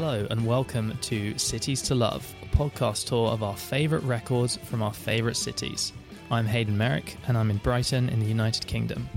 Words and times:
Hello, 0.00 0.28
and 0.30 0.46
welcome 0.46 0.96
to 1.00 1.36
Cities 1.38 1.82
to 1.82 1.94
Love, 1.96 2.32
a 2.44 2.56
podcast 2.56 3.08
tour 3.08 3.30
of 3.30 3.42
our 3.42 3.56
favourite 3.56 4.04
records 4.04 4.56
from 4.56 4.80
our 4.80 4.92
favourite 4.92 5.36
cities. 5.36 5.92
I'm 6.30 6.46
Hayden 6.46 6.78
Merrick, 6.78 7.16
and 7.26 7.36
I'm 7.36 7.50
in 7.50 7.56
Brighton 7.56 8.08
in 8.08 8.20
the 8.20 8.26
United 8.26 8.64
Kingdom. 8.68 9.08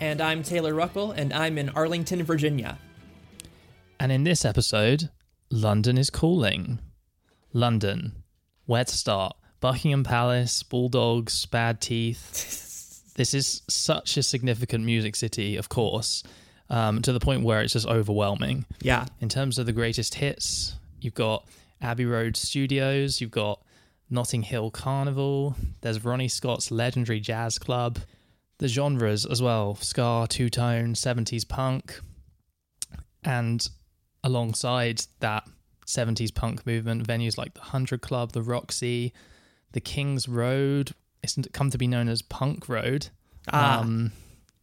And 0.00 0.22
I'm 0.22 0.42
Taylor 0.42 0.72
Ruckle, 0.72 1.10
and 1.10 1.34
I'm 1.34 1.58
in 1.58 1.68
Arlington, 1.68 2.22
Virginia. 2.22 2.78
And 4.00 4.10
in 4.10 4.24
this 4.24 4.46
episode, 4.46 5.10
London 5.50 5.98
is 5.98 6.08
calling. 6.08 6.78
London. 7.52 8.22
Where 8.64 8.84
to 8.84 8.96
start? 8.96 9.36
Buckingham 9.60 10.04
Palace, 10.04 10.62
Bulldogs, 10.62 11.44
Bad 11.44 11.82
Teeth. 11.82 13.12
this 13.16 13.34
is 13.34 13.60
such 13.68 14.16
a 14.16 14.22
significant 14.22 14.86
music 14.86 15.16
city, 15.16 15.58
of 15.58 15.68
course, 15.68 16.22
um, 16.70 17.02
to 17.02 17.12
the 17.12 17.20
point 17.20 17.42
where 17.44 17.62
it's 17.62 17.72
just 17.72 17.86
overwhelming. 17.86 18.64
Yeah. 18.82 19.06
In 19.20 19.28
terms 19.28 19.58
of 19.58 19.66
the 19.66 19.72
greatest 19.72 20.14
hits, 20.16 20.74
you've 21.00 21.14
got 21.14 21.46
Abbey 21.80 22.04
Road 22.06 22.36
Studios, 22.36 23.20
you've 23.20 23.30
got 23.30 23.62
Notting 24.10 24.42
Hill 24.42 24.70
Carnival, 24.70 25.54
there's 25.82 26.04
Ronnie 26.04 26.28
Scott's 26.28 26.70
legendary 26.70 27.20
jazz 27.20 27.58
club, 27.58 27.98
the 28.58 28.68
genres 28.68 29.24
as 29.26 29.40
well 29.40 29.76
ska, 29.76 30.26
two 30.28 30.48
tone, 30.50 30.94
70s 30.94 31.46
punk, 31.48 32.00
and 33.24 33.68
alongside 34.24 35.02
that 35.20 35.44
70s 35.86 36.34
punk 36.34 36.66
movement, 36.66 37.06
venues 37.06 37.38
like 37.38 37.54
the 37.54 37.60
100 37.60 38.00
Club, 38.02 38.32
the 38.32 38.42
Roxy, 38.42 39.12
the 39.72 39.80
King's 39.80 40.28
Road, 40.28 40.92
it's 41.22 41.36
come 41.52 41.70
to 41.70 41.78
be 41.78 41.86
known 41.86 42.08
as 42.08 42.22
Punk 42.22 42.68
Road, 42.68 43.08
Ah. 43.50 43.80
um, 43.80 44.12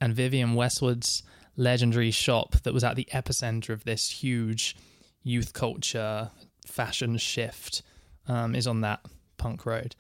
and 0.02 0.14
Vivienne 0.14 0.54
Westwood's 0.56 1.24
legendary 1.58 2.12
shop 2.12 2.56
that 2.64 2.74
was 2.74 2.84
at 2.84 2.96
the 2.96 3.08
epicenter 3.14 3.70
of 3.70 3.84
this 3.84 4.10
huge 4.10 4.76
youth 5.24 5.54
culture 5.54 6.32
fashion 6.66 7.18
shift 7.18 7.82
um, 8.28 8.56
is 8.56 8.68
on 8.68 8.82
that 8.82 9.00
punk 9.38 9.66
road. 9.66 9.96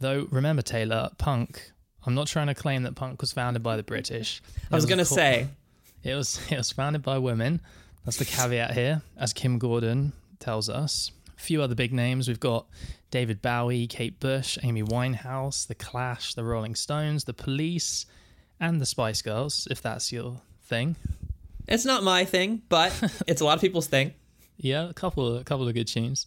Though, 0.00 0.26
remember, 0.30 0.62
Taylor, 0.62 1.10
punk, 1.18 1.70
I'm 2.04 2.14
not 2.14 2.26
trying 2.26 2.48
to 2.48 2.54
claim 2.54 2.82
that 2.82 2.94
punk 2.96 3.20
was 3.20 3.32
founded 3.32 3.62
by 3.62 3.76
the 3.76 3.82
British. 3.82 4.42
I 4.70 4.74
was 4.74 4.84
It 4.84 4.88
going 4.88 4.98
to 4.98 5.04
co- 5.04 5.14
say, 5.14 5.48
it 6.02 6.14
was 6.14 6.40
it 6.50 6.56
was 6.56 6.72
founded 6.72 7.02
by 7.02 7.18
women. 7.18 7.60
That's 8.04 8.16
the 8.16 8.24
caveat 8.24 8.72
here, 8.74 9.02
as 9.16 9.32
Kim 9.32 9.58
Gordon 9.58 10.12
tells 10.40 10.68
us. 10.68 11.12
A 11.38 11.40
few 11.40 11.62
other 11.62 11.76
big 11.76 11.92
names. 11.92 12.26
We've 12.26 12.40
got 12.40 12.66
David 13.12 13.40
Bowie, 13.40 13.86
Kate 13.86 14.18
Bush, 14.18 14.58
Amy 14.64 14.82
Winehouse, 14.82 15.66
The 15.68 15.76
Clash, 15.76 16.34
The 16.34 16.42
Rolling 16.42 16.74
Stones, 16.74 17.24
The 17.24 17.32
Police, 17.32 18.06
and 18.58 18.80
the 18.80 18.86
Spice 18.86 19.22
Girls, 19.22 19.68
if 19.70 19.80
that's 19.80 20.10
your 20.10 20.40
thing. 20.72 20.96
it's 21.68 21.84
not 21.84 22.02
my 22.02 22.24
thing, 22.24 22.62
but 22.68 22.92
it's 23.26 23.40
a 23.40 23.44
lot 23.44 23.56
of 23.56 23.60
people's 23.60 23.86
thing. 23.86 24.14
Yeah, 24.56 24.88
a 24.88 24.94
couple 24.94 25.36
a 25.36 25.44
couple 25.44 25.68
of 25.68 25.74
good 25.74 25.88
tunes. 25.88 26.26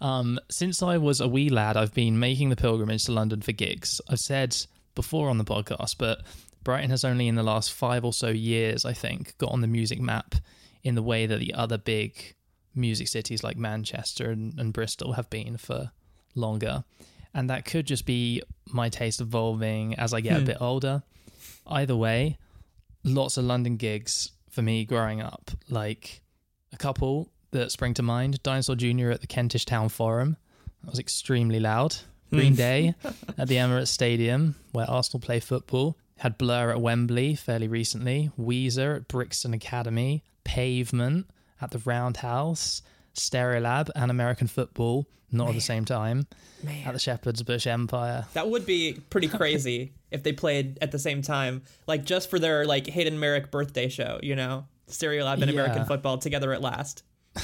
Um, 0.00 0.40
since 0.50 0.82
I 0.82 0.98
was 0.98 1.20
a 1.20 1.28
wee 1.28 1.48
lad, 1.48 1.76
I've 1.76 1.94
been 1.94 2.18
making 2.18 2.48
the 2.48 2.56
pilgrimage 2.56 3.04
to 3.04 3.12
London 3.12 3.40
for 3.42 3.52
gigs. 3.52 4.00
I've 4.08 4.18
said 4.18 4.56
before 4.94 5.28
on 5.28 5.38
the 5.38 5.44
podcast, 5.44 5.96
but 5.98 6.22
Brighton 6.64 6.90
has 6.90 7.04
only 7.04 7.28
in 7.28 7.34
the 7.34 7.42
last 7.42 7.72
five 7.72 8.04
or 8.04 8.12
so 8.12 8.28
years, 8.28 8.84
I 8.84 8.94
think, 8.94 9.36
got 9.38 9.52
on 9.52 9.60
the 9.60 9.66
music 9.66 10.00
map 10.00 10.34
in 10.82 10.94
the 10.94 11.02
way 11.02 11.26
that 11.26 11.38
the 11.38 11.54
other 11.54 11.78
big 11.78 12.34
music 12.74 13.08
cities 13.08 13.44
like 13.44 13.56
Manchester 13.56 14.30
and, 14.30 14.58
and 14.58 14.72
Bristol 14.72 15.12
have 15.12 15.28
been 15.30 15.56
for 15.56 15.92
longer. 16.34 16.84
And 17.34 17.48
that 17.50 17.64
could 17.64 17.86
just 17.86 18.04
be 18.04 18.42
my 18.66 18.88
taste 18.88 19.20
evolving 19.20 19.94
as 19.94 20.12
I 20.12 20.20
get 20.20 20.40
a 20.40 20.44
bit 20.44 20.58
older. 20.60 21.02
Either 21.66 21.96
way, 21.96 22.38
lots 23.04 23.36
of 23.36 23.44
London 23.44 23.76
gigs 23.76 24.32
for 24.50 24.62
me 24.62 24.84
growing 24.84 25.20
up. 25.20 25.50
Like 25.68 26.22
a 26.72 26.76
couple 26.76 27.30
that 27.50 27.70
spring 27.72 27.94
to 27.94 28.02
mind 28.02 28.42
Dinosaur 28.42 28.76
Jr. 28.76 29.10
at 29.10 29.20
the 29.20 29.26
Kentish 29.26 29.64
Town 29.64 29.88
Forum. 29.88 30.36
That 30.82 30.90
was 30.90 30.98
extremely 30.98 31.60
loud. 31.60 31.96
Green 32.30 32.52
hmm. 32.52 32.56
Day 32.56 32.94
at 33.38 33.48
the 33.48 33.56
Emirates 33.56 33.88
Stadium, 33.88 34.56
where 34.72 34.88
Arsenal 34.88 35.20
play 35.20 35.40
football. 35.40 35.96
Had 36.18 36.38
Blur 36.38 36.70
at 36.70 36.80
Wembley 36.80 37.34
fairly 37.34 37.68
recently. 37.68 38.30
Weezer 38.38 38.96
at 38.96 39.08
Brixton 39.08 39.52
Academy. 39.54 40.22
Pavement 40.44 41.26
at 41.60 41.72
the 41.72 41.78
Roundhouse. 41.78 42.82
Stereolab 43.14 43.90
and 43.94 44.10
American 44.10 44.46
football, 44.46 45.06
not 45.30 45.48
at 45.48 45.54
the 45.54 45.60
same 45.60 45.84
time. 45.84 46.26
At 46.84 46.92
the 46.92 46.98
Shepherd's 46.98 47.42
Bush 47.42 47.66
Empire. 47.66 48.26
That 48.34 48.48
would 48.48 48.66
be 48.66 49.00
pretty 49.10 49.28
crazy 49.38 49.92
if 50.10 50.22
they 50.22 50.32
played 50.32 50.78
at 50.80 50.92
the 50.92 50.98
same 50.98 51.22
time, 51.22 51.62
like 51.86 52.04
just 52.04 52.30
for 52.30 52.38
their 52.38 52.64
like 52.64 52.86
Hayden 52.86 53.18
Merrick 53.18 53.50
birthday 53.50 53.88
show, 53.88 54.20
you 54.22 54.36
know, 54.36 54.66
Stereolab 54.88 55.40
and 55.42 55.50
American 55.50 55.84
football 55.86 56.18
together 56.18 56.52
at 56.52 56.60
last. 56.60 57.02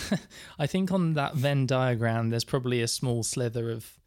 I 0.58 0.66
think 0.66 0.92
on 0.92 1.14
that 1.14 1.34
Venn 1.34 1.66
diagram, 1.66 2.30
there's 2.30 2.44
probably 2.44 2.82
a 2.82 2.88
small 2.88 3.22
slither 3.22 3.70
of 3.70 3.98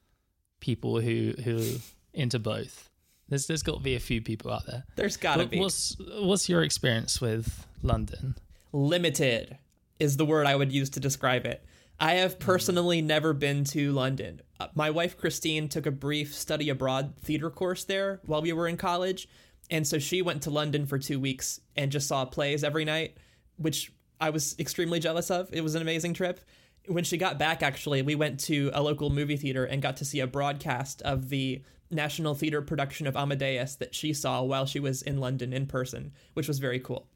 people 0.60 1.00
who 1.02 1.34
who 1.44 1.78
into 2.14 2.38
both. 2.40 2.90
There's 3.30 3.48
there's 3.48 3.64
got 3.64 3.78
to 3.78 3.80
be 3.82 3.96
a 3.96 4.00
few 4.00 4.22
people 4.22 4.52
out 4.52 4.66
there. 4.68 4.84
There's 4.96 5.18
gotta 5.18 5.44
But 5.44 5.50
be 5.52 5.60
what's 5.60 5.96
what's 6.20 6.48
your 6.48 6.64
experience 6.64 7.20
with 7.20 7.66
London? 7.82 8.36
limited 8.74 9.58
is 10.02 10.18
the 10.18 10.26
word 10.26 10.48
I 10.48 10.56
would 10.56 10.72
use 10.72 10.90
to 10.90 11.00
describe 11.00 11.46
it. 11.46 11.64
I 12.00 12.16
have 12.16 12.40
personally 12.40 13.04
never 13.04 13.34
been 13.34 13.64
to 13.66 13.92
London. 13.92 14.42
Uh, 14.60 14.70
my 14.74 14.90
wife 14.90 15.16
Christine 15.16 15.70
took 15.70 15.86
a 15.86 15.92
brief 15.92 16.34
study 16.34 16.70
abroad 16.70 17.14
theater 17.22 17.52
course 17.52 17.84
there 17.84 18.20
while 18.26 18.42
we 18.42 18.52
were 18.52 18.68
in 18.68 18.78
college, 18.78 19.30
and 19.70 19.86
so 19.86 20.00
she 20.00 20.24
went 20.24 20.42
to 20.42 20.50
London 20.50 20.88
for 20.88 20.98
2 20.98 21.20
weeks 21.20 21.62
and 21.76 21.92
just 21.92 22.08
saw 22.08 22.26
plays 22.26 22.64
every 22.64 22.84
night, 22.84 23.18
which 23.58 23.94
I 24.20 24.32
was 24.32 24.56
extremely 24.58 25.00
jealous 25.00 25.30
of. 25.30 25.54
It 25.54 25.62
was 25.62 25.76
an 25.76 25.84
amazing 25.84 26.16
trip. 26.16 26.40
When 26.88 27.04
she 27.04 27.18
got 27.18 27.38
back 27.38 27.62
actually, 27.62 28.02
we 28.02 28.16
went 28.16 28.40
to 28.42 28.72
a 28.74 28.82
local 28.82 29.12
movie 29.12 29.38
theater 29.38 29.66
and 29.66 29.84
got 29.84 29.98
to 29.98 30.06
see 30.06 30.20
a 30.20 30.26
broadcast 30.26 31.04
of 31.04 31.30
the 31.30 31.62
National 31.92 32.34
Theater 32.34 32.64
production 32.64 33.06
of 33.06 33.16
Amadeus 33.16 33.76
that 33.76 33.94
she 33.94 34.14
saw 34.14 34.42
while 34.42 34.66
she 34.66 34.80
was 34.80 35.04
in 35.04 35.20
London 35.20 35.54
in 35.54 35.68
person, 35.68 36.12
which 36.34 36.48
was 36.48 36.58
very 36.58 36.80
cool. 36.80 37.08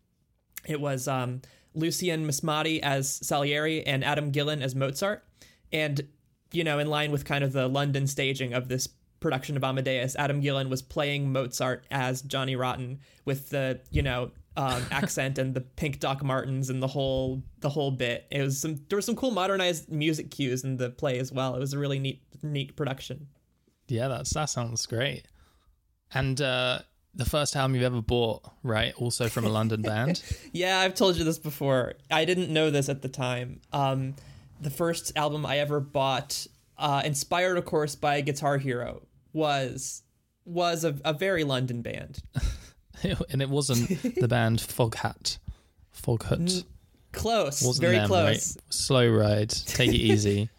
It 0.68 0.80
was 0.80 1.08
um, 1.08 1.42
Lucian 1.76 2.26
Msamati 2.26 2.80
as 2.80 3.10
Salieri 3.10 3.86
and 3.86 4.04
Adam 4.04 4.32
Gillen 4.32 4.62
as 4.62 4.76
Mozart. 4.76 5.24
And, 5.72 6.08
you 6.52 6.64
know, 6.64 6.80
in 6.80 6.88
line 6.88 7.12
with 7.12 7.26
kind 7.26 7.44
of 7.44 7.54
the 7.54 7.68
London 7.68 8.08
staging 8.08 8.54
of 8.54 8.68
this 8.68 8.88
production 9.20 9.58
of 9.58 9.64
Amadeus, 9.64 10.16
Adam 10.16 10.42
Gillen 10.42 10.70
was 10.70 10.82
playing 10.82 11.32
Mozart 11.32 11.86
as 11.92 12.22
Johnny 12.22 12.56
Rotten 12.56 13.00
with 13.26 13.50
the, 13.50 13.82
you 13.92 14.02
know, 14.02 14.32
um, 14.58 14.84
accent 14.92 15.38
and 15.38 15.54
the 15.54 15.62
pink 15.62 16.00
Doc 16.00 16.24
Martens 16.24 16.70
and 16.70 16.82
the 16.82 16.88
whole 16.88 17.44
the 17.60 17.70
whole 17.70 17.92
bit. 17.92 18.26
It 18.32 18.42
was 18.42 18.60
some 18.60 18.78
there 18.90 18.98
were 18.98 19.02
some 19.02 19.16
cool 19.16 19.32
modernized 19.32 19.92
music 19.92 20.32
cues 20.32 20.64
in 20.64 20.78
the 20.78 20.90
play 20.90 21.20
as 21.20 21.32
well. 21.32 21.56
It 21.56 21.60
was 21.60 21.74
a 21.74 21.80
really 21.80 22.00
neat 22.00 22.22
neat 22.42 22.76
production. 22.76 23.28
Yeah, 23.88 24.08
that's 24.08 24.34
that 24.34 24.46
sounds 24.46 24.86
great. 24.86 25.28
And 26.14 26.40
uh, 26.40 26.80
the 27.16 27.26
first 27.26 27.56
album 27.56 27.76
you've 27.76 27.84
ever 27.86 28.02
bought, 28.02 28.44
right? 28.64 28.94
Also 28.98 29.28
from 29.30 29.46
a 29.46 29.50
London 29.50 29.82
band. 29.84 30.22
Yeah, 30.52 30.80
I've 30.80 30.96
told 30.96 31.16
you 31.16 31.24
this 31.24 31.40
before. 31.40 31.94
I 32.12 32.26
didn't 32.26 32.50
know 32.52 32.70
this 32.70 32.90
at 32.90 33.02
the 33.02 33.10
time. 33.10 33.62
Um, 33.72 34.16
the 34.62 34.70
first 34.70 35.14
album 35.16 35.46
I 35.46 35.60
ever 35.60 35.80
bought, 35.80 36.46
uh, 36.78 37.02
inspired 37.06 37.58
of 37.58 37.66
course 37.66 37.96
by 37.96 38.22
Guitar 38.22 38.58
Hero, 38.58 39.02
was 39.34 40.02
was 40.46 40.84
a, 40.84 40.96
a 41.04 41.14
very 41.14 41.44
London 41.44 41.82
band. 41.82 42.20
and 43.30 43.42
it 43.42 43.50
wasn't 43.50 43.90
the 44.16 44.28
band 44.28 44.60
Foghat. 44.62 45.38
Foghat. 45.96 46.64
Close, 47.12 47.62
Wasn't 47.64 47.82
very 47.82 47.98
them, 47.98 48.08
close. 48.08 48.58
right? 48.58 48.64
Slow 48.74 49.10
ride. 49.10 49.50
Take 49.50 49.90
it 49.92 49.96
easy. 49.96 50.50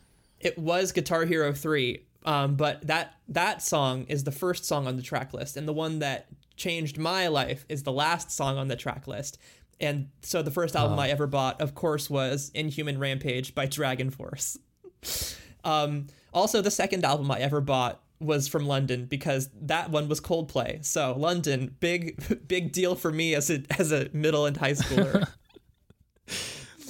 It 0.41 0.59
was 0.59 0.93
Guitar 0.93 1.27
Hero 1.27 1.53
three, 1.53 2.01
um, 2.25 2.57
but 2.57 2.87
that 2.87 3.15
that 3.29 3.63
song 3.63 4.07
is 4.09 4.25
the 4.25 4.33
first 4.33 4.65
song 4.65 4.87
on 4.87 4.97
the 4.97 5.03
track 5.03 5.35
list, 5.35 5.57
and 5.59 5.69
the 5.69 5.75
one 5.75 5.99
that 5.99 6.27
changed 6.57 6.99
my 6.99 7.29
life 7.29 7.65
is 7.69 7.83
the 7.83 7.93
last 7.93 8.31
song 8.31 8.59
on 8.59 8.69
the 8.69 8.77
track 8.77 9.07
list. 9.07 9.39
And 9.81 10.09
so 10.23 10.43
the 10.43 10.51
first 10.51 10.75
album 10.75 10.99
I 10.99 11.11
ever 11.11 11.27
bought, 11.27 11.61
of 11.61 11.75
course, 11.75 12.09
was 12.09 12.51
Inhuman 12.55 12.99
Rampage 12.99 13.55
by 13.55 13.67
DragonForce. 13.67 14.59
Um, 15.65 16.07
also, 16.33 16.63
the 16.63 16.71
second 16.71 17.05
album 17.05 17.29
I 17.29 17.41
ever 17.41 17.61
bought 17.61 18.01
was 18.21 18.47
from 18.47 18.67
London 18.69 19.07
because 19.07 19.51
that 19.63 19.91
one 19.91 20.09
was 20.09 20.21
Coldplay. 20.21 20.85
So 20.85 21.17
London, 21.19 21.75
big 21.81 22.23
big 22.49 22.71
deal 22.71 22.95
for 22.95 23.11
me 23.11 23.35
as 23.35 23.51
a 23.51 23.65
as 23.77 23.91
a 23.91 24.09
middle 24.13 24.47
and 24.47 24.57
high 24.57 24.73
schooler. 24.75 25.27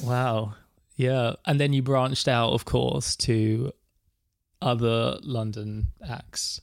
Wow. 0.03 0.55
Yeah. 0.97 1.35
And 1.47 1.59
then 1.59 1.73
you 1.73 1.83
branched 1.83 2.29
out, 2.29 2.53
of 2.53 2.65
course, 2.67 3.17
to 3.17 3.73
other 4.61 5.19
London 5.23 5.89
acts 6.07 6.61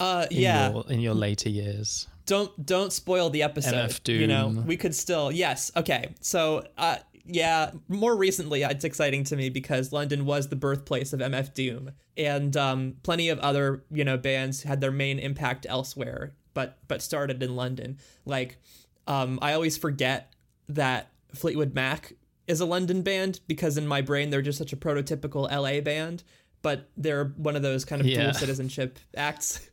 Uh, 0.00 0.26
in 0.30 0.40
yeah. 0.40 0.70
your 0.72 0.84
in 0.90 1.00
your 1.00 1.14
later 1.14 1.48
years. 1.48 2.08
Don't 2.26 2.66
don't 2.66 2.92
spoil 2.92 3.30
the 3.30 3.42
episode. 3.42 3.74
MF 3.90 4.08
You 4.20 4.26
know, 4.26 4.48
we 4.48 4.76
could 4.76 4.94
still 4.94 5.32
yes. 5.32 5.70
Okay, 5.76 6.14
so 6.20 6.66
uh, 6.76 6.96
yeah, 7.24 7.70
more 7.88 8.16
recently 8.16 8.62
it's 8.62 8.84
exciting 8.84 9.24
to 9.24 9.36
me 9.36 9.48
because 9.48 9.92
London 9.92 10.26
was 10.26 10.48
the 10.48 10.56
birthplace 10.56 11.12
of 11.12 11.20
MF 11.20 11.54
Doom, 11.54 11.92
and 12.16 12.56
um, 12.56 12.96
plenty 13.02 13.28
of 13.30 13.38
other 13.38 13.84
you 13.90 14.04
know 14.04 14.16
bands 14.16 14.62
had 14.64 14.80
their 14.80 14.92
main 14.92 15.18
impact 15.18 15.66
elsewhere, 15.68 16.34
but 16.54 16.78
but 16.88 17.00
started 17.02 17.42
in 17.42 17.56
London. 17.56 17.98
Like 18.24 18.58
um, 19.06 19.38
I 19.40 19.52
always 19.54 19.76
forget 19.76 20.32
that 20.68 21.10
Fleetwood 21.34 21.74
Mac 21.74 22.12
is 22.48 22.60
a 22.60 22.64
London 22.66 23.02
band 23.02 23.40
because 23.46 23.76
in 23.78 23.86
my 23.86 24.00
brain 24.00 24.30
they're 24.30 24.42
just 24.42 24.58
such 24.58 24.72
a 24.72 24.76
prototypical 24.76 25.50
LA 25.50 25.80
band, 25.80 26.22
but 26.62 26.88
they're 26.96 27.26
one 27.36 27.54
of 27.56 27.62
those 27.62 27.84
kind 27.84 28.00
of 28.00 28.06
Yeah. 28.06 28.22
dual 28.24 28.34
citizenship 28.34 28.98
acts. 29.16 29.68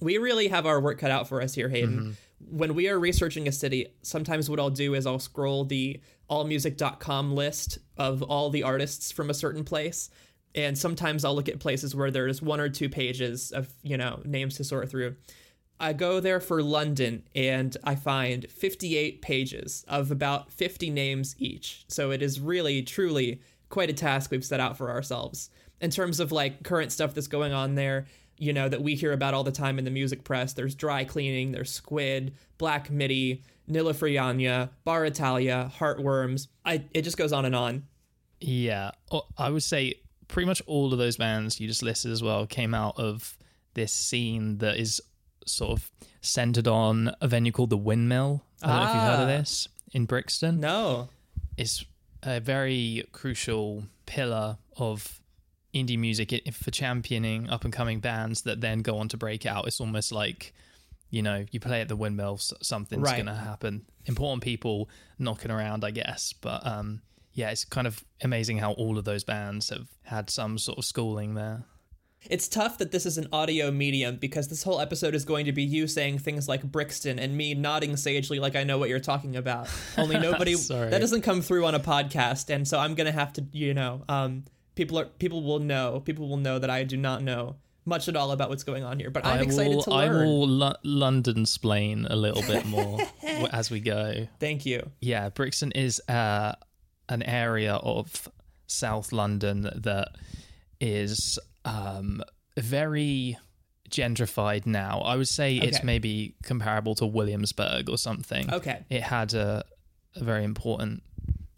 We 0.00 0.18
really 0.18 0.48
have 0.48 0.66
our 0.66 0.80
work 0.80 0.98
cut 0.98 1.10
out 1.10 1.28
for 1.28 1.42
us 1.42 1.54
here, 1.54 1.68
Hayden. 1.68 1.98
Mm-hmm. 1.98 2.56
When 2.56 2.74
we 2.74 2.88
are 2.88 2.98
researching 2.98 3.48
a 3.48 3.52
city, 3.52 3.88
sometimes 4.02 4.48
what 4.48 4.60
I'll 4.60 4.70
do 4.70 4.94
is 4.94 5.06
I'll 5.06 5.18
scroll 5.18 5.64
the 5.64 6.00
allmusic.com 6.30 7.34
list 7.34 7.78
of 7.96 8.22
all 8.22 8.50
the 8.50 8.62
artists 8.62 9.10
from 9.10 9.30
a 9.30 9.34
certain 9.34 9.64
place. 9.64 10.10
And 10.54 10.78
sometimes 10.78 11.24
I'll 11.24 11.34
look 11.34 11.48
at 11.48 11.58
places 11.58 11.94
where 11.94 12.10
there's 12.10 12.40
one 12.40 12.60
or 12.60 12.68
two 12.68 12.88
pages 12.88 13.50
of, 13.50 13.68
you 13.82 13.96
know, 13.96 14.20
names 14.24 14.56
to 14.56 14.64
sort 14.64 14.88
through. 14.88 15.16
I 15.80 15.92
go 15.92 16.20
there 16.20 16.40
for 16.40 16.62
London 16.62 17.22
and 17.34 17.76
I 17.84 17.94
find 17.94 18.50
58 18.50 19.22
pages 19.22 19.84
of 19.88 20.10
about 20.10 20.52
50 20.52 20.90
names 20.90 21.36
each. 21.38 21.84
So 21.88 22.10
it 22.10 22.22
is 22.22 22.40
really, 22.40 22.82
truly 22.82 23.40
quite 23.68 23.90
a 23.90 23.94
task 23.94 24.30
we've 24.30 24.44
set 24.44 24.60
out 24.60 24.76
for 24.76 24.90
ourselves. 24.90 25.50
In 25.80 25.90
terms 25.90 26.18
of 26.18 26.32
like 26.32 26.64
current 26.64 26.90
stuff 26.90 27.14
that's 27.14 27.28
going 27.28 27.52
on 27.52 27.74
there, 27.76 28.06
you 28.38 28.52
know, 28.52 28.68
that 28.68 28.82
we 28.82 28.94
hear 28.94 29.12
about 29.12 29.34
all 29.34 29.44
the 29.44 29.52
time 29.52 29.78
in 29.78 29.84
the 29.84 29.90
music 29.90 30.24
press, 30.24 30.52
there's 30.52 30.74
dry 30.74 31.04
cleaning, 31.04 31.52
there's 31.52 31.70
squid, 31.70 32.34
black 32.58 32.90
midi, 32.90 33.42
Nilüfer 33.68 34.10
Yanya, 34.12 34.70
Bar 34.84 35.04
Italia, 35.06 35.70
heartworms. 35.78 36.48
I, 36.64 36.84
it 36.94 37.02
just 37.02 37.16
goes 37.18 37.32
on 37.32 37.44
and 37.44 37.54
on. 37.54 37.84
Yeah, 38.40 38.92
Oh, 39.10 39.22
I 39.36 39.50
would 39.50 39.62
say 39.62 39.94
pretty 40.28 40.46
much 40.46 40.62
all 40.66 40.92
of 40.92 40.98
those 40.98 41.16
bands 41.16 41.58
you 41.60 41.66
just 41.66 41.82
listed 41.82 42.12
as 42.12 42.22
well 42.22 42.46
came 42.46 42.74
out 42.74 42.98
of 42.98 43.36
this 43.74 43.92
scene 43.92 44.58
that 44.58 44.76
is 44.78 45.00
sort 45.46 45.72
of 45.72 45.90
centered 46.20 46.68
on 46.68 47.14
a 47.20 47.28
venue 47.28 47.52
called 47.52 47.70
the 47.70 47.76
Windmill. 47.76 48.42
I 48.62 48.66
don't 48.66 48.76
know 48.76 48.82
if 48.82 48.94
you've 48.94 49.02
heard 49.02 49.14
of 49.14 49.20
Ah. 49.20 49.38
this 49.38 49.68
in 49.92 50.04
Brixton. 50.04 50.60
No. 50.60 51.08
It's 51.56 51.84
a 52.22 52.40
very 52.40 53.04
crucial 53.12 53.84
pillar 54.06 54.58
of 54.76 55.20
indie 55.74 55.98
music 55.98 56.32
for 56.52 56.70
championing 56.70 57.48
up 57.50 57.64
and 57.64 57.72
coming 57.72 58.00
bands 58.00 58.42
that 58.42 58.60
then 58.60 58.80
go 58.82 58.98
on 58.98 59.08
to 59.08 59.16
break 59.16 59.44
out. 59.46 59.66
It's 59.66 59.80
almost 59.80 60.12
like, 60.12 60.54
you 61.10 61.22
know, 61.22 61.44
you 61.50 61.60
play 61.60 61.80
at 61.80 61.88
the 61.88 61.96
Windmill, 61.96 62.34
s- 62.34 62.52
something's 62.62 63.02
Right. 63.02 63.16
going 63.16 63.26
to 63.26 63.34
happen. 63.34 63.84
Important 64.06 64.42
people 64.42 64.88
knocking 65.18 65.50
around, 65.50 65.84
I 65.84 65.90
guess. 65.90 66.32
But 66.32 66.66
um, 66.66 67.02
yeah, 67.34 67.50
it's 67.50 67.64
kind 67.64 67.86
of 67.86 68.02
amazing 68.22 68.58
how 68.58 68.72
all 68.72 68.98
of 68.98 69.04
those 69.04 69.24
bands 69.24 69.68
have 69.68 69.88
had 70.04 70.30
some 70.30 70.56
sort 70.58 70.78
of 70.78 70.84
schooling 70.84 71.34
there. 71.34 71.64
It's 72.28 72.48
tough 72.48 72.78
that 72.78 72.90
this 72.90 73.06
is 73.06 73.16
an 73.16 73.28
audio 73.32 73.70
medium 73.70 74.16
because 74.16 74.48
this 74.48 74.64
whole 74.64 74.80
episode 74.80 75.14
is 75.14 75.24
going 75.24 75.46
to 75.46 75.52
be 75.52 75.62
you 75.62 75.86
saying 75.86 76.18
things 76.18 76.48
like 76.48 76.64
Brixton 76.64 77.16
and 77.18 77.36
me 77.36 77.54
nodding 77.54 77.96
sagely 77.96 78.40
like 78.40 78.56
I 78.56 78.64
know 78.64 78.76
what 78.76 78.88
you're 78.88 78.98
talking 78.98 79.36
about. 79.36 79.68
Only 79.96 80.18
nobody 80.30 80.54
that 80.56 80.98
doesn't 81.00 81.22
come 81.22 81.42
through 81.42 81.64
on 81.66 81.76
a 81.76 81.80
podcast, 81.80 82.52
and 82.52 82.66
so 82.66 82.76
I'm 82.80 82.96
gonna 82.96 83.12
have 83.12 83.32
to, 83.34 83.46
you 83.52 83.72
know, 83.72 84.02
um, 84.08 84.44
people 84.78 84.96
are 84.96 85.06
people 85.06 85.42
will 85.42 85.58
know, 85.58 86.00
people 86.00 86.28
will 86.28 86.36
know 86.38 86.58
that 86.60 86.70
I 86.70 86.84
do 86.84 86.96
not 86.96 87.20
know 87.20 87.56
much 87.84 88.08
at 88.08 88.14
all 88.14 88.30
about 88.30 88.48
what's 88.48 88.62
going 88.62 88.84
on 88.84 89.00
here. 89.00 89.10
But 89.10 89.26
I'm 89.26 89.40
I 89.40 89.42
excited 89.42 89.74
will, 89.74 89.82
to 89.82 89.90
I 89.90 90.08
will 90.08 90.46
Lo- 90.46 90.76
London 90.84 91.44
splain 91.46 92.06
a 92.08 92.14
little 92.14 92.42
bit 92.42 92.64
more 92.64 93.00
as 93.52 93.72
we 93.72 93.80
go. 93.80 94.28
Thank 94.38 94.64
you. 94.64 94.88
yeah, 95.00 95.28
Brixton 95.30 95.72
is 95.72 96.00
uh, 96.08 96.52
an 97.08 97.24
area 97.24 97.74
of 97.74 98.28
South 98.68 99.12
London 99.12 99.62
that 99.62 100.10
is 100.80 101.40
um, 101.64 102.22
very 102.56 103.36
gentrified 103.90 104.64
now. 104.64 105.00
I 105.00 105.16
would 105.16 105.28
say 105.28 105.56
it's 105.56 105.82
maybe 105.82 106.36
comparable 106.44 106.94
to 106.96 107.06
Williamsburg 107.06 107.90
or 107.90 107.98
something. 107.98 108.52
Okay. 108.52 108.84
It 108.88 109.02
had 109.02 109.34
a, 109.34 109.64
a 110.14 110.22
very 110.22 110.44
important 110.44 111.02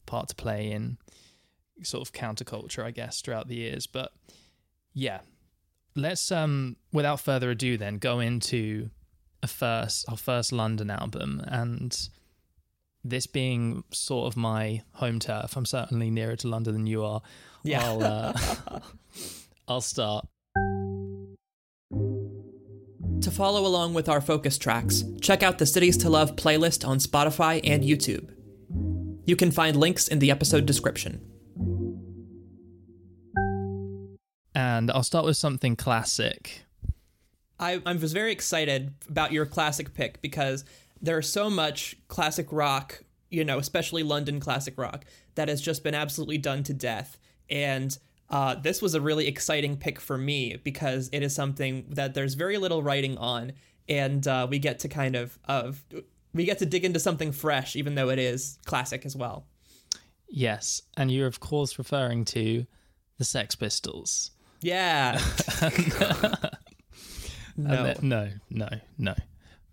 part 0.06 0.28
to 0.28 0.34
play 0.34 0.70
in 0.70 0.96
sort 1.82 2.06
of 2.06 2.12
counterculture, 2.12 2.84
I 2.84 2.90
guess, 2.90 3.20
throughout 3.20 3.48
the 3.48 3.56
years. 3.56 3.86
But 3.86 4.12
yeah, 4.94 5.20
let's 5.94 6.30
um, 6.32 6.76
without 6.92 7.20
further 7.20 7.50
ado, 7.50 7.76
then 7.76 7.98
go 7.98 8.20
into 8.20 8.90
a 9.42 9.46
first 9.46 10.08
our 10.08 10.16
first 10.16 10.52
London 10.52 10.90
album, 10.90 11.42
and 11.46 12.08
this 13.04 13.26
being 13.26 13.84
sort 13.92 14.26
of 14.26 14.36
my 14.36 14.82
home 14.94 15.18
turf, 15.18 15.56
I'm 15.56 15.66
certainly 15.66 16.10
nearer 16.10 16.36
to 16.36 16.48
London 16.48 16.74
than 16.74 16.86
you 16.86 17.04
are. 17.04 17.22
Yeah. 17.62 17.84
I'll 17.84 18.02
uh, 18.02 18.32
I'll 19.68 19.80
start. 19.80 20.26
To 23.22 23.30
follow 23.30 23.66
along 23.66 23.92
with 23.92 24.08
our 24.08 24.22
focus 24.22 24.56
tracks, 24.56 25.04
check 25.20 25.42
out 25.42 25.58
the 25.58 25.66
Cities 25.66 25.98
to 25.98 26.08
Love 26.08 26.36
playlist 26.36 26.88
on 26.88 26.98
Spotify 26.98 27.60
and 27.62 27.84
YouTube. 27.84 28.30
You 29.26 29.36
can 29.36 29.50
find 29.50 29.76
links 29.76 30.08
in 30.08 30.20
the 30.20 30.30
episode 30.30 30.64
description. 30.64 31.20
And 34.54 34.90
I'll 34.90 35.02
start 35.02 35.24
with 35.24 35.36
something 35.36 35.76
classic. 35.76 36.62
I, 37.58 37.80
I 37.84 37.92
was 37.92 38.12
very 38.12 38.32
excited 38.32 38.94
about 39.08 39.32
your 39.32 39.46
classic 39.46 39.94
pick 39.94 40.20
because 40.22 40.64
there's 41.00 41.30
so 41.30 41.50
much 41.50 41.96
classic 42.08 42.48
rock, 42.50 43.04
you 43.28 43.44
know, 43.44 43.58
especially 43.58 44.02
London 44.02 44.40
classic 44.40 44.78
rock, 44.78 45.04
that 45.34 45.48
has 45.48 45.60
just 45.60 45.84
been 45.84 45.94
absolutely 45.94 46.38
done 46.38 46.62
to 46.64 46.74
death. 46.74 47.18
And 47.48 47.96
uh, 48.30 48.54
this 48.54 48.80
was 48.80 48.94
a 48.94 49.00
really 49.00 49.26
exciting 49.26 49.76
pick 49.76 50.00
for 50.00 50.16
me 50.16 50.56
because 50.62 51.10
it 51.12 51.22
is 51.22 51.34
something 51.34 51.86
that 51.90 52.14
there's 52.14 52.34
very 52.34 52.58
little 52.58 52.82
writing 52.82 53.18
on, 53.18 53.52
and 53.88 54.26
uh, 54.26 54.46
we 54.48 54.58
get 54.58 54.78
to 54.80 54.88
kind 54.88 55.16
of 55.16 55.38
of 55.46 55.84
we 56.32 56.44
get 56.44 56.58
to 56.58 56.66
dig 56.66 56.84
into 56.84 57.00
something 57.00 57.32
fresh, 57.32 57.74
even 57.74 57.96
though 57.96 58.08
it 58.08 58.20
is 58.20 58.58
classic 58.64 59.04
as 59.04 59.16
well. 59.16 59.46
Yes, 60.28 60.82
and 60.96 61.10
you're 61.10 61.26
of 61.26 61.40
course 61.40 61.76
referring 61.76 62.24
to 62.26 62.66
the 63.18 63.24
Sex 63.24 63.56
Pistols. 63.56 64.30
Yeah. 64.60 65.20
No. 67.56 67.92
the- 67.92 68.02
no, 68.06 68.30
no, 68.48 68.68
no. 68.96 69.14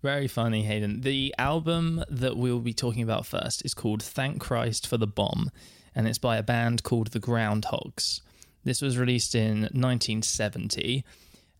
Very 0.02 0.28
funny, 0.28 0.62
Hayden. 0.64 1.00
The 1.00 1.34
album 1.38 2.04
that 2.10 2.36
we'll 2.36 2.60
be 2.60 2.74
talking 2.74 3.02
about 3.02 3.24
first 3.24 3.64
is 3.64 3.72
called 3.72 4.02
Thank 4.02 4.40
Christ 4.40 4.86
for 4.86 4.98
the 4.98 5.06
Bomb, 5.06 5.50
and 5.94 6.06
it's 6.06 6.18
by 6.18 6.36
a 6.36 6.42
band 6.42 6.82
called 6.82 7.08
the 7.08 7.20
Groundhogs. 7.20 8.20
This 8.62 8.82
was 8.82 8.98
released 8.98 9.34
in 9.34 9.62
1970, 9.62 11.02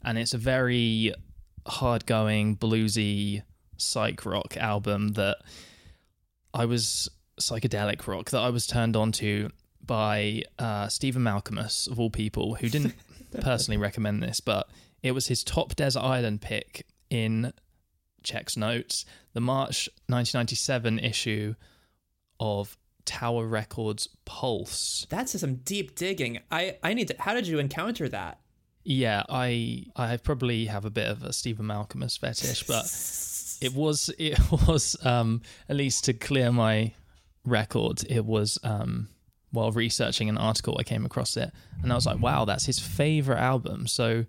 and 0.03 0.19
it's 0.19 0.35
a 0.35 0.39
very 0.39 1.15
hard-going, 1.67 2.57
bluesy 2.59 3.43
psych 3.79 4.27
rock 4.27 4.57
album 4.59 5.11
that 5.15 5.39
I 6.53 6.67
was 6.67 7.09
psychedelic 7.41 8.07
rock 8.07 8.31
that 8.31 8.41
I 8.41 8.51
was 8.51 8.67
turned 8.67 8.97
on 8.97 9.13
to 9.13 9.51
by 9.85 10.43
uh, 10.59 10.89
Stephen 10.89 11.23
Malkmus 11.23 11.91
of 11.91 11.99
all 11.99 12.11
people, 12.11 12.57
who 12.57 12.69
didn't 12.69 12.95
personally 13.41 13.79
recommend 13.79 14.23
this, 14.23 14.41
but 14.41 14.69
it 15.03 15.13
was 15.13 15.29
his 15.29 15.45
top 15.45 15.77
desert 15.77 16.01
island 16.01 16.41
pick 16.41 16.87
in 17.11 17.53
checks 18.23 18.57
notes 18.57 19.05
the 19.33 19.41
March 19.41 19.89
1997 20.07 20.99
issue 20.99 21.55
of 22.41 22.77
Tower 23.05 23.47
Records 23.47 24.09
Pulse. 24.25 25.07
That's 25.09 25.39
some 25.41 25.57
deep 25.57 25.95
digging. 25.95 26.41
I 26.51 26.77
I 26.83 26.95
need 26.95 27.09
to. 27.09 27.17
How 27.19 27.35
did 27.35 27.47
you 27.47 27.59
encounter 27.59 28.09
that? 28.09 28.41
Yeah, 28.85 29.23
I 29.29 29.87
I 29.97 30.17
probably 30.19 30.67
have 30.67 30.85
a 30.85 30.91
bit 30.91 31.09
of 31.09 31.23
a 31.23 31.33
Stephen 31.33 31.67
Malkmus 31.67 32.19
fetish, 32.19 32.65
but 32.65 32.85
it 33.63 33.75
was 33.75 34.11
it 34.19 34.39
was 34.69 34.97
um 35.05 35.43
at 35.69 35.77
least 35.77 36.05
to 36.05 36.13
clear 36.13 36.53
my 36.53 36.93
record 37.45 38.05
it 38.11 38.25
was 38.27 38.59
um 38.63 39.09
while 39.51 39.73
researching 39.73 40.29
an 40.29 40.37
article 40.37 40.77
i 40.79 40.83
came 40.83 41.07
across 41.07 41.37
it 41.37 41.51
and 41.83 41.93
i 41.93 41.95
was 41.95 42.07
like 42.07 42.21
wow 42.21 42.45
that's 42.45 42.67
his 42.67 42.79
favorite 42.79 43.39
album. 43.39 43.87
So 43.87 44.25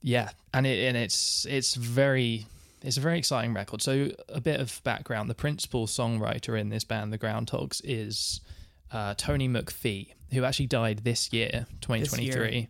yeah 0.00 0.30
and 0.52 0.66
it 0.66 0.86
and 0.88 0.96
it's 0.96 1.46
it's 1.48 1.74
very 1.74 2.46
it's 2.84 2.96
a 2.96 3.00
very 3.00 3.16
exciting 3.16 3.54
record. 3.54 3.80
So 3.80 4.10
a 4.28 4.40
bit 4.40 4.58
of 4.60 4.80
background 4.82 5.30
the 5.30 5.34
principal 5.34 5.86
songwriter 5.86 6.58
in 6.58 6.68
this 6.68 6.84
band 6.84 7.12
the 7.12 7.18
groundhogs 7.18 7.80
is 7.84 8.40
uh, 8.90 9.14
tony 9.16 9.48
mcphee 9.48 10.12
who 10.32 10.44
actually 10.44 10.66
died 10.66 10.98
this 10.98 11.32
year 11.32 11.66
2023 11.80 12.68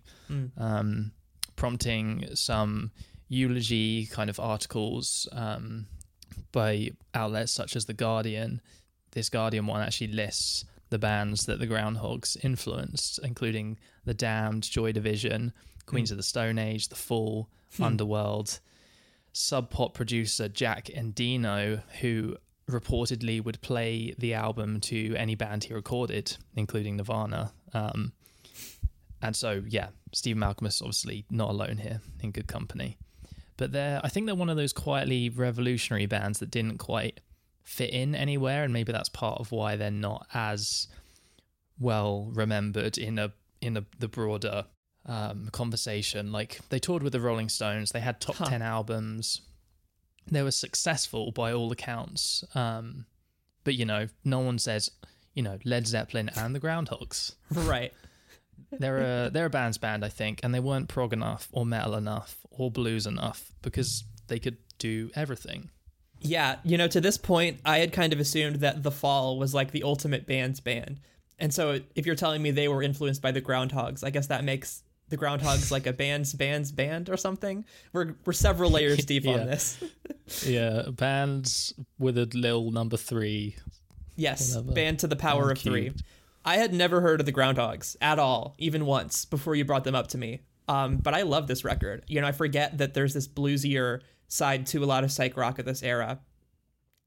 um, 0.58 1.12
prompting 1.56 2.26
some 2.34 2.90
eulogy 3.28 4.06
kind 4.06 4.28
of 4.28 4.38
articles 4.38 5.26
um, 5.32 5.86
by 6.52 6.90
outlets 7.14 7.50
such 7.52 7.74
as 7.76 7.86
The 7.86 7.94
Guardian. 7.94 8.60
This 9.12 9.28
Guardian 9.30 9.66
one 9.66 9.80
actually 9.80 10.08
lists 10.08 10.64
the 10.92 10.98
bands 10.98 11.46
that 11.46 11.58
the 11.58 11.66
Groundhogs 11.66 12.36
influenced, 12.44 13.18
including 13.24 13.78
The 14.04 14.12
Damned, 14.12 14.62
Joy 14.62 14.92
Division, 14.92 15.54
Queens 15.86 16.10
of 16.10 16.18
the 16.18 16.22
Stone 16.22 16.58
Age, 16.58 16.88
The 16.88 16.94
Fall, 16.94 17.48
Underworld. 17.80 18.60
Sub 19.32 19.70
Pop 19.70 19.94
producer 19.94 20.48
Jack 20.48 20.90
Endino, 20.94 21.82
who 22.00 22.36
reportedly 22.70 23.42
would 23.42 23.60
play 23.62 24.14
the 24.18 24.34
album 24.34 24.80
to 24.80 25.14
any 25.16 25.34
band 25.34 25.64
he 25.64 25.72
recorded, 25.72 26.36
including 26.54 26.98
Nirvana. 26.98 27.52
Um, 27.72 28.12
and 29.22 29.34
so, 29.34 29.62
yeah, 29.66 29.88
Steve 30.12 30.36
Malkmus 30.36 30.82
obviously 30.82 31.24
not 31.30 31.48
alone 31.48 31.78
here 31.78 32.02
in 32.20 32.32
good 32.32 32.46
company. 32.46 32.98
But 33.56 33.72
they're, 33.72 34.00
I 34.04 34.10
think 34.10 34.26
they're 34.26 34.34
one 34.34 34.50
of 34.50 34.58
those 34.58 34.74
quietly 34.74 35.30
revolutionary 35.30 36.06
bands 36.06 36.38
that 36.40 36.50
didn't 36.50 36.76
quite 36.76 37.20
fit 37.64 37.90
in 37.90 38.14
anywhere, 38.14 38.64
and 38.64 38.72
maybe 38.72 38.92
that's 38.92 39.08
part 39.08 39.40
of 39.40 39.52
why 39.52 39.76
they're 39.76 39.90
not 39.90 40.26
as 40.34 40.88
well 41.78 42.30
remembered 42.32 42.98
in 42.98 43.18
a 43.18 43.32
in 43.60 43.76
a, 43.76 43.84
the 43.98 44.08
broader 44.08 44.66
um, 45.06 45.48
conversation. 45.52 46.32
Like 46.32 46.60
they 46.68 46.78
toured 46.78 47.02
with 47.02 47.12
the 47.12 47.20
Rolling 47.20 47.48
Stones, 47.48 47.90
they 47.92 48.00
had 48.00 48.20
top 48.20 48.36
Huh. 48.36 48.46
ten 48.46 48.62
albums. 48.62 49.42
They 50.30 50.42
were 50.42 50.52
successful 50.52 51.32
by 51.32 51.52
all 51.52 51.72
accounts. 51.72 52.44
Um, 52.54 53.06
but 53.64 53.74
you 53.74 53.84
know, 53.84 54.08
no 54.24 54.38
one 54.40 54.58
says 54.58 54.90
you 55.34 55.42
know 55.42 55.58
Led 55.64 55.86
Zeppelin 55.86 56.30
and 56.36 56.54
the 56.54 56.60
Groundhogs. 56.60 57.34
right. 57.50 57.92
They're 58.70 59.26
a 59.26 59.30
they're 59.30 59.46
a 59.46 59.50
band's 59.50 59.78
band, 59.78 60.04
I 60.04 60.08
think, 60.08 60.40
and 60.42 60.54
they 60.54 60.60
weren't 60.60 60.88
prog 60.88 61.12
enough 61.12 61.48
or 61.52 61.66
metal 61.66 61.94
enough 61.94 62.38
or 62.50 62.70
blues 62.70 63.06
enough 63.06 63.52
because 63.62 64.04
they 64.28 64.38
could 64.38 64.56
do 64.78 65.10
everything. 65.14 65.70
Yeah, 66.22 66.56
you 66.64 66.78
know, 66.78 66.88
to 66.88 67.00
this 67.00 67.18
point, 67.18 67.60
I 67.64 67.78
had 67.78 67.92
kind 67.92 68.12
of 68.12 68.20
assumed 68.20 68.56
that 68.56 68.82
The 68.82 68.90
Fall 68.90 69.38
was 69.38 69.54
like 69.54 69.70
the 69.72 69.82
ultimate 69.82 70.26
band's 70.26 70.60
band. 70.60 71.00
And 71.38 71.52
so 71.52 71.80
if 71.96 72.06
you're 72.06 72.14
telling 72.14 72.40
me 72.42 72.50
they 72.52 72.68
were 72.68 72.82
influenced 72.82 73.20
by 73.22 73.32
the 73.32 73.40
Groundhogs, 73.42 74.04
I 74.04 74.10
guess 74.10 74.28
that 74.28 74.44
makes 74.44 74.82
the 75.08 75.16
Groundhogs 75.18 75.70
like 75.70 75.86
a 75.86 75.92
band's 75.92 76.32
band's 76.32 76.70
band 76.72 77.10
or 77.10 77.16
something. 77.16 77.64
We're 77.92 78.14
we're 78.24 78.32
several 78.32 78.70
layers 78.70 79.04
deep 79.04 79.24
Yeah. 79.24 79.32
on 79.40 79.46
this. 79.46 79.82
Yeah, 80.46 80.84
bands 80.90 81.74
with 81.98 82.16
a 82.16 82.24
little 82.32 82.70
number 82.70 82.96
three. 82.96 83.56
Yes, 84.16 84.54
Whatever. 84.54 84.72
band 84.72 84.98
to 85.00 85.08
the 85.08 85.16
power 85.16 85.50
of 85.50 85.58
three. 85.58 85.92
I 86.44 86.56
had 86.56 86.72
never 86.72 87.00
heard 87.00 87.20
of 87.20 87.26
the 87.26 87.32
Groundhogs 87.32 87.96
at 88.00 88.18
all, 88.18 88.54
even 88.58 88.86
once, 88.86 89.24
before 89.24 89.54
you 89.56 89.64
brought 89.64 89.84
them 89.84 89.94
up 89.94 90.08
to 90.08 90.18
me. 90.18 90.40
Um, 90.68 90.96
but 90.98 91.12
I 91.12 91.22
love 91.22 91.48
this 91.48 91.64
record. 91.64 92.04
You 92.06 92.20
know, 92.20 92.26
I 92.26 92.32
forget 92.32 92.78
that 92.78 92.94
there's 92.94 93.12
this 93.14 93.28
bluesier 93.28 94.00
side 94.32 94.66
to 94.66 94.82
a 94.82 94.86
lot 94.86 95.04
of 95.04 95.12
psych 95.12 95.36
rock 95.36 95.58
of 95.58 95.66
this 95.66 95.82
era. 95.82 96.18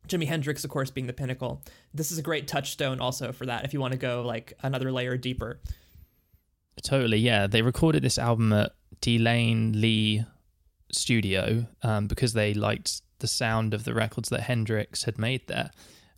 Jimi 0.08 0.28
Hendrix, 0.28 0.64
of 0.64 0.70
course, 0.70 0.92
being 0.92 1.08
the 1.08 1.14
pinnacle. 1.14 1.64
This 1.92 2.12
is 2.12 2.20
a 2.20 2.22
great 2.22 2.48
touchstone 2.48 3.00
also 3.00 3.32
for 3.32 3.48
that 3.48 3.66
if 3.66 3.74
you 3.74 3.80
want 3.80 3.94
to 3.94 3.98
go 3.98 4.22
like 4.22 4.54
another 4.62 4.92
layer 4.92 5.18
deeper. 5.18 5.60
Totally, 6.84 7.18
yeah. 7.18 7.48
They 7.48 7.64
recorded 7.64 8.04
this 8.04 8.20
album 8.20 8.54
at 8.54 8.74
De 9.02 9.18
Lane 9.18 9.82
Lea 9.82 10.24
Studio 10.92 11.66
um, 11.82 12.06
because 12.06 12.34
they 12.34 12.54
liked 12.54 13.02
the 13.20 13.28
sound 13.28 13.74
of 13.74 13.86
the 13.86 13.96
records 13.96 14.30
that 14.30 14.42
Hendrix 14.42 15.06
had 15.06 15.18
made 15.18 15.48
there. 15.48 15.72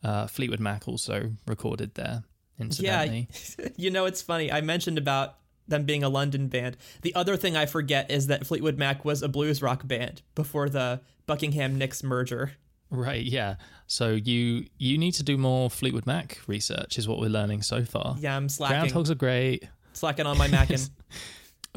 Uh, 0.04 0.28
Fleetwood 0.28 0.60
Mac 0.60 0.88
also 0.88 1.32
recorded 1.46 1.96
there, 1.96 2.24
incidentally. 2.60 3.30
Yeah, 3.58 3.68
you 3.78 3.92
know, 3.92 4.06
it's 4.06 4.22
funny. 4.22 4.52
I 4.52 4.60
mentioned 4.60 4.98
about 4.98 5.38
them 5.68 5.84
being 5.84 6.04
a 6.04 6.10
London 6.10 6.48
band. 6.48 6.78
The 7.02 7.14
other 7.16 7.38
thing 7.38 7.56
I 7.56 7.66
forget 7.66 8.10
is 8.10 8.28
that 8.28 8.46
Fleetwood 8.46 8.78
Mac 8.78 9.04
was 9.06 9.22
a 9.22 9.28
blues 9.28 9.62
rock 9.62 9.88
band 9.88 10.22
before 10.36 10.70
the 10.70 11.02
Buckingham 11.26 11.78
Nicks 11.78 12.04
merger. 12.04 12.54
Right, 12.90 13.24
yeah. 13.24 13.56
So 13.86 14.12
you 14.12 14.66
you 14.78 14.98
need 14.98 15.14
to 15.14 15.24
do 15.24 15.38
more 15.38 15.70
Fleetwood 15.70 16.06
Mac 16.06 16.40
research, 16.48 16.98
is 16.98 17.08
what 17.08 17.20
we're 17.20 17.30
learning 17.30 17.62
so 17.62 17.84
far. 17.84 18.16
Yeah, 18.20 18.36
I'm 18.36 18.50
slacking, 18.50 18.92
Groundhogs 18.92 19.10
are 19.10 19.16
great. 19.16 19.68
slacking 19.94 20.26
on 20.26 20.38
my 20.38 20.48
Mackin. 20.48 20.80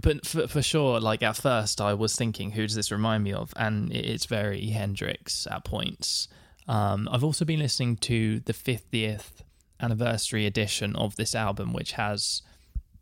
but 0.02 0.26
for, 0.26 0.48
for 0.48 0.62
sure 0.62 1.00
like 1.00 1.22
at 1.22 1.36
first 1.36 1.80
i 1.80 1.92
was 1.92 2.16
thinking 2.16 2.52
who 2.52 2.66
does 2.66 2.74
this 2.74 2.90
remind 2.90 3.24
me 3.24 3.32
of 3.32 3.52
and 3.56 3.92
it's 3.92 4.26
very 4.26 4.66
hendrix 4.66 5.46
at 5.50 5.64
points 5.64 6.28
um, 6.68 7.08
i've 7.10 7.24
also 7.24 7.44
been 7.44 7.58
listening 7.58 7.96
to 7.96 8.40
the 8.40 8.52
50th 8.52 9.42
anniversary 9.80 10.46
edition 10.46 10.94
of 10.96 11.16
this 11.16 11.34
album 11.34 11.72
which 11.72 11.92
has 11.92 12.42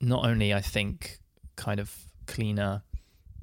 not 0.01 0.25
only 0.25 0.53
i 0.55 0.61
think 0.61 1.19
kind 1.57 1.81
of 1.81 1.95
cleaner 2.27 2.83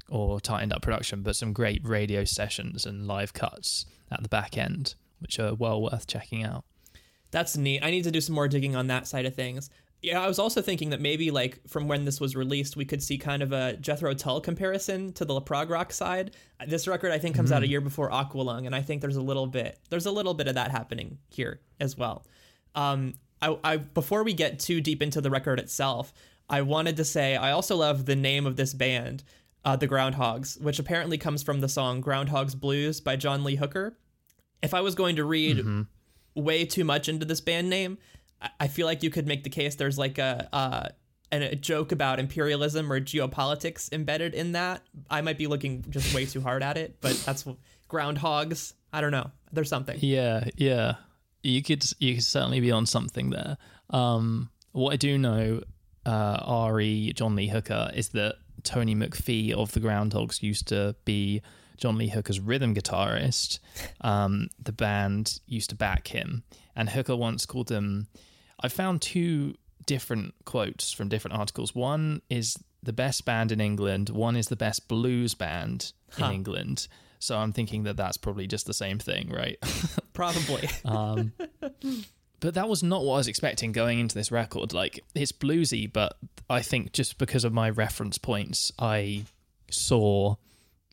or 0.10 0.40
tightened 0.40 0.72
up 0.72 0.82
production 0.82 1.22
but 1.22 1.36
some 1.36 1.54
great 1.54 1.82
radio 1.84 2.24
sessions 2.24 2.86
and 2.86 3.08
live 3.08 3.34
cuts 3.34 3.86
at 4.12 4.22
the 4.24 4.30
back 4.30 4.58
end 4.58 4.96
which 5.20 5.40
are 5.40 5.54
well 5.56 5.82
worth 5.82 6.06
checking 6.08 6.44
out 6.44 6.64
That's 7.32 7.58
neat. 7.58 7.84
I 7.84 7.92
need 7.92 8.04
to 8.04 8.12
do 8.12 8.22
some 8.22 8.36
more 8.36 8.48
digging 8.48 8.76
on 8.76 8.88
that 8.88 9.08
side 9.08 9.26
of 9.26 9.36
things. 9.36 9.70
Yeah, 10.02 10.22
I 10.22 10.28
was 10.28 10.40
also 10.40 10.62
thinking 10.62 10.92
that 10.92 11.02
maybe 11.02 11.32
like 11.32 11.60
from 11.68 11.88
when 11.88 12.06
this 12.06 12.22
was 12.22 12.36
released, 12.36 12.78
we 12.78 12.86
could 12.86 13.02
see 13.02 13.18
kind 13.18 13.42
of 13.42 13.52
a 13.52 13.76
Jethro 13.78 14.14
Tull 14.14 14.40
comparison 14.40 15.12
to 15.14 15.26
the 15.26 15.42
prog 15.42 15.70
rock 15.70 15.92
side. 15.92 16.36
This 16.68 16.88
record 16.88 17.12
I 17.12 17.18
think 17.18 17.36
comes 17.36 17.52
out 17.52 17.64
a 17.64 17.68
year 17.68 17.82
before 17.82 18.10
Aqualung, 18.12 18.68
and 18.68 18.76
I 18.76 18.82
think 18.82 19.02
there's 19.02 19.16
a 19.16 19.22
little 19.22 19.48
bit 19.48 19.80
there's 19.90 20.06
a 20.06 20.12
little 20.12 20.34
bit 20.34 20.48
of 20.48 20.56
that 20.56 20.72
happening 20.72 21.18
here 21.30 21.60
as 21.80 21.98
well. 21.98 22.24
Um, 22.76 23.16
I, 23.42 23.58
I 23.64 23.78
before 23.78 24.24
we 24.24 24.34
get 24.34 24.60
too 24.60 24.80
deep 24.80 25.02
into 25.02 25.22
the 25.22 25.30
record 25.30 25.60
itself, 25.60 26.14
I 26.50 26.62
wanted 26.62 26.98
to 26.98 27.06
say 27.06 27.36
I 27.36 27.52
also 27.52 27.76
love 27.78 28.06
the 28.06 28.16
name 28.16 28.46
of 28.46 28.56
this 28.56 28.74
band, 28.74 29.24
uh, 29.64 29.76
the 29.76 29.88
Groundhogs, 29.88 30.60
which 30.62 30.80
apparently 30.80 31.18
comes 31.18 31.42
from 31.44 31.60
the 31.62 31.70
song 31.70 32.02
Groundhogs 32.04 32.56
Blues 32.60 33.02
by 33.02 33.16
John 33.16 33.44
Lee 33.44 33.56
Hooker. 33.56 33.98
If 34.62 34.74
I 34.74 34.82
was 34.82 34.96
going 34.96 35.16
to 35.18 35.24
read 35.24 35.66
way 36.36 36.66
too 36.66 36.84
much 36.84 37.10
into 37.10 37.26
this 37.26 37.42
band 37.42 37.70
name, 37.70 37.98
I- 38.42 38.50
I 38.62 38.68
feel 38.68 38.86
like 38.86 39.02
you 39.04 39.10
could 39.10 39.26
make 39.28 39.44
the 39.44 39.50
case 39.50 39.76
there's 39.76 39.98
like 39.98 40.18
a 40.18 40.48
uh, 40.54 40.90
a 41.32 41.56
joke 41.56 41.92
about 41.92 42.20
imperialism 42.20 42.92
or 42.92 43.02
geopolitics 43.02 43.92
embedded 43.92 44.34
in 44.34 44.54
that. 44.54 44.84
I 45.10 45.22
might 45.22 45.38
be 45.38 45.48
looking 45.48 45.84
just 45.90 46.14
way 46.14 46.26
too 46.26 46.40
hard 46.42 46.62
at 46.64 46.78
it, 46.78 46.98
but 47.02 47.16
that's 47.26 47.46
groundhogs. 47.90 48.74
I 48.94 49.02
don't 49.02 49.12
know. 49.12 49.32
There's 49.52 49.70
something. 49.70 49.98
Yeah, 50.02 50.46
yeah. 50.56 50.96
You 51.44 51.62
could 51.62 51.84
you 52.00 52.16
could 52.16 52.24
certainly 52.24 52.60
be 52.60 52.72
on 52.72 52.86
something 52.86 53.30
there. 53.32 53.58
Um, 53.90 54.50
what 54.72 54.94
I 54.94 54.96
do 54.98 55.18
know, 55.18 55.62
uh, 56.06 56.70
Re 56.72 57.14
John 57.14 57.36
Lee 57.36 57.48
Hooker 57.48 57.92
is 57.94 58.10
that 58.10 58.36
Tony 58.64 58.96
McPhee 58.96 59.54
of 59.54 59.72
the 59.74 59.80
Groundhogs 59.80 60.42
used 60.42 60.68
to 60.70 60.96
be 61.06 61.42
John 61.78 61.98
Lee 61.98 62.10
Hooker's 62.10 62.40
rhythm 62.40 62.74
guitarist. 62.74 63.60
Um, 64.02 64.50
the 64.62 64.72
band 64.72 65.40
used 65.48 65.70
to 65.72 65.76
back 65.76 66.08
him, 66.10 66.44
and 66.76 66.90
Hooker 66.90 67.16
once 67.16 67.46
called 67.46 67.68
them. 67.68 68.08
I 68.60 68.70
found 68.70 69.02
two 69.02 69.56
different 69.86 70.34
quotes 70.46 70.92
from 70.92 71.10
different 71.10 71.38
articles. 71.38 71.76
One 71.76 72.22
is 72.30 72.58
the 72.82 72.94
best 72.94 73.26
band 73.26 73.52
in 73.52 73.60
England. 73.60 74.10
One 74.10 74.36
is 74.36 74.48
the 74.48 74.56
best 74.56 74.88
blues 74.88 75.34
band 75.36 75.92
Huh. 76.12 76.28
in 76.28 76.32
England. 76.34 76.88
So 77.20 77.38
I'm 77.38 77.52
thinking 77.52 77.84
that 77.84 77.98
that's 77.98 78.18
probably 78.18 78.48
just 78.48 78.66
the 78.68 78.74
same 78.74 79.00
thing, 79.00 79.30
right? 79.30 79.58
Probably. 80.14 80.70
Um, 80.86 81.34
but 82.46 82.54
that 82.54 82.70
was 82.70 82.84
not 82.84 83.04
what 83.04 83.16
I 83.16 83.18
was 83.18 83.28
expecting 83.28 83.72
going 83.72 83.98
into 83.98 84.14
this 84.14 84.32
record. 84.32 84.72
Like 84.72 85.04
it's 85.16 85.32
bluesy, 85.32 85.92
but 85.92 86.16
I 86.48 86.62
think 86.62 86.94
just 86.94 87.18
because 87.18 87.44
of 87.44 87.52
my 87.52 87.72
reference 87.72 88.20
points, 88.20 88.72
I 88.78 89.24
saw 89.72 90.36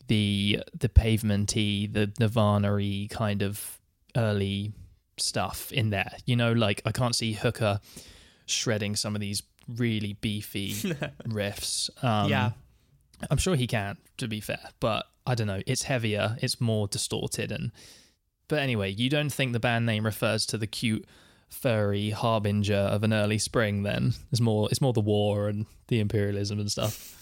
the 0.07 0.63
the 0.75 0.89
pavementy, 0.89 1.93
the 1.93 2.11
Nirvana-y 2.19 3.07
kind 3.11 3.43
of 3.43 3.79
early 4.17 4.73
stuff 5.17 5.71
in 5.71 5.91
there. 5.91 6.13
You 6.25 6.35
know, 6.35 6.53
like 6.53 6.81
I 6.85 6.91
can't 6.91 7.15
see 7.15 7.33
Hooker 7.33 7.79
shredding 8.47 8.95
some 8.95 9.13
of 9.13 9.21
these 9.21 9.43
really 9.67 10.13
beefy 10.13 10.73
riffs. 11.27 11.91
Um, 12.03 12.31
yeah. 12.31 12.51
I'm 13.29 13.37
sure 13.37 13.55
he 13.55 13.67
can, 13.67 13.97
to 14.17 14.27
be 14.27 14.41
fair, 14.41 14.71
but 14.79 15.05
I 15.27 15.35
don't 15.35 15.45
know. 15.45 15.61
It's 15.67 15.83
heavier, 15.83 16.35
it's 16.41 16.59
more 16.59 16.87
distorted, 16.87 17.51
and 17.51 17.71
but 18.47 18.57
anyway, 18.57 18.91
you 18.91 19.07
don't 19.07 19.31
think 19.31 19.53
the 19.53 19.59
band 19.59 19.85
name 19.85 20.03
refers 20.03 20.47
to 20.47 20.57
the 20.57 20.65
cute, 20.65 21.05
furry 21.53 22.09
harbinger 22.09 22.75
of 22.75 23.03
an 23.03 23.13
early 23.13 23.37
spring? 23.37 23.83
Then 23.83 24.13
it's 24.31 24.41
more 24.41 24.67
it's 24.69 24.81
more 24.81 24.93
the 24.93 25.01
war 25.01 25.47
and 25.47 25.65
the 25.87 25.99
imperialism 25.99 26.59
and 26.59 26.71
stuff. 26.71 27.19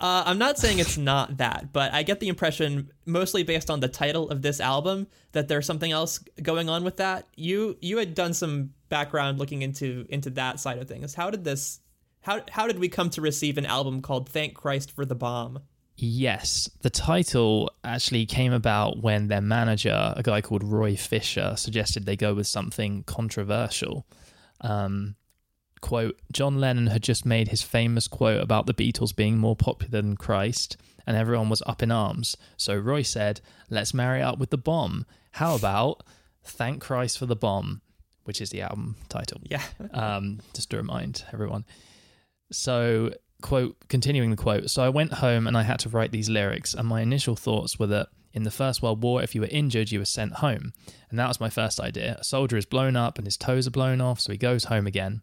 Uh, 0.00 0.24
I'm 0.26 0.38
not 0.38 0.58
saying 0.58 0.78
it's 0.78 0.98
not 0.98 1.36
that, 1.36 1.72
but 1.72 1.92
I 1.92 2.02
get 2.02 2.20
the 2.20 2.28
impression, 2.28 2.90
mostly 3.06 3.44
based 3.44 3.70
on 3.70 3.80
the 3.80 3.88
title 3.88 4.28
of 4.30 4.42
this 4.42 4.60
album, 4.60 5.06
that 5.32 5.48
there's 5.48 5.66
something 5.66 5.92
else 5.92 6.18
going 6.42 6.68
on 6.68 6.84
with 6.84 6.96
that. 6.96 7.28
You 7.36 7.76
you 7.80 7.98
had 7.98 8.14
done 8.14 8.34
some 8.34 8.70
background 8.88 9.38
looking 9.38 9.62
into 9.62 10.06
into 10.08 10.30
that 10.30 10.60
side 10.60 10.78
of 10.78 10.88
things. 10.88 11.14
How 11.14 11.30
did 11.30 11.44
this? 11.44 11.80
How 12.22 12.42
how 12.50 12.66
did 12.66 12.78
we 12.78 12.88
come 12.88 13.10
to 13.10 13.20
receive 13.20 13.58
an 13.58 13.66
album 13.66 14.02
called 14.02 14.28
"Thank 14.28 14.54
Christ 14.54 14.90
for 14.90 15.04
the 15.04 15.14
Bomb"? 15.14 15.60
Yes, 15.96 16.68
the 16.82 16.90
title 16.90 17.70
actually 17.84 18.26
came 18.26 18.52
about 18.52 19.02
when 19.02 19.28
their 19.28 19.40
manager, 19.40 20.12
a 20.16 20.22
guy 20.22 20.40
called 20.40 20.64
Roy 20.64 20.96
Fisher, 20.96 21.54
suggested 21.56 22.04
they 22.04 22.16
go 22.16 22.34
with 22.34 22.46
something 22.46 23.04
controversial. 23.04 24.06
Um, 24.60 25.14
quote 25.80 26.18
John 26.32 26.58
Lennon 26.58 26.88
had 26.88 27.02
just 27.02 27.26
made 27.26 27.48
his 27.48 27.62
famous 27.62 28.08
quote 28.08 28.40
about 28.40 28.66
the 28.66 28.74
Beatles 28.74 29.14
being 29.14 29.38
more 29.38 29.54
popular 29.54 29.90
than 29.90 30.16
Christ, 30.16 30.76
and 31.06 31.16
everyone 31.16 31.48
was 31.48 31.62
up 31.66 31.82
in 31.82 31.92
arms. 31.92 32.36
So 32.56 32.76
Roy 32.76 33.02
said, 33.02 33.40
Let's 33.70 33.94
marry 33.94 34.20
up 34.20 34.38
with 34.38 34.50
the 34.50 34.58
bomb. 34.58 35.06
How 35.32 35.54
about 35.54 36.02
Thank 36.44 36.82
Christ 36.82 37.18
for 37.18 37.26
the 37.26 37.36
Bomb, 37.36 37.80
which 38.24 38.40
is 38.40 38.50
the 38.50 38.62
album 38.62 38.96
title 39.08 39.40
Yeah, 39.44 39.62
um, 39.92 40.40
just 40.54 40.70
to 40.70 40.76
remind 40.76 41.24
everyone. 41.32 41.64
So, 42.52 43.12
quote, 43.42 43.76
continuing 43.88 44.30
the 44.30 44.36
quote. 44.36 44.70
So 44.70 44.82
I 44.82 44.88
went 44.88 45.14
home 45.14 45.46
and 45.46 45.56
I 45.56 45.62
had 45.62 45.78
to 45.80 45.88
write 45.88 46.12
these 46.12 46.30
lyrics, 46.30 46.74
and 46.74 46.88
my 46.88 47.02
initial 47.02 47.36
thoughts 47.36 47.78
were 47.78 47.86
that 47.88 48.08
in 48.34 48.42
the 48.42 48.50
First 48.50 48.82
World 48.82 49.02
War, 49.02 49.22
if 49.22 49.34
you 49.34 49.40
were 49.40 49.48
injured, 49.48 49.92
you 49.92 50.00
were 50.00 50.04
sent 50.04 50.34
home. 50.34 50.72
And 51.08 51.18
that 51.18 51.28
was 51.28 51.40
my 51.40 51.48
first 51.48 51.78
idea. 51.78 52.16
A 52.18 52.24
soldier 52.24 52.56
is 52.56 52.66
blown 52.66 52.96
up 52.96 53.16
and 53.16 53.26
his 53.26 53.36
toes 53.36 53.68
are 53.68 53.70
blown 53.70 54.00
off, 54.00 54.20
so 54.20 54.32
he 54.32 54.38
goes 54.38 54.64
home 54.64 54.88
again. 54.88 55.22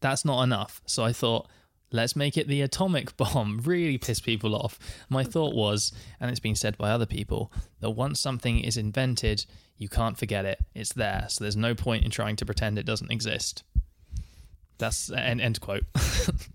That's 0.00 0.24
not 0.24 0.42
enough. 0.42 0.82
So 0.84 1.04
I 1.04 1.12
thought, 1.12 1.48
let's 1.92 2.16
make 2.16 2.36
it 2.36 2.48
the 2.48 2.60
atomic 2.62 3.16
bomb. 3.16 3.60
Really 3.64 3.98
piss 3.98 4.18
people 4.18 4.56
off. 4.56 4.78
My 5.08 5.22
thought 5.22 5.54
was, 5.54 5.92
and 6.18 6.28
it's 6.28 6.40
been 6.40 6.56
said 6.56 6.76
by 6.76 6.90
other 6.90 7.06
people, 7.06 7.52
that 7.78 7.90
once 7.90 8.20
something 8.20 8.58
is 8.58 8.76
invented, 8.76 9.46
you 9.76 9.88
can't 9.88 10.18
forget 10.18 10.44
it. 10.44 10.58
It's 10.74 10.92
there. 10.92 11.26
So 11.28 11.44
there's 11.44 11.56
no 11.56 11.74
point 11.74 12.04
in 12.04 12.10
trying 12.10 12.34
to 12.36 12.44
pretend 12.44 12.78
it 12.78 12.86
doesn't 12.86 13.12
exist. 13.12 13.62
That's 14.78 15.12
end 15.12 15.40
end 15.40 15.60
quote. 15.60 15.84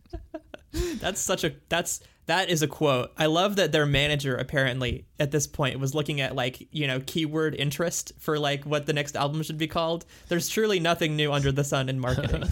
That's 1.00 1.22
such 1.22 1.44
a 1.44 1.54
that's 1.70 2.02
that 2.28 2.50
is 2.50 2.62
a 2.62 2.68
quote. 2.68 3.12
I 3.18 3.28
love 3.28 3.56
that 3.56 3.72
their 3.72 3.86
manager 3.86 4.36
apparently 4.36 5.06
at 5.20 5.32
this 5.32 5.48
point 5.48 5.80
was 5.80 5.96
looking 5.96 6.20
at 6.20 6.36
like, 6.36 6.68
you 6.72 6.86
know, 6.86 7.00
keyword 7.06 7.56
interest 7.56 8.12
for 8.20 8.38
like 8.38 8.66
what 8.66 8.86
the 8.86 8.94
next 8.94 9.16
album 9.16 9.42
should 9.44 9.58
be 9.58 9.68
called. 9.68 10.06
There's 10.28 10.50
truly 10.50 10.80
nothing 10.80 11.16
new 11.16 11.32
under 11.32 11.54
the 11.54 11.64
sun 11.64 11.88
in 11.88 12.00
marketing. 12.00 12.44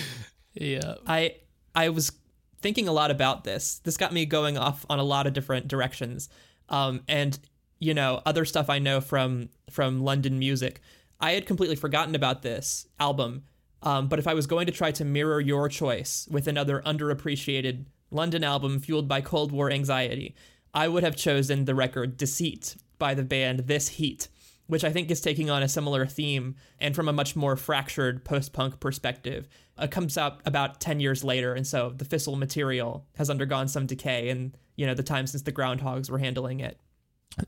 yeah. 0.54 0.96
I 1.06 1.36
I 1.74 1.88
was 1.88 2.12
thinking 2.60 2.86
a 2.86 2.92
lot 2.92 3.10
about 3.10 3.44
this. 3.44 3.80
This 3.84 3.96
got 3.96 4.12
me 4.12 4.26
going 4.26 4.58
off 4.58 4.84
on 4.90 4.98
a 4.98 5.04
lot 5.04 5.26
of 5.26 5.32
different 5.32 5.68
directions. 5.68 6.28
Um, 6.68 7.02
and 7.08 7.38
you 7.78 7.94
know, 7.94 8.20
other 8.26 8.44
stuff 8.44 8.68
I 8.68 8.78
know 8.78 9.00
from 9.00 9.48
from 9.70 10.02
London 10.02 10.38
music. 10.38 10.80
I 11.20 11.32
had 11.32 11.46
completely 11.46 11.76
forgotten 11.76 12.14
about 12.14 12.42
this 12.42 12.86
album. 13.00 13.44
Um, 13.84 14.08
but 14.08 14.18
if 14.18 14.26
I 14.26 14.34
was 14.34 14.46
going 14.46 14.66
to 14.66 14.72
try 14.72 14.90
to 14.92 15.04
mirror 15.04 15.40
your 15.40 15.68
choice 15.68 16.26
with 16.30 16.48
another 16.48 16.82
underappreciated 16.84 17.84
London 18.10 18.42
album 18.42 18.80
fueled 18.80 19.06
by 19.06 19.20
Cold 19.20 19.52
War 19.52 19.70
anxiety, 19.70 20.34
I 20.72 20.88
would 20.88 21.04
have 21.04 21.14
chosen 21.14 21.66
the 21.66 21.74
record 21.74 22.16
Deceit 22.16 22.76
by 22.98 23.14
the 23.14 23.22
band 23.22 23.60
This 23.60 23.88
Heat, 23.88 24.28
which 24.66 24.84
I 24.84 24.90
think 24.90 25.10
is 25.10 25.20
taking 25.20 25.50
on 25.50 25.62
a 25.62 25.68
similar 25.68 26.06
theme 26.06 26.56
and 26.80 26.96
from 26.96 27.08
a 27.08 27.12
much 27.12 27.36
more 27.36 27.56
fractured 27.56 28.24
post 28.24 28.54
punk 28.54 28.80
perspective. 28.80 29.48
It 29.78 29.90
comes 29.90 30.16
out 30.16 30.40
about 30.46 30.80
10 30.80 31.00
years 31.00 31.22
later, 31.22 31.52
and 31.52 31.66
so 31.66 31.92
the 31.94 32.06
fissile 32.06 32.38
material 32.38 33.06
has 33.16 33.28
undergone 33.28 33.68
some 33.68 33.86
decay 33.86 34.30
in 34.30 34.54
you 34.76 34.86
know 34.86 34.94
the 34.94 35.02
time 35.02 35.26
since 35.26 35.42
the 35.42 35.52
Groundhogs 35.52 36.10
were 36.10 36.18
handling 36.18 36.60
it. 36.60 36.80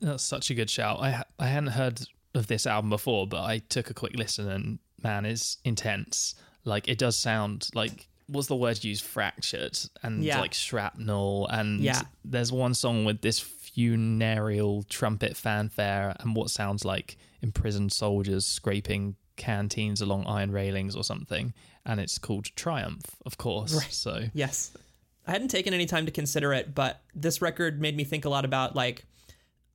That's 0.01 0.23
such 0.23 0.51
a 0.51 0.55
good 0.55 0.71
shout. 0.71 1.01
I 1.01 1.25
I 1.39 1.47
hadn't 1.47 1.71
heard 1.71 2.03
of 2.35 2.49
this 2.49 2.67
album 2.67 2.91
before, 2.91 3.27
but 3.27 3.43
I 3.43 3.59
took 3.59 3.89
a 3.89 3.95
quick 3.95 4.17
listen 4.17 4.49
and 4.49 4.79
man, 5.03 5.25
is 5.27 5.59
intense. 5.65 6.35
Like 6.65 6.89
it 6.89 6.99
does 6.99 7.17
sound 7.17 7.69
like 7.75 8.09
what's 8.29 8.49
the 8.49 8.57
word 8.57 8.83
used? 8.83 9.05
Fractured 9.05 9.79
and 10.03 10.23
Yeah. 10.25 10.41
like 10.41 10.53
shrapnel. 10.55 11.47
And 11.49 11.81
Yeah. 11.81 12.03
there's 12.25 12.51
one 12.51 12.75
song 12.75 13.05
with 13.05 13.21
this 13.21 13.39
funereal 13.39 14.83
trumpet 14.85 15.37
fanfare 15.37 16.17
and 16.21 16.35
what 16.35 16.51
sounds 16.51 16.85
like 16.85 17.17
imprisoned 17.43 17.93
soldiers 17.93 18.45
scraping 18.45 19.15
canteens 19.37 20.01
along 20.01 20.27
iron 20.27 20.51
railings 20.51 20.97
or 20.97 21.05
something. 21.05 21.53
And 21.85 22.01
it's 22.01 22.19
called 22.19 22.47
Triumph, 22.57 23.15
of 23.25 23.39
course. 23.39 23.75
Right. 23.75 23.93
So 23.93 24.25
Yes. 24.35 24.73
I 25.27 25.33
hadn't 25.33 25.49
taken 25.49 25.75
any 25.75 25.87
time 25.87 26.07
to 26.07 26.13
consider 26.13 26.53
it, 26.53 26.75
but 26.75 27.03
this 27.15 27.43
record 27.43 27.81
made 27.81 27.97
me 27.97 28.05
think 28.05 28.25
a 28.25 28.29
lot 28.29 28.45
about 28.45 28.75
like 28.75 29.05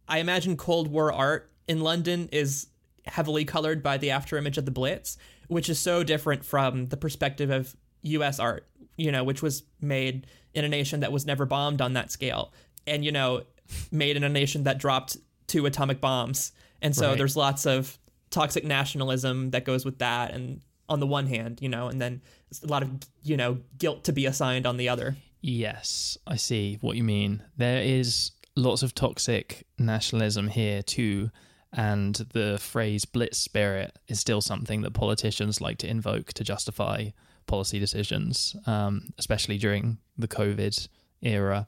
I 0.07 0.17
imagine 0.17 0.57
Cold 0.57 0.89
War 0.89 1.13
art 1.13 1.49
in 1.67 1.79
London 1.81 2.27
is 2.33 2.67
heavily 3.11 3.45
colored 3.45 3.83
by 3.83 3.97
the 3.97 4.07
afterimage 4.09 4.57
of 4.57 4.65
the 4.65 4.71
Blitz, 4.71 5.17
which 5.47 5.69
is 5.69 5.77
so 5.79 6.03
different 6.03 6.45
from 6.45 6.87
the 6.87 6.97
perspective 6.97 7.49
of 7.49 7.75
US 8.03 8.39
art, 8.39 8.67
you 8.97 9.11
know, 9.11 9.23
which 9.23 9.41
was 9.41 9.63
made 9.81 10.27
in 10.53 10.63
a 10.65 10.69
nation 10.69 11.01
that 11.01 11.11
was 11.11 11.25
never 11.25 11.45
bombed 11.45 11.81
on 11.81 11.93
that 11.93 12.11
scale. 12.11 12.53
And, 12.87 13.03
you 13.05 13.11
know, 13.11 13.43
made 13.91 14.17
in 14.17 14.23
a 14.23 14.29
nation 14.29 14.63
that 14.63 14.77
dropped 14.79 15.17
two 15.47 15.65
atomic 15.65 16.01
bombs. 16.01 16.51
And 16.81 16.95
so 16.95 17.09
Right. 17.09 17.17
there's 17.17 17.35
lots 17.37 17.65
of 17.65 17.97
toxic 18.29 18.63
nationalism 18.63 19.51
that 19.51 19.65
goes 19.65 19.83
with 19.85 19.99
that 19.99 20.33
and 20.33 20.61
on 20.87 20.99
the 20.99 21.07
one 21.07 21.27
hand, 21.27 21.59
you 21.61 21.69
know, 21.69 21.87
and 21.87 22.01
then 22.01 22.21
a 22.63 22.67
lot 22.67 22.81
of, 22.83 22.89
you 23.23 23.37
know, 23.37 23.59
guilt 23.77 24.03
to 24.05 24.13
be 24.13 24.25
assigned 24.25 24.65
on 24.65 24.77
the 24.77 24.89
other. 24.89 25.15
Yes, 25.41 26.17
I 26.27 26.35
see 26.37 26.77
what 26.81 26.97
you 26.97 27.03
mean. 27.03 27.43
There 27.57 27.81
is 27.81 28.31
lots 28.55 28.83
of 28.83 28.93
toxic 28.93 29.65
nationalism 29.77 30.47
here 30.47 30.81
too, 30.81 31.29
and 31.73 32.15
the 32.33 32.57
phrase 32.59 33.05
blitz 33.05 33.37
spirit 33.37 33.97
is 34.07 34.19
still 34.19 34.41
something 34.41 34.81
that 34.81 34.91
politicians 34.91 35.61
like 35.61 35.77
to 35.79 35.87
invoke 35.87 36.33
to 36.33 36.43
justify 36.43 37.09
policy 37.47 37.79
decisions, 37.79 38.55
um, 38.65 39.09
especially 39.17 39.57
during 39.57 39.97
the 40.17 40.27
COVID 40.27 40.87
era. 41.21 41.67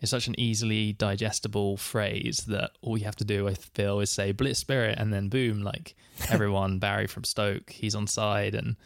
It's 0.00 0.10
such 0.10 0.28
an 0.28 0.40
easily 0.40 0.94
digestible 0.94 1.76
phrase 1.76 2.44
that 2.48 2.70
all 2.80 2.96
you 2.96 3.04
have 3.04 3.16
to 3.16 3.24
do, 3.24 3.46
I 3.46 3.54
feel, 3.54 4.00
is 4.00 4.10
say 4.10 4.32
blitz 4.32 4.58
spirit, 4.58 4.98
and 4.98 5.12
then 5.12 5.28
boom, 5.28 5.62
like 5.62 5.94
everyone, 6.30 6.78
Barry 6.78 7.06
from 7.06 7.24
Stoke, 7.24 7.70
he's 7.70 7.94
on 7.94 8.06
side, 8.06 8.54
and 8.54 8.76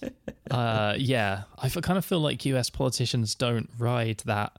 uh, 0.50 0.94
yeah, 0.96 1.42
I 1.58 1.66
f- 1.66 1.82
kind 1.82 1.98
of 1.98 2.04
feel 2.04 2.20
like 2.20 2.44
US 2.44 2.70
politicians 2.70 3.34
don't 3.34 3.70
ride 3.76 4.22
that 4.24 4.52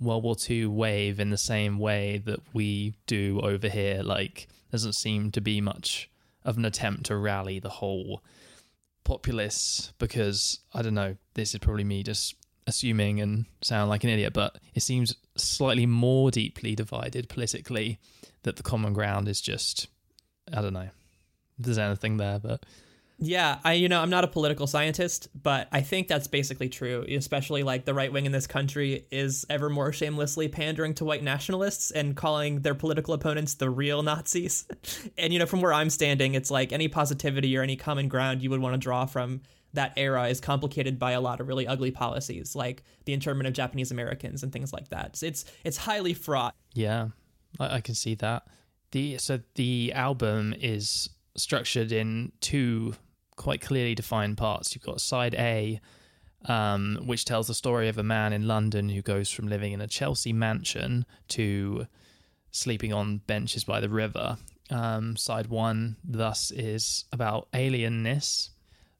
World 0.00 0.24
War 0.24 0.36
II 0.48 0.66
wave 0.66 1.20
in 1.20 1.30
the 1.30 1.38
same 1.38 1.78
way 1.78 2.18
that 2.26 2.40
we 2.52 2.94
do 3.06 3.40
over 3.40 3.68
here. 3.68 4.02
Like, 4.02 4.48
doesn't 4.70 4.94
seem 4.94 5.30
to 5.32 5.40
be 5.40 5.60
much 5.60 6.10
of 6.44 6.56
an 6.56 6.64
attempt 6.64 7.06
to 7.06 7.16
rally 7.16 7.58
the 7.58 7.68
whole 7.68 8.22
populace 9.04 9.92
because 9.98 10.60
I 10.74 10.82
don't 10.82 10.94
know. 10.94 11.16
This 11.34 11.54
is 11.54 11.60
probably 11.60 11.84
me 11.84 12.02
just 12.02 12.34
assuming 12.66 13.20
and 13.20 13.46
sound 13.62 13.88
like 13.88 14.04
an 14.04 14.10
idiot, 14.10 14.32
but 14.32 14.56
it 14.74 14.82
seems 14.82 15.14
slightly 15.36 15.86
more 15.86 16.30
deeply 16.30 16.74
divided 16.74 17.28
politically 17.28 17.98
that 18.42 18.56
the 18.56 18.62
common 18.62 18.92
ground 18.92 19.28
is 19.28 19.40
just 19.40 19.88
I 20.52 20.60
don't 20.60 20.72
know. 20.72 20.90
There's 21.58 21.78
anything 21.78 22.18
there, 22.18 22.38
but 22.38 22.64
Yeah, 23.18 23.60
I 23.64 23.74
you 23.74 23.88
know, 23.88 24.00
I'm 24.00 24.10
not 24.10 24.24
a 24.24 24.28
political 24.28 24.66
scientist, 24.66 25.28
but 25.42 25.68
I 25.72 25.80
think 25.80 26.06
that's 26.06 26.26
basically 26.26 26.68
true, 26.68 27.04
especially 27.08 27.62
like 27.62 27.86
the 27.86 27.94
right 27.94 28.12
wing 28.12 28.26
in 28.26 28.32
this 28.32 28.46
country 28.46 29.06
is 29.10 29.46
ever 29.48 29.70
more 29.70 29.90
shamelessly 29.90 30.48
pandering 30.48 30.92
to 30.94 31.04
white 31.04 31.22
nationalists 31.22 31.90
and 31.90 32.14
calling 32.14 32.60
their 32.60 32.74
political 32.74 33.14
opponents 33.14 33.54
the 33.54 33.70
real 33.70 34.02
Nazis. 34.02 34.66
and 35.18 35.32
you 35.32 35.38
know, 35.38 35.46
from 35.46 35.62
where 35.62 35.72
I'm 35.72 35.88
standing, 35.88 36.34
it's 36.34 36.50
like 36.50 36.72
any 36.72 36.88
positivity 36.88 37.56
or 37.56 37.62
any 37.62 37.76
common 37.76 38.08
ground 38.08 38.42
you 38.42 38.50
would 38.50 38.60
want 38.60 38.74
to 38.74 38.78
draw 38.78 39.06
from 39.06 39.40
that 39.72 39.92
era 39.96 40.28
is 40.28 40.40
complicated 40.40 40.98
by 40.98 41.12
a 41.12 41.20
lot 41.20 41.40
of 41.40 41.48
really 41.48 41.66
ugly 41.66 41.90
policies 41.90 42.54
like 42.56 42.82
the 43.04 43.12
internment 43.12 43.46
of 43.46 43.54
Japanese 43.54 43.90
Americans 43.90 44.42
and 44.42 44.52
things 44.52 44.72
like 44.72 44.88
that. 44.90 45.22
It's 45.22 45.46
it's 45.64 45.78
highly 45.78 46.12
fraught. 46.12 46.54
Yeah, 46.74 47.08
I, 47.58 47.76
I 47.76 47.80
can 47.80 47.94
see 47.94 48.14
that. 48.16 48.46
The 48.92 49.16
so 49.16 49.40
the 49.54 49.92
album 49.94 50.54
is 50.58 51.08
structured 51.36 51.92
in 51.92 52.32
two 52.40 52.94
quite 53.36 53.60
clearly 53.60 53.94
defined 53.94 54.36
parts. 54.36 54.74
You've 54.74 54.84
got 54.84 55.00
side 55.00 55.34
A, 55.34 55.80
um, 56.46 57.02
which 57.04 57.24
tells 57.24 57.46
the 57.46 57.54
story 57.54 57.88
of 57.88 57.98
a 57.98 58.02
man 58.02 58.32
in 58.32 58.48
London 58.48 58.88
who 58.88 59.02
goes 59.02 59.30
from 59.30 59.48
living 59.48 59.72
in 59.72 59.80
a 59.80 59.86
Chelsea 59.86 60.32
mansion 60.32 61.06
to 61.28 61.86
sleeping 62.50 62.92
on 62.92 63.18
benches 63.26 63.64
by 63.64 63.80
the 63.80 63.88
river. 63.88 64.38
Um, 64.70 65.16
side 65.16 65.46
one, 65.46 65.96
thus, 66.02 66.50
is 66.50 67.04
about 67.12 67.48
alienness. 67.52 68.50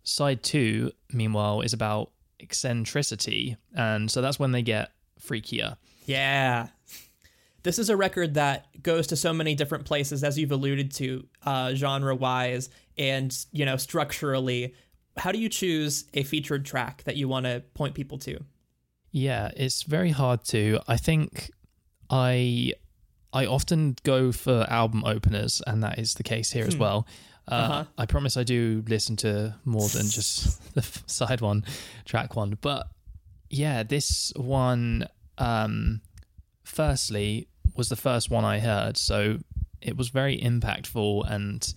Side 0.02 0.42
two, 0.42 0.92
meanwhile, 1.12 1.62
is 1.62 1.72
about 1.72 2.12
eccentricity, 2.38 3.56
and 3.74 4.10
so 4.10 4.22
that's 4.22 4.38
when 4.38 4.52
they 4.52 4.62
get 4.62 4.92
freakier. 5.20 5.76
Yeah. 6.04 6.68
This 7.64 7.80
is 7.80 7.90
a 7.90 7.96
record 7.96 8.34
that 8.34 8.80
goes 8.80 9.08
to 9.08 9.16
so 9.16 9.32
many 9.32 9.56
different 9.56 9.86
places, 9.86 10.22
as 10.22 10.38
you've 10.38 10.52
alluded 10.52 10.92
to, 10.92 11.26
uh, 11.44 11.74
genre 11.74 12.14
wise 12.14 12.70
and, 12.98 13.36
you 13.52 13.64
know, 13.64 13.76
structurally. 13.76 14.74
How 15.16 15.32
do 15.32 15.38
you 15.38 15.48
choose 15.48 16.04
a 16.14 16.22
featured 16.22 16.64
track 16.66 17.02
that 17.04 17.16
you 17.16 17.26
want 17.28 17.46
to 17.46 17.62
point 17.74 17.94
people 17.94 18.18
to? 18.18 18.38
Yeah, 19.12 19.50
it's 19.56 19.82
very 19.82 20.10
hard 20.10 20.44
to. 20.46 20.78
I 20.86 20.96
think 20.98 21.50
I 22.10 22.74
I 23.32 23.46
often 23.46 23.96
go 24.02 24.32
for 24.32 24.66
album 24.68 25.04
openers, 25.04 25.62
and 25.66 25.82
that 25.82 25.98
is 25.98 26.14
the 26.14 26.22
case 26.22 26.52
here 26.52 26.66
as 26.66 26.76
well. 26.76 27.06
Uh, 27.48 27.54
Uh-huh. 27.54 27.84
I 27.96 28.06
promise 28.06 28.36
I 28.36 28.42
do 28.44 28.82
listen 28.88 29.16
to 29.16 29.54
more 29.64 29.88
than 29.88 30.06
just 30.08 30.74
the 30.74 30.82
side 31.06 31.40
one, 31.40 31.64
track 32.04 32.36
one. 32.36 32.58
But 32.60 32.88
yeah, 33.48 33.82
this 33.84 34.32
one, 34.36 35.06
um, 35.38 36.00
firstly, 36.64 37.48
was 37.76 37.88
the 37.88 37.96
first 37.96 38.30
one 38.30 38.44
I 38.44 38.58
heard, 38.58 38.96
so 38.96 39.38
it 39.80 39.96
was 39.96 40.08
very 40.08 40.38
impactful 40.38 41.30
and 41.30 41.72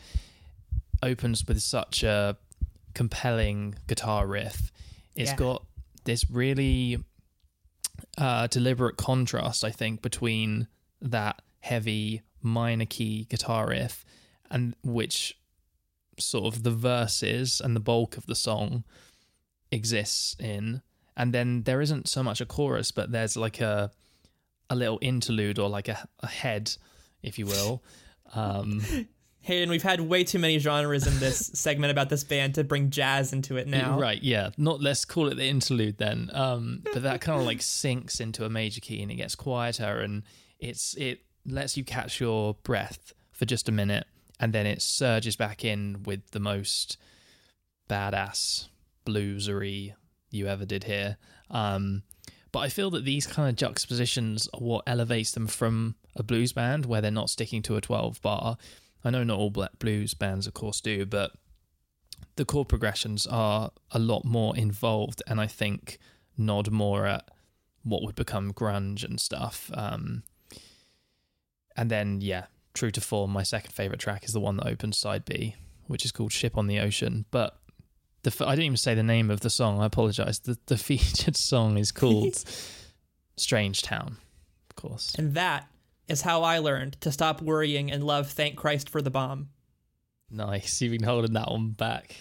opens 1.02 1.48
with 1.48 1.62
such 1.62 2.04
a 2.04 2.38
compelling 2.94 3.76
guitar 3.88 4.28
riff. 4.28 4.72
It's 5.16 5.32
Yeah. 5.32 5.36
got 5.38 5.66
this 6.06 6.30
really 6.30 7.04
uh, 8.18 8.48
deliberate 8.48 8.98
contrast, 8.98 9.64
I 9.64 9.72
think, 9.72 10.02
between 10.02 10.68
that 11.02 11.42
heavy 11.60 12.22
minor 12.42 12.86
key 12.86 13.26
guitar 13.30 13.68
riff 13.70 14.06
and 14.50 14.76
which 14.84 15.38
sort 16.18 16.54
of 16.54 16.64
the 16.64 16.72
verses 16.72 17.62
and 17.62 17.76
the 17.76 17.80
bulk 17.82 18.18
of 18.18 18.26
the 18.26 18.36
song 18.36 18.84
exists 19.72 20.36
in. 20.40 20.82
And 21.16 21.34
then 21.34 21.64
there 21.64 21.82
isn't 21.82 22.08
so 22.08 22.24
much 22.24 22.42
a 22.42 22.46
chorus, 22.46 22.92
but 22.92 23.12
there's 23.12 23.36
like 23.38 23.60
a 23.62 23.92
a 24.70 24.76
little 24.76 25.00
interlude 25.02 25.58
or 25.58 25.68
like 25.68 25.88
a, 25.88 26.08
a 26.20 26.28
head, 26.28 26.72
if 27.24 27.38
you 27.40 27.46
will. 27.46 27.84
Um, 28.36 28.84
Hayden, 29.42 29.70
we've 29.70 29.84
had 29.84 30.02
way 30.02 30.24
too 30.24 30.40
many 30.40 30.60
genres 30.60 31.08
in 31.08 31.18
this 31.20 31.38
segment 31.54 31.92
about 31.92 32.10
this 32.10 32.24
band 32.24 32.56
to 32.56 32.64
bring 32.64 32.90
jazz 32.90 33.34
into 33.34 33.58
it 33.58 33.68
now. 33.68 34.00
Right, 34.00 34.22
yeah. 34.22 34.50
Not 34.58 34.82
let's 34.82 35.06
call 35.06 35.28
it 35.30 35.36
the 35.36 35.48
interlude 35.48 35.98
then. 35.98 36.30
Um, 36.34 36.82
but 36.94 37.04
that 37.04 37.22
kind 37.22 37.40
of 37.40 37.46
like 37.46 37.62
sinks 37.62 38.20
into 38.20 38.46
a 38.46 38.50
major 38.50 38.82
key 38.82 39.02
and 39.02 39.12
it 39.12 39.16
gets 39.16 39.36
quieter 39.36 40.00
and 40.00 40.24
it's 40.60 40.94
it 40.96 41.22
lets 41.46 41.78
you 41.78 41.84
catch 41.84 42.20
your 42.20 42.56
breath 42.64 43.14
for 43.32 43.46
just 43.46 43.70
a 43.70 43.72
minute 43.72 44.06
and 44.40 44.54
then 44.54 44.66
it 44.66 44.82
surges 44.82 45.36
back 45.36 45.64
in 45.64 46.04
with 46.04 46.32
the 46.32 46.40
most 46.40 46.98
badass 47.90 48.68
bluesery 49.06 49.94
you 50.32 50.48
ever 50.48 50.66
did 50.66 50.84
here. 50.84 51.18
Um, 51.50 52.04
but 52.52 52.60
I 52.60 52.70
feel 52.70 52.90
that 52.92 53.06
these 53.06 53.28
kind 53.28 53.50
of 53.50 53.56
juxtapositions 53.56 54.48
are 54.54 54.60
what 54.60 54.84
elevates 54.88 55.32
them 55.32 55.48
from 55.48 55.96
a 56.16 56.24
blues 56.24 56.54
band 56.54 56.86
where 56.86 57.02
they're 57.02 57.12
not 57.12 57.30
sticking 57.30 57.62
to 57.64 57.76
a 57.76 57.82
12 57.82 58.22
bar. 58.22 58.58
I 59.04 59.10
know 59.10 59.24
not 59.24 59.38
all 59.38 59.50
black 59.50 59.80
blues 59.80 60.14
bands, 60.14 60.48
of 60.48 60.54
course, 60.54 60.82
do, 60.82 61.06
but 61.06 61.32
the 62.36 62.46
chord 62.46 62.68
progressions 62.68 63.26
are 63.28 63.72
a 63.92 64.00
lot 64.00 64.26
more 64.26 64.56
involved 64.56 65.22
and 65.28 65.40
I 65.40 65.48
think 65.48 66.00
nod 66.38 66.72
more 66.72 67.06
at 67.06 67.30
what 67.84 68.04
would 68.04 68.16
become 68.16 68.54
grunge 68.54 69.04
and 69.04 69.20
stuff. 69.20 69.72
Um, 69.74 70.24
and 71.76 71.90
then, 71.90 72.20
yeah, 72.22 72.46
true 72.74 72.92
to 72.92 73.02
form, 73.02 73.32
my 73.32 73.44
second 73.44 73.72
favorite 73.72 74.00
track 74.00 74.26
is 74.26 74.34
the 74.34 74.40
one 74.40 74.58
that 74.58 74.68
opens 74.68 74.98
side 74.98 75.26
B, 75.26 75.56
which 75.88 76.06
is 76.06 76.12
called 76.12 76.32
Ship 76.32 76.58
on 76.58 76.68
the 76.68 76.80
Ocean. 76.80 77.26
But 77.32 77.58
the 78.24 78.46
I 78.46 78.52
didn't 78.52 78.66
even 78.66 78.78
say 78.78 78.96
the 78.96 79.04
name 79.04 79.32
of 79.32 79.42
the 79.42 79.50
song. 79.50 79.80
I 79.82 79.86
apologize. 79.86 80.40
The 80.40 80.58
the 80.66 80.78
featured 80.90 81.38
song 81.38 81.78
is 81.78 81.92
called 81.92 82.44
Strange 83.38 83.82
Town, 83.82 84.18
of 84.70 84.76
course. 84.76 85.16
And 85.16 85.34
that 85.36 85.68
is 86.10 86.22
how 86.22 86.44
I 86.44 86.60
learned 86.60 87.00
to 87.02 87.12
stop 87.12 87.42
worrying 87.42 87.92
and 87.92 88.04
love 88.04 88.30
Thank 88.30 88.56
Christ 88.56 88.90
for 88.90 89.02
the 89.02 89.12
Bomb. 89.12 89.50
Nice. 90.30 90.82
You've 90.82 90.92
been 90.92 91.04
holding 91.04 91.34
that 91.34 91.50
one 91.50 91.72
back. 91.72 92.16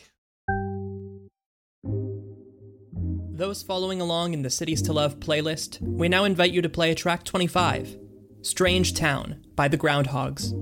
Those 3.30 3.62
following 3.62 4.00
along 4.00 4.34
in 4.34 4.42
the 4.42 4.50
Cities 4.50 4.82
to 4.82 4.92
Love 4.92 5.20
playlist, 5.20 5.80
we 5.80 6.08
now 6.08 6.24
invite 6.24 6.52
you 6.52 6.60
to 6.62 6.68
play 6.68 6.94
track 6.94 7.24
25, 7.24 7.96
Strange 8.42 8.94
Town 8.94 9.44
by 9.54 9.68
the 9.68 9.78
Groundhogs. 9.78 10.52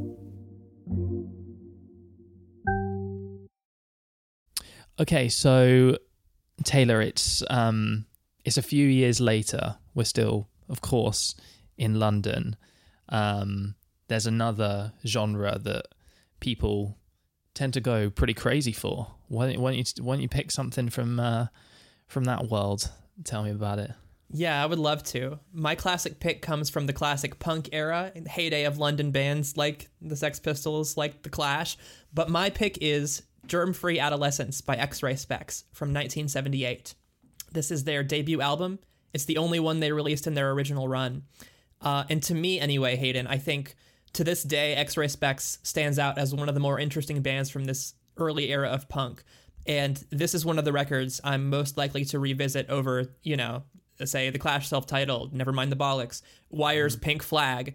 Okay, 4.99 5.29
so 5.29 5.99
Taylor, 6.65 7.01
it's 7.01 7.43
um 7.51 8.07
it's 8.45 8.57
a 8.57 8.63
few 8.63 8.87
years 8.87 9.21
later. 9.21 9.77
We're 9.95 10.05
still, 10.05 10.49
of 10.69 10.81
course, 10.81 11.35
in 11.77 11.99
London. 11.99 12.57
Um 13.09 13.75
there's 14.09 14.27
another 14.27 14.93
genre 15.05 15.59
that 15.59 15.87
people 16.41 16.97
tend 17.55 17.73
to 17.75 17.81
go 17.81 18.11
pretty 18.11 18.35
crazy 18.35 18.73
for. 18.73 19.09
Why 19.29 19.51
don't, 19.51 19.61
why 19.61 19.73
don't 19.73 19.79
you 19.79 20.05
why 20.05 20.15
don't 20.15 20.23
you 20.23 20.29
pick 20.29 20.53
something 20.53 20.89
from 20.89 21.19
uh, 21.19 21.47
from 22.07 22.25
that 22.25 22.49
world? 22.49 22.91
Tell 23.25 23.43
me 23.43 23.51
about 23.51 23.79
it. 23.79 23.91
Yeah, 24.31 24.63
I 24.63 24.67
would 24.67 24.79
love 24.79 25.03
to. 25.05 25.39
My 25.53 25.75
classic 25.75 26.19
pick 26.19 26.43
comes 26.43 26.69
from 26.69 26.87
the 26.87 26.93
classic 26.93 27.39
punk 27.39 27.69
era, 27.73 28.13
heyday 28.29 28.65
of 28.65 28.79
London 28.79 29.13
bands 29.13 29.57
like 29.57 29.89
the 30.03 30.17
Sex 30.17 30.41
Pistols, 30.41 30.97
like 30.97 31.23
the 31.23 31.31
Clash. 31.31 31.77
But 32.13 32.29
my 32.29 32.51
pick 32.51 32.79
is 32.81 33.23
Germ 33.47 33.73
Free 33.73 34.01
Adolescence 34.01 34.61
by 34.61 34.77
X 34.77 35.03
Ray 35.03 35.15
Spex 35.15 35.63
from 35.73 35.89
1978. 35.89 36.95
This 37.53 37.71
is 37.71 37.85
their 37.85 38.03
debut 38.03 38.41
album. 38.41 38.81
It's 39.15 39.25
the 39.25 39.39
only 39.39 39.61
one 39.61 39.81
they 39.81 39.93
released 39.93 40.27
in 40.27 40.35
their 40.35 40.51
original 40.51 40.89
run. 40.89 41.23
Uh, 41.81 42.05
and 42.09 42.23
to 42.25 42.35
me, 42.35 42.59
anyway, 42.59 42.97
Hayden, 42.97 43.27
I 43.27 43.39
think 43.39 43.77
to 44.15 44.25
this 44.25 44.43
day, 44.43 44.75
X 44.75 44.97
Ray 44.97 45.09
Spex 45.09 45.59
stands 45.63 45.99
out 45.99 46.19
as 46.19 46.35
one 46.35 46.49
of 46.49 46.55
the 46.55 46.61
more 46.61 46.79
interesting 46.79 47.23
bands 47.23 47.51
from 47.51 47.65
this 47.65 47.95
early 48.17 48.51
era 48.51 48.69
of 48.69 48.89
punk. 48.89 49.23
And 49.67 50.03
this 50.11 50.35
is 50.35 50.45
one 50.45 50.59
of 50.59 50.65
the 50.65 50.73
records 50.73 51.21
I'm 51.23 51.51
most 51.51 51.77
likely 51.77 52.05
to 52.07 52.19
revisit 52.19 52.71
over, 52.71 53.07
you 53.23 53.37
know, 53.37 53.65
say 54.05 54.31
The 54.31 54.39
Clash 54.39 54.69
self 54.69 54.87
titled, 54.87 55.35
Nevermind 55.35 55.71
the 55.71 55.77
Bollocks, 55.77 56.23
Wire's 56.51 56.97
mm. 56.97 57.03
Pink 57.03 57.23
Flag, 57.23 57.75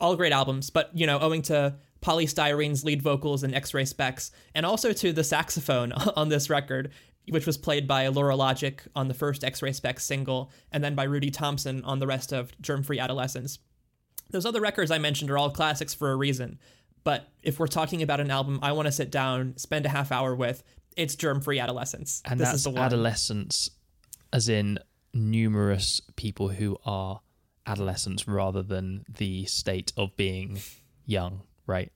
all 0.00 0.16
great 0.16 0.32
albums, 0.32 0.70
but, 0.70 0.90
you 0.94 1.06
know, 1.06 1.18
owing 1.18 1.42
to 1.42 1.76
Poly 2.00 2.26
Styrene's 2.26 2.84
lead 2.84 3.02
vocals 3.02 3.42
and 3.42 3.54
X 3.54 3.74
Ray 3.74 3.84
Spex 3.84 4.30
and 4.54 4.64
also 4.64 4.92
to 4.92 5.12
the 5.12 5.24
saxophone 5.24 5.92
on 6.16 6.28
this 6.28 6.48
record, 6.48 6.92
which 7.30 7.46
was 7.46 7.56
played 7.56 7.86
by 7.86 8.08
Lora 8.08 8.36
Logic 8.36 8.82
on 8.94 9.08
the 9.08 9.14
first 9.14 9.44
X 9.44 9.62
Ray 9.62 9.70
Spex 9.70 10.00
single, 10.00 10.50
and 10.72 10.82
then 10.82 10.94
by 10.94 11.04
Rudi 11.04 11.30
Thompson 11.30 11.84
on 11.84 11.98
the 11.98 12.06
rest 12.06 12.32
of 12.32 12.52
Germ 12.60 12.82
Free 12.82 12.98
Adolescence. 12.98 13.58
Those 14.30 14.46
other 14.46 14.60
records 14.60 14.90
I 14.90 14.98
mentioned 14.98 15.30
are 15.30 15.38
all 15.38 15.50
classics 15.50 15.94
for 15.94 16.10
a 16.10 16.16
reason. 16.16 16.58
But 17.04 17.28
if 17.42 17.60
we're 17.60 17.68
talking 17.68 18.02
about 18.02 18.20
an 18.20 18.30
album 18.30 18.58
I 18.62 18.72
want 18.72 18.86
to 18.86 18.92
sit 18.92 19.10
down, 19.10 19.56
spend 19.56 19.86
a 19.86 19.88
half 19.88 20.10
hour 20.10 20.34
with, 20.34 20.64
it's 20.96 21.14
Germ 21.14 21.40
Free 21.40 21.60
Adolescence. 21.60 22.22
And 22.24 22.40
this 22.40 22.64
that's 22.64 22.66
adolescence, 22.66 23.70
as 24.32 24.48
in 24.48 24.78
numerous 25.14 26.00
people 26.16 26.48
who 26.48 26.76
are 26.84 27.20
adolescents 27.66 28.26
rather 28.26 28.62
than 28.62 29.04
the 29.08 29.44
state 29.44 29.92
of 29.96 30.16
being 30.16 30.58
young, 31.04 31.42
right? 31.66 31.92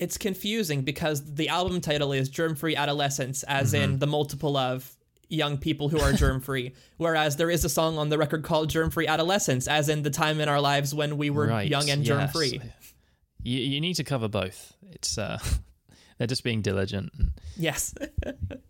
It's 0.00 0.16
confusing 0.16 0.80
because 0.80 1.34
the 1.34 1.50
album 1.50 1.82
title 1.82 2.12
is 2.12 2.30
Germ 2.30 2.56
Free 2.56 2.74
Adolescence, 2.74 3.42
as 3.42 3.74
mm-hmm. 3.74 3.84
in 3.84 3.98
the 3.98 4.06
multiple 4.06 4.56
of 4.56 4.90
young 5.28 5.58
people 5.58 5.88
who 5.88 6.00
are 6.00 6.12
germ 6.12 6.40
free. 6.40 6.74
Whereas 6.96 7.36
there 7.36 7.50
is 7.50 7.64
a 7.64 7.68
song 7.68 7.98
on 7.98 8.08
the 8.08 8.18
record 8.18 8.42
called 8.42 8.70
Germ 8.70 8.90
Free 8.90 9.06
Adolescence, 9.06 9.68
as 9.68 9.88
in 9.90 10.02
the 10.02 10.10
time 10.10 10.40
in 10.40 10.48
our 10.48 10.60
lives 10.60 10.94
when 10.94 11.16
we 11.16 11.30
were 11.30 11.46
right. 11.46 11.68
young 11.68 11.88
and 11.88 12.02
germ 12.02 12.28
free. 12.28 12.60
Yes. 12.62 12.94
You, 13.42 13.58
you 13.58 13.80
need 13.80 13.94
to 13.94 14.04
cover 14.04 14.26
both. 14.26 14.74
It's 14.90 15.16
uh, 15.18 15.38
they're 16.18 16.26
just 16.26 16.44
being 16.44 16.62
diligent. 16.62 17.12
Yes. 17.56 17.94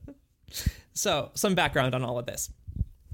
so 0.93 1.31
some 1.35 1.55
background 1.55 1.95
on 1.95 2.05
all 2.05 2.19
of 2.19 2.27
this. 2.27 2.51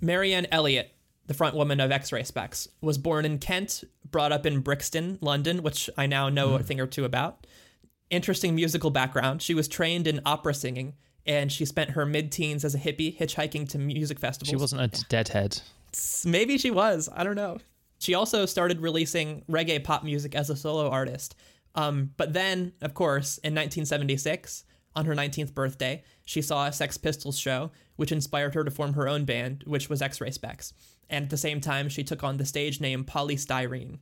Marianne 0.01 0.47
Elliott, 0.51 0.91
the 1.27 1.35
front 1.35 1.55
woman 1.55 1.81
of 1.81 1.91
X 1.91 2.13
Ray 2.13 2.23
Spex, 2.23 2.69
was 2.81 2.99
born 2.99 3.25
in 3.25 3.39
Kent, 3.39 3.85
brought 4.11 4.33
up 4.33 4.47
in 4.47 4.61
Brixton, 4.61 5.19
London, 5.21 5.63
which 5.63 5.89
I 5.97 6.07
now 6.07 6.29
know 6.29 6.51
mm. 6.51 6.61
a 6.61 6.63
thing 6.63 6.81
or 6.81 6.87
two 6.87 7.05
about. 7.05 7.46
Interesting 8.11 8.55
musical 8.55 8.91
background. 8.91 9.43
She 9.43 9.55
was 9.55 9.69
trained 9.69 10.07
in 10.07 10.21
opera 10.25 10.55
singing 10.55 10.95
and 11.27 11.51
she 11.51 11.65
spent 11.65 11.91
her 11.91 12.07
mid-teens 12.07 12.65
as 12.65 12.75
a 12.75 12.79
hippie 12.79 13.17
hitchhiking 13.17 13.69
to 13.71 13.79
music 13.79 14.19
festivals. 14.19 14.49
She 14.49 14.57
wasn't 14.57 14.83
a 14.83 15.05
deadhead. 15.09 15.61
Maybe 16.25 16.57
she 16.57 16.71
was. 16.71 17.09
I 17.13 17.25
don't 17.25 17.35
know. 17.35 17.59
She 17.99 18.15
also 18.15 18.47
started 18.47 18.81
releasing 18.81 19.43
reggae 19.51 19.83
pop 19.83 20.05
music 20.05 20.35
as 20.35 20.51
a 20.51 20.57
solo 20.57 20.89
artist. 20.89 21.35
Um, 21.75 22.13
but 22.17 22.33
then, 22.33 22.73
of 22.81 22.95
course, 22.95 23.39
in 23.39 23.55
1976, 23.55 24.65
on 24.95 25.05
her 25.05 25.15
19th 25.15 25.55
birthday, 25.55 26.03
she 26.25 26.41
saw 26.41 26.67
a 26.67 26.73
Sex 26.73 26.97
Pistols 26.97 27.39
show, 27.39 27.71
which 27.97 28.13
inspired 28.13 28.55
her 28.55 28.65
to 28.65 28.71
form 28.71 28.95
her 28.95 29.09
own 29.09 29.25
band, 29.25 29.65
which 29.67 29.91
was 29.91 30.01
X 30.01 30.21
Ray 30.21 30.31
Spex. 30.31 30.73
And 31.11 31.25
at 31.25 31.31
the 31.31 31.37
same 31.37 31.61
time, 31.61 31.89
she 31.89 32.03
took 32.03 32.25
on 32.25 32.39
the 32.39 32.45
stage 32.45 32.81
name 32.81 33.05
Poly 33.05 33.37
Styrene. 33.37 33.99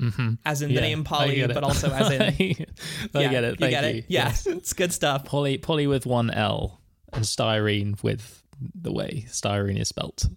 Mm-hmm. 0.00 0.34
As 0.44 0.62
in 0.62 0.70
yeah, 0.70 0.76
the 0.76 0.80
name 0.82 1.04
Polly, 1.04 1.46
but 1.46 1.64
also 1.64 1.90
as 1.90 2.10
in. 2.10 2.22
I 3.14 3.20
yeah, 3.20 3.30
get 3.30 3.44
it. 3.44 3.58
Thank 3.58 3.60
you 3.60 3.80
get 3.80 3.84
you. 3.84 3.98
it. 4.00 4.04
Yeah, 4.08 4.26
yes. 4.28 4.46
it's 4.46 4.72
good 4.72 4.92
stuff. 4.92 5.24
Polly, 5.24 5.58
Polly 5.58 5.86
with 5.86 6.06
one 6.06 6.30
L, 6.30 6.80
and 7.12 7.24
styrene 7.24 8.02
with 8.02 8.42
the 8.74 8.92
way 8.92 9.24
styrene 9.28 9.80
is 9.80 9.88
spelt. 9.88 10.28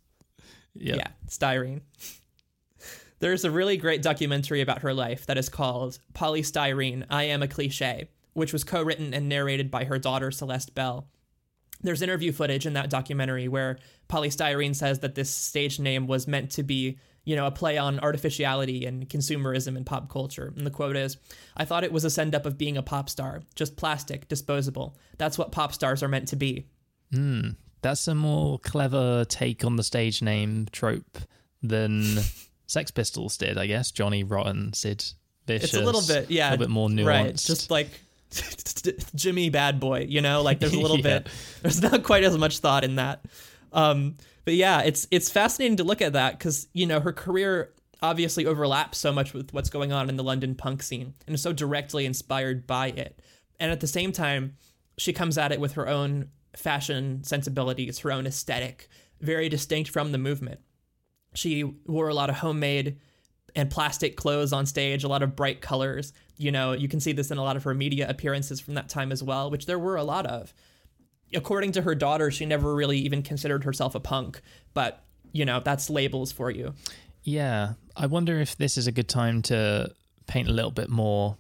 Yep. 0.76 0.98
Yeah, 0.98 1.08
styrene. 1.28 1.82
There's 3.20 3.44
a 3.44 3.52
really 3.52 3.76
great 3.76 4.02
documentary 4.02 4.62
about 4.62 4.80
her 4.80 4.94
life 4.94 5.26
that 5.26 5.38
is 5.38 5.50
called 5.50 6.00
Poly 6.14 6.42
Styrene 6.42 7.06
I 7.10 7.24
Am 7.24 7.44
a 7.44 7.50
Cliche, 7.50 8.10
which 8.34 8.54
was 8.54 8.64
co 8.64 8.82
written 8.82 9.14
and 9.14 9.28
narrated 9.28 9.70
by 9.70 9.84
her 9.84 10.00
daughter, 10.00 10.32
Celeste 10.32 10.74
Bell. 10.74 11.08
There's 11.82 12.02
interview 12.02 12.32
footage 12.32 12.66
in 12.66 12.74
that 12.74 12.90
documentary 12.90 13.48
where 13.48 13.78
Poly 14.08 14.30
Styrene 14.30 14.76
says 14.76 15.00
that 15.00 15.16
this 15.16 15.30
stage 15.30 15.80
name 15.80 16.08
was 16.08 16.28
meant 16.28 16.52
to 16.52 16.64
be 16.64 16.98
you 17.26 17.36
know, 17.36 17.46
a 17.46 17.52
play 17.52 17.78
on 17.78 18.00
artificiality 18.00 18.86
and 18.86 19.08
consumerism 19.08 19.76
and 19.78 19.86
pop 19.86 20.10
culture. 20.10 20.54
And 20.56 20.66
the 20.66 20.72
quote 20.72 20.96
is 20.96 21.18
I 21.56 21.66
thought 21.66 21.84
it 21.84 21.92
was 21.92 22.06
a 22.06 22.10
send 22.10 22.36
up 22.36 22.46
of 22.46 22.58
being 22.58 22.78
a 22.78 22.84
pop 22.84 23.10
star, 23.10 23.42
just 23.56 23.78
plastic, 23.78 24.28
disposable. 24.28 24.98
That's 25.18 25.38
what 25.38 25.52
pop 25.52 25.74
stars 25.74 26.02
are 26.04 26.08
meant 26.08 26.30
to 26.30 26.36
be. 26.36 26.66
Hmm. 27.14 27.50
That's 27.82 28.08
a 28.08 28.16
more 28.16 28.60
clever 28.60 29.26
take 29.26 29.64
on 29.64 29.76
the 29.76 29.84
stage 29.84 30.22
name 30.22 30.68
trope 30.72 31.18
than 31.62 32.18
Sex 32.68 32.92
Pistols 32.92 33.38
did, 33.38 33.58
I 33.58 33.68
guess. 33.68 33.92
Johnny 33.92 34.24
Rotten, 34.24 34.74
Sid 34.74 35.04
Vicious. 35.48 35.74
It's 35.74 35.82
a 35.82 35.86
little 35.86 36.04
bit, 36.06 36.30
yeah. 36.30 36.50
A 36.50 36.52
little 36.52 36.66
bit 36.66 36.72
more 36.72 36.90
nuanced. 36.90 37.06
Right. 37.06 37.36
Just 37.36 37.72
like 37.72 37.90
Jimmy 39.16 39.50
Bad 39.50 39.80
Boy, 39.80 40.06
you 40.08 40.22
know? 40.22 40.42
Like 40.42 40.60
there's 40.60 40.74
a 40.74 40.80
little 40.82 40.98
yeah. 40.98 41.20
bit, 41.20 41.30
there's 41.62 41.82
not 41.82 42.04
quite 42.04 42.24
as 42.24 42.38
much 42.38 42.60
thought 42.60 42.84
in 42.84 42.96
that. 42.96 43.22
Um, 43.74 44.18
but 44.46 44.56
yeah, 44.56 44.82
it's 44.82 45.08
it's 45.12 45.30
fascinating 45.30 45.78
to 45.78 45.84
look 45.84 46.02
at 46.02 46.14
that 46.14 46.38
because 46.38 46.68
you 46.74 46.86
know 46.86 47.00
her 47.00 47.14
career 47.14 47.74
obviously 48.02 48.46
overlaps 48.46 48.98
so 48.98 49.12
much 49.12 49.34
with 49.34 49.54
what's 49.54 49.70
going 49.70 49.92
on 49.92 50.10
in 50.10 50.16
the 50.16 50.24
London 50.24 50.56
punk 50.56 50.82
scene 50.82 51.14
and 51.28 51.36
is 51.36 51.42
so 51.42 51.54
directly 51.54 52.06
inspired 52.06 52.66
by 52.66 52.88
it. 52.88 53.20
And 53.60 53.72
at 53.72 53.82
the 53.82 53.88
same 53.88 54.12
time, 54.12 54.56
she 54.98 55.14
comes 55.14 55.38
at 55.38 55.52
it 55.52 55.60
with 55.60 55.74
her 55.74 55.88
own 55.88 56.30
fashion 56.56 57.24
sensibilities, 57.24 58.00
her 58.00 58.12
own 58.12 58.26
aesthetic, 58.26 58.88
very 59.20 59.50
distinct 59.50 59.90
from 59.90 60.12
the 60.12 60.18
movement. 60.18 60.62
She 61.36 61.64
wore 61.86 62.08
a 62.08 62.14
lot 62.14 62.30
of 62.30 62.38
homemade 62.38 63.00
and 63.56 63.70
plastic 63.70 64.16
clothes 64.16 64.54
on 64.54 64.66
stage, 64.66 65.04
a 65.04 65.08
lot 65.08 65.24
of 65.24 65.36
bright 65.36 65.62
colors. 65.62 66.14
You 66.38 66.52
know, 66.52 66.72
you 66.72 66.88
can 66.88 67.00
see 67.00 67.12
this 67.12 67.32
in 67.32 67.38
a 67.38 67.44
lot 67.44 67.56
of 67.56 67.64
her 67.64 67.74
media 67.74 68.10
appearances 68.10 68.60
from 68.60 68.76
that 68.76 68.90
time 68.90 69.12
as 69.12 69.24
well, 69.24 69.50
which 69.52 69.66
there 69.66 69.80
were 69.80 69.98
a 69.98 70.04
lot 70.04 70.26
of 70.26 70.54
according 71.34 71.74
to 71.74 71.82
her 71.82 71.96
daughter, 71.96 72.32
she 72.32 72.46
never 72.46 72.74
really 72.74 73.00
even 73.00 73.24
considered 73.24 73.64
herself 73.64 73.96
a 73.96 74.00
punk. 74.00 74.42
But, 74.74 75.04
you 75.32 75.46
know, 75.46 75.60
that's 75.60 75.90
labels 75.90 76.32
for 76.32 76.52
you. 76.52 76.74
Yeah. 77.24 77.74
I 77.96 78.06
wonder 78.06 78.40
if 78.40 78.58
this 78.58 78.78
is 78.78 78.88
a 78.88 78.92
good 78.92 79.10
time 79.10 79.42
to 79.44 79.92
paint 80.28 80.48
a 80.48 80.52
little 80.54 80.72
bit 80.72 80.90
more 80.90 81.38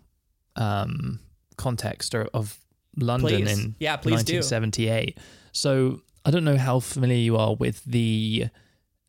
um, 0.55 1.19
context 1.57 2.13
of 2.15 2.59
London 2.97 3.45
please. 3.45 3.59
in 3.59 3.75
yeah, 3.79 3.95
please 3.95 4.13
1978. 4.13 5.15
Do. 5.15 5.21
So 5.51 6.01
I 6.25 6.31
don't 6.31 6.43
know 6.43 6.57
how 6.57 6.79
familiar 6.79 7.17
you 7.17 7.37
are 7.37 7.55
with 7.55 7.83
the 7.85 8.47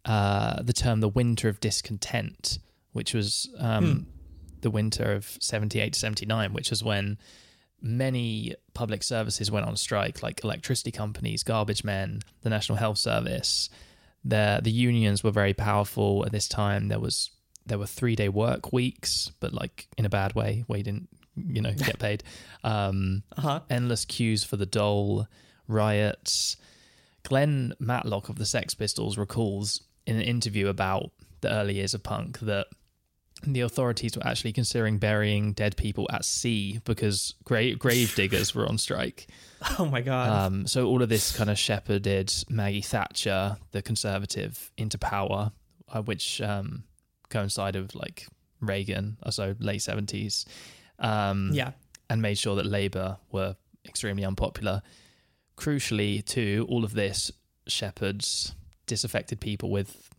uh, 0.05 0.63
the 0.63 0.73
term 0.73 1.01
the 1.01 1.09
winter 1.09 1.49
of 1.49 1.61
discontent, 1.61 2.59
which 2.93 3.15
was 3.15 3.49
um, 3.59 4.07
the 4.61 4.71
winter 4.71 5.13
of 5.13 5.37
78 5.41 5.93
to 5.93 5.99
79, 5.99 6.53
which 6.53 6.71
was 6.71 6.83
when 6.83 7.19
many 7.83 8.55
public 8.75 9.03
services 9.03 9.51
went 9.51 9.67
on 9.67 9.77
strike, 9.77 10.23
like 10.23 10.43
electricity 10.45 10.91
companies, 10.91 11.43
garbage 11.43 11.85
men, 11.85 12.21
the 12.43 12.51
National 12.51 12.77
Health 12.79 12.99
Service. 12.99 13.69
The 14.25 14.61
the 14.63 14.71
unions 14.71 15.25
were 15.25 15.31
very 15.31 15.55
powerful 15.55 16.25
at 16.27 16.33
this 16.33 16.49
time. 16.49 16.89
There 16.89 17.01
was 17.01 17.31
there 17.67 17.79
were 17.79 17.87
three 17.87 18.17
day 18.17 18.29
work 18.29 18.73
weeks, 18.73 19.31
but 19.41 19.53
like 19.53 19.87
in 19.97 20.05
a 20.05 20.11
bad 20.11 20.35
way, 20.35 20.65
where 20.67 20.79
you 20.79 20.85
didn't 20.85 21.09
you 21.37 21.63
know 21.63 21.73
get 21.73 21.99
paid. 21.99 22.23
Um, 22.63 23.23
Uh-huh. 23.39 23.61
endless 23.71 24.05
queues 24.05 24.45
for 24.45 24.57
the 24.59 24.67
dole, 24.67 25.27
riots. 25.67 26.57
Glenn 27.23 27.75
Matlock 27.79 28.29
of 28.29 28.37
the 28.37 28.45
Sex 28.47 28.75
Pistols 28.75 29.17
recalls 29.17 29.83
in 30.07 30.17
an 30.17 30.23
interview 30.23 30.69
about 30.69 31.11
the 31.41 31.51
early 31.51 31.75
years 31.77 31.95
of 31.95 32.03
punk 32.03 32.41
that 32.41 32.67
the 33.43 33.61
authorities 33.61 34.17
were 34.17 34.27
actually 34.27 34.53
considering 34.53 34.99
burying 34.99 35.53
dead 35.53 35.77
people 35.77 36.07
at 36.13 36.25
sea 36.25 36.81
because 36.85 37.35
grave, 37.45 37.79
grave 37.79 38.15
diggers 38.15 38.55
were 38.55 38.67
on 38.67 38.79
strike. 38.79 39.27
Oh 39.79 39.85
my 39.85 40.01
god. 40.01 40.31
Um, 40.31 40.67
so 40.67 40.87
all 40.87 41.03
of 41.03 41.11
this 41.11 41.37
kind 41.37 41.51
of 41.51 41.59
shepherded 41.59 42.33
Maggie 42.49 42.81
Thatcher, 42.81 43.59
the 43.73 43.83
conservative, 43.83 44.73
into 44.79 44.97
power, 44.97 45.53
uh, 45.93 46.01
which 46.01 46.41
um, 46.41 46.85
coincided 47.29 47.83
with 47.83 47.95
like 47.95 48.27
Reagan, 48.63 49.19
uh, 49.23 49.31
so 49.31 49.55
late 49.59 49.83
seventies, 49.83 50.47
um, 50.99 51.51
yeah. 51.53 51.73
and 52.09 52.23
made 52.23 52.39
sure 52.39 52.57
that 52.57 52.65
Labour 52.65 53.19
were 53.33 53.55
extremely 53.87 54.25
unpopular. 54.25 54.81
Crucially, 55.59 56.25
too, 56.25 56.67
all 56.71 56.83
of 56.83 56.95
this 56.95 57.31
shepherds 57.67 58.55
disaffected 58.87 59.41
people 59.41 59.71
with 59.71 60.11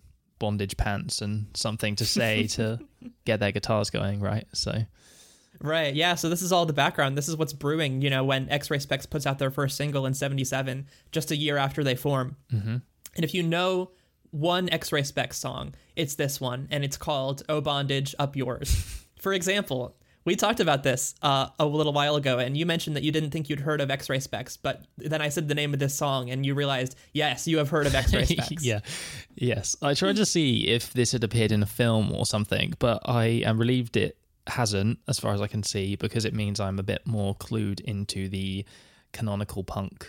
bondage 0.42 0.76
pants 0.76 1.22
and 1.22 1.46
something 1.54 1.96
to 1.96 2.06
say 2.06 2.48
to 2.58 2.80
get 3.24 3.40
their 3.40 3.54
guitars 3.54 3.90
going, 3.92 4.20
right? 4.20 4.46
So 4.52 4.74
Right. 5.62 5.94
Yeah. 5.94 6.16
So 6.16 6.28
this 6.28 6.42
is 6.42 6.52
all 6.52 6.66
the 6.66 6.74
background. 6.74 7.16
This 7.16 7.30
is 7.30 7.38
what's 7.38 7.54
brewing. 7.54 8.02
You 8.02 8.10
know, 8.10 8.24
when 8.24 8.50
X 8.50 8.72
Ray 8.72 8.80
Spex 8.80 9.08
puts 9.08 9.28
out 9.28 9.38
their 9.38 9.52
first 9.52 9.78
single 9.78 10.08
in 10.08 10.14
'77, 10.16 10.88
just 11.12 11.30
a 11.30 11.36
year 11.36 11.56
after 11.58 11.84
they 11.84 11.96
form. 11.96 12.36
Mm-hmm. 12.52 12.78
And 13.16 13.24
if 13.24 13.34
you 13.36 13.44
know 13.44 13.92
one 14.32 14.70
X 14.70 14.92
Ray 14.92 15.04
Spex 15.04 15.36
song, 15.36 15.76
it's 15.96 16.16
this 16.16 16.42
one, 16.42 16.68
and 16.72 16.84
it's 16.84 16.98
called 16.98 17.44
"Oh 17.48 17.62
Bondage 17.62 18.16
Up 18.18 18.36
Yours." 18.36 19.06
For 19.20 19.34
example, 19.34 19.96
we 20.24 20.36
talked 20.36 20.60
about 20.60 20.84
this 20.84 21.16
uh, 21.22 21.48
a 21.60 21.66
little 21.66 21.94
while 21.94 22.16
ago, 22.16 22.38
and 22.38 22.56
you 22.56 22.66
mentioned 22.66 22.96
that 22.96 23.04
you 23.04 23.12
didn't 23.12 23.32
think 23.32 23.50
you'd 23.50 23.60
heard 23.60 23.82
of 23.82 23.90
X 23.90 24.10
Ray 24.10 24.20
Spex, 24.20 24.58
but 24.62 24.84
then 24.98 25.22
I 25.22 25.30
said 25.30 25.48
the 25.48 25.56
name 25.56 25.74
of 25.74 25.80
this 25.80 25.96
song, 25.96 26.30
and 26.30 26.46
you 26.46 26.54
realized, 26.54 26.96
yes, 27.14 27.48
you 27.48 27.58
have 27.58 27.70
heard 27.70 27.88
of 27.88 27.96
X 27.96 28.14
Ray 28.14 28.26
Specs. 28.26 28.64
yeah, 28.64 28.80
yes. 29.36 29.76
I 29.82 29.94
tried 29.94 30.18
to 30.18 30.26
see 30.26 30.68
if 30.68 30.94
this 30.94 31.12
had 31.12 31.24
appeared 31.24 31.52
in 31.52 31.64
a 31.64 31.68
film 31.68 32.14
or 32.14 32.26
something, 32.26 32.74
but 32.80 33.02
I 33.06 33.26
am 33.46 33.58
relieved 33.58 33.98
it 33.98 34.18
hasn't, 34.48 35.00
as 35.08 35.20
far 35.20 35.34
as 35.34 35.42
I 35.42 35.48
can 35.48 35.64
see, 35.64 35.96
because 35.96 36.26
it 36.26 36.34
means 36.34 36.60
I'm 36.60 36.80
a 36.80 36.84
bit 36.84 37.06
more 37.06 37.36
clued 37.36 37.80
into 37.82 38.30
the 38.30 38.66
canonical 39.14 39.64
punk 39.64 40.08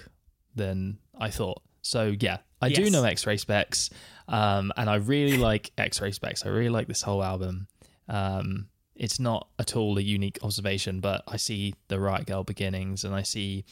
than 0.54 0.98
I 1.18 1.30
thought. 1.30 1.62
So 1.82 2.14
yeah, 2.20 2.38
I 2.60 2.68
do 2.68 2.90
know 2.90 3.02
X-Ray 3.04 3.36
Spex, 3.36 3.90
um, 4.28 4.72
and 4.76 4.88
I 4.88 4.96
really 4.96 5.36
like 5.36 5.72
X-Ray 5.76 6.10
Spex. 6.12 6.46
I 6.46 6.50
really 6.50 6.68
like 6.68 6.86
this 6.86 7.02
whole 7.02 7.22
album. 7.22 7.66
Um, 8.08 8.68
it's 8.96 9.18
not 9.20 9.48
at 9.58 9.74
all 9.76 9.98
a 9.98 10.02
unique 10.02 10.38
observation, 10.42 11.00
but 11.00 11.22
I 11.26 11.36
see 11.36 11.74
the 11.88 11.98
Riot 12.00 12.26
Grrrl 12.26 12.44
beginnings, 12.46 13.04
and 13.04 13.14
I 13.14 13.22
see 13.22 13.64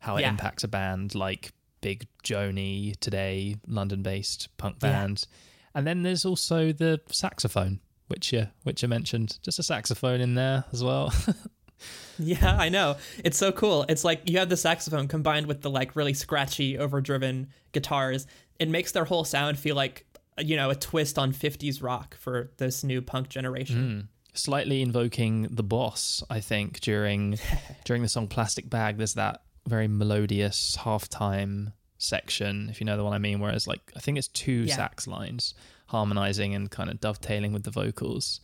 how 0.00 0.16
it 0.16 0.22
Yeah. 0.22 0.30
impacts 0.30 0.62
a 0.64 0.68
band 0.68 1.14
like 1.14 1.52
Big 1.80 2.06
Joanie 2.22 2.94
today, 3.00 3.56
London-based 3.66 4.48
punk 4.56 4.76
Yeah. 4.82 4.90
band, 4.90 5.26
and 5.74 5.86
then 5.86 6.02
there's 6.02 6.24
also 6.24 6.72
the 6.72 7.00
saxophone, 7.10 7.80
which 8.08 8.32
you 8.32 8.48
which 8.64 8.82
you 8.82 8.88
mentioned, 8.88 9.38
just 9.42 9.58
a 9.58 9.62
saxophone 9.62 10.20
in 10.20 10.34
there 10.34 10.64
as 10.72 10.82
well. 10.84 11.12
Yeah, 12.18 12.56
I 12.58 12.68
know. 12.68 12.96
It's 13.22 13.38
so 13.38 13.52
cool. 13.52 13.84
It's 13.88 14.02
like 14.02 14.28
you 14.28 14.38
have 14.40 14.48
the 14.48 14.56
saxophone 14.56 15.06
combined 15.06 15.46
with 15.46 15.62
the 15.62 15.70
like 15.70 15.94
really 15.94 16.12
scratchy, 16.14 16.76
overdriven 16.76 17.50
guitars. 17.70 18.26
It 18.58 18.68
makes 18.68 18.90
their 18.90 19.04
whole 19.04 19.22
sound 19.22 19.58
feel 19.60 19.76
like 19.76 20.04
you 20.38 20.56
know 20.56 20.70
a 20.70 20.74
twist 20.74 21.16
on 21.18 21.32
50s 21.32 21.80
rock 21.80 22.16
for 22.16 22.50
this 22.56 22.82
new 22.82 23.00
punk 23.00 23.28
generation. 23.28 23.76
Hmm. 23.76 24.00
Slightly 24.38 24.82
invoking 24.82 25.42
the 25.50 25.62
boss, 25.64 26.22
I 26.30 26.40
think 26.40 26.80
during 26.80 27.38
during 27.84 28.02
the 28.02 28.08
song 28.08 28.28
"Plastic 28.28 28.70
Bag." 28.70 28.96
There's 28.96 29.14
that 29.14 29.42
very 29.66 29.88
melodious 29.88 30.76
halftime 30.80 31.72
section, 31.98 32.68
if 32.70 32.80
you 32.80 32.84
know 32.86 32.96
the 32.96 33.04
one 33.04 33.12
I 33.12 33.18
mean. 33.18 33.40
Whereas, 33.40 33.66
like, 33.66 33.80
I 33.96 34.00
think 34.00 34.16
it's 34.16 34.28
two 34.28 34.62
Yeah. 34.64 34.76
sax 34.76 35.06
lines 35.06 35.54
harmonizing 35.86 36.54
and 36.54 36.70
kind 36.70 36.88
of 36.90 37.00
dovetailing 37.00 37.52
with 37.52 37.64
the 37.64 37.70
vocals. 37.70 38.40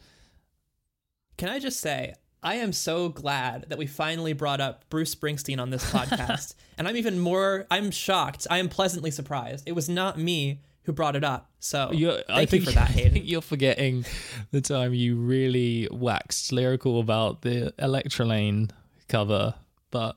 Can 1.36 1.48
I 1.48 1.58
just 1.58 1.78
say, 1.80 2.14
I 2.42 2.56
am 2.56 2.72
so 2.72 3.08
glad 3.08 3.66
that 3.68 3.78
we 3.78 3.86
finally 3.86 4.32
brought 4.32 4.60
up 4.60 4.84
Bruce 4.90 5.14
Springsteen 5.14 5.60
on 5.60 5.70
this 5.70 5.84
podcast. 5.92 6.54
and 6.78 6.86
I'm 6.88 6.96
even 6.96 7.18
more, 7.18 7.66
I'm 7.70 7.90
shocked. 7.90 8.46
I 8.50 8.58
am 8.58 8.68
pleasantly 8.68 9.10
surprised. 9.10 9.64
It 9.66 9.72
was 9.72 9.88
not 9.88 10.18
me 10.18 10.60
who 10.84 10.92
brought 10.92 11.16
it 11.16 11.24
up. 11.24 11.50
So 11.60 11.90
You're, 11.92 12.12
thank 12.12 12.30
I 12.30 12.40
you 12.42 12.46
think 12.46 12.64
for 12.64 12.70
that, 12.72 12.88
I 12.88 12.92
Hayden. 12.92 13.12
think 13.12 13.24
you're 13.28 13.40
forgetting 13.42 14.04
the 14.50 14.60
time 14.60 14.94
you 14.94 15.16
really 15.16 15.88
waxed 15.90 16.52
lyrical 16.52 17.00
about 17.00 17.42
the 17.42 17.72
Electrelane 17.78 18.70
cover, 19.08 19.54
but 19.90 20.16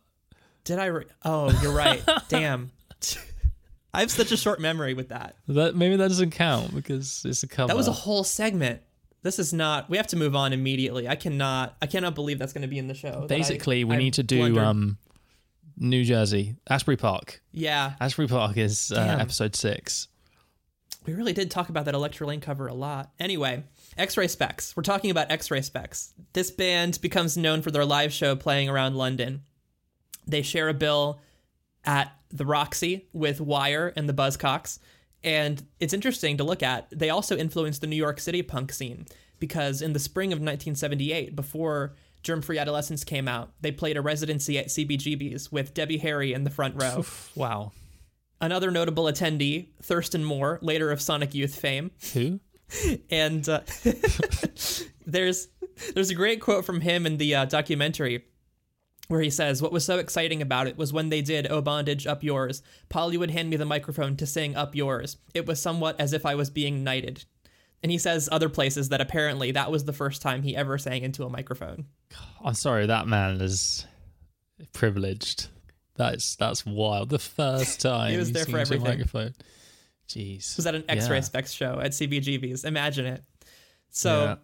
Did 0.66 0.80
I? 0.80 0.86
Re- 0.88 1.06
oh, 1.24 1.58
you're 1.62 1.74
right. 1.74 2.02
Damn. 2.30 2.72
I 3.94 4.02
have 4.02 4.12
such 4.12 4.32
a 4.32 4.38
short 4.38 4.60
memory 4.60 4.94
with 4.94 5.10
that. 5.10 5.36
that 5.48 5.76
maybe 5.76 5.96
that 5.96 6.08
doesn't 6.10 6.32
count 6.32 6.76
because 6.76 7.24
it's 7.26 7.42
a 7.44 7.48
cover. 7.48 7.68
That 7.68 7.78
was 7.78 7.88
a 7.88 7.92
whole 7.94 8.24
segment. 8.24 8.82
This 9.24 9.40
is 9.40 9.54
not. 9.54 9.90
We 9.90 9.98
have 9.98 10.08
to 10.08 10.16
move 10.16 10.36
on 10.36 10.54
immediately. 10.54 11.08
I 11.08 11.16
cannot. 11.16 11.76
I 11.82 11.88
cannot 11.88 12.14
believe 12.14 12.38
that's 12.38 12.54
going 12.54 12.62
to 12.62 12.68
be 12.68 12.78
in 12.78 12.88
the 12.88 12.94
show. 12.94 13.12
that 13.12 13.24
I- 13.24 13.38
Basically, 13.38 13.84
we 13.84 13.96
I 13.96 13.98
need 13.98 14.14
to 14.16 14.24
do 14.24 14.38
blundered. 14.38 14.64
um, 14.64 14.98
New 15.78 16.04
Jersey, 16.04 16.56
Asbury 16.70 16.98
Park. 16.98 17.42
Yeah, 17.52 17.94
Asbury 18.00 18.28
Park 18.28 18.58
is 18.58 18.92
uh, 18.92 19.18
episode 19.20 19.56
six. 19.56 20.08
We 21.08 21.14
really 21.14 21.34
did 21.34 21.50
talk 21.50 21.70
about 21.70 21.86
that 21.86 21.96
Electrelane 21.96 22.42
cover 22.42 22.68
a 22.68 22.74
lot. 22.74 23.12
Anyway, 23.18 23.64
X-Ray 23.98 24.28
Spex. 24.28 24.76
We're 24.76 24.84
talking 24.84 25.10
about 25.10 25.32
X-Ray 25.32 25.62
Spex. 25.62 26.12
This 26.34 26.52
band 26.52 27.00
becomes 27.02 27.38
known 27.38 27.62
for 27.62 27.72
their 27.72 27.86
live 27.86 28.12
show 28.12 28.36
playing 28.36 28.68
around 28.68 28.96
London. 28.96 29.44
They 30.28 30.42
share 30.42 30.68
a 30.68 30.74
bill 30.74 31.22
at 31.86 32.12
the 32.30 32.46
Roxy 32.46 33.08
with 33.14 33.40
Wire 33.40 33.94
and 33.96 34.10
the 34.10 34.14
Buzzcocks. 34.14 34.80
And 35.24 35.64
it's 35.80 35.94
interesting 35.94 36.38
to 36.38 36.44
look 36.44 36.62
at. 36.62 36.88
They 36.92 37.10
also 37.10 37.38
influenced 37.38 37.80
the 37.80 37.88
New 37.88 37.96
York 37.96 38.20
City 38.20 38.42
punk 38.42 38.74
scene 38.74 39.06
because 39.40 39.82
in 39.82 39.94
the 39.94 40.00
spring 40.00 40.34
of 40.34 40.40
1978, 40.40 41.38
before 41.38 41.96
Germ 42.22 42.42
Free 42.42 42.60
Adolescence 42.60 43.06
came 43.06 43.30
out, 43.30 43.54
they 43.62 43.72
played 43.72 43.96
a 43.96 44.02
residency 44.02 44.60
at 44.60 44.68
CBGB's 44.68 45.54
with 45.54 45.74
Debbie 45.74 46.00
Harry 46.00 46.34
in 46.34 46.44
the 46.44 46.50
front 46.50 46.76
row. 46.76 47.06
Wow. 47.34 47.72
Another 48.40 48.70
notable 48.72 49.06
attendee, 49.06 49.70
Thurston 49.82 50.24
Moore, 50.24 50.60
later 50.62 50.92
of 50.92 51.02
Sonic 51.02 51.34
Youth 51.34 51.56
fame. 51.56 51.92
Who? 52.14 52.40
And 53.10 53.48
uh, 53.48 53.62
there's 55.06 55.48
there's 55.94 56.10
a 56.10 56.16
great 56.16 56.42
quote 56.42 56.66
from 56.66 56.82
him 56.82 57.06
in 57.06 57.16
the 57.16 57.34
uh, 57.34 57.46
documentary 57.46 58.26
where 59.08 59.22
he 59.22 59.30
says, 59.30 59.62
"What 59.62 59.72
was 59.72 59.86
so 59.86 60.00
exciting 60.00 60.42
about 60.42 60.68
it 60.68 60.78
was 60.78 60.92
when 60.92 61.08
they 61.08 61.22
did 61.22 61.48
Oh 61.50 61.62
Bondage 61.62 62.06
Up 62.06 62.26
Yours. 62.26 62.62
Polly 62.90 63.16
would 63.16 63.32
hand 63.32 63.50
me 63.50 63.56
the 63.56 63.64
microphone 63.64 64.18
to 64.18 64.26
sing 64.26 64.54
Up 64.54 64.76
Yours. 64.76 65.16
It 65.34 65.46
was 65.46 65.62
somewhat 65.62 65.98
as 65.98 66.12
if 66.12 66.26
I 66.26 66.36
was 66.36 66.50
being 66.50 66.84
knighted." 66.84 67.24
And 67.82 67.92
he 67.92 67.98
says 67.98 68.28
other 68.32 68.50
places 68.50 68.90
that 68.90 69.02
apparently 69.02 69.52
that 69.52 69.72
was 69.72 69.86
the 69.86 69.94
first 69.94 70.22
time 70.22 70.42
he 70.42 70.56
ever 70.56 70.78
sang 70.78 71.04
into 71.04 71.24
a 71.24 71.30
microphone. 71.30 71.86
I'm 72.44 72.56
sorry, 72.56 72.88
that 72.88 73.08
man 73.08 73.40
is 73.40 73.86
privileged. 74.74 75.48
That's 75.98 76.36
that's 76.36 76.66
wild. 76.66 77.10
The 77.10 77.20
first 77.20 77.82
time 77.82 78.12
he 78.12 78.18
was 78.18 78.32
there 78.32 78.46
for 78.46 78.58
everything. 78.60 78.88
microphone. 78.88 79.34
Jeez. 80.08 80.56
was 80.56 80.66
at 80.66 80.74
an 80.76 80.86
X-Ray 80.88 81.18
Yeah. 81.18 81.22
Specs 81.22 81.52
show 81.52 81.80
at 81.82 81.92
CBGB's. 81.92 82.64
Imagine 82.64 83.06
it. 83.08 83.24
So 83.90 84.24
Yeah. 84.24 84.36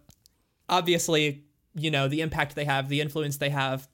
obviously, 0.68 1.44
you 1.74 1.90
know, 1.90 2.08
the 2.08 2.20
impact 2.20 2.54
they 2.54 2.64
have, 2.66 2.88
the 2.88 3.00
influence 3.00 3.38
they 3.38 3.48
have, 3.50 3.88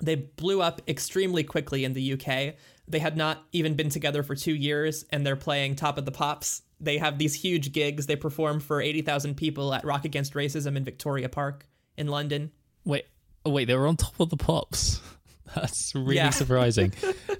they 0.00 0.14
blew 0.14 0.60
up 0.62 0.82
extremely 0.88 1.42
quickly 1.42 1.84
in 1.84 1.94
the 1.94 2.12
UK. 2.12 2.54
They 2.86 2.98
had 2.98 3.16
not 3.16 3.42
even 3.52 3.74
been 3.74 3.88
together 3.88 4.22
for 4.22 4.34
two 4.34 4.54
years, 4.54 5.04
and 5.10 5.26
they're 5.26 5.36
playing 5.36 5.76
Top 5.76 5.96
of 5.98 6.04
the 6.04 6.12
Pops. 6.12 6.62
They 6.80 6.98
have 6.98 7.18
these 7.18 7.34
huge 7.34 7.72
gigs. 7.72 8.06
They 8.06 8.16
perform 8.16 8.60
for 8.60 8.80
80,000 8.80 9.36
people 9.36 9.72
at 9.72 9.84
Rock 9.84 10.04
Against 10.04 10.34
Racism 10.34 10.76
in 10.76 10.84
Victoria 10.84 11.28
Park 11.28 11.66
in 11.96 12.08
London. 12.08 12.50
Wait, 12.84 13.06
oh, 13.46 13.50
wait, 13.50 13.64
they 13.66 13.74
were 13.74 13.86
on 13.86 13.96
top 13.96 14.20
of 14.20 14.30
the 14.30 14.36
pops. 14.36 15.00
That's 15.54 15.94
really 15.94 16.16
Yeah. 16.16 16.30
surprising. 16.30 16.92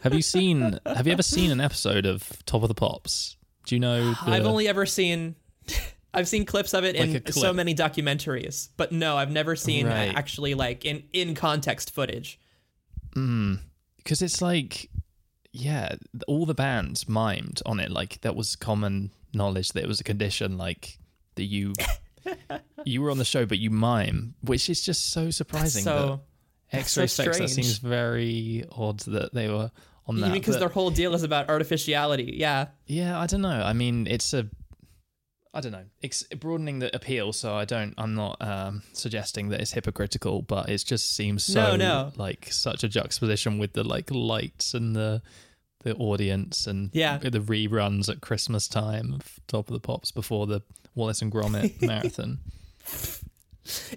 have 0.03 0.15
you 0.15 0.23
seen? 0.23 0.79
Have 0.87 1.07
you 1.07 1.13
ever 1.13 1.23
seen 1.23 1.51
an 1.51 1.61
episode 1.61 2.07
of 2.07 2.31
Top 2.47 2.63
of 2.63 2.69
the 2.69 2.75
Pops? 2.75 3.37
Do 3.67 3.75
you 3.75 3.81
know? 3.81 4.11
The, 4.13 4.19
I've 4.31 4.47
only 4.47 4.69
ever 4.69 4.87
seen. 4.87 5.37
I've 6.15 6.29
seen 6.29 6.45
clips 6.45 6.75
of 6.75 6.85
it 6.85 6.97
Like 6.97 7.27
in 7.27 7.33
so 7.33 7.53
many 7.53 7.75
documentaries, 7.75 8.69
but 8.77 8.93
no, 8.93 9.17
I've 9.17 9.33
never 9.33 9.57
seen 9.57 9.87
Right. 9.87 10.15
actually 10.15 10.55
like 10.55 10.85
in 10.85 11.03
in 11.13 11.35
context 11.35 11.91
footage. 11.93 12.39
Hmm. 13.15 13.55
because 13.97 14.23
it's 14.23 14.43
like 14.43 14.91
yeah, 15.53 15.95
all 16.27 16.47
the 16.47 16.55
bands 16.55 17.05
mimed 17.05 17.63
on 17.65 17.79
it. 17.81 17.91
Like 17.91 18.21
that 18.23 18.35
was 18.37 18.57
common 18.57 19.11
knowledge 19.33 19.71
that 19.73 19.83
it 19.85 19.89
was 19.89 20.01
a 20.01 20.05
condition. 20.05 20.57
Like 20.59 20.99
that 21.37 21.45
you 21.45 21.73
you 22.85 23.03
were 23.03 23.11
on 23.11 23.19
the 23.19 23.25
show, 23.25 23.47
but 23.47 23.59
you 23.59 23.71
mime, 23.71 24.35
which 24.43 24.69
is 24.71 24.83
just 24.83 25.11
so 25.11 25.31
surprising. 25.31 25.85
so 25.85 26.21
X-ray 26.79 27.07
so 27.07 27.23
specs. 27.25 27.39
That 27.39 27.49
seems 27.51 27.79
very 27.79 28.65
odd 28.73 29.01
that 29.01 29.33
they 29.35 29.49
were 29.49 29.71
on 30.07 30.21
that. 30.21 30.33
because 30.33 30.59
their 30.59 30.69
whole 30.69 30.91
deal 30.91 31.15
is 31.15 31.23
about 31.23 31.49
artificiality? 31.49 32.35
Yeah. 32.37 32.67
Yeah, 32.87 33.19
I 33.19 33.27
don't 33.27 33.41
know. 33.43 33.63
I 33.63 33.73
mean, 33.73 34.07
it's 34.07 34.35
a, 34.35 34.49
I 35.55 35.61
don't 35.61 35.73
know, 35.73 35.85
it's 36.03 36.25
broadening 36.25 36.81
the 36.81 36.95
appeal. 36.95 37.33
So 37.33 37.55
I 37.55 37.65
don't, 37.65 37.95
I'm 37.97 38.15
not 38.15 38.37
um, 38.43 38.83
suggesting 38.93 39.49
that 39.51 39.61
it's 39.61 39.73
hypocritical, 39.73 40.43
but 40.43 40.69
it 40.69 40.85
just 40.85 41.15
seems 41.17 41.45
so 41.45 41.77
No, 41.77 41.77
no. 41.77 42.13
like 42.17 42.49
such 42.51 42.85
a 42.85 42.89
juxtaposition 42.89 43.59
with 43.59 43.73
the 43.73 43.85
like 43.85 44.11
lights 44.11 44.75
and 44.75 44.95
the 44.95 45.23
the 45.85 45.95
audience 45.97 46.67
and 46.67 46.89
Yeah. 46.95 47.19
the 47.19 47.29
reruns 47.41 48.09
at 48.09 48.23
Christmas 48.23 48.69
time 48.69 49.13
of 49.13 49.39
Top 49.47 49.69
of 49.69 49.75
the 49.75 49.81
Pops 49.81 50.11
before 50.13 50.47
the 50.47 50.63
Wallace 50.95 51.21
and 51.21 51.31
Gromit 51.31 51.83
marathon. 51.87 52.39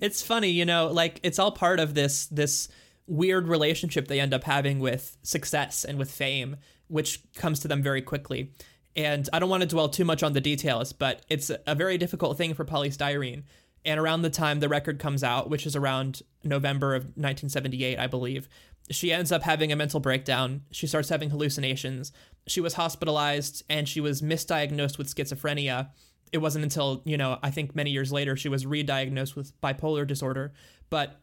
It's 0.01 0.21
funny 0.21 0.49
you 0.49 0.65
know 0.65 0.88
like 0.88 1.19
it's 1.23 1.39
all 1.39 1.51
part 1.51 1.80
of 1.80 1.93
this 1.93 2.27
this 2.27 2.69
weird 3.08 3.47
relationship 3.47 4.08
they 4.08 4.19
end 4.19 4.34
up 4.34 4.43
having 4.43 4.80
with 4.80 5.17
success 5.23 5.86
and 5.86 5.97
with 5.97 6.12
fame 6.12 6.58
which 6.88 7.21
comes 7.36 7.60
to 7.60 7.67
them 7.67 7.84
very 7.84 8.01
quickly. 8.01 8.51
And 8.95 9.30
i 9.34 9.39
don't 9.39 9.49
want 9.49 9.62
to 9.62 9.67
dwell 9.67 9.89
too 9.89 10.06
much 10.06 10.23
on 10.23 10.34
the 10.34 10.41
details 10.41 10.93
but 10.93 11.23
it's 11.30 11.51
a 11.65 11.75
very 11.75 11.97
difficult 11.97 12.38
thing 12.38 12.53
for 12.53 12.63
Poly 12.65 12.89
Styrene. 12.89 13.43
And 13.86 13.99
around 13.99 14.21
the 14.21 14.30
time 14.30 14.60
the 14.60 14.69
record 14.69 14.99
comes 14.99 15.23
out 15.23 15.49
which 15.49 15.65
is 15.65 15.75
around 15.75 16.21
november 16.43 16.95
of 16.95 17.03
1978 17.03 17.99
i 17.99 18.08
believe 18.08 18.47
she 18.89 19.12
ends 19.12 19.32
up 19.32 19.43
having 19.43 19.71
a 19.71 19.75
mental 19.75 19.99
breakdown. 19.99 20.62
She 20.71 20.88
starts 20.88 21.10
having 21.10 21.30
hallucinations. 21.30 22.12
She 22.47 22.62
was 22.62 22.75
hospitalized 22.75 23.63
and 23.69 23.88
she 23.88 23.99
was 23.99 24.21
misdiagnosed 24.21 24.97
with 24.97 25.13
schizophrenia 25.13 25.89
it 26.32 26.40
wasn't 26.40 26.63
until 26.63 27.02
you 27.06 27.18
know 27.18 27.40
i 27.44 27.50
think 27.52 27.76
many 27.76 27.90
years 27.92 28.12
later 28.12 28.36
she 28.36 28.50
was 28.50 28.66
re-diagnosed 28.66 29.36
with 29.36 29.60
bipolar 29.62 30.06
disorder. 30.06 30.54
But 30.90 31.20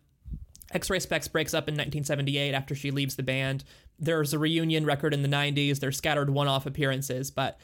X-Ray 0.72 0.98
Spex 0.98 1.30
breaks 1.30 1.54
up 1.54 1.68
in 1.68 1.74
1978 1.74 2.52
after 2.54 2.74
she 2.74 2.90
leaves 2.90 3.16
the 3.16 3.22
band. 3.22 3.64
There's 3.98 4.32
a 4.32 4.38
reunion 4.38 4.84
record 4.86 5.14
in 5.14 5.22
the 5.22 5.28
90s 5.28 5.78
there's 5.80 5.96
scattered 5.96 6.30
one-off 6.30 6.66
appearances 6.66 7.30
but 7.30 7.58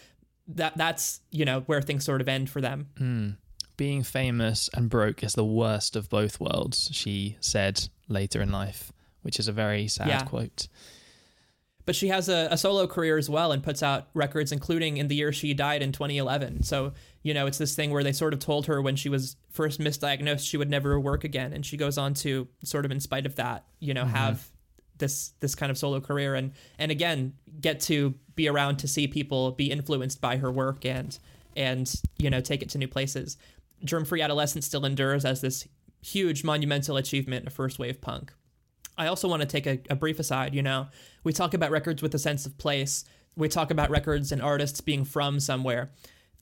that 0.48 0.76
that's 0.76 1.20
you 1.30 1.44
know 1.44 1.60
where 1.62 1.82
things 1.82 2.04
sort 2.04 2.20
of 2.20 2.28
end 2.28 2.50
for 2.50 2.60
them. 2.60 2.88
Hmm. 2.98 3.30
Being 3.76 4.02
famous 4.02 4.68
and 4.74 4.90
broke 4.90 5.22
is 5.24 5.32
the 5.34 5.44
worst 5.44 5.96
of 5.96 6.10
both 6.10 6.38
worlds, 6.38 6.90
she 6.92 7.36
said 7.40 7.88
later 8.08 8.42
in 8.42 8.52
life, 8.52 8.92
which 9.22 9.38
is 9.38 9.48
a 9.48 9.52
very 9.52 9.88
sad 9.88 10.08
Yeah. 10.08 10.22
quote. 10.24 10.68
But 11.86 11.96
she 11.96 12.08
has 12.08 12.28
a, 12.28 12.48
a 12.50 12.58
solo 12.58 12.86
career 12.86 13.18
as 13.18 13.28
well 13.28 13.52
and 13.52 13.62
puts 13.62 13.82
out 13.82 14.08
records 14.14 14.52
including 14.52 14.96
in 14.98 15.08
the 15.08 15.16
year 15.16 15.32
she 15.32 15.54
died 15.54 15.82
in 15.82 15.92
2011 15.92 16.62
so 16.62 16.92
you 17.22 17.34
know 17.34 17.46
it's 17.46 17.58
this 17.58 17.74
thing 17.74 17.90
where 17.90 18.04
they 18.04 18.12
sort 18.12 18.32
of 18.32 18.38
told 18.38 18.66
her 18.66 18.80
when 18.80 18.96
she 18.96 19.08
was 19.08 19.36
first 19.50 19.80
misdiagnosed 19.80 20.48
she 20.48 20.56
would 20.56 20.70
never 20.70 20.98
work 20.98 21.24
again. 21.24 21.52
And 21.52 21.64
she 21.64 21.76
goes 21.76 21.98
on 21.98 22.14
to 22.14 22.48
sort 22.64 22.84
of 22.84 22.90
in 22.90 23.00
spite 23.00 23.26
of 23.26 23.36
that 23.36 23.64
you 23.78 23.94
know 23.94 24.04
mm-hmm. 24.04 24.14
have 24.14 24.48
this 24.98 25.32
this 25.40 25.54
kind 25.54 25.70
of 25.70 25.78
solo 25.78 26.00
career. 26.00 26.34
And 26.34 26.52
and 26.78 26.90
again 26.90 27.34
get 27.60 27.80
to 27.80 28.14
be 28.34 28.48
around 28.48 28.78
to 28.78 28.88
see 28.88 29.06
people 29.06 29.52
be 29.52 29.70
influenced 29.70 30.20
by 30.20 30.36
her 30.36 30.50
work 30.50 30.84
and 30.84 31.18
and 31.56 31.92
you 32.18 32.30
know 32.30 32.40
take 32.40 32.62
it 32.62 32.70
to 32.70 32.78
new 32.78 32.88
places. 32.88 33.36
Germfree 33.84 34.22
Adolescents 34.22 34.66
still 34.66 34.84
endures 34.84 35.24
as 35.24 35.40
this 35.40 35.66
huge 36.02 36.44
monumental 36.44 36.96
achievement 36.96 37.46
of 37.46 37.52
first 37.52 37.78
wave 37.78 38.00
punk 38.00 38.32
I 38.98 39.06
also 39.06 39.28
want 39.28 39.42
to 39.42 39.48
take 39.48 39.66
a, 39.66 39.80
a 39.90 39.96
brief 39.96 40.18
aside. 40.18 40.54
You 40.54 40.62
know, 40.62 40.88
we 41.24 41.32
talk 41.32 41.54
about 41.54 41.70
records 41.70 42.02
with 42.02 42.14
a 42.14 42.18
sense 42.18 42.46
of 42.46 42.58
place. 42.58 43.04
We 43.36 43.48
talk 43.48 43.70
about 43.70 43.90
records 43.90 44.32
and 44.32 44.42
artists 44.42 44.80
being 44.80 45.04
from 45.04 45.40
somewhere. 45.40 45.90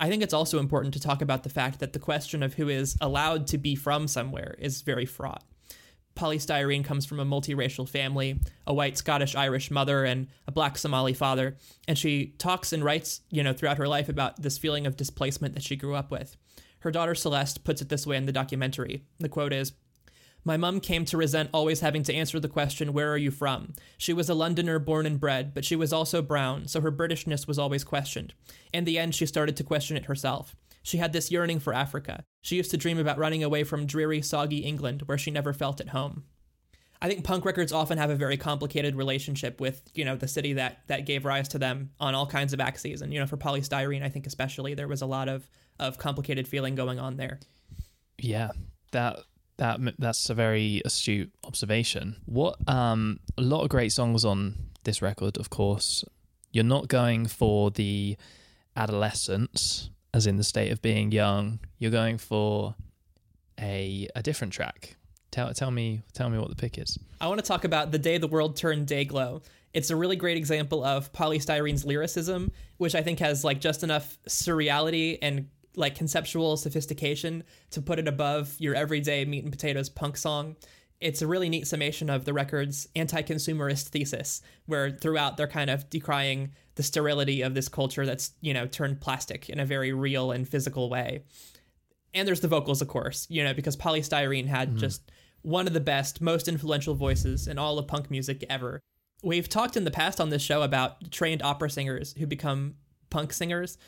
I 0.00 0.08
think 0.08 0.22
it's 0.22 0.34
also 0.34 0.58
important 0.58 0.94
to 0.94 1.00
talk 1.00 1.22
about 1.22 1.42
the 1.42 1.50
fact 1.50 1.80
that 1.80 1.92
the 1.92 1.98
question 1.98 2.42
of 2.42 2.54
who 2.54 2.68
is 2.68 2.96
allowed 3.00 3.46
to 3.48 3.58
be 3.58 3.74
from 3.74 4.06
somewhere 4.06 4.54
is 4.58 4.82
very 4.82 5.06
fraught. 5.06 5.44
Poly 6.14 6.38
Styrene 6.38 6.84
comes 6.84 7.06
from 7.06 7.20
a 7.20 7.24
multiracial 7.24 7.88
family, 7.88 8.40
a 8.66 8.74
white 8.74 8.98
Scottish 8.98 9.36
Irish 9.36 9.70
mother 9.70 10.04
and 10.04 10.26
a 10.48 10.52
black 10.52 10.76
Somali 10.76 11.14
father, 11.14 11.56
and 11.86 11.96
she 11.96 12.34
talks 12.38 12.72
and 12.72 12.82
writes, 12.82 13.20
you 13.30 13.44
know, 13.44 13.52
throughout 13.52 13.78
her 13.78 13.86
life 13.86 14.08
about 14.08 14.42
this 14.42 14.58
feeling 14.58 14.84
of 14.84 14.96
displacement 14.96 15.54
that 15.54 15.62
she 15.62 15.76
grew 15.76 15.94
up 15.94 16.10
with. 16.10 16.36
Her 16.80 16.90
daughter 16.90 17.14
Celeste 17.14 17.62
puts 17.62 17.82
it 17.82 17.88
this 17.88 18.04
way 18.04 18.16
in 18.16 18.26
the 18.26 18.32
documentary. 18.32 19.04
The 19.18 19.28
quote 19.28 19.52
is, 19.52 19.72
my 20.48 20.56
mum 20.56 20.80
came 20.80 21.04
to 21.04 21.18
resent 21.18 21.50
always 21.52 21.80
having 21.80 22.02
to 22.04 22.14
answer 22.14 22.40
the 22.40 22.48
question, 22.48 22.94
Where 22.94 23.12
are 23.12 23.18
you 23.18 23.30
from? 23.30 23.74
She 23.98 24.14
was 24.14 24.30
a 24.30 24.34
Londoner 24.34 24.78
born 24.78 25.04
and 25.04 25.20
bred, 25.20 25.52
but 25.52 25.62
she 25.62 25.76
was 25.76 25.92
also 25.92 26.22
brown, 26.22 26.66
so 26.66 26.80
her 26.80 26.90
Britishness 26.90 27.46
was 27.46 27.58
always 27.58 27.84
questioned. 27.84 28.32
In 28.72 28.84
the 28.84 28.98
end, 28.98 29.14
she 29.14 29.26
started 29.26 29.58
to 29.58 29.62
question 29.62 29.98
it 29.98 30.06
herself. 30.06 30.56
She 30.82 30.96
had 30.96 31.12
this 31.12 31.30
yearning 31.30 31.60
for 31.60 31.74
Africa. 31.74 32.24
She 32.40 32.56
used 32.56 32.70
to 32.70 32.78
dream 32.78 32.98
about 32.98 33.18
running 33.18 33.44
away 33.44 33.62
from 33.62 33.84
dreary, 33.84 34.22
soggy 34.22 34.60
England, 34.60 35.02
where 35.02 35.18
she 35.18 35.30
never 35.30 35.52
felt 35.52 35.82
at 35.82 35.90
home. 35.90 36.24
I 37.02 37.08
think 37.08 37.24
punk 37.24 37.44
records 37.44 37.70
often 37.70 37.98
have 37.98 38.08
a 38.08 38.16
very 38.16 38.38
complicated 38.38 38.96
relationship 38.96 39.60
with, 39.60 39.82
you 39.94 40.06
know, 40.06 40.16
the 40.16 40.26
city 40.26 40.54
that 40.54 40.78
that 40.86 41.04
gave 41.04 41.26
rise 41.26 41.48
to 41.48 41.58
them 41.58 41.90
on 42.00 42.14
all 42.14 42.26
kinds 42.26 42.54
of 42.54 42.60
axes. 42.60 43.02
And, 43.02 43.12
you 43.12 43.20
know, 43.20 43.26
for 43.26 43.36
Poly 43.36 43.60
Styrene, 43.60 44.02
I 44.02 44.08
think 44.08 44.26
especially 44.26 44.72
there 44.72 44.88
was 44.88 45.02
a 45.02 45.06
lot 45.06 45.28
of 45.28 45.48
of 45.78 45.98
complicated 45.98 46.48
feeling 46.48 46.74
going 46.74 46.98
on 46.98 47.18
there. 47.18 47.38
Yeah, 48.16 48.50
that 48.92 49.18
that 49.58 49.80
that's 49.98 50.30
a 50.30 50.34
very 50.34 50.82
astute 50.84 51.30
observation. 51.44 52.16
What 52.26 52.56
um 52.68 53.20
a 53.36 53.42
lot 53.42 53.62
of 53.62 53.68
great 53.68 53.92
songs 53.92 54.24
on 54.24 54.54
this 54.84 55.02
record, 55.02 55.36
of 55.36 55.50
course. 55.50 56.04
You're 56.50 56.64
not 56.64 56.88
going 56.88 57.26
for 57.26 57.70
the 57.70 58.16
adolescence 58.74 59.90
as 60.14 60.26
in 60.26 60.36
the 60.36 60.44
state 60.44 60.72
of 60.72 60.80
being 60.80 61.12
young. 61.12 61.60
You're 61.78 61.90
going 61.90 62.18
for 62.18 62.74
a 63.60 64.08
a 64.14 64.22
different 64.22 64.52
track. 64.52 64.96
Tell 65.30 65.52
tell 65.52 65.70
me 65.70 66.02
tell 66.14 66.30
me 66.30 66.38
what 66.38 66.48
the 66.48 66.56
pick 66.56 66.78
is. 66.78 66.98
I 67.20 67.28
want 67.28 67.38
to 67.40 67.46
talk 67.46 67.64
about 67.64 67.92
The 67.92 67.98
Day 67.98 68.18
the 68.18 68.28
World 68.28 68.56
Turned 68.56 68.86
Day-Glo. 68.86 69.42
It's 69.74 69.90
a 69.90 69.96
really 69.96 70.16
great 70.16 70.38
example 70.38 70.82
of 70.82 71.12
Poly 71.12 71.38
Styrene's 71.38 71.84
lyricism, 71.84 72.50
which 72.78 72.94
I 72.94 73.02
think 73.02 73.18
has 73.18 73.44
like 73.44 73.60
just 73.60 73.82
enough 73.82 74.18
surreality 74.26 75.18
and 75.20 75.48
like 75.78 75.94
conceptual 75.94 76.56
sophistication 76.56 77.44
to 77.70 77.80
put 77.80 77.98
it 77.98 78.08
above 78.08 78.54
your 78.58 78.74
everyday 78.74 79.24
meat 79.24 79.44
and 79.44 79.52
potatoes 79.52 79.88
punk 79.88 80.16
song. 80.16 80.56
It's 81.00 81.22
a 81.22 81.26
really 81.26 81.48
neat 81.48 81.66
summation 81.66 82.10
of 82.10 82.24
the 82.24 82.32
record's 82.32 82.88
anti-consumerist 82.96 83.88
thesis, 83.88 84.42
where 84.66 84.90
throughout 84.90 85.36
they're 85.36 85.46
kind 85.46 85.70
of 85.70 85.88
decrying 85.88 86.50
the 86.74 86.82
sterility 86.82 87.42
of 87.42 87.54
this 87.54 87.68
culture 87.68 88.04
that's, 88.04 88.32
you 88.40 88.52
know, 88.52 88.66
turned 88.66 89.00
plastic 89.00 89.48
in 89.48 89.60
a 89.60 89.64
very 89.64 89.92
real 89.92 90.32
and 90.32 90.48
physical 90.48 90.90
way 90.90 91.22
and 92.14 92.26
there's 92.26 92.40
the 92.40 92.48
vocals, 92.48 92.82
of 92.82 92.88
course, 92.88 93.26
you 93.28 93.44
know, 93.44 93.54
because 93.54 93.76
Poly 93.76 94.00
Styrene 94.00 94.46
had 94.46 94.70
mm-hmm. 94.70 94.78
just 94.78 95.10
one 95.42 95.66
of 95.66 95.72
the 95.72 95.80
best, 95.80 96.20
most 96.20 96.48
influential 96.48 96.94
voices 96.94 97.46
in 97.46 97.58
all 97.58 97.78
of 97.78 97.86
punk 97.86 98.10
music 98.10 98.44
ever. 98.48 98.80
We've 99.22 99.48
talked 99.48 99.76
in 99.76 99.84
the 99.84 99.90
past 99.90 100.20
on 100.20 100.30
this 100.30 100.42
show 100.42 100.62
about 100.62 101.10
trained 101.10 101.42
opera 101.42 101.70
singers 101.70 102.14
who 102.18 102.26
become 102.26 102.74
punk 103.10 103.32
singers. 103.32 103.78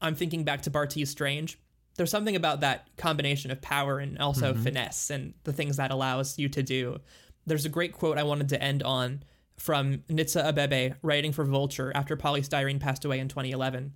I'm 0.00 0.14
thinking 0.14 0.44
back 0.44 0.62
to 0.62 0.70
Bartees 0.70 1.08
Strange. 1.08 1.58
There's 1.96 2.10
something 2.10 2.36
about 2.36 2.60
that 2.60 2.88
combination 2.96 3.50
of 3.50 3.60
power 3.60 3.98
and 3.98 4.18
also 4.18 4.52
mm-hmm. 4.52 4.62
finesse 4.62 5.10
and 5.10 5.34
the 5.44 5.52
things 5.52 5.76
that 5.76 5.90
allows 5.90 6.38
you 6.38 6.48
to 6.48 6.62
do. 6.62 7.00
There's 7.46 7.64
a 7.64 7.70
great 7.70 7.92
quote 7.92 8.18
I 8.18 8.22
wanted 8.22 8.48
to 8.50 8.62
end 8.62 8.82
on 8.82 9.22
from 9.58 9.98
Nitsuh 10.08 10.52
Abebe 10.52 10.94
writing 11.02 11.32
for 11.32 11.44
Vulture 11.44 11.92
after 11.94 12.16
Poly 12.16 12.42
Styrene 12.42 12.80
passed 12.80 13.04
away 13.04 13.18
in 13.18 13.28
2011. 13.28 13.92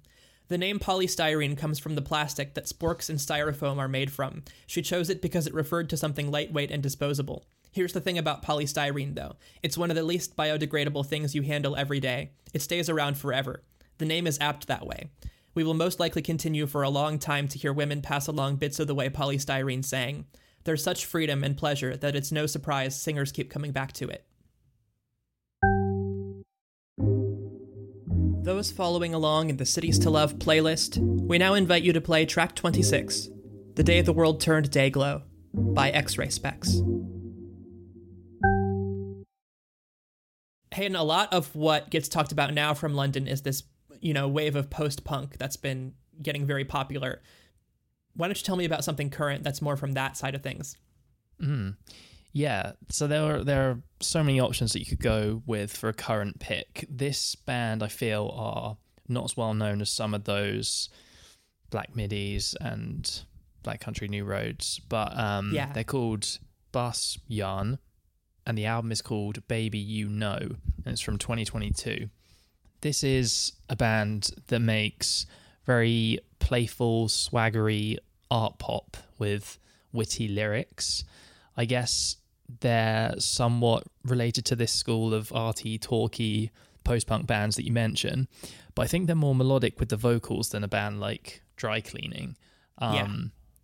The 0.48 0.59
name 0.59 0.78
polystyrene 0.78 1.57
comes 1.57 1.78
from 1.78 1.94
the 1.94 2.02
plastic 2.02 2.52
that 2.55 2.66
sporks 2.66 3.09
and 3.09 3.18
styrofoam 3.18 3.78
are 3.78 3.88
made 3.88 4.12
from. 4.12 4.42
She 4.66 4.82
chose 4.82 5.09
it 5.09 5.22
because 5.22 5.46
it 5.46 5.55
referred 5.55 5.88
to 5.90 5.96
something 5.96 6.30
lightweight 6.30 6.70
and 6.70 6.82
disposable. 6.82 7.46
Here's 7.72 7.94
the 7.94 8.00
thing 8.00 8.18
about 8.18 8.44
polystyrene, 8.44 9.14
though 9.14 9.36
it's 9.62 9.78
one 9.78 9.90
of 9.90 9.96
the 9.96 10.02
least 10.02 10.36
biodegradable 10.36 11.07
things 11.07 11.34
you 11.34 11.42
handle 11.42 11.76
every 11.76 11.98
day. 11.98 12.32
It 12.52 12.61
stays 12.61 12.90
around 12.90 13.16
forever. 13.16 13.62
The 13.98 14.05
name 14.05 14.26
is 14.26 14.38
apt 14.40 14.66
that 14.66 14.86
way. 14.86 15.11
We 15.55 15.62
will 15.62 15.74
most 15.74 16.00
likely 16.00 16.22
continue 16.22 16.66
for 16.66 16.82
a 16.82 16.90
long 16.90 17.18
time 17.18 17.46
to 17.48 17.59
hear 17.59 17.72
women 17.72 18.02
pass 18.02 18.26
along 18.26 18.57
bits 18.57 18.80
of 18.80 18.88
the 18.88 18.94
way 18.94 19.09
Poly 19.09 19.38
Styrene 19.38 19.84
sang. 19.84 20.26
There's 20.64 20.82
such 20.82 21.07
freedom 21.07 21.44
and 21.44 21.57
pleasure 21.57 21.96
that 21.96 22.16
it's 22.16 22.32
no 22.32 22.46
surprise 22.46 23.00
singers 23.00 23.30
keep 23.30 23.50
coming 23.50 23.70
back 23.70 23.92
to 23.94 24.09
it. 24.09 24.26
Those 28.42 28.72
following 28.72 29.14
along 29.14 29.48
in 29.48 29.57
the 29.57 29.64
Cities 29.64 29.98
to 30.00 30.11
Love 30.11 30.38
playlist, 30.38 30.98
we 30.98 31.38
now 31.38 31.55
invite 31.55 31.82
you 31.82 31.92
to 31.92 32.00
play 32.00 32.26
track 32.26 32.55
26, 32.57 33.28
The 33.74 33.82
Day 33.84 34.00
the 34.00 34.12
World 34.12 34.40
Turned 34.40 34.70
Day-Glo, 34.70 35.22
by 35.55 35.90
X 35.90 36.18
Ray 36.18 36.26
Spex. 36.26 36.80
Hayden, 40.74 40.96
a 40.96 41.05
lot 41.05 41.32
of 41.32 41.55
what 41.55 41.88
gets 41.90 42.09
talked 42.09 42.32
about 42.32 42.52
now 42.52 42.74
from 42.74 42.94
London 42.94 43.28
is 43.28 43.42
this, 43.42 43.62
you 44.05 44.12
know, 44.12 44.28
wave 44.28 44.55
of 44.55 44.68
post 44.70 45.02
punk 45.05 45.38
that's 45.38 45.57
been 45.57 45.94
getting 46.22 46.44
very 46.46 46.64
popular. 46.64 47.22
Why 48.14 48.28
don't 48.28 48.38
you 48.38 48.44
tell 48.44 48.55
me 48.57 48.64
about 48.66 48.84
something 48.84 49.09
current 49.11 49.42
that's 49.42 49.61
more 49.62 49.76
from 49.76 49.92
that 49.92 50.16
side 50.16 50.34
of 50.34 50.42
things? 50.42 50.76
Yeah, 52.32 52.72
so 52.90 53.07
there 53.07 53.22
are 53.36 53.44
there 53.44 53.70
are 53.70 53.80
so 54.00 54.22
many 54.24 54.40
options 54.40 54.72
that 54.72 54.80
you 54.80 54.86
could 54.86 55.00
go 55.00 55.42
with 55.46 55.74
for 55.76 55.88
a 55.88 55.92
current 55.92 56.40
pick. 56.40 56.84
This 56.88 57.34
band, 57.36 57.82
I 57.82 57.88
feel, 57.88 58.32
are 58.36 58.76
not 59.09 59.24
as 59.24 59.36
well 59.36 59.55
known 59.55 59.80
as 59.80 59.90
some 59.90 60.14
of 60.14 60.24
those 60.24 60.88
Black 61.70 61.92
Midis 61.94 62.55
and 62.61 63.22
Black 63.62 63.80
Country 63.80 64.09
New 64.09 64.24
Roads, 64.24 64.80
but 64.88 65.16
um, 65.18 65.52
Yeah. 65.55 65.72
they're 65.72 65.84
called 65.84 66.38
Bas 66.72 67.18
Jan, 67.30 67.78
and 68.46 68.59
the 68.59 68.66
album 68.66 68.90
is 68.92 69.00
called 69.02 69.46
Baby 69.46 69.78
You 69.78 70.09
Know, 70.09 70.38
and 70.40 70.86
it's 70.92 71.00
from 71.00 71.18
2022. 71.18 72.09
This 72.85 73.03
is 73.03 73.53
a 73.70 73.76
band 73.76 74.28
that 74.49 74.61
makes 74.61 75.24
very 75.64 76.18
playful, 76.39 77.09
swaggery 77.09 77.97
art 78.30 78.59
pop 78.59 78.99
with 79.18 79.59
witty 79.91 80.28
lyrics. 80.28 81.03
I 81.57 81.64
guess 81.64 82.16
they're 82.61 83.14
somewhat 83.18 83.85
related 84.05 84.45
to 84.45 84.55
this 84.55 84.70
school 84.70 85.14
of 85.14 85.32
arty, 85.32 85.78
talky 85.78 86.51
post 86.85 87.07
punk 87.07 87.26
bands 87.26 87.57
that 87.57 87.64
you 87.64 87.72
mentioned, 87.72 88.28
but 88.74 88.82
I 88.82 88.87
think 88.87 89.07
they're 89.07 89.16
more 89.16 89.35
melodic 89.35 89.80
with 89.80 89.89
the 89.89 89.97
vocals 89.97 90.51
than 90.51 90.62
a 90.62 90.68
band 90.68 91.01
like 91.01 91.41
Dry 91.57 91.80
Cleaning. 91.80 92.37
Um, 92.76 92.95
Yeah. 92.95 93.09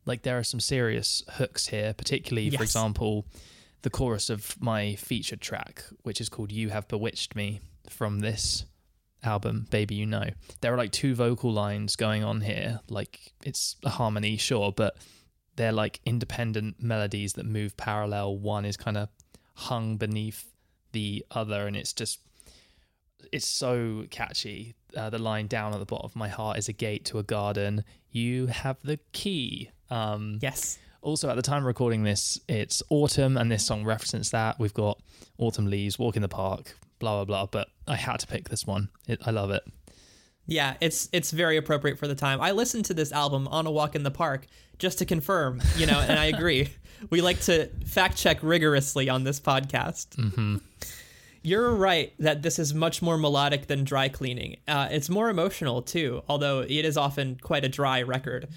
Like 0.06 0.22
there 0.22 0.38
are 0.38 0.44
some 0.44 0.60
serious 0.60 1.22
hooks 1.32 1.66
here, 1.66 1.92
particularly, 1.92 2.48
for 2.48 2.62
example, 2.62 3.26
the 3.82 3.90
chorus 3.90 4.30
of 4.30 4.56
my 4.62 4.94
featured 4.94 5.42
track, 5.42 5.84
which 6.04 6.22
is 6.22 6.30
called 6.30 6.50
You 6.50 6.70
Have 6.70 6.88
Bewitched 6.88 7.36
Me 7.36 7.60
from 7.86 8.20
this 8.20 8.64
album, 9.22 9.66
Baby 9.70 9.96
You 9.96 10.06
Know. 10.06 10.30
There 10.60 10.72
are 10.72 10.76
like 10.76 10.92
two 10.92 11.14
vocal 11.14 11.52
lines 11.52 11.96
going 11.96 12.24
on 12.24 12.40
here. 12.40 12.80
Like 12.88 13.32
it's 13.44 13.76
a 13.84 13.90
harmony, 13.90 14.36
sure, 14.36 14.72
but 14.72 14.96
they're 15.56 15.72
like 15.72 16.00
independent 16.06 16.82
melodies 16.82 17.34
that 17.34 17.46
move 17.46 17.76
parallel. 17.76 18.38
One 18.38 18.64
is 18.64 18.76
kind 18.76 18.96
of 18.96 19.08
hung 19.54 19.96
beneath 19.96 20.50
the 20.92 21.24
other, 21.30 21.66
and 21.66 21.76
it's 21.76 21.92
just 21.92 22.20
it's 23.32 23.46
so 23.46 24.04
catchy. 24.10 24.74
Uh, 24.96 25.10
the 25.10 25.18
line 25.18 25.46
down 25.46 25.72
at 25.72 25.78
the 25.78 25.84
bottom 25.84 26.06
of 26.06 26.16
my 26.16 26.28
heart 26.28 26.58
is 26.58 26.68
a 26.68 26.72
gate 26.72 27.04
to 27.04 27.18
a 27.18 27.22
garden. 27.22 27.84
You 28.10 28.46
have 28.46 28.78
the 28.82 28.98
key. 29.12 29.70
Um, 29.88 30.38
Yes. 30.42 30.78
also, 31.02 31.28
at 31.28 31.36
the 31.36 31.42
time 31.42 31.58
of 31.58 31.64
recording 31.66 32.02
this, 32.02 32.40
it's 32.48 32.82
autumn, 32.90 33.36
and 33.36 33.50
this 33.50 33.64
song 33.64 33.84
references 33.84 34.30
that. 34.30 34.58
We've 34.58 34.74
got 34.74 35.00
autumn 35.38 35.66
leaves, 35.66 35.98
walk 35.98 36.16
in 36.16 36.22
the 36.22 36.28
park, 36.28 36.76
blah 37.00 37.24
blah 37.24 37.24
blah. 37.24 37.46
But 37.46 37.68
I 37.88 37.96
had 37.96 38.20
to 38.20 38.28
pick 38.28 38.48
this 38.48 38.64
one. 38.64 38.90
It, 39.08 39.20
I 39.26 39.32
love 39.32 39.50
it. 39.50 39.64
Yeah, 40.46 40.74
it's 40.80 41.08
it's 41.12 41.32
very 41.32 41.56
appropriate 41.56 41.98
for 41.98 42.06
the 42.06 42.14
time. 42.14 42.40
I 42.40 42.52
listened 42.52 42.84
to 42.86 42.94
this 42.94 43.10
album 43.10 43.48
on 43.48 43.66
a 43.66 43.70
walk 43.70 43.96
in 43.96 44.04
the 44.04 44.10
park 44.10 44.46
just 44.78 44.98
to 44.98 45.04
confirm, 45.04 45.60
you 45.76 45.86
know, 45.86 45.98
and 45.98 46.18
I 46.18 46.24
agree. 46.36 46.68
We 47.08 47.20
like 47.22 47.40
to 47.42 47.66
fact 47.86 48.16
check 48.16 48.42
rigorously 48.42 49.08
on 49.08 49.24
this 49.24 49.40
podcast. 49.40 50.08
Mm-hmm. 50.16 50.56
You're 51.42 51.74
right 51.74 52.12
that 52.18 52.42
this 52.42 52.58
is 52.58 52.74
much 52.74 53.00
more 53.00 53.16
melodic 53.16 53.66
than 53.66 53.84
dry 53.84 54.08
cleaning. 54.08 54.58
Uh, 54.68 54.88
it's 54.90 55.08
more 55.08 55.30
emotional 55.30 55.80
too, 55.80 56.22
although 56.28 56.60
it 56.60 56.84
is 56.84 56.98
often 56.98 57.38
quite 57.40 57.64
a 57.64 57.68
dry 57.68 58.02
record. 58.02 58.48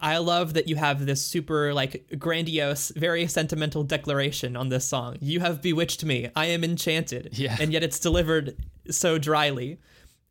I 0.00 0.18
love 0.18 0.54
that 0.54 0.68
you 0.68 0.76
have 0.76 1.06
this 1.06 1.24
super 1.24 1.72
like 1.72 2.16
grandiose, 2.18 2.90
very 2.90 3.26
sentimental 3.26 3.84
declaration 3.84 4.56
on 4.56 4.68
this 4.68 4.86
song. 4.86 5.16
You 5.20 5.40
have 5.40 5.62
bewitched 5.62 6.04
me. 6.04 6.30
I 6.34 6.46
am 6.46 6.64
enchanted. 6.64 7.30
Yeah. 7.32 7.56
And 7.60 7.72
yet 7.72 7.82
it's 7.82 7.98
delivered 7.98 8.56
so 8.90 9.18
dryly. 9.18 9.78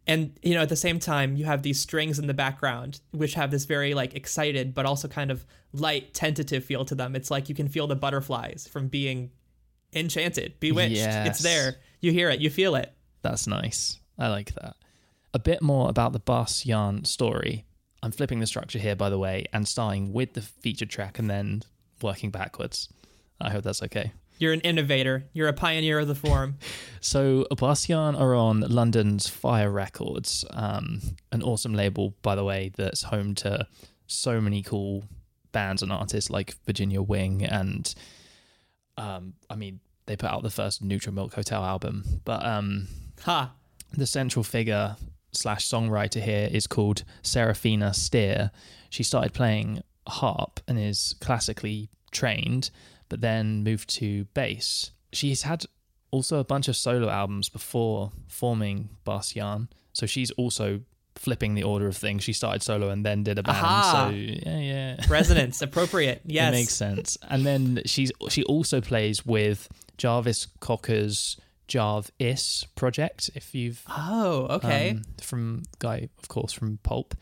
And 0.05 0.37
you 0.43 0.53
know, 0.53 0.61
at 0.61 0.69
the 0.69 0.75
same 0.75 0.99
time, 0.99 1.35
you 1.35 1.45
have 1.45 1.63
these 1.63 1.79
strings 1.79 2.19
in 2.19 2.27
the 2.27 2.33
background 2.33 2.99
which 3.11 3.35
have 3.35 3.51
this 3.51 3.65
very 3.65 3.93
like 3.93 4.15
excited 4.15 4.73
but 4.73 4.85
also 4.85 5.07
kind 5.07 5.31
of 5.31 5.45
light, 5.71 6.13
tentative 6.13 6.63
feel 6.63 6.85
to 6.85 6.95
them. 6.95 7.15
It's 7.15 7.31
like 7.31 7.49
you 7.49 7.55
can 7.55 7.67
feel 7.67 7.87
the 7.87 7.95
butterflies 7.95 8.67
from 8.67 8.87
being 8.87 9.31
enchanted, 9.93 10.59
bewitched. 10.59 10.95
Yes. 10.95 11.29
It's 11.29 11.39
there. 11.39 11.75
You 12.01 12.11
hear 12.11 12.29
it, 12.29 12.41
you 12.41 12.49
feel 12.49 12.75
it. 12.75 12.93
That's 13.21 13.47
nice. 13.47 13.99
I 14.19 14.27
like 14.27 14.53
that. 14.55 14.75
A 15.33 15.39
bit 15.39 15.61
more 15.61 15.89
about 15.89 16.13
the 16.13 16.19
Bas 16.19 16.63
Jan 16.63 17.05
story. 17.05 17.65
I'm 18.03 18.11
flipping 18.11 18.41
the 18.41 18.47
structure 18.47 18.79
here, 18.79 18.97
by 18.97 19.09
the 19.09 19.17
way, 19.17 19.45
and 19.53 19.65
starting 19.65 20.11
with 20.11 20.33
the 20.33 20.41
featured 20.41 20.89
track 20.89 21.19
and 21.19 21.29
then 21.29 21.63
working 22.01 22.31
backwards. 22.31 22.89
I 23.39 23.49
hope 23.49 23.63
that's 23.63 23.81
okay. 23.81 24.11
You're 24.39 24.51
an 24.51 24.59
innovator. 24.59 25.23
You're 25.31 25.47
a 25.47 25.53
pioneer 25.53 25.99
of 25.99 26.07
the 26.07 26.15
form. 26.15 26.57
So 26.99 27.45
Yarn 27.51 28.15
are 28.15 28.33
on 28.33 28.61
London's 28.61 29.27
Fire 29.27 29.69
Records, 29.69 30.45
um, 30.51 31.01
an 31.33 31.43
awesome 31.43 31.73
label, 31.73 32.13
by 32.21 32.35
the 32.35 32.45
way, 32.45 32.71
that's 32.75 33.03
home 33.03 33.35
to 33.35 33.67
so 34.07 34.39
many 34.39 34.63
cool 34.63 35.03
bands 35.51 35.81
and 35.81 35.91
artists 35.91 36.29
like 36.29 36.55
Virginia 36.65 37.01
Wing 37.01 37.43
and, 37.43 37.93
um, 38.97 39.33
I 39.49 39.55
mean, 39.55 39.81
they 40.05 40.15
put 40.15 40.29
out 40.29 40.43
the 40.43 40.49
first 40.49 40.81
Neutral 40.81 41.13
Milk 41.13 41.33
Hotel 41.33 41.61
album, 41.63 42.21
but 42.23 42.45
um, 42.45 42.87
Ha. 43.23 43.53
the 43.91 44.07
central 44.07 44.43
figure 44.43 44.95
slash 45.33 45.67
songwriter 45.67 46.21
here 46.21 46.49
is 46.51 46.67
called 46.67 47.03
Serafina 47.21 47.93
Steer. 47.93 48.51
She 48.89 49.03
started 49.03 49.33
playing 49.33 49.81
harp 50.07 50.59
and 50.67 50.79
is 50.79 51.15
classically 51.19 51.89
trained, 52.11 52.69
but 53.09 53.21
then 53.21 53.63
moved 53.63 53.89
to 53.95 54.25
bass. 54.33 54.91
She's 55.11 55.43
had 55.43 55.65
also 56.11 56.39
a 56.39 56.43
bunch 56.43 56.67
of 56.67 56.75
solo 56.75 57.09
albums 57.09 57.49
before 57.49 58.11
forming 58.27 58.89
Bas 59.03 59.33
Jan, 59.33 59.69
so 59.93 60.05
she's 60.05 60.31
also 60.31 60.81
flipping 61.15 61.55
the 61.55 61.63
order 61.63 61.87
of 61.87 61.95
things. 61.95 62.23
She 62.23 62.33
started 62.33 62.61
solo 62.63 62.89
and 62.89 63.05
then 63.05 63.23
did 63.23 63.39
a 63.39 63.43
band. 63.43 63.57
Aha. 63.57 64.07
So 64.09 64.15
yeah, 64.15 64.59
yeah. 64.59 64.95
Resonance, 65.07 65.61
appropriate. 65.61 66.21
Yes. 66.25 66.49
It 66.49 66.51
makes 66.51 66.73
sense. 66.73 67.17
And 67.29 67.45
then 67.45 67.81
she's 67.85 68.11
she 68.29 68.43
also 68.43 68.81
plays 68.81 69.25
with 69.25 69.69
Jarvis 69.97 70.47
Cocker's 70.59 71.37
Jarvis 71.67 72.65
project. 72.75 73.29
If 73.35 73.53
you've 73.55 73.83
Oh, 73.89 74.47
okay. 74.51 74.91
um, 74.91 75.01
from 75.21 75.63
guy, 75.79 76.09
of 76.21 76.27
course, 76.27 76.51
from 76.53 76.77
Pulp. 76.83 77.15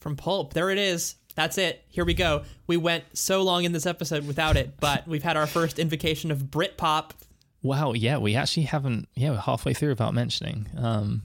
From 0.00 0.16
Pulp. 0.16 0.52
There 0.54 0.70
it 0.70 0.78
is. 0.78 1.16
That's 1.34 1.58
it. 1.58 1.84
Here 1.88 2.04
we 2.04 2.14
go. 2.14 2.44
We 2.66 2.76
went 2.76 3.04
so 3.12 3.42
long 3.42 3.64
in 3.64 3.72
this 3.72 3.86
episode 3.86 4.26
without 4.26 4.56
it, 4.56 4.78
but 4.80 5.06
we've 5.08 5.22
had 5.22 5.36
our 5.36 5.46
first 5.46 5.78
invocation 5.78 6.30
of 6.30 6.44
Britpop. 6.44 7.10
Wow, 7.62 7.92
yeah, 7.92 8.18
we 8.18 8.36
actually 8.36 8.64
haven't. 8.64 9.08
Yeah, 9.14 9.30
we're 9.30 9.38
halfway 9.38 9.74
through 9.74 9.88
without 9.90 10.14
mentioning. 10.14 10.68
Um, 10.76 11.22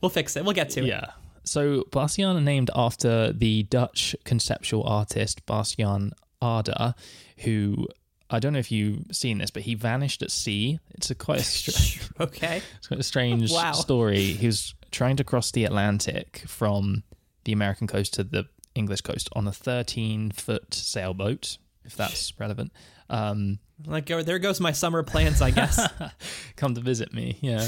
We'll 0.00 0.10
fix 0.10 0.36
it. 0.36 0.44
We'll 0.44 0.52
get 0.54 0.70
to 0.70 0.80
it. 0.82 0.86
yeah. 0.86 1.06
So 1.42 1.84
Bas 1.90 2.16
Jan 2.16 2.36
are 2.36 2.40
named 2.40 2.70
after 2.76 3.32
the 3.32 3.64
Dutch 3.64 4.14
conceptual 4.24 4.84
artist 4.84 5.44
Bas 5.46 5.74
Jan 5.74 6.12
Ader, 6.44 6.94
who 7.38 7.88
I 8.30 8.38
don't 8.40 8.52
know 8.52 8.58
if 8.58 8.70
you've 8.70 9.04
seen 9.12 9.38
this, 9.38 9.50
but 9.50 9.62
he 9.62 9.74
vanished 9.74 10.22
at 10.22 10.30
sea. 10.30 10.78
It's 10.90 11.10
a 11.10 11.14
quite 11.14 11.40
a, 11.40 11.44
str- 11.44 12.12
Okay. 12.20 12.60
it's 12.76 12.86
quite 12.88 13.00
a 13.00 13.04
strange 13.04 13.50
Wow. 13.52 13.72
story. 13.72 14.20
He 14.32 14.46
was 14.46 14.74
trying 14.90 15.16
to 15.16 15.24
cross 15.24 15.50
the 15.50 15.64
Atlantic 15.64 16.42
from 16.46 17.04
the 17.44 17.52
American 17.52 17.86
coast 17.86 18.14
to 18.14 18.24
the 18.24 18.46
English 18.74 19.00
coast 19.00 19.28
on 19.32 19.48
a 19.48 19.52
13 19.52 20.30
foot 20.32 20.74
sailboat, 20.74 21.56
if 21.84 21.96
that's 21.96 22.38
relevant. 22.38 22.72
Um, 23.08 23.58
Like 23.86 24.06
there 24.06 24.38
goes 24.38 24.60
my 24.60 24.72
summer 24.72 25.02
plans, 25.02 25.40
I 25.40 25.50
guess. 25.50 25.80
come 26.56 26.74
to 26.74 26.80
visit 26.82 27.12
me. 27.14 27.38
Yeah. 27.40 27.66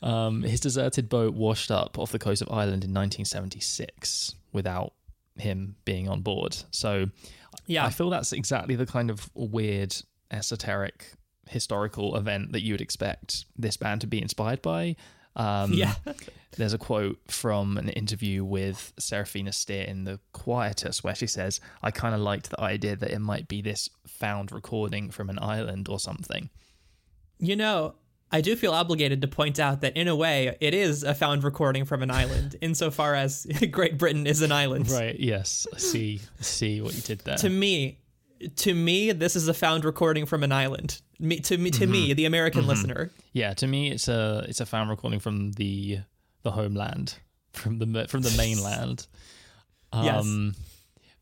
Um, 0.00 0.42
his 0.42 0.60
deserted 0.60 1.08
boat 1.08 1.34
washed 1.34 1.72
up 1.72 1.98
off 1.98 2.12
the 2.12 2.20
coast 2.20 2.40
of 2.40 2.48
Ireland 2.52 2.84
in 2.84 2.94
1976 2.94 4.34
without 4.52 4.92
him 5.36 5.76
being 5.84 6.08
on 6.08 6.20
board. 6.22 6.56
So 6.70 7.06
Yeah. 7.68 7.84
I 7.84 7.90
feel 7.90 8.10
that's 8.10 8.32
exactly 8.32 8.74
the 8.74 8.86
kind 8.86 9.10
of 9.10 9.30
weird, 9.34 9.94
esoteric, 10.30 11.12
historical 11.46 12.16
event 12.16 12.52
that 12.52 12.62
you 12.62 12.72
would 12.72 12.80
expect 12.80 13.44
this 13.56 13.76
band 13.76 14.00
to 14.00 14.06
be 14.08 14.20
inspired 14.20 14.62
by. 14.62 14.96
Um, 15.36 15.72
yeah. 15.72 15.94
there's 16.56 16.72
a 16.72 16.78
quote 16.78 17.20
from 17.28 17.76
an 17.76 17.90
interview 17.90 18.42
with 18.42 18.92
Serafina 18.98 19.52
Steer 19.52 19.84
in 19.84 20.04
The 20.04 20.18
Quietus 20.32 21.04
where 21.04 21.14
she 21.14 21.26
says, 21.26 21.60
I 21.82 21.90
kind 21.90 22.14
of 22.14 22.20
liked 22.20 22.50
the 22.50 22.60
idea 22.60 22.96
that 22.96 23.10
it 23.10 23.20
might 23.20 23.46
be 23.46 23.62
this 23.62 23.88
found 24.06 24.50
recording 24.50 25.10
from 25.10 25.28
an 25.28 25.38
island 25.38 25.88
or 25.88 26.00
something. 26.00 26.48
You 27.38 27.54
know, 27.54 27.94
I 28.30 28.40
do 28.42 28.56
feel 28.56 28.72
obligated 28.72 29.22
to 29.22 29.28
point 29.28 29.58
out 29.58 29.80
that 29.80 29.96
in 29.96 30.06
a 30.08 30.14
way 30.16 30.56
it 30.60 30.74
is 30.74 31.02
a 31.02 31.14
found 31.14 31.44
recording 31.44 31.84
from 31.84 32.02
an 32.02 32.10
island, 32.10 32.56
insofar 32.62 33.14
as 33.14 33.46
Great 33.70 33.96
Britain 33.98 34.26
is 34.26 34.42
an 34.42 34.52
island. 34.52 34.90
Right. 34.90 35.18
Yes. 35.18 35.66
I 35.74 35.78
see. 35.78 36.20
I 36.38 36.42
see 36.42 36.80
what 36.82 36.94
you 36.94 37.00
did 37.02 37.20
there. 37.20 37.36
To 37.38 37.48
me, 37.48 37.98
to 38.56 38.74
me, 38.74 39.12
this 39.12 39.34
is 39.34 39.48
a 39.48 39.54
found 39.54 39.84
recording 39.84 40.26
from 40.26 40.42
an 40.44 40.52
island. 40.52 41.00
Me, 41.18 41.40
to 41.40 41.56
me, 41.58 41.70
to 41.70 41.80
Mm-hmm. 41.84 41.92
me, 41.92 42.12
the 42.12 42.26
American 42.26 42.66
listener. 42.66 43.10
yeah. 43.32 43.54
To 43.54 43.66
me, 43.66 43.90
it's 43.90 44.08
a 44.08 44.44
it's 44.48 44.60
a 44.60 44.66
found 44.66 44.90
recording 44.90 45.20
from 45.20 45.52
the 45.52 46.00
the 46.42 46.50
homeland, 46.52 47.14
from 47.52 47.78
the 47.78 48.06
from 48.08 48.22
the 48.22 48.34
mainland. 48.36 49.06
Yes. 49.92 50.20
Um, 50.24 50.54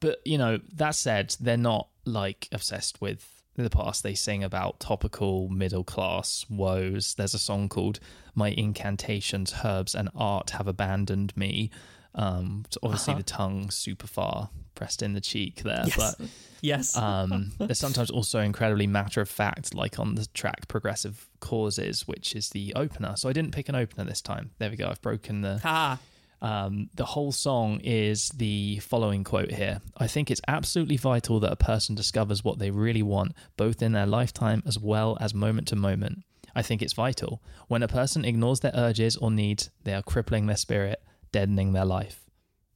But 0.00 0.18
you 0.26 0.36
know, 0.38 0.58
that 0.74 0.94
said, 0.96 1.34
they're 1.40 1.56
not 1.56 1.88
like 2.04 2.48
obsessed 2.52 3.00
with 3.00 3.24
the 3.64 3.70
past. 3.70 4.02
They 4.02 4.14
sing 4.14 4.42
about 4.44 4.80
topical 4.80 5.48
middle 5.48 5.84
class 5.84 6.44
woes. 6.48 7.14
There's 7.14 7.34
a 7.34 7.38
song 7.38 7.68
called 7.68 8.00
"My 8.34 8.50
Incantations, 8.50 9.54
Herbs, 9.64 9.94
and 9.94 10.08
Art 10.14 10.50
Have 10.50 10.66
Abandoned 10.68 11.36
Me." 11.36 11.70
Um, 12.14 12.64
so 12.70 12.80
obviously 12.82 13.12
Uh-huh. 13.12 13.18
the 13.18 13.24
tongue 13.24 13.70
super 13.70 14.06
far 14.06 14.48
pressed 14.74 15.02
in 15.02 15.12
the 15.12 15.20
cheek 15.20 15.62
there, 15.64 15.84
Yes. 15.86 15.96
but 15.96 16.28
Yes. 16.62 16.96
um, 16.96 17.52
they're 17.58 17.74
sometimes 17.74 18.10
also 18.10 18.40
incredibly 18.40 18.86
matter 18.86 19.20
of 19.20 19.28
fact, 19.28 19.74
like 19.74 19.98
on 19.98 20.14
the 20.14 20.26
track 20.32 20.66
Progressive 20.68 21.28
Causes, 21.40 22.08
which 22.08 22.34
is 22.34 22.50
the 22.50 22.72
opener. 22.74 23.16
So 23.16 23.28
I 23.28 23.32
didn't 23.34 23.52
pick 23.52 23.68
an 23.68 23.74
opener 23.74 24.04
this 24.04 24.22
time. 24.22 24.50
There 24.58 24.70
we 24.70 24.76
go. 24.76 24.88
I've 24.88 25.02
broken 25.02 25.42
the. 25.42 25.58
ha. 25.58 25.98
Um, 26.42 26.90
the 26.94 27.04
whole 27.04 27.32
song 27.32 27.80
is 27.82 28.28
the 28.28 28.78
following 28.80 29.24
quote 29.24 29.50
here 29.50 29.80
I 29.96 30.06
think 30.06 30.30
it's 30.30 30.42
absolutely 30.46 30.98
vital 30.98 31.40
that 31.40 31.50
a 31.50 31.56
person 31.56 31.94
discovers 31.94 32.44
what 32.44 32.58
they 32.58 32.70
really 32.70 33.02
want, 33.02 33.32
both 33.56 33.80
in 33.82 33.92
their 33.92 34.06
lifetime 34.06 34.62
as 34.66 34.78
well 34.78 35.16
as 35.20 35.32
moment 35.32 35.68
to 35.68 35.76
moment. 35.76 36.24
I 36.54 36.62
think 36.62 36.82
it's 36.82 36.94
vital. 36.94 37.42
When 37.68 37.82
a 37.82 37.88
person 37.88 38.24
ignores 38.24 38.60
their 38.60 38.72
urges 38.74 39.16
or 39.16 39.30
needs, 39.30 39.70
they 39.84 39.94
are 39.94 40.02
crippling 40.02 40.46
their 40.46 40.56
spirit, 40.56 41.02
deadening 41.32 41.72
their 41.72 41.84
life. 41.84 42.22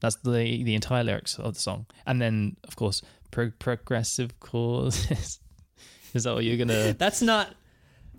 That's 0.01 0.17
the 0.17 0.63
the 0.65 0.75
entire 0.75 1.05
lyrics 1.05 1.39
of 1.39 1.55
the 1.55 1.61
song. 1.61 1.87
And 2.07 2.21
then, 2.21 2.57
of 2.65 2.77
course, 2.77 3.03
pro- 3.31 3.53
progressive 3.59 4.39
causes. 4.41 5.41
Is 6.15 6.25
that 6.25 6.35
what 6.35 6.45
you're 6.45 6.57
gonna? 6.57 6.95
That's 6.95 7.23
not. 7.23 7.55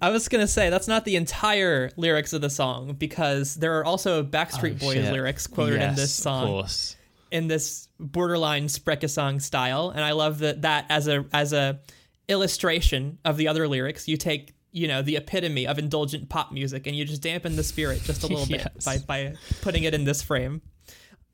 I 0.02 0.10
was 0.10 0.28
gonna 0.28 0.47
say 0.47 0.70
that's 0.70 0.88
not 0.88 1.06
the 1.06 1.16
entire 1.16 1.91
lyrics 1.95 2.34
of 2.34 2.41
the 2.41 2.49
song 2.49 2.93
because 2.97 3.56
there 3.56 3.78
are 3.80 3.86
also 3.86 4.24
Backstreet 4.24 4.78
Oh, 4.78 4.86
Boys 4.88 4.95
shit. 4.95 5.14
lyrics 5.14 5.47
quoted 5.47 5.82
in 5.82 5.89
this 5.95 5.99
Yes, 5.99 6.18
Of 6.20 6.24
song 6.24 6.47
course. 6.47 6.95
in 7.30 7.47
this 7.47 7.88
borderline 7.99 8.68
song 8.68 9.39
style, 9.39 9.89
and 9.91 10.04
I 10.04 10.12
love 10.14 10.39
that 10.39 10.64
that 10.64 10.86
as 10.89 11.08
a 11.08 11.26
as 11.32 11.54
a 11.54 11.80
illustration 12.28 13.18
of 13.26 13.38
the 13.38 13.47
other 13.47 13.68
lyrics. 13.68 14.08
You 14.08 14.18
take 14.18 14.54
you 14.72 14.88
know 14.88 15.02
the 15.02 15.18
epitome 15.18 15.68
of 15.68 15.78
indulgent 15.78 16.30
pop 16.30 16.52
music 16.52 16.88
and 16.88 16.95
you 16.95 17.04
just 17.04 17.22
dampen 17.22 17.58
the 17.58 17.64
spirit 17.64 18.02
just 18.04 18.24
a 18.24 18.28
little 18.28 18.45
bit 18.45 18.66
by 18.86 18.97
by 18.99 19.34
putting 19.62 19.84
it 19.84 19.93
in 19.93 20.06
this 20.06 20.22
frame. 20.22 20.62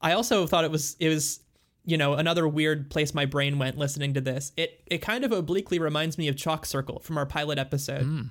I 0.02 0.14
also 0.14 0.46
thought 0.48 0.66
it 0.66 0.72
was 0.72 0.96
it 1.00 1.10
was 1.10 1.40
you 1.86 1.98
know 1.98 2.16
another 2.16 2.48
weird 2.48 2.90
place 2.90 3.14
my 3.14 3.26
brain 3.26 3.60
went 3.60 3.78
listening 3.78 4.14
to 4.16 4.22
this. 4.22 4.52
It 4.58 4.82
it 4.88 4.98
kind 5.00 5.24
of 5.24 5.32
obliquely 5.32 5.80
reminds 5.80 6.18
me 6.18 6.28
of 6.28 6.36
Chalk 6.36 6.66
Circle 6.66 7.00
from 7.00 7.18
our 7.18 7.26
pilot 7.26 7.58
episode. 7.60 8.04
Hmm. 8.04 8.22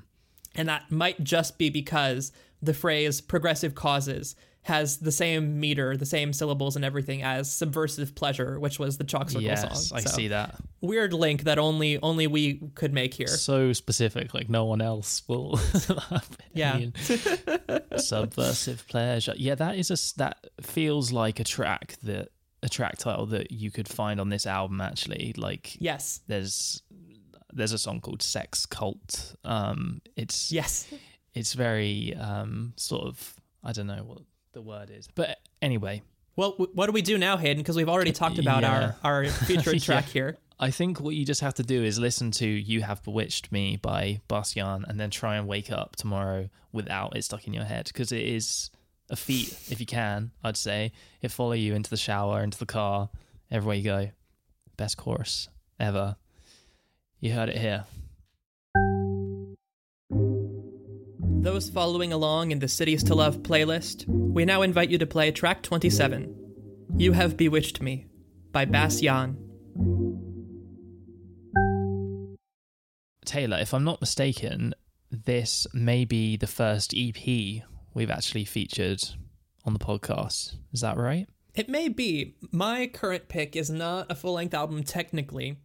And 0.56 0.68
that 0.68 0.90
might 0.90 1.22
just 1.22 1.58
be 1.58 1.70
because 1.70 2.32
the 2.62 2.74
phrase 2.74 3.20
progressive 3.20 3.74
causes 3.74 4.34
has 4.62 4.96
the 4.98 5.12
same 5.12 5.60
meter, 5.60 5.96
the 5.96 6.04
same 6.06 6.32
syllables 6.32 6.74
and 6.74 6.84
everything 6.84 7.22
as 7.22 7.48
subversive 7.52 8.16
pleasure, 8.16 8.58
which 8.58 8.80
was 8.80 8.98
the 8.98 9.04
Chalk 9.04 9.30
Circle 9.30 9.42
Yes, 9.42 9.88
song. 9.88 9.96
I 9.96 10.00
So, 10.00 10.10
see 10.10 10.28
that. 10.28 10.56
Weird 10.80 11.12
link 11.12 11.44
that 11.44 11.56
only 11.58 12.00
only 12.02 12.26
we 12.26 12.54
could 12.74 12.92
make 12.92 13.14
here. 13.14 13.28
So 13.28 13.72
specific, 13.72 14.34
like 14.34 14.48
no 14.48 14.64
one 14.64 14.80
else 14.80 15.22
will. 15.28 15.60
Yeah. 16.52 16.80
subversive 17.96 18.86
pleasure. 18.88 19.34
Yeah, 19.36 19.54
that 19.56 19.76
is 19.76 19.90
a 19.90 20.18
that 20.18 20.46
feels 20.62 21.12
like 21.12 21.38
a 21.40 21.44
track 21.44 21.96
that 22.02 22.30
a 22.62 22.68
track 22.68 22.98
title 22.98 23.26
that 23.26 23.52
you 23.52 23.70
could 23.70 23.88
find 23.88 24.20
on 24.20 24.30
this 24.30 24.46
album. 24.46 24.80
Actually, 24.80 25.34
like 25.36 25.76
Yes. 25.80 26.20
there's 26.26 26.82
there's 27.56 27.72
a 27.72 27.78
song 27.78 28.00
called 28.00 28.22
Sex 28.22 28.66
Cult. 28.66 29.34
Um, 29.44 30.00
it's 30.14 30.52
Yes. 30.52 30.86
it's 31.34 31.54
very 31.54 32.14
um 32.14 32.72
sort 32.76 33.06
of 33.06 33.34
I 33.64 33.72
don't 33.72 33.86
know 33.88 34.04
what 34.04 34.18
the 34.52 34.62
word 34.62 34.90
is, 34.90 35.08
but 35.14 35.38
anyway, 35.60 36.02
Well, 36.36 36.52
w- 36.52 36.70
what 36.74 36.86
do 36.86 36.92
we 36.92 37.02
do 37.02 37.18
now, 37.18 37.36
Hayden? 37.36 37.58
Because 37.62 37.76
we've 37.76 37.88
already 37.88 38.12
talked 38.12 38.38
about 38.38 38.62
Yeah. 38.62 38.94
our 39.02 39.24
our 39.24 39.24
featured 39.30 39.74
Yeah. 39.80 39.80
track 39.80 40.04
here. 40.06 40.36
I 40.58 40.70
think 40.70 41.00
what 41.00 41.14
you 41.14 41.26
just 41.26 41.42
have 41.42 41.54
to 41.54 41.62
do 41.62 41.82
is 41.84 41.98
listen 41.98 42.30
to 42.32 42.46
"You 42.46 42.80
Have 42.82 43.02
Bewitched 43.02 43.52
Me" 43.52 43.76
by 43.76 44.20
Bas 44.28 44.54
Jan, 44.54 44.84
and 44.88 44.98
then 44.98 45.10
try 45.10 45.36
and 45.36 45.46
wake 45.46 45.70
up 45.70 45.96
tomorrow 45.96 46.48
without 46.72 47.16
it 47.16 47.24
stuck 47.24 47.46
in 47.46 47.52
your 47.54 47.64
head 47.64 47.86
because 47.88 48.10
it 48.12 48.22
is 48.24 48.70
a 49.10 49.16
feat 49.16 49.48
if 49.70 49.80
you 49.80 49.86
can. 49.86 50.30
I'd 50.42 50.56
say 50.56 50.92
it 51.22 51.30
follow 51.30 51.52
you 51.52 51.74
into 51.74 51.90
the 51.90 51.96
shower, 51.98 52.42
into 52.42 52.58
the 52.58 52.66
car, 52.66 53.10
everywhere 53.50 53.76
you 53.76 53.84
go. 53.84 54.10
Best 54.78 54.96
chorus 54.96 55.48
ever. 55.78 56.16
You 57.20 57.32
heard 57.32 57.48
it 57.48 57.56
here. 57.56 57.84
Those 61.20 61.70
following 61.70 62.12
along 62.12 62.50
in 62.50 62.58
the 62.58 62.68
Cities 62.68 63.02
to 63.04 63.14
Love 63.14 63.38
playlist, 63.38 64.04
we 64.06 64.44
now 64.44 64.62
invite 64.62 64.90
you 64.90 64.98
to 64.98 65.06
play 65.06 65.30
track 65.30 65.62
27, 65.62 66.34
You 66.96 67.12
Have 67.12 67.36
Bewitched 67.36 67.80
Me, 67.80 68.06
by 68.52 68.66
Bas 68.66 69.00
Jan. 69.00 69.38
Taylor, 73.24 73.58
if 73.58 73.72
I'm 73.72 73.84
not 73.84 74.00
mistaken, 74.00 74.74
this 75.10 75.66
may 75.72 76.04
be 76.04 76.36
the 76.36 76.46
first 76.46 76.92
EP 76.96 77.62
we've 77.94 78.10
actually 78.10 78.44
featured 78.44 79.02
on 79.64 79.72
the 79.72 79.78
podcast. 79.78 80.56
Is 80.72 80.82
that 80.82 80.98
right? 80.98 81.26
It 81.54 81.70
may 81.70 81.88
be. 81.88 82.36
My 82.52 82.86
current 82.86 83.28
pick 83.28 83.56
is 83.56 83.70
not 83.70 84.10
a 84.10 84.14
full 84.14 84.34
length 84.34 84.52
album 84.52 84.84
technically, 84.84 85.56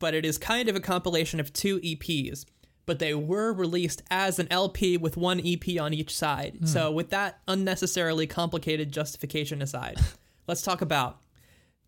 but 0.00 0.14
it 0.14 0.24
is 0.24 0.36
kind 0.36 0.68
of 0.68 0.74
a 0.74 0.80
compilation 0.80 1.38
of 1.38 1.52
two 1.52 1.78
EPs. 1.78 2.44
But 2.86 2.98
they 2.98 3.14
were 3.14 3.52
released 3.52 4.02
as 4.10 4.40
an 4.40 4.48
LP 4.50 4.96
with 4.96 5.16
one 5.16 5.40
EP 5.44 5.80
on 5.80 5.94
each 5.94 6.16
side. 6.16 6.56
Hmm. 6.58 6.66
So, 6.66 6.90
with 6.90 7.10
that 7.10 7.38
unnecessarily 7.46 8.26
complicated 8.26 8.90
justification 8.90 9.62
aside, 9.62 9.98
let's 10.48 10.62
talk 10.62 10.80
about 10.80 11.20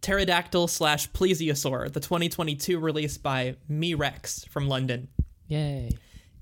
Pterodactyl 0.02 0.68
slash 0.68 1.10
Plesiosaur, 1.10 1.92
the 1.92 1.98
2022 1.98 2.78
release 2.78 3.18
by 3.18 3.56
Me 3.68 3.94
Rex 3.94 4.44
from 4.44 4.68
London. 4.68 5.08
Yay. 5.48 5.90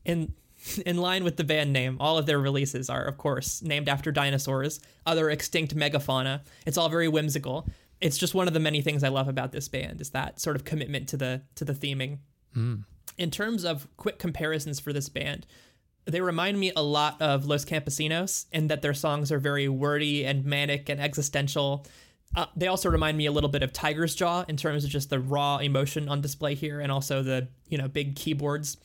In 0.05 0.35
in 0.87 0.99
line 0.99 1.25
with 1.25 1.37
the 1.37 1.45
band 1.45 1.73
name, 1.73 1.97
all 2.01 2.19
of 2.19 2.27
their 2.27 2.39
releases 2.39 2.91
are, 2.91 3.05
of 3.05 3.19
course, 3.19 3.63
named 3.63 3.89
after 3.89 4.13
dinosaurs, 4.13 4.81
other 5.07 5.31
extinct 5.31 5.75
megafauna. 5.77 6.43
It's 6.67 6.77
all 6.77 6.89
very 6.89 7.09
whimsical. 7.09 7.67
It's 8.01 8.19
just 8.19 8.35
one 8.35 8.49
of 8.49 8.55
the 8.55 8.61
many 8.61 8.81
things 8.81 9.05
I 9.05 9.09
love 9.09 9.29
about 9.29 9.53
this 9.53 9.69
band 9.69 10.01
is 10.01 10.11
that 10.11 10.41
sort 10.41 10.57
of 10.57 10.65
commitment 10.65 11.09
to 11.11 11.17
the 11.17 11.43
to 11.57 11.65
the 11.65 11.75
theming. 11.75 12.19
In 13.19 13.31
terms 13.31 13.65
of 13.65 13.87
quick 13.97 14.19
comparisons 14.19 14.81
for 14.81 14.93
this 14.93 15.09
band, 15.09 15.47
they 16.07 16.21
remind 16.21 16.59
me 16.59 16.73
a 16.75 16.83
lot 16.83 17.21
of 17.21 17.45
Los 17.47 17.65
Campesinos 17.65 18.47
in 18.53 18.69
that 18.69 18.83
their 18.83 18.95
songs 18.95 19.31
are 19.31 19.39
very 19.39 19.69
wordy 19.69 20.25
and 20.25 20.45
manic 20.45 20.89
and 20.89 21.01
existential. 21.01 21.87
Uh, 22.35 22.47
they 22.57 22.69
also 22.69 22.89
remind 22.89 23.19
me 23.19 23.27
a 23.27 23.33
little 23.33 23.51
bit 23.51 23.63
of 23.63 23.73
Tigers 23.73 24.15
Jaw 24.15 24.45
in 24.49 24.57
terms 24.57 24.85
of 24.85 24.91
just 24.91 25.11
the 25.11 25.19
raw 25.19 25.59
emotion 25.59 26.09
on 26.09 26.21
display 26.21 26.55
here, 26.55 26.81
and 26.81 26.91
also 26.91 27.23
the 27.23 27.49
you 27.69 27.77
know 27.77 27.89
big 27.89 28.17
keyboards. 28.17 28.77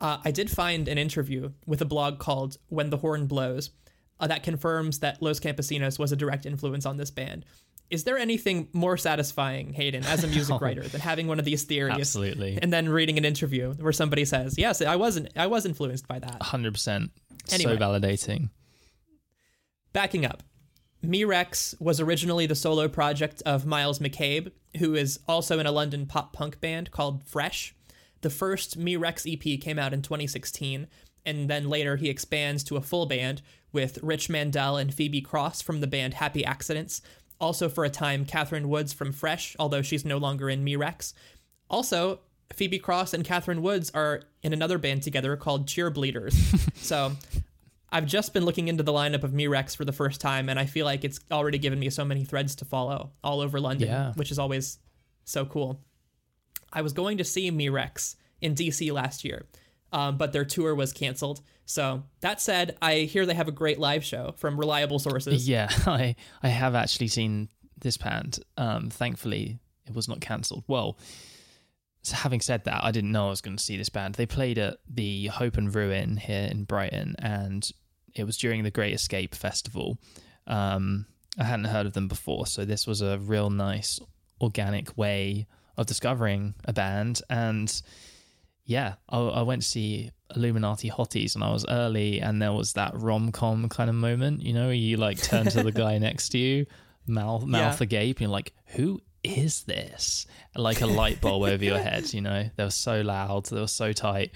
Uh, 0.00 0.18
I 0.24 0.32
did 0.32 0.50
find 0.50 0.88
an 0.88 0.98
interview 0.98 1.52
with 1.64 1.80
a 1.80 1.84
blog 1.84 2.18
called 2.18 2.56
When 2.68 2.90
the 2.90 2.96
Horn 2.96 3.26
Blows 3.26 3.70
uh, 4.18 4.26
that 4.26 4.42
confirms 4.42 4.98
that 5.00 5.22
Los 5.22 5.38
Campesinos 5.38 5.98
was 5.98 6.10
a 6.10 6.16
direct 6.16 6.46
influence 6.46 6.86
on 6.86 6.96
this 6.96 7.10
band. 7.10 7.44
Is 7.92 8.04
there 8.04 8.16
anything 8.16 8.68
more 8.72 8.96
satisfying, 8.96 9.74
Hayden, 9.74 10.02
as 10.04 10.24
a 10.24 10.26
music 10.36 10.60
writer, 10.62 10.82
than 10.82 11.02
having 11.02 11.28
one 11.28 11.38
of 11.38 11.44
these 11.44 11.64
theories 11.64 11.94
Absolutely. 11.94 12.58
and 12.60 12.72
then 12.72 12.88
reading 12.88 13.18
an 13.18 13.26
interview 13.26 13.74
where 13.74 13.92
somebody 13.92 14.24
says, 14.24 14.56
"Yes, 14.56 14.80
I 14.80 14.96
wasn't. 14.96 15.28
I 15.36 15.46
was 15.46 15.66
influenced 15.66 16.08
by 16.08 16.18
that." 16.18 16.42
hundred 16.42 16.72
percent. 16.72 17.10
Anyway. 17.52 17.74
So 17.74 17.78
validating. 17.78 18.48
Backing 19.92 20.24
up, 20.24 20.42
Me 21.02 21.24
Rex 21.24 21.74
was 21.80 22.00
originally 22.00 22.46
the 22.46 22.54
solo 22.54 22.88
project 22.88 23.42
of 23.44 23.66
Myles 23.66 23.98
McCabe, 23.98 24.52
who 24.78 24.94
is 24.94 25.20
also 25.28 25.58
in 25.58 25.66
a 25.66 25.72
London 25.72 26.06
pop 26.06 26.32
punk 26.32 26.60
band 26.62 26.90
called 26.92 27.24
Fresh. 27.24 27.74
The 28.22 28.30
first 28.30 28.78
Me 28.78 28.96
Rex 28.96 29.26
EP 29.28 29.60
came 29.60 29.78
out 29.78 29.92
in 29.92 30.00
2016, 30.00 30.86
and 31.26 31.50
then 31.50 31.68
later 31.68 31.96
he 31.96 32.08
expands 32.08 32.64
to 32.64 32.76
a 32.76 32.80
full 32.80 33.04
band 33.04 33.42
with 33.72 33.98
Rich 34.02 34.30
Mandel 34.30 34.76
and 34.76 34.94
Phoebe 34.94 35.20
Cross 35.20 35.62
from 35.62 35.80
the 35.80 35.86
band 35.86 36.14
Happy 36.14 36.44
Accidents. 36.44 37.02
Also, 37.42 37.68
for 37.68 37.84
a 37.84 37.90
time, 37.90 38.24
Catherine 38.24 38.68
Woods 38.68 38.92
from 38.92 39.12
Fresh, 39.12 39.56
although 39.58 39.82
she's 39.82 40.04
no 40.04 40.16
longer 40.16 40.48
in 40.48 40.62
Me 40.64 40.76
Rex. 40.76 41.12
Also, 41.68 42.20
Phoebe 42.52 42.78
Cross 42.78 43.12
and 43.14 43.24
Catherine 43.24 43.62
Woods 43.62 43.90
are 43.94 44.22
in 44.42 44.52
another 44.52 44.78
band 44.78 45.02
together 45.02 45.36
called 45.36 45.66
Cheerbleederz. 45.66 46.32
so 46.76 47.12
I've 47.90 48.06
just 48.06 48.32
been 48.32 48.44
looking 48.44 48.68
into 48.68 48.82
the 48.84 48.92
lineup 48.92 49.24
of 49.24 49.34
Me 49.34 49.48
Rex 49.48 49.74
for 49.74 49.84
the 49.84 49.92
first 49.92 50.20
time, 50.20 50.48
and 50.48 50.58
I 50.58 50.66
feel 50.66 50.86
like 50.86 51.04
it's 51.04 51.18
already 51.32 51.58
given 51.58 51.80
me 51.80 51.90
so 51.90 52.04
many 52.04 52.24
threads 52.24 52.54
to 52.56 52.64
follow 52.64 53.10
all 53.24 53.40
over 53.40 53.58
London, 53.60 53.88
Yeah. 53.88 54.12
which 54.14 54.30
is 54.30 54.38
always 54.38 54.78
so 55.24 55.44
cool. 55.44 55.80
I 56.72 56.82
was 56.82 56.92
going 56.92 57.18
to 57.18 57.24
see 57.24 57.50
Me 57.50 57.68
Rex 57.68 58.16
in 58.40 58.54
DC 58.54 58.92
last 58.92 59.24
year, 59.24 59.46
um, 59.92 60.16
but 60.16 60.32
their 60.32 60.44
tour 60.44 60.74
was 60.74 60.92
canceled. 60.92 61.42
So 61.64 62.02
that 62.20 62.40
said, 62.40 62.76
I 62.82 63.00
hear 63.00 63.26
they 63.26 63.34
have 63.34 63.48
a 63.48 63.52
great 63.52 63.78
live 63.78 64.04
show 64.04 64.34
from 64.36 64.58
reliable 64.58 64.98
sources. 64.98 65.48
Yeah, 65.52 65.68
I 65.86 66.16
I 66.42 66.48
have 66.48 66.74
actually 66.74 67.08
seen 67.08 67.48
this 67.80 67.96
band. 67.96 68.38
Um, 68.56 68.90
thankfully, 68.90 69.58
it 69.86 69.94
was 69.94 70.08
not 70.08 70.20
cancelled. 70.20 70.64
Well, 70.66 70.98
so 72.02 72.16
having 72.16 72.40
said 72.40 72.64
that, 72.64 72.82
I 72.84 72.90
didn't 72.90 73.12
know 73.12 73.26
I 73.26 73.30
was 73.30 73.40
going 73.40 73.56
to 73.56 73.62
see 73.62 73.76
this 73.76 73.88
band. 73.88 74.16
They 74.16 74.26
played 74.26 74.58
at 74.58 74.78
the 74.88 75.26
Hope 75.28 75.56
and 75.56 75.72
Ruin 75.72 76.16
here 76.16 76.48
in 76.50 76.64
Brighton, 76.64 77.14
and 77.18 77.68
it 78.14 78.24
was 78.24 78.36
during 78.36 78.62
the 78.62 78.70
Great 78.70 78.94
Escape 78.94 79.34
Festival. 79.34 79.98
Um, 80.46 81.06
I 81.38 81.44
hadn't 81.44 81.66
heard 81.66 81.86
of 81.86 81.92
them 81.92 82.08
before, 82.08 82.46
so 82.46 82.64
this 82.64 82.86
was 82.86 83.02
a 83.02 83.18
real 83.18 83.50
nice, 83.50 84.00
organic 84.40 84.98
way 84.98 85.46
of 85.76 85.86
discovering 85.86 86.54
a 86.64 86.72
band. 86.72 87.22
And 87.30 87.82
yeah, 88.64 88.94
I, 89.08 89.18
I 89.18 89.42
went 89.42 89.62
to 89.62 89.68
see 89.68 90.10
Illuminati 90.34 90.88
Hotties, 90.90 91.34
and 91.34 91.44
I 91.44 91.50
was 91.52 91.66
early, 91.68 92.20
and 92.20 92.40
there 92.40 92.52
was 92.52 92.72
that 92.74 92.92
rom 92.94 93.32
com 93.32 93.68
kind 93.68 93.90
of 93.90 93.96
moment, 93.96 94.42
you 94.42 94.52
know, 94.52 94.66
where 94.66 94.74
you 94.74 94.96
like 94.96 95.20
turn 95.22 95.46
to 95.46 95.62
the 95.62 95.72
guy 95.84 95.98
next 95.98 96.30
to 96.30 96.38
you. 96.38 96.66
mouth 97.06 97.44
mouth 97.44 97.80
Yeah. 97.80 97.84
agape, 97.84 98.16
and 98.18 98.22
you're 98.22 98.30
like, 98.30 98.52
who 98.66 99.00
is 99.24 99.64
this? 99.64 100.26
Like 100.56 100.80
a 100.80 100.86
light 100.86 101.20
bulb 101.20 101.42
over 101.42 101.64
your 101.64 101.78
head, 101.88 102.12
you 102.14 102.20
know? 102.20 102.48
They 102.56 102.64
were 102.64 102.70
so 102.70 103.00
loud, 103.02 103.46
they 103.46 103.60
were 103.60 103.66
so 103.66 103.92
tight. 103.92 104.32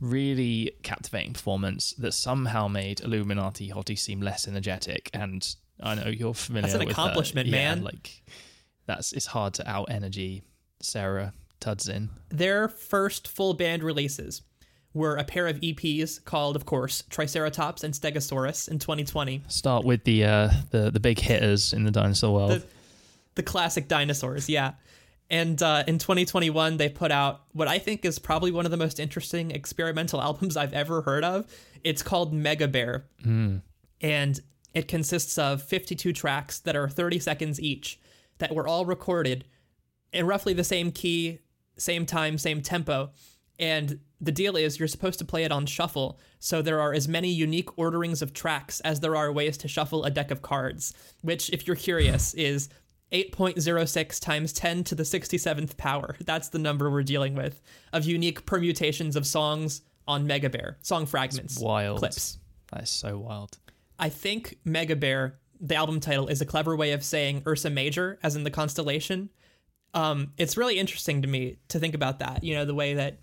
Really 0.00 0.72
captivating 0.82 1.34
performance 1.34 1.92
that 1.98 2.12
somehow 2.12 2.68
made 2.68 3.00
Illuminati 3.02 3.68
Hottie 3.70 3.98
seem 3.98 4.22
less 4.22 4.48
energetic. 4.48 5.10
And 5.12 5.46
I 5.82 5.94
know 5.94 6.06
you're 6.06 6.32
familiar 6.32 6.70
That's 6.70 6.82
an 6.82 6.90
accomplishment, 6.90 7.48
Yeah, 7.48 7.74
man. 7.74 7.84
Like 7.84 8.22
that's 8.86 9.12
it's 9.12 9.26
hard 9.26 9.52
to 9.54 9.68
out 9.70 9.90
energy 9.90 10.42
Sarah 10.80 11.34
Tudzin. 11.60 12.08
Their 12.28 12.68
first 12.68 13.28
full 13.28 13.54
band 13.54 13.82
releases 13.82 14.42
were 14.92 15.16
a 15.16 15.24
pair 15.24 15.46
of 15.46 15.60
EPs 15.60 16.24
called, 16.24 16.56
of 16.56 16.66
course, 16.66 17.04
Triceratops 17.10 17.84
and 17.84 17.94
Stegosaurus 17.94 18.68
in 18.68 18.78
2020. 18.78 19.44
Start 19.48 19.84
with 19.84 20.04
the 20.04 20.24
uh 20.24 20.50
the, 20.70 20.90
the 20.90 21.00
big 21.00 21.18
hitters 21.18 21.72
in 21.72 21.84
the 21.84 21.90
dinosaur 21.90 22.34
world. 22.34 22.50
The, 22.50 22.66
the 23.36 23.42
classic 23.42 23.88
dinosaurs, 23.88 24.48
yeah. 24.48 24.72
And 25.32 25.62
uh, 25.62 25.84
in 25.86 25.98
2021, 25.98 26.76
they 26.76 26.88
put 26.88 27.12
out 27.12 27.42
what 27.52 27.68
I 27.68 27.78
think 27.78 28.04
is 28.04 28.18
probably 28.18 28.50
one 28.50 28.64
of 28.64 28.72
the 28.72 28.76
most 28.76 28.98
interesting 28.98 29.52
experimental 29.52 30.20
albums 30.28 30.56
I've 30.56 30.72
ever 30.72 31.02
heard 31.02 31.22
of. 31.22 31.46
It's 31.84 32.02
called 32.02 32.32
Mega 32.32 32.66
Bear. 32.66 33.04
And 34.00 34.40
it 34.74 34.88
consists 34.88 35.38
of 35.38 35.62
52 35.62 36.12
tracks 36.12 36.58
that 36.60 36.74
are 36.74 36.88
30 36.88 37.20
seconds 37.20 37.60
each 37.60 38.00
that 38.38 38.54
were 38.54 38.66
all 38.66 38.84
recorded 38.84 39.44
in 40.12 40.26
roughly 40.26 40.52
the 40.52 40.64
same 40.64 40.90
key, 40.90 41.38
same 41.80 42.06
time, 42.06 42.38
same 42.38 42.60
tempo. 42.62 43.10
And 43.58 44.00
the 44.20 44.32
deal 44.32 44.56
is 44.56 44.78
you're 44.78 44.88
supposed 44.88 45.18
to 45.18 45.24
play 45.24 45.44
it 45.44 45.52
on 45.52 45.66
shuffle, 45.66 46.18
so 46.38 46.62
there 46.62 46.80
are 46.80 46.94
as 46.94 47.08
many 47.08 47.28
unique 47.28 47.78
orderings 47.78 48.22
of 48.22 48.32
tracks 48.32 48.80
as 48.80 49.00
there 49.00 49.16
are 49.16 49.30
ways 49.30 49.58
to 49.58 49.68
shuffle 49.68 50.04
a 50.04 50.10
deck 50.10 50.30
of 50.30 50.40
cards, 50.40 50.94
which, 51.22 51.50
if 51.50 51.66
you're 51.66 51.76
curious, 51.76 52.32
is 52.38 52.68
8.06 53.12 54.20
times 54.20 54.52
10 54.52 54.84
to 54.84 54.94
the 54.94 55.02
67th 55.02 55.76
power. 55.76 56.16
That's 56.24 56.48
the 56.48 56.58
number 56.58 56.90
we're 56.90 57.02
dealing 57.02 57.34
with 57.34 57.60
of 57.92 58.04
unique 58.04 58.46
permutations 58.46 59.16
of 59.16 59.26
songs 59.26 59.82
on 60.06 60.26
Mega 60.26 60.48
Bear, 60.48 60.78
song 60.82 61.06
fragments, 61.06 61.60
wild. 61.60 61.98
clips. 61.98 62.38
That 62.72 62.84
is 62.84 62.90
so 62.90 63.18
wild. 63.18 63.58
I 63.98 64.08
think 64.08 64.58
Mega 64.64 64.96
Bear, 64.96 65.38
the 65.60 65.74
album 65.74 66.00
title, 66.00 66.28
is 66.28 66.40
a 66.40 66.46
clever 66.46 66.74
way 66.76 66.92
of 66.92 67.04
saying 67.04 67.42
Ursa 67.46 67.68
Major, 67.68 68.18
as 68.22 68.36
in 68.36 68.44
the 68.44 68.50
constellation. 68.50 69.28
Um, 69.94 70.32
it's 70.36 70.56
really 70.56 70.78
interesting 70.78 71.22
to 71.22 71.28
me 71.28 71.58
to 71.68 71.78
think 71.78 71.94
about 71.94 72.20
that. 72.20 72.44
You 72.44 72.54
know, 72.54 72.64
the 72.64 72.74
way 72.74 72.94
that 72.94 73.20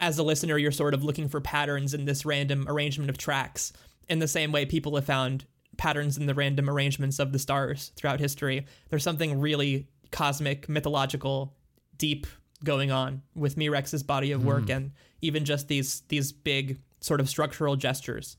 as 0.00 0.18
a 0.18 0.22
listener, 0.22 0.58
you're 0.58 0.72
sort 0.72 0.94
of 0.94 1.04
looking 1.04 1.28
for 1.28 1.40
patterns 1.40 1.94
in 1.94 2.04
this 2.04 2.24
random 2.24 2.66
arrangement 2.68 3.10
of 3.10 3.18
tracks, 3.18 3.72
in 4.08 4.18
the 4.18 4.28
same 4.28 4.52
way 4.52 4.64
people 4.64 4.94
have 4.94 5.04
found 5.04 5.44
patterns 5.76 6.16
in 6.16 6.26
the 6.26 6.34
random 6.34 6.70
arrangements 6.70 7.18
of 7.18 7.32
the 7.32 7.38
stars 7.38 7.92
throughout 7.96 8.20
history. 8.20 8.66
There's 8.88 9.02
something 9.02 9.40
really 9.40 9.88
cosmic, 10.10 10.68
mythological, 10.68 11.54
deep 11.98 12.26
going 12.64 12.90
on 12.90 13.22
with 13.34 13.56
Me 13.56 13.68
Rex's 13.68 14.02
body 14.02 14.32
of 14.32 14.44
work 14.44 14.70
and 14.70 14.92
even 15.20 15.44
just 15.44 15.68
these 15.68 16.02
these 16.08 16.32
big 16.32 16.80
sort 17.00 17.20
of 17.20 17.28
structural 17.28 17.76
gestures 17.76 18.36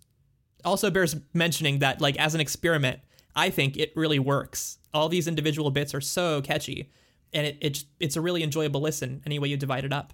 also 0.65 0.89
bears 0.89 1.15
mentioning 1.34 1.80
that 1.80 2.01
like 2.01 2.17
as 2.17 2.36
an 2.36 2.41
experiment 2.41 2.99
i 3.36 3.49
think 3.49 3.78
it 3.78 3.93
really 3.95 4.19
works 4.19 4.80
all 4.93 5.09
these 5.09 5.28
individual 5.28 5.71
bits 5.71 5.93
are 5.93 6.01
so 6.01 6.41
catchy 6.41 6.89
and 7.34 7.47
it, 7.47 7.57
it 7.61 7.84
it's 7.99 8.15
a 8.15 8.21
really 8.21 8.43
enjoyable 8.43 8.82
listen 8.82 9.21
any 9.25 9.39
way 9.39 9.47
you 9.47 9.57
divide 9.57 9.86
it 9.86 9.93
up 9.93 10.13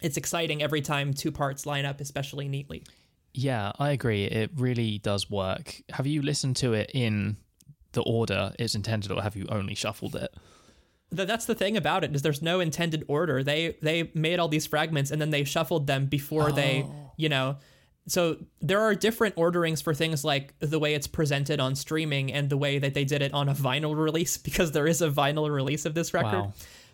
it's 0.00 0.16
exciting 0.16 0.62
every 0.62 0.80
time 0.80 1.12
two 1.14 1.32
parts 1.32 1.66
line 1.66 1.84
up 1.84 2.00
especially 2.00 2.48
neatly 2.48 2.82
Yeah, 3.34 3.72
I 3.80 3.90
agree. 3.90 4.24
It 4.24 4.52
really 4.54 4.98
does 4.98 5.28
work. 5.28 5.82
Have 5.90 6.06
you 6.06 6.22
listened 6.22 6.56
to 6.56 6.72
it 6.72 6.90
in 6.94 7.36
the 7.92 8.02
order 8.02 8.52
it's 8.58 8.74
intended, 8.76 9.10
or 9.10 9.20
have 9.22 9.36
you 9.36 9.46
only 9.48 9.74
shuffled 9.74 10.14
it? 10.14 10.32
That's 11.10 11.44
the 11.44 11.54
thing 11.54 11.76
about 11.76 12.04
it 12.04 12.14
is 12.14 12.22
there's 12.22 12.42
no 12.42 12.60
intended 12.60 13.04
order 13.08 13.44
they 13.44 13.76
they 13.82 14.10
made 14.14 14.40
all 14.40 14.48
these 14.48 14.66
fragments 14.66 15.10
and 15.12 15.20
then 15.20 15.30
they 15.30 15.44
shuffled 15.44 15.86
them 15.86 16.06
before 16.06 16.50
they 16.50 16.84
oh. 16.84 17.12
you 17.16 17.28
know 17.28 17.56
so 18.06 18.36
there 18.60 18.80
are 18.80 18.94
different 18.94 19.34
orderings 19.38 19.80
for 19.80 19.94
things 19.94 20.24
like 20.24 20.54
the 20.60 20.78
way 20.78 20.94
it's 20.94 21.06
presented 21.06 21.58
on 21.60 21.74
streaming 21.74 22.32
and 22.32 22.50
the 22.50 22.56
way 22.56 22.78
that 22.78 22.92
they 22.94 23.04
did 23.04 23.22
it 23.22 23.32
on 23.32 23.48
a 23.48 23.54
vinyl 23.54 23.96
release 24.04 24.36
because 24.36 24.72
there 24.72 24.86
is 24.86 25.00
a 25.02 25.08
vinyl 25.10 25.50
release 25.50 25.86
of 25.86 25.94
this 25.94 26.12
record 26.12 26.32
Wow. 26.40 26.52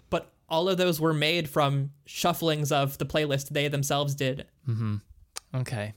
but 0.09 0.33
all 0.49 0.69
of 0.69 0.79
those 0.79 1.01
were 1.01 1.13
made 1.15 1.49
from 1.49 1.91
shufflings 2.07 2.71
of 2.73 2.99
the 2.99 3.07
playlist 3.07 3.49
they 3.51 3.69
themselves 3.69 4.15
did 4.15 4.47
Mm-hmm. 4.69 4.97
Okay. 5.55 5.95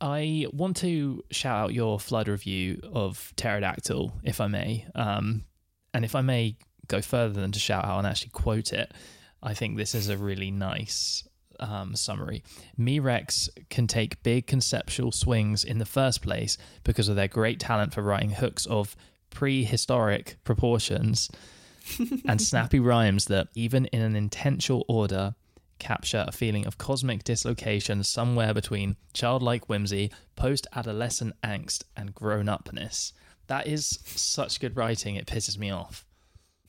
I 0.00 0.46
want 0.52 0.78
to 0.78 1.22
shout 1.30 1.58
out 1.64 1.74
your 1.74 2.00
flood 2.00 2.26
review 2.26 2.80
of 2.92 3.32
Pterodactyl, 3.36 4.12
if 4.24 4.40
I 4.40 4.48
may. 4.48 4.84
Um, 4.96 5.44
and 5.94 6.04
if 6.04 6.14
I 6.16 6.22
may 6.22 6.56
go 6.88 7.00
further 7.00 7.40
than 7.40 7.52
to 7.52 7.60
shout 7.60 7.84
out 7.84 7.98
and 7.98 8.06
actually 8.06 8.30
quote 8.30 8.72
it, 8.72 8.92
I 9.42 9.54
think 9.54 9.76
this 9.76 9.94
is 9.94 10.08
a 10.08 10.16
really 10.16 10.50
nice 10.50 11.22
um, 11.62 11.94
summary. 11.96 12.42
Me 12.76 12.98
Rex 12.98 13.48
can 13.70 13.86
take 13.86 14.22
big 14.22 14.46
conceptual 14.46 15.12
swings 15.12 15.64
in 15.64 15.78
the 15.78 15.86
first 15.86 16.22
place 16.22 16.58
because 16.84 17.08
of 17.08 17.16
their 17.16 17.28
great 17.28 17.60
talent 17.60 17.94
for 17.94 18.02
writing 18.02 18.30
hooks 18.30 18.66
of 18.66 18.96
prehistoric 19.30 20.36
proportions 20.44 21.30
and 22.26 22.40
snappy 22.40 22.80
rhymes 22.80 23.26
that, 23.26 23.48
even 23.54 23.86
in 23.86 24.02
an 24.02 24.16
intentional 24.16 24.84
order, 24.88 25.34
capture 25.78 26.24
a 26.28 26.32
feeling 26.32 26.66
of 26.66 26.78
cosmic 26.78 27.24
dislocation 27.24 28.04
somewhere 28.04 28.54
between 28.54 28.96
childlike 29.14 29.68
whimsy, 29.68 30.12
post 30.36 30.66
adolescent 30.74 31.34
angst, 31.42 31.82
and 31.96 32.14
grown 32.14 32.48
upness. 32.48 33.12
That 33.48 33.66
is 33.66 33.98
such 34.04 34.60
good 34.60 34.76
writing, 34.76 35.16
it 35.16 35.26
pisses 35.26 35.58
me 35.58 35.70
off. 35.70 36.06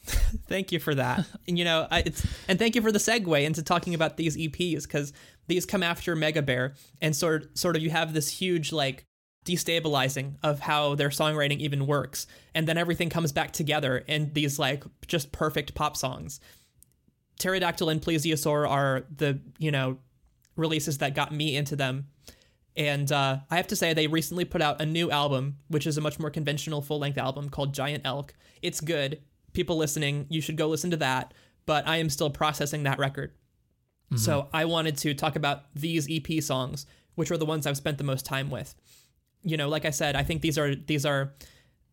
Thank 0.48 0.72
you 0.72 0.80
for 0.80 0.96
that. 0.96 1.26
and, 1.48 1.58
you 1.58 1.66
know, 1.66 1.88
I, 1.90 2.00
it's 2.00 2.26
and 2.48 2.60
thank 2.60 2.76
you 2.76 2.82
for 2.82 2.92
the 2.92 3.00
segue 3.00 3.44
into 3.44 3.64
talking 3.64 3.94
about 3.94 4.18
these 4.18 4.36
EPs 4.36 4.84
because 4.84 5.14
these 5.48 5.66
come 5.66 5.84
after 5.84 6.16
Mega 6.16 6.42
Bear, 6.42 6.76
and 7.02 7.16
sort 7.16 7.58
sort 7.58 7.76
of 7.76 7.82
you 7.82 7.90
have 7.90 8.14
this 8.14 8.30
huge 8.30 8.72
like 8.72 9.06
destabilizing 9.46 10.36
of 10.42 10.60
how 10.60 10.96
their 10.96 11.10
songwriting 11.10 11.60
even 11.60 11.88
works, 11.88 12.28
and 12.54 12.68
then 12.68 12.78
everything 12.78 13.10
comes 13.10 13.32
back 13.32 13.52
together 13.52 13.98
in 14.08 14.34
these 14.34 14.60
like 14.60 14.84
just 15.08 15.32
perfect 15.32 15.74
pop 15.74 15.96
songs. 15.96 16.40
Pterodactyl 17.40 17.90
and 17.90 18.02
Plesiosaur 18.02 18.70
are 18.70 19.06
the 19.16 19.40
you 19.58 19.72
know 19.72 19.98
releases 20.56 20.98
that 21.00 21.16
got 21.16 21.32
me 21.32 21.56
into 21.56 21.76
them. 21.76 22.08
And 22.76 23.12
uh, 23.12 23.38
I 23.52 23.56
have 23.58 23.68
to 23.68 23.76
say, 23.76 23.94
they 23.94 24.08
recently 24.08 24.46
put 24.46 24.62
out 24.62 24.82
a 24.82 24.86
new 24.86 25.12
album, 25.12 25.58
which 25.68 25.86
is 25.86 25.98
a 25.98 26.02
much 26.02 26.20
more 26.20 26.32
conventional 26.32 26.82
full 26.82 27.00
length 27.00 27.20
album 27.20 27.50
called 27.50 27.74
Giant 27.74 28.04
Elk. 28.06 28.34
It's 28.64 28.82
good. 28.82 29.22
People 29.54 29.78
listening, 29.78 30.26
you 30.30 30.42
should 30.42 30.58
go 30.58 30.68
listen 30.68 30.92
to 30.92 30.98
that. 30.98 31.34
But 31.66 31.88
I 31.88 31.98
am 31.98 32.10
still 32.10 32.30
processing 32.30 32.84
that 32.84 33.00
record. 33.00 33.32
Mm-hmm. 34.14 34.18
So 34.18 34.50
I 34.54 34.66
wanted 34.66 34.98
to 34.98 35.14
talk 35.14 35.36
about 35.36 35.74
these 35.74 36.08
EP 36.12 36.44
songs, 36.44 36.86
which 37.16 37.32
are 37.32 37.38
the 37.38 37.46
ones 37.46 37.66
I've 37.66 37.78
spent 37.78 37.98
the 37.98 38.04
most 38.04 38.26
time 38.26 38.50
with. 38.50 38.76
You 39.44 39.58
know, 39.58 39.70
like 39.70 39.86
I 39.86 39.90
said, 39.90 40.16
I 40.16 40.24
think 40.24 40.42
these 40.42 40.58
are 40.58 40.76
these 40.76 41.06
are 41.06 41.34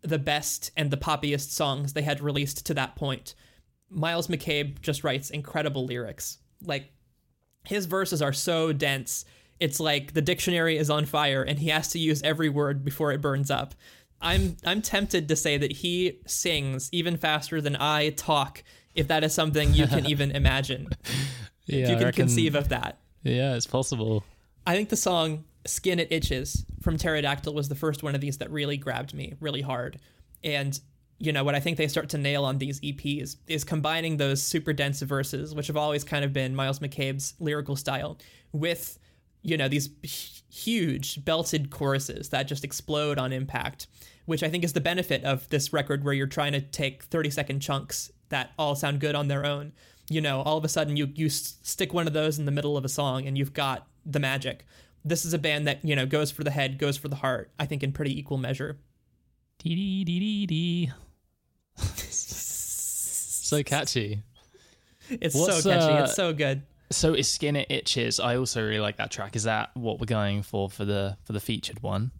the 0.02 0.18
best 0.18 0.70
and 0.76 0.90
the 0.90 0.96
poppiest 0.96 1.50
songs 1.50 1.92
they 1.92 2.02
had 2.02 2.20
released 2.20 2.66
to 2.66 2.74
that 2.74 2.96
point. 2.96 3.34
Myles 3.90 4.28
McCabe 4.28 4.80
just 4.80 5.04
writes 5.04 5.30
incredible 5.30 5.84
lyrics. 5.84 6.38
Like 6.62 6.92
his 7.64 7.86
verses 7.86 8.22
are 8.22 8.32
so 8.32 8.72
dense. 8.72 9.24
It's 9.58 9.80
like 9.80 10.14
the 10.14 10.22
dictionary 10.22 10.78
is 10.78 10.90
on 10.90 11.04
fire 11.04 11.42
and 11.42 11.58
he 11.58 11.68
has 11.68 11.88
to 11.88 11.98
use 11.98 12.22
every 12.22 12.48
word 12.48 12.84
before 12.84 13.12
it 13.12 13.20
burns 13.20 13.50
up. 13.50 13.74
I'm 14.20 14.56
I'm 14.64 14.82
tempted 14.82 15.28
to 15.28 15.36
say 15.36 15.56
that 15.56 15.72
he 15.72 16.20
sings 16.26 16.88
even 16.92 17.16
faster 17.16 17.60
than 17.60 17.76
I 17.76 18.10
talk 18.10 18.62
if 18.94 19.08
that 19.08 19.24
is 19.24 19.32
something 19.32 19.72
you 19.74 19.86
can 19.86 20.06
even 20.10 20.30
imagine. 20.32 20.88
Yeah, 21.66 21.84
if 21.84 21.90
you 21.90 21.96
can 21.96 22.12
conceive 22.12 22.54
of 22.54 22.68
that. 22.70 22.98
Yeah, 23.22 23.54
it's 23.54 23.66
possible. 23.66 24.24
I 24.66 24.74
think 24.74 24.88
the 24.88 24.96
song 24.96 25.44
Skin 25.66 25.98
It 25.98 26.08
Itches 26.10 26.64
from 26.82 26.96
Pterodactyl 26.96 27.52
was 27.52 27.68
the 27.68 27.74
first 27.74 28.02
one 28.02 28.14
of 28.14 28.20
these 28.20 28.38
that 28.38 28.50
really 28.50 28.76
grabbed 28.76 29.14
me 29.14 29.34
really 29.40 29.60
hard. 29.60 29.98
And, 30.42 30.78
you 31.18 31.32
know, 31.32 31.44
what 31.44 31.54
I 31.54 31.60
think 31.60 31.76
they 31.76 31.88
start 31.88 32.08
to 32.10 32.18
nail 32.18 32.44
on 32.44 32.58
these 32.58 32.80
EPs 32.80 33.36
is 33.46 33.64
combining 33.64 34.16
those 34.16 34.42
super 34.42 34.72
dense 34.72 35.00
verses, 35.02 35.54
which 35.54 35.66
have 35.66 35.76
always 35.76 36.02
kind 36.02 36.24
of 36.24 36.32
been 36.32 36.54
Myles 36.54 36.78
McCabe's 36.78 37.34
lyrical 37.38 37.76
style, 37.76 38.18
with, 38.52 38.98
you 39.42 39.56
know, 39.56 39.68
these 39.68 39.90
huge 40.50 41.24
belted 41.24 41.70
choruses 41.70 42.28
that 42.30 42.44
just 42.44 42.64
explode 42.64 43.18
on 43.18 43.32
impact, 43.32 43.86
which 44.26 44.42
I 44.42 44.48
think 44.50 44.64
is 44.64 44.72
the 44.72 44.80
benefit 44.80 45.24
of 45.24 45.48
this 45.48 45.72
record 45.72 46.04
where 46.04 46.14
you're 46.14 46.26
trying 46.26 46.52
to 46.52 46.60
take 46.60 47.04
30 47.04 47.30
second 47.30 47.60
chunks 47.60 48.10
that 48.28 48.52
all 48.58 48.74
sound 48.74 49.00
good 49.00 49.14
on 49.14 49.28
their 49.28 49.44
own. 49.44 49.72
You 50.08 50.20
know, 50.20 50.42
all 50.42 50.56
of 50.58 50.64
a 50.64 50.68
sudden 50.68 50.96
you 50.96 51.08
you 51.14 51.28
stick 51.28 51.92
one 51.94 52.06
of 52.06 52.12
those 52.12 52.38
in 52.38 52.44
the 52.44 52.50
middle 52.50 52.76
of 52.76 52.84
a 52.84 52.88
song 52.88 53.26
and 53.26 53.38
you've 53.38 53.52
got 53.52 53.86
the 54.04 54.18
magic. 54.18 54.66
This 55.04 55.24
is 55.24 55.32
a 55.32 55.38
band 55.38 55.66
that, 55.66 55.84
you 55.84 55.96
know, 55.96 56.04
goes 56.04 56.30
for 56.30 56.44
the 56.44 56.50
head, 56.50 56.78
goes 56.78 56.98
for 56.98 57.08
the 57.08 57.16
heart, 57.16 57.50
I 57.58 57.66
think 57.66 57.82
in 57.82 57.92
pretty 57.92 58.18
equal 58.18 58.36
measure. 58.36 58.78
Dee 59.58 59.74
dee 59.74 60.04
dee 60.04 60.20
dee 60.20 60.46
dee. 60.46 60.92
so 61.76 63.62
catchy. 63.62 64.22
It's 65.08 65.34
What's, 65.34 65.62
so 65.62 65.70
catchy. 65.70 65.92
uh, 65.92 66.04
it's 66.04 66.14
so 66.14 66.32
good. 66.32 66.62
So 66.92 67.14
is 67.14 67.30
Skin 67.30 67.54
It 67.56 67.70
Itches. 67.70 68.18
I 68.18 68.36
also 68.36 68.62
really 68.64 68.80
like 68.80 68.96
that 68.96 69.10
track. 69.10 69.36
Is 69.36 69.44
that 69.44 69.70
what 69.74 70.00
we're 70.00 70.06
going 70.06 70.42
for 70.42 70.68
for 70.68 70.84
the 70.84 71.16
for 71.24 71.32
the 71.32 71.40
featured 71.40 71.82
one? 71.82 72.10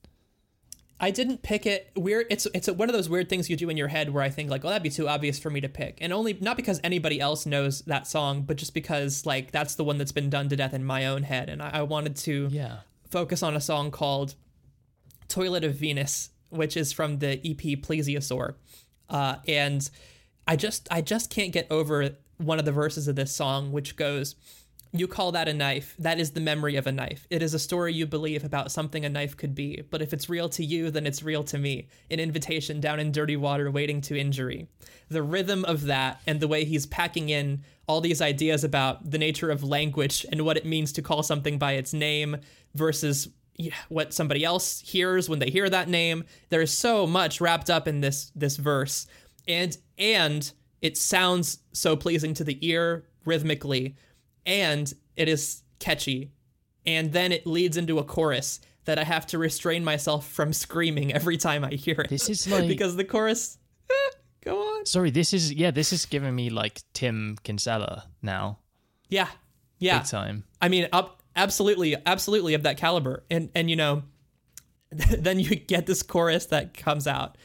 I 1.03 1.11
didn't 1.11 1.43
pick 1.43 1.65
it. 1.67 1.91
Weird. 1.97 2.27
It's 2.31 2.47
it's 2.55 2.69
one 2.71 2.89
of 2.89 2.95
those 2.95 3.09
weird 3.09 3.29
things 3.29 3.49
you 3.51 3.57
do 3.57 3.69
in 3.71 3.77
your 3.77 3.89
head 3.89 4.11
where 4.13 4.23
I 4.23 4.29
think 4.29 4.51
like, 4.51 4.65
oh, 4.65 4.69
that'd 4.69 4.83
be 4.83 4.91
too 4.91 5.09
obvious 5.09 5.39
for 5.39 5.51
me 5.51 5.61
to 5.63 5.69
pick, 5.69 5.99
and 6.01 6.13
only 6.13 6.35
not 6.41 6.57
because 6.57 6.79
anybody 6.85 7.21
else 7.21 7.47
knows 7.47 7.81
that 7.83 8.07
song, 8.07 8.43
but 8.43 8.57
just 8.59 8.75
because 8.75 9.25
like 9.27 9.51
that's 9.51 9.75
the 9.75 9.83
one 9.85 9.99
that's 9.99 10.13
been 10.13 10.31
done 10.31 10.49
to 10.51 10.57
death 10.57 10.75
in 10.75 10.85
my 10.85 11.07
own 11.07 11.23
head, 11.25 11.49
and 11.49 11.63
I, 11.63 11.71
I 11.71 11.83
wanted 11.83 12.17
to 12.17 12.49
Yeah. 12.53 12.79
focus 13.11 13.43
on 13.43 13.57
a 13.57 13.61
song 13.61 13.91
called 13.91 14.35
"Toilet 15.29 15.65
of 15.65 15.75
Venus," 15.75 16.31
which 16.51 16.77
is 16.77 16.93
from 16.93 17.19
the 17.19 17.41
EP 17.45 17.81
Plesiosaur, 17.81 18.55
uh, 19.09 19.37
and 19.49 19.89
I 20.47 20.55
just 20.57 20.87
I 20.93 21.01
just 21.01 21.31
can't 21.31 21.51
get 21.53 21.67
over 21.71 22.11
one 22.37 22.59
of 22.59 22.65
the 22.67 22.73
verses 22.73 23.09
of 23.09 23.17
this 23.17 23.35
song, 23.35 23.73
which 23.73 23.97
goes. 23.97 24.37
You 24.93 25.07
call 25.07 25.31
that 25.33 25.49
a 25.49 25.55
knife. 25.55 25.95
That 26.01 26.19
is 26.19 26.33
the 26.33 26.41
memory 26.41 26.75
of 26.75 26.87
a 26.87 26.93
knife. 26.93 27.27
It 27.31 27.43
is 27.43 27.55
a 27.55 27.61
story 27.61 27.95
you 27.95 28.07
believe 28.07 28.43
about 28.43 28.73
something 28.73 29.05
a 29.05 29.09
knife 29.09 29.37
could 29.37 29.55
be. 29.55 29.85
But 29.89 30.03
if 30.03 30.13
it's 30.13 30.29
real 30.29 30.49
to 30.51 30.65
you, 30.65 30.91
then 30.91 31.07
it's 31.07 31.23
real 31.23 31.45
to 31.45 31.59
me. 31.59 31.87
An 32.11 32.19
invitation 32.19 32.81
down 32.81 32.99
in 32.99 33.13
dirty 33.13 33.37
water 33.37 33.71
waiting 33.71 34.01
to 34.03 34.19
injury. 34.19 34.67
The 35.09 35.23
rhythm 35.23 35.65
of 35.65 35.85
that 35.85 36.21
and 36.27 36.41
the 36.41 36.49
way 36.49 36.65
he's 36.65 36.87
packing 36.87 37.29
in 37.29 37.63
all 37.87 38.01
these 38.01 38.21
ideas 38.21 38.65
about 38.65 39.09
the 39.09 39.19
nature 39.19 39.51
of 39.51 39.63
language 39.63 40.27
and 40.33 40.45
what 40.45 40.57
it 40.57 40.67
means 40.67 40.93
to 40.93 41.03
call 41.03 41.23
something 41.23 41.57
by 41.57 41.73
its 41.73 41.93
name 41.93 42.39
versus 42.75 43.29
what 43.89 44.13
somebody 44.13 44.45
else 44.45 44.81
hears 44.81 45.29
when 45.29 45.39
they 45.39 45.51
hear 45.51 45.69
that 45.71 45.89
name. 45.89 46.25
There 46.49 46.63
is 46.63 46.77
so 46.77 47.07
much 47.07 47.41
wrapped 47.41 47.71
up 47.71 47.87
in 47.87 48.01
this 48.01 48.33
this 48.35 48.57
verse. 48.57 49.07
And 49.47 49.77
and 49.99 50.51
it 50.81 50.97
sounds 50.97 51.59
so 51.73 51.95
pleasing 51.95 52.35
to 52.35 52.45
the 52.45 52.59
ear 52.67 53.05
rhythmically 53.25 53.97
and 54.47 54.93
it 55.17 55.29
is 55.29 55.63
catchy. 55.79 56.33
And 56.87 57.13
then 57.13 57.33
it 57.33 57.47
leads 57.47 57.77
into 57.77 57.99
a 57.99 58.05
chorus 58.05 58.61
that 58.85 58.99
I 58.99 59.05
have 59.05 59.27
to 59.29 59.39
restrain 59.39 59.85
myself 59.85 60.27
from 60.29 60.53
screaming 60.53 61.13
every 61.13 61.37
time 61.37 61.65
I 61.65 61.71
hear 61.71 62.01
it. 62.01 62.09
This 62.09 62.29
is 62.29 62.49
like 62.51 62.69
because 62.69 62.97
the 62.97 63.05
chorus 63.05 63.59
go 64.45 64.59
on. 64.59 64.87
Sorry, 64.87 65.11
this 65.11 65.33
is 65.33 65.53
yeah, 65.53 65.71
this 65.71 65.93
is 65.93 66.07
giving 66.07 66.35
me 66.35 66.51
like 66.51 66.81
Tim 66.95 67.37
Kinsella 67.43 68.07
now. 68.23 68.59
Yeah. 69.09 69.29
Yeah. 69.79 69.99
Big 69.99 70.09
time. 70.09 70.45
I 70.61 70.69
mean, 70.69 70.89
up 70.93 71.23
absolutely, 71.37 71.97
absolutely 72.07 72.55
of 72.55 72.63
that 72.63 72.77
caliber. 72.77 73.25
And 73.31 73.51
and 73.55 73.69
you 73.69 73.77
know, 73.77 74.03
then 74.91 75.39
you 75.39 75.57
get 75.57 75.87
this 75.87 76.03
chorus 76.03 76.47
that 76.47 76.75
comes 76.75 77.07
out. 77.07 77.37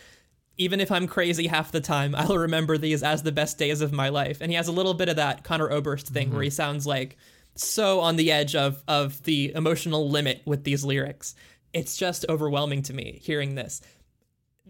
Even 0.57 0.79
if 0.79 0.91
I'm 0.91 1.07
crazy 1.07 1.47
half 1.47 1.71
the 1.71 1.81
time, 1.81 2.15
I'll 2.17 2.37
remember 2.37 2.77
these 2.77 3.03
as 3.03 3.23
the 3.23 3.31
best 3.31 3.57
days 3.57 3.81
of 3.81 3.91
my 3.91 4.09
life. 4.09 4.39
And 4.41 4.51
he 4.51 4.55
has 4.55 4.67
a 4.67 4.73
little 4.73 4.93
bit 4.93 5.09
of 5.09 5.17
that 5.17 5.43
Conor 5.43 5.69
Oberst 5.71 6.07
thing 6.07 6.31
where 6.31 6.43
he 6.43 6.49
sounds 6.49 6.85
like 6.87 7.17
so 7.55 8.01
on 8.01 8.17
the 8.17 8.31
edge 8.31 8.55
of 8.55 8.83
of 8.87 9.23
the 9.23 9.53
emotional 9.55 10.09
limit 10.09 10.41
with 10.45 10.63
these 10.63 10.83
lyrics. 10.83 11.35
It's 11.73 11.97
just 11.97 12.25
overwhelming 12.29 12.83
to 12.83 12.93
me 12.93 13.19
hearing 13.21 13.55
this. 13.55 13.81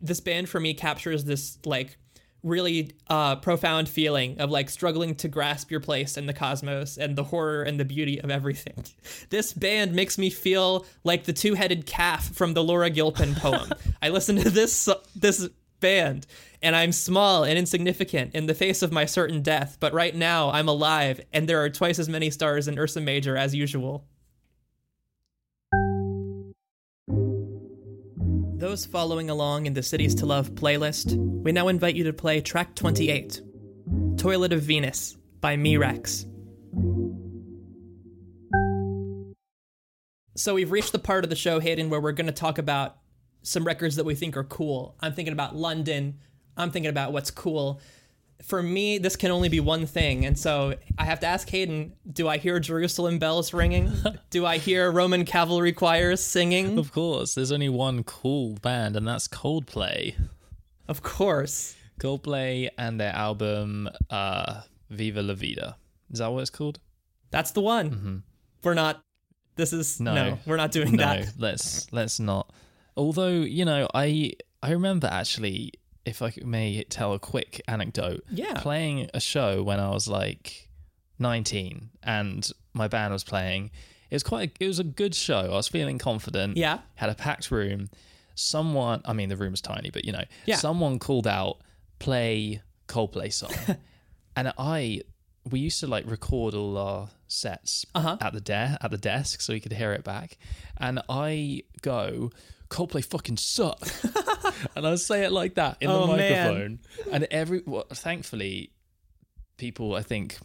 This 0.01 0.19
band 0.19 0.49
for 0.49 0.59
me 0.59 0.73
captures 0.73 1.23
this 1.23 1.57
like 1.65 1.97
really 2.45 2.91
uh, 3.09 3.35
profound 3.37 3.89
feeling 3.89 4.39
of 4.39 4.51
like 4.51 4.69
struggling 4.69 5.15
to 5.15 5.27
grasp 5.27 5.71
your 5.71 5.79
place 5.79 6.15
in 6.15 6.27
the 6.27 6.33
cosmos 6.33 6.95
and 6.97 7.15
the 7.15 7.23
horror 7.23 7.63
and 7.63 7.79
the 7.79 7.85
beauty 7.85 8.21
of 8.21 8.29
everything. 8.29 8.85
This 9.29 9.53
band 9.53 9.93
makes 9.93 10.17
me 10.17 10.29
feel 10.29 10.85
like 11.03 11.23
the 11.23 11.33
two-headed 11.33 11.85
calf 11.85 12.29
from 12.35 12.53
the 12.53 12.63
Laura 12.63 12.89
Gilpin 12.89 13.33
poem. 13.33 13.71
I 14.01 14.09
listen 14.09 14.35
to 14.37 14.49
this 14.49 14.87
this 15.15 15.49
band 15.79 16.25
and 16.61 16.75
I'm 16.75 16.91
small 16.91 17.43
and 17.43 17.57
insignificant 17.57 18.33
in 18.33 18.47
the 18.47 18.53
face 18.53 18.81
of 18.81 18.91
my 18.91 19.05
certain 19.05 19.41
death, 19.41 19.77
but 19.79 19.93
right 19.93 20.15
now 20.15 20.49
I'm 20.51 20.67
alive 20.67 21.21
and 21.31 21.47
there 21.47 21.63
are 21.63 21.69
twice 21.69 21.99
as 21.99 22.09
many 22.09 22.29
stars 22.29 22.67
in 22.67 22.79
Ursa 22.79 23.01
Major 23.01 23.37
as 23.37 23.53
usual. 23.53 24.05
Those 28.57 28.85
following 28.85 29.29
along 29.29 29.67
in 29.67 29.73
the 29.73 29.83
Cities 29.83 30.15
to 30.15 30.25
Love 30.25 30.51
playlist, 30.55 31.15
we 31.43 31.51
now 31.51 31.67
invite 31.67 31.95
you 31.95 32.05
to 32.05 32.13
play 32.13 32.41
track 32.41 32.73
28, 32.73 33.41
Toilet 34.17 34.53
of 34.53 34.61
Venus 34.61 35.17
by 35.41 35.55
Me 35.55 35.77
Rex. 35.77 36.25
So 40.37 40.53
we've 40.55 40.71
reached 40.71 40.91
the 40.91 40.99
part 40.99 41.23
of 41.23 41.29
the 41.29 41.35
show, 41.35 41.59
Hayden, 41.59 41.89
where 41.89 42.01
we're 42.01 42.11
going 42.11 42.27
to 42.27 42.33
talk 42.33 42.57
about 42.57 42.97
some 43.45 43.63
records 43.63 43.95
that 43.95 44.05
we 44.05 44.15
think 44.15 44.35
are 44.35 44.43
cool. 44.43 44.95
I'm 45.01 45.13
thinking 45.13 45.31
about 45.33 45.55
London. 45.55 46.17
I'm 46.57 46.71
thinking 46.71 46.89
about 46.89 47.13
what's 47.13 47.29
cool. 47.31 47.79
For 48.43 48.61
me, 48.61 48.97
this 48.97 49.15
can 49.15 49.31
only 49.31 49.49
be 49.49 49.59
one 49.59 49.85
thing. 49.85 50.25
And 50.25 50.37
so 50.37 50.75
I 50.97 51.05
have 51.05 51.19
to 51.21 51.27
ask 51.27 51.47
Hayden 51.49 51.93
do 52.11 52.27
I 52.27 52.37
hear 52.37 52.59
Jerusalem 52.59 53.19
bells 53.19 53.53
ringing? 53.53 53.91
do 54.29 54.45
I 54.45 54.57
hear 54.57 54.91
Roman 54.91 55.25
cavalry 55.25 55.71
choirs 55.71 56.21
singing? 56.21 56.77
Of 56.77 56.91
course, 56.91 57.35
there's 57.35 57.51
only 57.51 57.69
one 57.69 58.03
cool 58.03 58.55
band, 58.61 58.95
and 58.95 59.07
that's 59.07 59.27
Coldplay. 59.27 60.15
Of 60.87 61.01
course. 61.03 61.75
Coldplay 61.99 62.69
and 62.77 62.99
their 62.99 63.13
album 63.13 63.89
uh, 64.09 64.61
Viva 64.89 65.21
La 65.21 65.33
Vida. 65.33 65.77
Is 66.11 66.19
that 66.19 66.31
what 66.31 66.41
it's 66.41 66.49
called? 66.49 66.79
That's 67.31 67.51
the 67.51 67.61
one. 67.61 68.23
We're 68.63 68.73
not. 68.73 69.01
This 69.55 69.71
is 69.71 69.99
no. 69.99 70.13
No. 70.13 70.39
we're 70.45 70.57
not 70.57 70.71
doing 70.71 70.93
No, 70.93 71.05
that. 71.05 71.33
let's 71.37 71.91
let's 71.93 72.19
not. 72.19 72.51
Although 72.97 73.41
you 73.41 73.65
know, 73.65 73.87
I 73.93 74.33
I 74.63 74.71
remember 74.71 75.07
actually, 75.07 75.73
if 76.05 76.21
I 76.21 76.33
may 76.43 76.83
tell 76.85 77.13
a 77.13 77.19
quick 77.19 77.61
anecdote, 77.67 78.23
Yeah. 78.31 78.53
playing 78.61 79.09
a 79.13 79.19
show 79.19 79.63
when 79.63 79.79
I 79.79 79.89
was 79.89 80.07
like 80.07 80.69
19 81.19 81.89
and 82.03 82.49
my 82.73 82.87
band 82.87 83.13
was 83.13 83.23
playing. 83.23 83.71
It 84.09 84.15
was 84.15 84.23
quite. 84.23 84.51
A, 84.59 84.63
it 84.63 84.67
was 84.67 84.79
a 84.79 84.83
good 84.83 85.15
show. 85.15 85.39
I 85.39 85.55
was 85.55 85.67
feeling 85.67 85.97
confident. 85.97 86.57
Yeah. 86.57 86.79
Had 86.95 87.09
a 87.09 87.15
packed 87.15 87.51
room. 87.51 87.89
Someone, 88.35 89.01
I 89.05 89.13
mean, 89.13 89.29
the 89.29 89.37
room 89.37 89.51
was 89.51 89.61
tiny, 89.61 89.89
but 89.89 90.05
you 90.05 90.11
know, 90.11 90.23
Yeah. 90.45 90.57
someone 90.57 90.99
called 90.99 91.25
out, 91.27 91.57
"Play 91.99 92.61
Coldplay 92.87 93.31
song," 93.33 93.53
and 94.35 94.53
I. 94.57 95.01
We 95.47 95.59
used 95.59 95.79
to 95.81 95.87
like 95.87 96.09
record 96.09 96.55
all 96.55 96.75
our 96.75 97.09
sets 97.27 97.85
Uh-huh. 97.93 98.17
at 98.19 98.33
the 98.33 98.41
de- 98.41 98.77
at 98.81 98.89
the 98.89 98.97
desk 98.97 99.41
so 99.41 99.53
we 99.53 99.59
could 99.59 99.73
hear 99.73 99.93
it 99.93 100.03
back. 100.03 100.39
And 100.77 100.99
I 101.07 101.61
go, 101.83 102.31
Coldplay 102.69 103.03
fucking 103.05 103.37
suck. 103.37 103.79
and 104.75 104.87
I 104.87 104.95
say 104.95 105.23
it 105.25 105.31
like 105.31 105.55
that 105.55 105.77
in 105.81 105.89
Oh, 105.89 106.07
the 106.07 106.17
man. 106.17 106.17
microphone. 106.17 106.79
And 107.11 107.23
every 107.31 107.61
well, 107.65 107.85
thankfully 107.93 108.71
people 109.57 109.95
I 109.95 110.01
think 110.01 110.37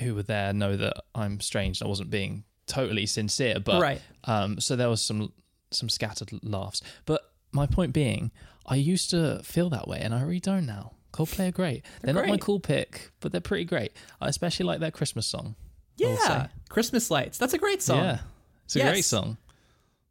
who 0.00 0.14
were 0.14 0.22
there 0.22 0.52
know 0.52 0.76
that 0.76 0.94
I'm 1.14 1.40
strange 1.40 1.80
and 1.80 1.86
I 1.86 1.88
wasn't 1.88 2.10
being 2.10 2.44
totally 2.66 3.06
sincere. 3.06 3.60
But 3.60 3.80
Right. 3.80 4.02
um 4.24 4.60
so 4.60 4.76
there 4.76 4.88
was 4.88 5.02
some 5.02 5.32
some 5.70 5.88
scattered 5.88 6.30
laughs. 6.42 6.80
But 7.04 7.20
my 7.52 7.66
point 7.66 7.92
being, 7.92 8.30
I 8.66 8.76
used 8.76 9.10
to 9.10 9.40
feel 9.44 9.68
that 9.70 9.86
way 9.88 10.00
and 10.00 10.14
I 10.14 10.22
really 10.22 10.40
don't 10.40 10.66
now. 10.66 10.92
Coldplay 11.12 11.48
are 11.48 11.52
great. 11.52 11.84
They're, 12.02 12.12
not 12.14 12.26
my 12.26 12.36
cool 12.38 12.58
pick, 12.58 13.12
but 13.20 13.30
they're 13.30 13.40
pretty 13.40 13.64
great. 13.64 13.92
I 14.20 14.28
especially 14.28 14.66
like 14.66 14.80
their 14.80 14.90
Christmas 14.90 15.26
song. 15.26 15.54
Yeah. 15.96 16.48
Christmas 16.68 17.08
lights. 17.10 17.38
That's 17.38 17.54
a 17.54 17.58
great 17.58 17.82
song. 17.82 17.98
Yeah, 17.98 18.18
it's 18.64 18.74
a 18.74 18.78
Yes. 18.80 18.90
great 18.90 19.04
song. 19.04 19.36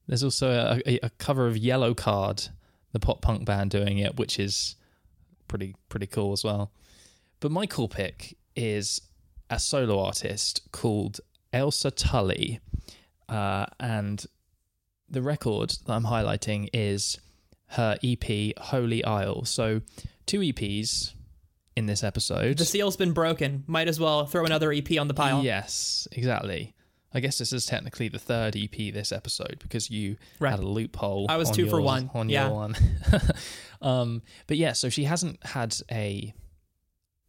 There's 0.07 0.23
also 0.23 0.49
a, 0.49 0.81
a, 0.89 0.99
a 1.03 1.09
cover 1.11 1.47
of 1.47 1.55
Yellowcard, 1.55 2.49
the 2.91 2.99
pop 2.99 3.21
punk 3.21 3.45
band 3.45 3.71
doing 3.71 3.97
it, 3.97 4.17
which 4.17 4.39
is 4.39 4.75
pretty 5.47 5.75
pretty 5.89 6.07
cool 6.07 6.33
as 6.33 6.43
well. 6.43 6.71
But 7.39 7.51
my 7.51 7.65
cool 7.65 7.87
pick 7.87 8.37
is 8.55 9.01
a 9.49 9.59
solo 9.59 9.99
artist 9.99 10.61
called 10.71 11.19
Ailsa 11.53 11.91
Tully, 11.95 12.59
uh, 13.29 13.65
and 13.79 14.25
the 15.09 15.21
record 15.21 15.75
that 15.85 15.93
I'm 15.93 16.05
highlighting 16.05 16.69
is 16.73 17.19
her 17.67 17.97
EP 18.03 18.57
Holy 18.57 19.03
Isle. 19.03 19.45
So 19.45 19.81
two 20.25 20.39
EPs 20.39 21.13
in 21.75 21.85
this 21.85 22.03
episode. 22.03 22.57
The 22.57 22.65
seal's 22.65 22.97
been 22.97 23.13
broken. 23.13 23.63
Might 23.67 23.87
as 23.87 23.99
well 23.99 24.25
throw 24.25 24.45
another 24.45 24.71
EP 24.71 24.99
on 24.99 25.07
the 25.07 25.13
pile. 25.13 25.43
Yes, 25.43 26.07
exactly. 26.11 26.75
I 27.13 27.19
guess 27.19 27.37
this 27.37 27.53
is 27.53 27.65
technically 27.65 28.07
the 28.09 28.19
third 28.19 28.55
EP 28.55 28.91
this 28.93 29.11
episode 29.11 29.57
because 29.59 29.89
you 29.89 30.17
Right. 30.39 30.51
had 30.51 30.59
a 30.59 30.67
loophole. 30.67 31.27
I 31.29 31.37
was 31.37 31.49
on 31.49 31.55
two 31.55 31.69
for 31.69 31.79
one. 31.81 32.09
on 32.13 32.29
Yeah. 32.29 32.47
your 32.47 32.55
one. 32.55 32.75
um, 33.81 34.21
but 34.47 34.57
yeah, 34.57 34.73
so 34.73 34.89
she 34.89 35.03
hasn't 35.05 35.43
had 35.45 35.75
a 35.91 36.33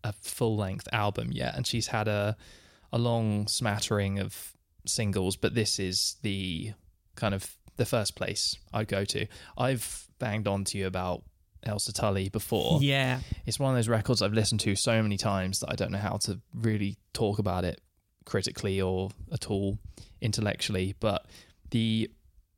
a 0.03 0.12
full 0.20 0.57
length 0.57 0.87
album 0.93 1.32
yet, 1.32 1.55
and 1.57 1.66
she's 1.66 1.89
had 1.89 2.09
a 2.09 2.37
a 2.93 2.99
long 2.99 3.47
smattering 3.49 4.18
of 4.18 4.53
singles. 4.87 5.37
But 5.37 5.55
this 5.55 5.78
is 5.78 6.16
the 6.22 6.72
kind 7.16 7.35
of 7.35 7.57
the 7.76 7.87
first 7.87 8.14
place 8.14 8.57
I'd 8.72 8.89
go 8.89 9.05
to. 9.07 9.26
I've 9.59 10.09
banged 10.18 10.47
on 10.47 10.64
to 10.64 10.78
you 10.78 10.87
about 10.87 11.24
Ailsa 11.66 11.93
Tully 11.93 12.28
before 12.28 12.78
Yeah. 12.82 13.20
it's 13.47 13.59
one 13.59 13.70
of 13.72 13.76
those 13.78 13.89
records 13.89 14.20
I've 14.22 14.32
listened 14.35 14.61
to 14.61 14.76
so 14.76 15.03
many 15.03 15.16
times 15.16 15.61
that 15.61 15.70
I 15.70 15.74
don't 15.74 15.91
know 15.91 15.99
how 15.99 16.18
to 16.18 16.41
really 16.55 16.99
talk 17.14 17.39
about 17.39 17.64
it 17.64 17.80
critically 18.25 18.81
or 18.81 19.11
at 19.33 19.51
all 19.51 19.79
intellectually. 20.20 20.95
But 21.01 21.27
the 21.70 22.11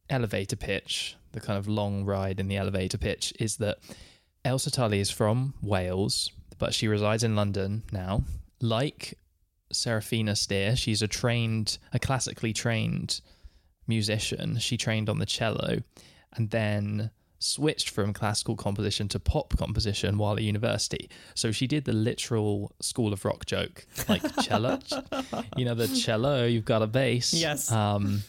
elevator 0.09 0.57
pitch, 0.57 1.17
the 1.33 1.41
kind 1.41 1.59
of 1.59 1.69
long 1.69 2.05
ride 2.05 2.41
in 2.41 2.49
the 2.49 2.57
elevator 2.57 2.99
pitch, 2.99 3.33
is 3.39 3.57
that 3.57 3.79
Ailsa 4.45 4.71
Tully 4.71 5.01
is 5.01 5.11
from 5.11 5.55
Wales, 5.61 6.31
but 6.59 6.73
she 6.73 6.89
resides 6.89 7.25
in 7.25 7.35
London 7.37 7.83
now. 7.91 8.23
Like 8.61 9.19
Serafina 9.73 10.37
Steer, 10.37 10.77
she's 10.77 11.03
a 11.03 11.09
trained, 11.09 11.79
a 11.93 11.99
classically 11.99 12.53
trained 12.53 13.21
musician. 13.87 14.59
She 14.59 14.77
trained 14.77 15.09
on 15.09 15.19
the 15.19 15.27
cello. 15.27 15.83
and 16.37 16.51
then 16.51 17.11
switched 17.47 17.91
from 17.91 18.13
classical 18.13 18.57
composition 18.57 19.09
to 19.09 19.19
pop 19.21 19.57
composition 19.57 20.19
while 20.19 20.37
at 20.37 20.43
university. 20.43 21.09
So 21.35 21.53
she 21.53 21.67
did 21.67 21.85
the 21.85 21.93
literal 21.93 22.73
School 22.81 23.13
of 23.13 23.25
Rock 23.25 23.47
joke, 23.47 23.87
like 24.09 24.23
cello. 24.43 24.79
you 25.57 25.65
know, 25.65 25.75
the 25.75 25.89
cello, 25.89 26.45
you've 26.47 26.65
got 26.65 26.83
a 26.83 26.87
bass. 26.87 27.33
Yes. 27.35 27.71
Um, 27.71 28.23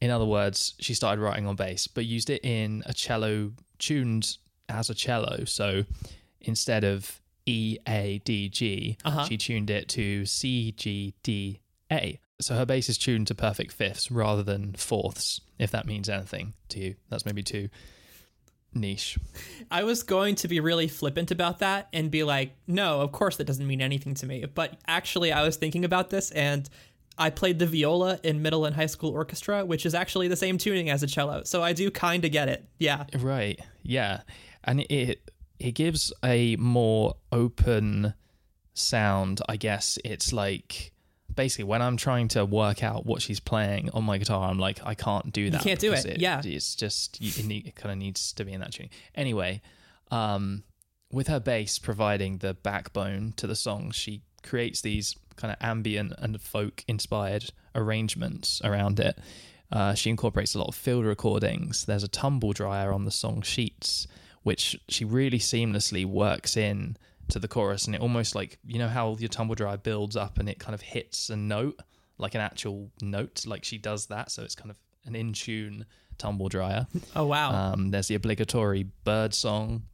in 0.00 0.10
other 0.10 0.24
words, 0.24 0.74
she 0.80 0.94
started 0.94 1.20
writing 1.22 1.46
on 1.46 1.56
bass, 1.56 1.86
but 1.86 2.04
used 2.06 2.30
it 2.30 2.44
in 2.44 2.82
a 2.86 2.92
cello 2.94 3.52
tuned 3.78 4.36
as 4.68 4.88
a 4.90 4.94
cello. 4.94 5.44
So 5.44 5.84
instead 6.40 6.84
of 6.84 7.20
E 7.46 7.78
A 7.88 8.20
D 8.24 8.48
G, 8.48 8.96
Uh-huh. 9.04 9.24
she 9.24 9.36
tuned 9.36 9.70
it 9.70 9.88
to 9.90 10.24
C 10.26 10.72
G 10.72 11.14
D 11.22 11.60
A. 11.92 12.18
So 12.40 12.54
her 12.54 12.64
bass 12.64 12.88
is 12.88 12.96
tuned 12.96 13.26
to 13.26 13.34
perfect 13.34 13.72
fifths 13.72 14.10
rather 14.10 14.42
than 14.42 14.72
fourths, 14.72 15.42
if 15.58 15.70
that 15.72 15.84
means 15.86 16.08
anything 16.08 16.54
to 16.70 16.78
you. 16.80 16.94
That's 17.10 17.26
maybe 17.26 17.42
too 17.42 17.68
niche. 18.74 19.18
I 19.70 19.84
was 19.84 20.02
going 20.02 20.34
to 20.36 20.48
be 20.48 20.60
really 20.60 20.88
flippant 20.88 21.30
about 21.30 21.58
that 21.60 21.88
and 21.92 22.10
be 22.10 22.24
like, 22.24 22.52
no, 22.66 23.00
of 23.00 23.12
course 23.12 23.36
that 23.36 23.44
doesn't 23.44 23.66
mean 23.66 23.80
anything 23.80 24.14
to 24.14 24.26
me. 24.26 24.44
But 24.46 24.78
actually, 24.86 25.32
I 25.32 25.42
was 25.42 25.56
thinking 25.56 25.84
about 25.84 26.10
this 26.10 26.30
and 26.30 26.68
I 27.18 27.30
played 27.30 27.58
the 27.58 27.66
viola 27.66 28.18
in 28.22 28.40
middle 28.42 28.64
and 28.64 28.74
high 28.74 28.86
school 28.86 29.10
orchestra, 29.10 29.64
which 29.64 29.84
is 29.84 29.94
actually 29.94 30.28
the 30.28 30.36
same 30.36 30.56
tuning 30.56 30.88
as 30.88 31.02
a 31.02 31.06
cello. 31.06 31.42
So 31.44 31.62
I 31.62 31.72
do 31.72 31.90
kind 31.90 32.24
of 32.24 32.32
get 32.32 32.48
it. 32.48 32.64
Yeah. 32.78 33.04
Right. 33.18 33.60
Yeah. 33.82 34.22
And 34.64 34.80
it 34.88 35.30
it 35.58 35.72
gives 35.72 36.12
a 36.24 36.56
more 36.56 37.16
open 37.30 38.14
sound, 38.72 39.42
I 39.48 39.56
guess. 39.56 39.98
It's 40.04 40.32
like 40.32 40.92
basically 41.34 41.64
when 41.64 41.82
I'm 41.82 41.96
trying 41.96 42.28
to 42.28 42.44
work 42.44 42.82
out 42.82 43.06
what 43.06 43.22
she's 43.22 43.40
playing 43.40 43.90
on 43.90 44.04
my 44.04 44.18
guitar, 44.18 44.48
I'm 44.50 44.58
like, 44.58 44.80
I 44.84 44.94
can't 44.94 45.32
do 45.32 45.50
that. 45.50 45.62
can't 45.62 45.80
do 45.80 45.90
because 45.90 46.04
it, 46.04 46.20
yeah. 46.20 46.42
It's 46.44 46.74
just 46.74 47.20
you, 47.20 47.32
it, 47.36 47.46
need, 47.46 47.66
it 47.66 47.74
kind 47.74 47.92
of 47.92 47.98
needs 47.98 48.32
to 48.34 48.44
be 48.44 48.52
in 48.52 48.60
that 48.60 48.72
tuning. 48.72 48.90
Anyway, 49.14 49.62
um, 50.10 50.64
with 51.12 51.28
her 51.28 51.40
bass 51.40 51.78
providing 51.78 52.38
the 52.38 52.54
backbone 52.54 53.34
to 53.36 53.46
the 53.46 53.56
song, 53.56 53.90
she 53.90 54.22
creates 54.42 54.80
these 54.80 55.16
kind 55.36 55.52
of 55.52 55.58
ambient 55.60 56.12
and 56.18 56.40
folk 56.40 56.84
inspired 56.86 57.50
arrangements 57.74 58.60
around 58.64 59.00
it. 59.00 59.18
Uh, 59.72 59.94
she 59.94 60.10
incorporates 60.10 60.54
a 60.54 60.58
lot 60.58 60.68
of 60.68 60.74
field 60.74 61.04
recordings. 61.04 61.84
There's 61.84 62.02
a 62.02 62.08
tumble 62.08 62.52
dryer 62.52 62.92
on 62.92 63.04
the 63.04 63.10
song 63.10 63.42
Sheets, 63.42 64.06
which 64.42 64.78
she 64.88 65.04
really 65.04 65.38
seamlessly 65.38 66.04
works 66.04 66.56
in 66.56 66.96
to 67.30 67.38
the 67.38 67.48
chorus. 67.48 67.86
And 67.86 67.94
it 67.94 68.00
almost 68.00 68.34
like, 68.34 68.58
you 68.66 68.78
know, 68.78 68.88
how 68.88 69.16
your 69.18 69.28
tumble 69.28 69.54
dryer 69.54 69.76
builds 69.76 70.16
up 70.16 70.38
and 70.38 70.48
it 70.48 70.58
kind 70.58 70.74
of 70.74 70.80
hits 70.80 71.30
a 71.30 71.36
note, 71.36 71.80
like 72.18 72.34
an 72.34 72.40
actual 72.40 72.90
note, 73.02 73.46
like 73.46 73.64
she 73.64 73.78
does 73.78 74.06
that. 74.06 74.30
So 74.30 74.42
it's 74.42 74.54
kind 74.54 74.70
of 74.70 74.78
an 75.04 75.14
in 75.14 75.32
tune 75.32 75.86
tumble 76.18 76.48
dryer. 76.48 76.86
Oh, 77.16 77.26
wow. 77.26 77.72
Um, 77.72 77.90
there's 77.90 78.08
the 78.08 78.14
obligatory 78.14 78.86
bird 79.04 79.34
song. 79.34 79.84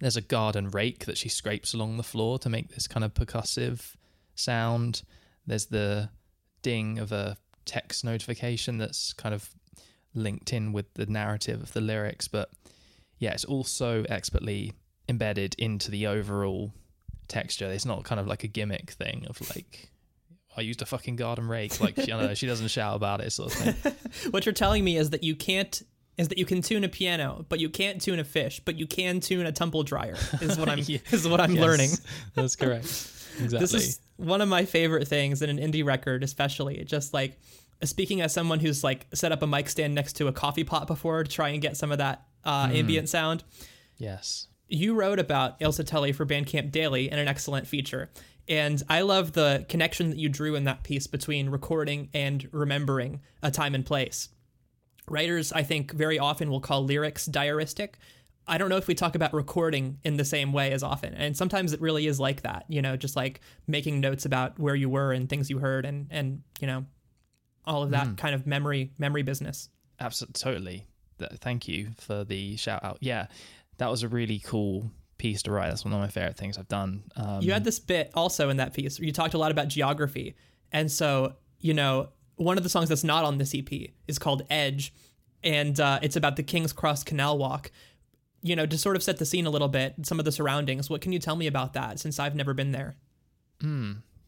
There's 0.00 0.16
a 0.16 0.22
garden 0.22 0.70
rake 0.70 1.04
that 1.06 1.18
she 1.18 1.28
scrapes 1.28 1.74
along 1.74 1.96
the 1.96 2.02
floor 2.02 2.38
to 2.40 2.48
make 2.48 2.68
this 2.68 2.86
kind 2.86 3.04
of 3.04 3.14
percussive 3.14 3.94
sound. 4.34 5.02
There's 5.46 5.66
the 5.66 6.10
ding 6.62 6.98
of 6.98 7.12
a 7.12 7.36
text 7.64 8.04
notification 8.04 8.78
that's 8.78 9.12
kind 9.12 9.34
of 9.34 9.50
linked 10.14 10.52
in 10.52 10.72
with 10.72 10.92
the 10.94 11.06
narrative 11.06 11.62
of 11.62 11.72
the 11.72 11.80
lyrics. 11.80 12.28
But 12.28 12.50
yeah, 13.18 13.32
it's 13.32 13.44
also 13.44 14.04
expertly 14.08 14.72
embedded 15.08 15.54
into 15.58 15.90
the 15.90 16.06
overall 16.06 16.72
texture. 17.28 17.66
It's 17.70 17.84
not 17.86 18.04
kind 18.04 18.20
of 18.20 18.26
like 18.26 18.44
a 18.44 18.48
gimmick 18.48 18.90
thing 18.92 19.26
of 19.28 19.40
like, 19.54 19.90
I 20.56 20.60
used 20.60 20.82
a 20.82 20.86
fucking 20.86 21.16
garden 21.16 21.48
rake. 21.48 21.80
Like, 21.80 21.98
I 21.98 22.04
don't 22.06 22.22
know, 22.22 22.34
she 22.34 22.46
doesn't 22.46 22.68
shout 22.68 22.94
about 22.96 23.20
it, 23.20 23.30
sort 23.32 23.54
of 23.54 23.58
thing. 23.58 23.94
what 24.32 24.44
you're 24.46 24.52
telling 24.52 24.84
me 24.84 24.96
is 24.96 25.10
that 25.10 25.22
you 25.24 25.34
can't. 25.34 25.82
Is 26.18 26.28
that 26.28 26.36
you 26.36 26.44
can 26.44 26.60
tune 26.60 26.84
a 26.84 26.90
piano, 26.90 27.46
but 27.48 27.58
you 27.58 27.70
can't 27.70 27.98
tune 27.98 28.18
a 28.20 28.24
fish, 28.24 28.60
but 28.66 28.78
you 28.78 28.86
can 28.86 29.18
tune 29.20 29.46
a 29.46 29.50
tumble 29.50 29.82
dryer. 29.82 30.14
Is 30.42 30.58
what 30.58 30.68
I'm 30.68 30.80
Yeah. 30.80 30.98
is 31.10 31.26
what 31.26 31.40
I'm 31.40 31.52
Yes, 31.52 31.62
learning. 31.62 31.90
That's 32.34 32.54
correct. 32.54 32.84
Exactly. 32.84 33.58
This 33.60 33.72
is 33.72 34.00
one 34.18 34.42
of 34.42 34.48
my 34.48 34.66
favorite 34.66 35.08
things 35.08 35.40
in 35.40 35.48
an 35.48 35.56
indie 35.56 35.82
record, 35.82 36.22
especially. 36.22 36.84
Just 36.84 37.14
like 37.14 37.40
speaking 37.82 38.20
as 38.20 38.30
someone 38.34 38.60
who's 38.60 38.84
like 38.84 39.06
set 39.14 39.32
up 39.32 39.40
a 39.40 39.46
mic 39.46 39.70
stand 39.70 39.94
next 39.94 40.12
to 40.16 40.28
a 40.28 40.32
coffee 40.32 40.64
pot 40.64 40.86
before 40.86 41.24
to 41.24 41.30
try 41.30 41.48
and 41.48 41.62
get 41.62 41.78
some 41.78 41.90
of 41.90 41.96
that 41.96 42.24
uh, 42.44 42.68
ambient 42.70 43.08
sound. 43.08 43.42
yes. 43.96 44.48
You 44.72 44.94
wrote 44.94 45.18
about 45.18 45.60
Ailsa 45.60 45.84
Tully 45.84 46.12
for 46.12 46.24
Bandcamp 46.24 46.70
Daily 46.70 47.10
in 47.10 47.18
an 47.18 47.28
excellent 47.28 47.66
feature. 47.66 48.10
And 48.48 48.82
I 48.88 49.02
love 49.02 49.32
the 49.32 49.66
connection 49.68 50.10
that 50.10 50.18
you 50.18 50.28
drew 50.28 50.54
in 50.54 50.64
that 50.64 50.82
piece 50.82 51.06
between 51.06 51.50
recording 51.50 52.08
and 52.14 52.48
remembering 52.52 53.20
a 53.42 53.50
time 53.50 53.74
and 53.74 53.84
place. 53.84 54.30
Writers, 55.08 55.52
I 55.52 55.62
think, 55.62 55.92
very 55.92 56.18
often 56.18 56.50
will 56.50 56.60
call 56.60 56.84
lyrics 56.84 57.28
diaristic. 57.28 57.94
I 58.46 58.58
don't 58.58 58.70
know 58.70 58.76
if 58.78 58.88
we 58.88 58.94
talk 58.94 59.14
about 59.14 59.34
recording 59.34 59.98
in 60.04 60.16
the 60.16 60.24
same 60.24 60.52
way 60.52 60.72
as 60.72 60.82
often. 60.82 61.14
And 61.14 61.36
sometimes 61.36 61.72
it 61.72 61.80
really 61.80 62.06
is 62.06 62.18
like 62.18 62.42
that, 62.42 62.64
you 62.68 62.82
know, 62.82 62.96
just 62.96 63.14
like 63.14 63.40
making 63.66 64.00
notes 64.00 64.24
about 64.24 64.58
where 64.58 64.74
you 64.74 64.88
were 64.88 65.12
and 65.12 65.28
things 65.28 65.50
you 65.50 65.58
heard 65.58 65.84
and 65.84 66.06
and, 66.10 66.42
you 66.60 66.66
know, 66.66 66.86
all 67.64 67.82
of 67.82 67.90
that 67.90 68.06
mm. 68.06 68.16
kind 68.16 68.34
of 68.34 68.46
memory 68.46 68.90
memory 68.98 69.22
business. 69.22 69.68
Absolutely, 70.00 70.40
totally. 70.40 70.86
Thank 71.40 71.68
you 71.68 71.90
for 71.98 72.24
the 72.24 72.56
shout 72.56 72.82
out. 72.82 72.98
Yeah, 73.00 73.26
that 73.82 73.90
was 73.90 74.04
a 74.04 74.08
really 74.08 74.38
cool 74.38 74.92
piece 75.18 75.42
to 75.42 75.50
write. 75.50 75.70
That's 75.70 75.84
one 75.84 75.92
of 75.92 75.98
my 75.98 76.06
favorite 76.06 76.36
things 76.36 76.56
I've 76.56 76.68
done. 76.68 77.02
Um, 77.16 77.42
You 77.42 77.52
had 77.52 77.64
this 77.64 77.80
bit 77.80 78.12
also 78.14 78.48
in 78.48 78.58
that 78.58 78.74
piece. 78.74 79.00
You 79.00 79.10
talked 79.10 79.34
a 79.34 79.38
lot 79.38 79.50
about 79.50 79.66
geography, 79.66 80.36
and 80.70 80.90
so 80.90 81.34
you 81.58 81.74
know 81.74 82.10
one 82.36 82.56
of 82.56 82.62
the 82.62 82.68
songs 82.70 82.88
that's 82.88 83.02
not 83.02 83.24
on 83.24 83.38
this 83.38 83.52
EP 83.56 83.90
is 84.06 84.20
called 84.20 84.42
Edge, 84.50 84.94
and 85.42 85.80
uh, 85.80 85.98
it's 86.00 86.14
about 86.14 86.36
the 86.36 86.44
King's 86.44 86.72
Cross 86.72 87.02
Canal 87.02 87.38
Walk. 87.38 87.72
You 88.40 88.54
know, 88.54 88.66
to 88.66 88.78
sort 88.78 88.94
of 88.94 89.02
set 89.02 89.16
the 89.18 89.26
scene 89.26 89.46
a 89.46 89.50
little 89.50 89.68
bit, 89.68 89.94
some 90.04 90.20
of 90.20 90.24
the 90.24 90.32
surroundings. 90.32 90.88
What 90.88 91.00
can 91.00 91.10
you 91.10 91.18
tell 91.18 91.34
me 91.34 91.48
about 91.48 91.72
that? 91.72 91.98
Since 91.98 92.20
I've 92.20 92.36
never 92.36 92.54
been 92.54 92.70
there. 92.70 92.94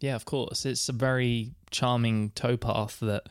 yeah, 0.00 0.16
of 0.16 0.24
course. 0.24 0.66
It's 0.66 0.88
a 0.88 0.92
very 0.92 1.52
charming 1.70 2.30
towpath 2.30 2.98
that 3.00 3.28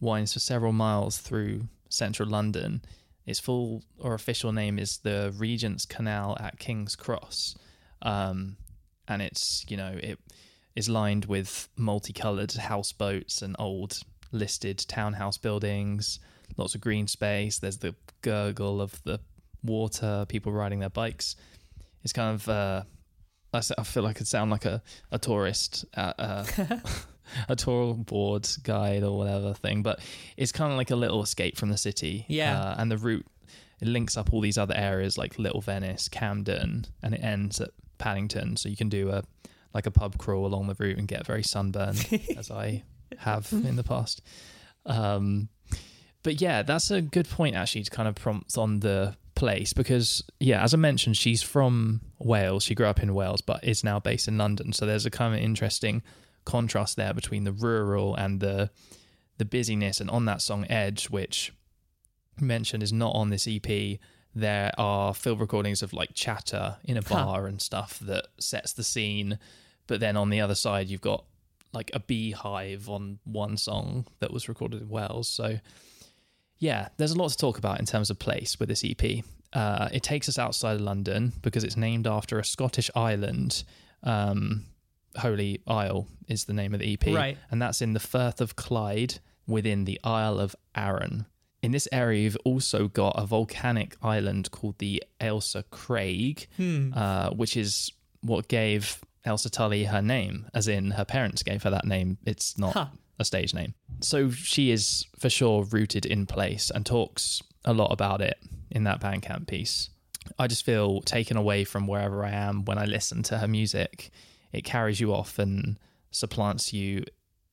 winds 0.00 0.32
for 0.32 0.40
several 0.40 0.72
miles 0.72 1.18
through 1.18 1.68
central 1.88 2.28
London. 2.28 2.82
Its 3.26 3.38
full 3.38 3.82
or 3.98 4.14
official 4.14 4.52
name 4.52 4.78
is 4.78 4.98
the 4.98 5.32
Regent's 5.36 5.84
Canal 5.84 6.36
at 6.40 6.58
King's 6.58 6.96
Cross, 6.96 7.56
um, 8.02 8.56
and 9.06 9.22
it's 9.22 9.64
you 9.68 9.76
know 9.76 9.98
it 10.02 10.18
is 10.74 10.88
lined 10.88 11.26
with 11.26 11.68
multicolored 11.76 12.52
houseboats 12.52 13.42
and 13.42 13.56
old 13.58 14.00
listed 14.32 14.78
townhouse 14.88 15.38
buildings. 15.38 16.18
Lots 16.56 16.74
of 16.74 16.80
green 16.80 17.06
space. 17.06 17.58
There's 17.58 17.78
the 17.78 17.94
gurgle 18.22 18.80
of 18.80 19.02
the 19.04 19.20
water. 19.62 20.24
People 20.28 20.52
riding 20.52 20.80
their 20.80 20.90
bikes. 20.90 21.36
It's 22.02 22.12
kind 22.12 22.34
of 22.34 22.48
uh, 22.48 22.82
I 23.52 23.60
feel 23.60 24.02
like 24.02 24.20
I 24.20 24.24
sound 24.24 24.50
like 24.50 24.64
a, 24.64 24.82
a 25.10 25.18
tourist 25.18 25.84
at 25.94 26.14
a, 26.18 26.82
a 27.48 27.56
tour 27.56 27.94
board 27.94 28.48
guide 28.62 29.02
or 29.02 29.16
whatever 29.16 29.54
thing, 29.54 29.82
but 29.82 30.00
it's 30.36 30.52
kind 30.52 30.72
of 30.72 30.78
like 30.78 30.90
a 30.90 30.96
little 30.96 31.22
escape 31.22 31.56
from 31.56 31.70
the 31.70 31.76
city. 31.76 32.24
Yeah. 32.28 32.60
Uh, 32.60 32.74
and 32.78 32.90
the 32.90 32.98
route, 32.98 33.26
it 33.80 33.88
links 33.88 34.16
up 34.16 34.32
all 34.32 34.40
these 34.40 34.58
other 34.58 34.74
areas 34.76 35.16
like 35.16 35.38
Little 35.38 35.60
Venice, 35.60 36.08
Camden, 36.08 36.86
and 37.02 37.14
it 37.14 37.22
ends 37.22 37.60
at 37.60 37.70
Paddington. 37.98 38.56
So 38.56 38.68
you 38.68 38.76
can 38.76 38.88
do 38.88 39.10
a 39.10 39.22
like 39.72 39.86
a 39.86 39.90
pub 39.90 40.18
crawl 40.18 40.46
along 40.46 40.66
the 40.66 40.74
route 40.78 40.98
and 40.98 41.06
get 41.06 41.26
very 41.26 41.44
sunburned, 41.44 42.04
as 42.36 42.50
I 42.50 42.82
have 43.18 43.52
in 43.52 43.76
the 43.76 43.84
past. 43.84 44.20
Um, 44.84 45.48
but 46.22 46.40
yeah, 46.40 46.62
that's 46.62 46.90
a 46.90 47.00
good 47.00 47.28
point 47.28 47.56
actually 47.56 47.84
to 47.84 47.90
kind 47.90 48.08
of 48.08 48.14
prompt 48.14 48.58
on 48.58 48.80
the 48.80 49.16
place 49.34 49.72
because 49.72 50.22
yeah, 50.38 50.62
as 50.62 50.74
I 50.74 50.76
mentioned, 50.76 51.16
she's 51.16 51.42
from 51.42 52.02
Wales. 52.18 52.64
She 52.64 52.74
grew 52.74 52.86
up 52.86 53.02
in 53.02 53.14
Wales, 53.14 53.40
but 53.40 53.64
is 53.64 53.82
now 53.82 53.98
based 53.98 54.28
in 54.28 54.36
London. 54.36 54.72
So 54.72 54.86
there's 54.86 55.06
a 55.06 55.10
kind 55.10 55.34
of 55.34 55.40
interesting 55.40 56.02
contrast 56.44 56.96
there 56.96 57.14
between 57.14 57.44
the 57.44 57.52
rural 57.52 58.14
and 58.14 58.40
the 58.40 58.70
the 59.38 59.44
busyness. 59.44 60.00
And 60.00 60.10
on 60.10 60.24
that 60.26 60.42
song 60.42 60.66
Edge, 60.68 61.08
which 61.08 61.52
mentioned 62.40 62.82
is 62.82 62.92
not 62.92 63.14
on 63.14 63.30
this 63.30 63.48
EP, 63.48 63.98
there 64.34 64.70
are 64.78 65.14
field 65.14 65.40
recordings 65.40 65.82
of 65.82 65.92
like 65.92 66.10
chatter 66.14 66.76
in 66.84 66.96
a 66.96 67.02
Huh. 67.02 67.14
bar 67.14 67.46
and 67.46 67.60
stuff 67.60 67.98
that 68.00 68.26
sets 68.38 68.72
the 68.74 68.84
scene. 68.84 69.38
But 69.86 70.00
then 70.00 70.16
on 70.16 70.30
the 70.30 70.40
other 70.40 70.54
side, 70.54 70.88
you've 70.88 71.00
got 71.00 71.24
like 71.72 71.90
a 71.94 72.00
beehive 72.00 72.88
on 72.88 73.18
one 73.24 73.56
song 73.56 74.06
that 74.18 74.32
was 74.32 74.48
recorded 74.48 74.82
in 74.82 74.88
Wales. 74.88 75.28
So 75.28 75.58
yeah, 76.58 76.88
there's 76.98 77.12
a 77.12 77.16
lot 77.18 77.30
to 77.30 77.36
talk 77.36 77.56
about 77.58 77.78
in 77.80 77.86
terms 77.86 78.10
of 78.10 78.18
place 78.18 78.58
with 78.60 78.68
this 78.68 78.84
EP. 78.84 79.24
Uh, 79.52 79.88
it 79.92 80.02
takes 80.02 80.28
us 80.28 80.38
outside 80.38 80.74
of 80.76 80.80
London 80.82 81.32
because 81.42 81.64
it's 81.64 81.76
named 81.76 82.06
after 82.06 82.38
a 82.38 82.44
Scottish 82.44 82.90
island. 82.94 83.64
Um, 84.02 84.66
Holy 85.18 85.60
Isle 85.66 86.06
is 86.28 86.44
the 86.44 86.52
name 86.52 86.74
of 86.74 86.80
the 86.80 86.92
EP. 86.94 87.06
Right. 87.14 87.36
And 87.50 87.60
that's 87.60 87.82
in 87.82 87.92
the 87.92 88.00
Firth 88.00 88.40
of 88.40 88.56
Clyde 88.56 89.18
within 89.46 89.84
the 89.84 90.00
Isle 90.04 90.38
of 90.38 90.54
Arran. 90.76 91.26
In 91.62 91.72
this 91.72 91.88
area, 91.92 92.22
you've 92.22 92.36
also 92.44 92.88
got 92.88 93.14
a 93.18 93.26
volcanic 93.26 93.96
island 94.02 94.50
called 94.50 94.78
the 94.78 95.02
Ailsa 95.20 95.64
Craig, 95.70 96.46
uh, 96.94 97.30
which 97.30 97.56
is 97.56 97.92
what 98.22 98.48
gave 98.48 99.00
Ailsa 99.26 99.50
Tully 99.50 99.84
her 99.84 100.00
name, 100.00 100.46
as 100.54 100.68
in 100.68 100.92
her 100.92 101.04
parents 101.04 101.42
gave 101.42 101.62
her 101.64 101.70
that 101.70 101.84
name. 101.84 102.16
It's 102.24 102.56
not 102.56 102.72
Huh. 102.72 102.86
a 103.18 103.24
stage 103.24 103.52
name. 103.52 103.74
So 104.00 104.30
she 104.30 104.70
is 104.70 105.04
for 105.18 105.28
sure 105.28 105.64
rooted 105.64 106.06
in 106.06 106.24
place 106.24 106.70
and 106.70 106.86
talks 106.86 107.42
a 107.66 107.74
lot 107.74 107.92
about 107.92 108.22
it 108.22 108.38
in 108.70 108.84
that 108.84 109.00
Bandcamp 109.00 109.46
piece. 109.46 109.90
I 110.38 110.46
just 110.46 110.64
feel 110.64 111.02
taken 111.02 111.36
away 111.36 111.64
from 111.64 111.86
wherever 111.86 112.24
I 112.24 112.30
am 112.30 112.64
when 112.64 112.78
I 112.78 112.84
listen 112.86 113.22
to 113.24 113.38
her 113.38 113.48
music. 113.48 114.10
It 114.52 114.64
carries 114.64 115.00
you 115.00 115.14
off 115.14 115.38
and 115.38 115.78
supplants 116.10 116.72
you 116.72 117.04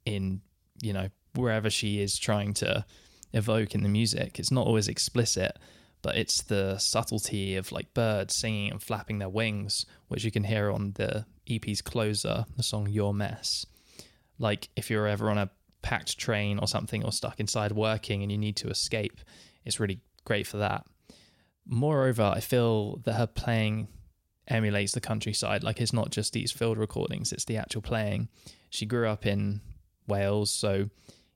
in, 0.05 0.41
you 0.81 0.93
know, 0.93 1.09
wherever 1.35 1.69
she 1.69 2.01
is 2.01 2.17
trying 2.17 2.53
to 2.55 2.85
evoke 3.33 3.75
in 3.75 3.83
the 3.83 3.89
music. 3.89 4.39
It's 4.39 4.51
not 4.51 4.65
always 4.65 4.87
explicit, 4.87 5.57
but 6.01 6.15
it's 6.15 6.41
the 6.41 6.77
subtlety 6.77 7.55
of 7.55 7.71
like 7.71 7.93
birds 7.93 8.35
singing 8.35 8.71
and 8.71 8.81
flapping 8.81 9.19
their 9.19 9.29
wings, 9.29 9.85
which 10.07 10.23
you 10.23 10.31
can 10.31 10.43
hear 10.43 10.71
on 10.71 10.93
the 10.95 11.25
EP's 11.49 11.81
closer, 11.81 12.45
the 12.55 12.63
song 12.63 12.87
Your 12.87 13.13
Mess. 13.13 13.65
Like 14.39 14.69
if 14.75 14.89
you're 14.89 15.07
ever 15.07 15.29
on 15.29 15.37
a 15.37 15.49
packed 15.81 16.17
train 16.17 16.59
or 16.59 16.67
something 16.67 17.03
or 17.03 17.11
stuck 17.11 17.39
inside 17.39 17.71
working 17.71 18.23
and 18.23 18.31
you 18.31 18.37
need 18.37 18.55
to 18.57 18.69
escape, 18.69 19.21
it's 19.65 19.79
really 19.79 20.01
great 20.25 20.47
for 20.47 20.57
that. 20.57 20.85
Moreover, 21.65 22.23
I 22.23 22.39
feel 22.39 22.97
that 23.03 23.13
her 23.13 23.27
playing 23.27 23.87
emulates 24.47 24.93
the 24.93 25.01
countryside. 25.01 25.63
Like 25.63 25.79
it's 25.79 25.93
not 25.93 26.11
just 26.11 26.33
these 26.33 26.51
field 26.51 26.77
recordings, 26.77 27.31
it's 27.31 27.45
the 27.45 27.57
actual 27.57 27.81
playing. 27.81 28.29
She 28.69 28.85
grew 28.85 29.07
up 29.07 29.25
in 29.25 29.61
Wales, 30.07 30.51
so 30.51 30.89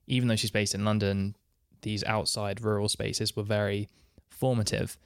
even 0.06 0.28
though 0.28 0.36
she's 0.36 0.50
based 0.50 0.74
in 0.74 0.84
London, 0.84 1.36
these 1.82 2.04
outside 2.04 2.62
rural 2.62 2.88
spaces 2.88 3.36
were 3.36 3.42
very 3.42 3.88
formative. 4.30 4.96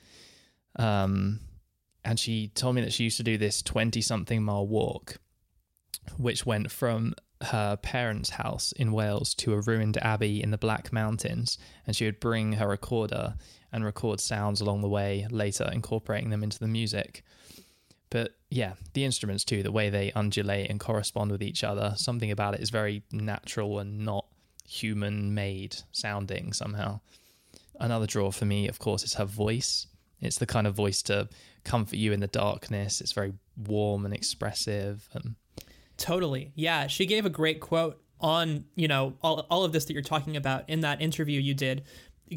Um, 0.76 1.40
and 2.04 2.18
she 2.20 2.48
told 2.48 2.76
me 2.76 2.82
that 2.82 2.92
she 2.92 3.04
used 3.04 3.16
to 3.16 3.22
do 3.22 3.36
this 3.36 3.62
20 3.62 4.00
something 4.00 4.42
mile 4.42 4.66
walk, 4.66 5.16
which 6.16 6.46
went 6.46 6.70
from 6.70 7.14
her 7.42 7.76
parents' 7.76 8.30
house 8.30 8.72
in 8.72 8.92
Wales 8.92 9.34
to 9.34 9.52
a 9.52 9.60
ruined 9.60 9.98
abbey 9.98 10.42
in 10.42 10.50
the 10.50 10.58
Black 10.58 10.92
Mountains. 10.92 11.58
And 11.86 11.94
she 11.94 12.04
would 12.04 12.20
bring 12.20 12.54
her 12.54 12.68
recorder 12.68 13.34
and 13.72 13.84
record 13.84 14.20
sounds 14.20 14.60
along 14.60 14.80
the 14.80 14.88
way, 14.88 15.26
later 15.30 15.68
incorporating 15.72 16.30
them 16.30 16.42
into 16.42 16.58
the 16.58 16.68
music. 16.68 17.24
But 18.10 18.36
yeah, 18.50 18.74
the 18.94 19.04
instruments 19.04 19.44
too, 19.44 19.62
the 19.62 19.72
way 19.72 19.90
they 19.90 20.12
undulate 20.14 20.70
and 20.70 20.78
correspond 20.78 21.32
with 21.32 21.42
each 21.42 21.64
other, 21.64 21.94
something 21.96 22.30
about 22.30 22.54
it 22.54 22.60
is 22.60 22.70
very 22.70 23.02
natural 23.10 23.78
and 23.78 24.04
not 24.04 24.26
human 24.64 25.34
made 25.34 25.76
sounding 25.92 26.52
somehow. 26.52 27.00
Another 27.78 28.06
draw 28.06 28.30
for 28.30 28.44
me, 28.44 28.68
of 28.68 28.78
course, 28.78 29.02
is 29.02 29.14
her 29.14 29.24
voice. 29.24 29.86
It's 30.20 30.38
the 30.38 30.46
kind 30.46 30.66
of 30.66 30.74
voice 30.74 31.02
to 31.02 31.28
comfort 31.64 31.96
you 31.96 32.12
in 32.12 32.20
the 32.20 32.26
darkness. 32.26 33.00
It's 33.00 33.12
very 33.12 33.34
warm 33.56 34.04
and 34.04 34.14
expressive. 34.14 35.08
And 35.12 35.34
Totally. 35.96 36.52
Yeah. 36.54 36.86
She 36.86 37.06
gave 37.06 37.26
a 37.26 37.30
great 37.30 37.60
quote 37.60 38.00
on, 38.20 38.64
you 38.76 38.88
know, 38.88 39.14
all, 39.22 39.46
all 39.50 39.64
of 39.64 39.72
this 39.72 39.84
that 39.86 39.92
you're 39.92 40.02
talking 40.02 40.36
about 40.36 40.68
in 40.68 40.80
that 40.80 41.02
interview 41.02 41.40
you 41.40 41.54
did, 41.54 41.84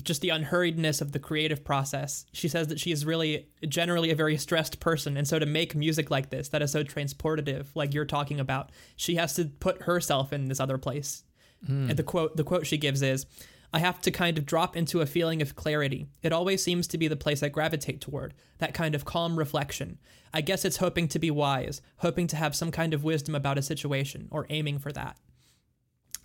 just 0.04 0.22
the 0.22 0.30
unhurriedness 0.30 1.02
of 1.02 1.12
the 1.12 1.20
creative 1.20 1.64
process. 1.64 2.26
She 2.32 2.48
says 2.48 2.68
that 2.68 2.80
she 2.80 2.92
is 2.92 3.06
really 3.06 3.48
generally 3.68 4.12
a 4.12 4.16
very 4.16 4.38
stressed 4.38 4.80
person. 4.80 5.18
And 5.18 5.28
so 5.28 5.40
to 5.40 5.46
make 5.46 5.76
music 5.76 6.12
like 6.12 6.30
this, 6.30 6.50
that 6.50 6.62
is 6.62 6.72
so 6.72 6.84
transportative, 6.84 7.68
like 7.76 7.94
you're 7.94 8.06
talking 8.06 8.40
about, 8.40 8.72
she 8.96 9.16
has 9.16 9.34
to 9.36 9.46
put 9.46 9.84
herself 9.84 10.32
in 10.32 10.48
this 10.48 10.60
other 10.60 10.78
place. 10.78 11.24
And 11.68 11.98
the 11.98 12.04
quote, 12.04 12.38
the 12.38 12.44
quote 12.44 12.66
she 12.66 12.78
gives 12.78 13.02
is, 13.02 13.26
I 13.72 13.80
have 13.80 14.02
to 14.02 14.12
kind 14.12 14.38
of 14.38 14.46
drop 14.46 14.76
into 14.76 15.02
a 15.02 15.06
feeling 15.06 15.42
of 15.42 15.56
clarity. 15.56 16.08
It 16.24 16.34
always 16.34 16.64
seems 16.64 16.88
to 16.88 16.98
be 16.98 17.08
the 17.08 17.16
place 17.16 17.44
I 17.44 17.50
gravitate 17.50 18.02
toward, 18.02 18.34
that 18.58 18.74
kind 18.74 18.96
of 18.96 19.06
calm 19.06 19.38
reflection. 19.38 20.00
I 20.34 20.42
guess 20.42 20.66
it's 20.66 20.78
hoping 20.78 21.08
to 21.10 21.20
be 21.20 21.30
wise, 21.30 21.82
hoping 21.98 22.28
to 22.28 22.36
have 22.36 22.56
some 22.56 22.72
kind 22.72 22.94
of 22.94 23.04
wisdom 23.04 23.36
about 23.36 23.58
a 23.58 23.62
situation, 23.62 24.28
or 24.32 24.48
aiming 24.50 24.80
for 24.80 24.92
that. 24.94 25.18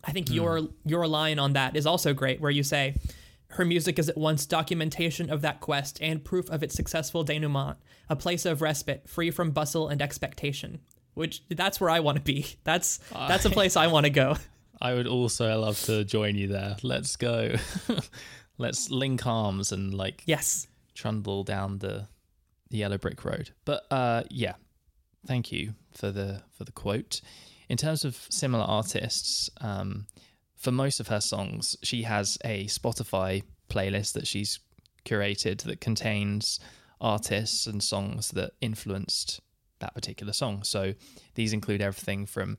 I 0.04 0.12
think 0.12 0.28
hmm. 0.28 0.34
your 0.34 0.60
your 0.84 1.06
line 1.06 1.38
on 1.38 1.54
that 1.54 1.76
is 1.76 1.86
also 1.86 2.14
great, 2.14 2.40
where 2.40 2.50
you 2.50 2.62
say, 2.62 2.94
her 3.54 3.64
music 3.64 3.98
is 3.98 4.08
at 4.08 4.16
once 4.16 4.46
documentation 4.46 5.30
of 5.30 5.40
that 5.42 5.60
quest 5.60 5.98
and 6.00 6.24
proof 6.24 6.48
of 6.50 6.62
its 6.62 6.74
successful 6.74 7.24
denouement, 7.24 7.76
a 8.08 8.16
place 8.16 8.44
of 8.46 8.60
respite, 8.62 9.08
free 9.08 9.30
from 9.30 9.50
bustle 9.52 9.88
and 9.88 10.00
expectation. 10.02 10.80
Which 11.14 11.42
that's 11.48 11.80
where 11.80 11.90
I 11.90 12.00
want 12.00 12.16
to 12.16 12.22
be. 12.22 12.46
That's 12.64 12.98
that's 13.12 13.44
a 13.44 13.50
place 13.50 13.76
I 13.76 13.86
want 13.86 14.04
to 14.04 14.10
go. 14.10 14.36
I 14.82 14.94
would 14.94 15.06
also 15.06 15.56
love 15.60 15.80
to 15.82 16.04
join 16.04 16.34
you 16.34 16.48
there. 16.48 16.76
Let's 16.82 17.14
go. 17.16 17.54
Let's 18.58 18.90
link 18.90 19.26
arms 19.26 19.72
and 19.72 19.94
like 19.94 20.22
Yes. 20.26 20.66
trundle 20.94 21.44
down 21.44 21.78
the 21.78 22.08
the 22.70 22.78
yellow 22.78 22.98
brick 22.98 23.24
road. 23.24 23.50
But 23.64 23.84
uh 23.90 24.24
yeah. 24.30 24.54
Thank 25.26 25.52
you 25.52 25.74
for 25.92 26.10
the 26.10 26.42
for 26.52 26.64
the 26.64 26.72
quote. 26.72 27.20
In 27.68 27.76
terms 27.76 28.04
of 28.04 28.16
similar 28.30 28.64
artists, 28.64 29.48
um 29.60 30.06
for 30.64 30.72
most 30.72 30.98
of 31.00 31.08
her 31.08 31.20
songs, 31.20 31.76
she 31.82 32.02
has 32.02 32.38
a 32.44 32.64
Spotify 32.66 33.42
playlist 33.68 34.12
that 34.14 34.26
she's 34.26 34.58
curated 35.04 35.58
that 35.64 35.80
contains 35.80 36.58
artists 37.00 37.66
and 37.66 37.82
songs 37.82 38.30
that 38.30 38.52
influenced 38.60 39.40
that 39.80 39.94
particular 39.94 40.32
song. 40.32 40.62
So 40.62 40.94
these 41.34 41.52
include 41.52 41.82
everything 41.82 42.24
from 42.26 42.56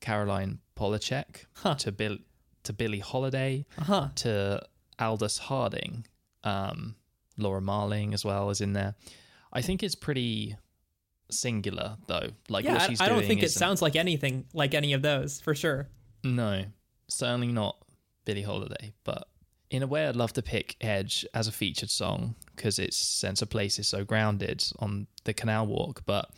Caroline 0.00 0.58
Polachek 0.76 1.44
Huh. 1.62 1.76
to 1.76 1.92
Bill 1.92 2.18
to 2.64 2.72
Billie 2.72 2.98
Holiday 3.12 3.66
Uh-huh. 3.78 4.08
to 4.16 4.60
Aldous 4.98 5.38
Harding. 5.38 6.06
Um, 6.42 6.96
Laura 7.36 7.60
Marling 7.60 8.14
as 8.14 8.24
well 8.24 8.50
is 8.50 8.60
in 8.60 8.72
there. 8.72 8.94
I 9.52 9.60
think 9.62 9.82
it's 9.82 9.94
pretty 9.94 10.56
singular 11.30 11.96
though. 12.08 12.28
Like 12.48 12.64
Yeah, 12.64 12.72
what 12.74 12.82
I, 12.82 12.86
she's 12.88 13.00
I 13.00 13.08
don't 13.08 13.24
think 13.24 13.42
it 13.42 13.50
sounds 13.52 13.80
like 13.82 13.96
anything 13.96 14.46
like 14.52 14.74
any 14.74 14.92
of 14.94 15.02
those, 15.02 15.40
for 15.40 15.54
sure. 15.54 15.88
No, 16.24 16.64
certainly 17.08 17.48
not 17.48 17.76
Billie 18.24 18.42
Holiday. 18.42 18.92
But 19.04 19.28
in 19.70 19.82
a 19.82 19.86
way, 19.86 20.06
I'd 20.06 20.16
love 20.16 20.32
to 20.34 20.42
pick 20.42 20.76
Edge 20.80 21.26
as 21.34 21.48
a 21.48 21.52
featured 21.52 21.90
song 21.90 22.34
because 22.54 22.78
its 22.78 22.96
sense 22.96 23.42
of 23.42 23.50
place 23.50 23.78
is 23.78 23.88
so 23.88 24.04
grounded 24.04 24.64
on 24.78 25.06
the 25.24 25.34
Canal 25.34 25.66
Walk. 25.66 26.02
But 26.06 26.30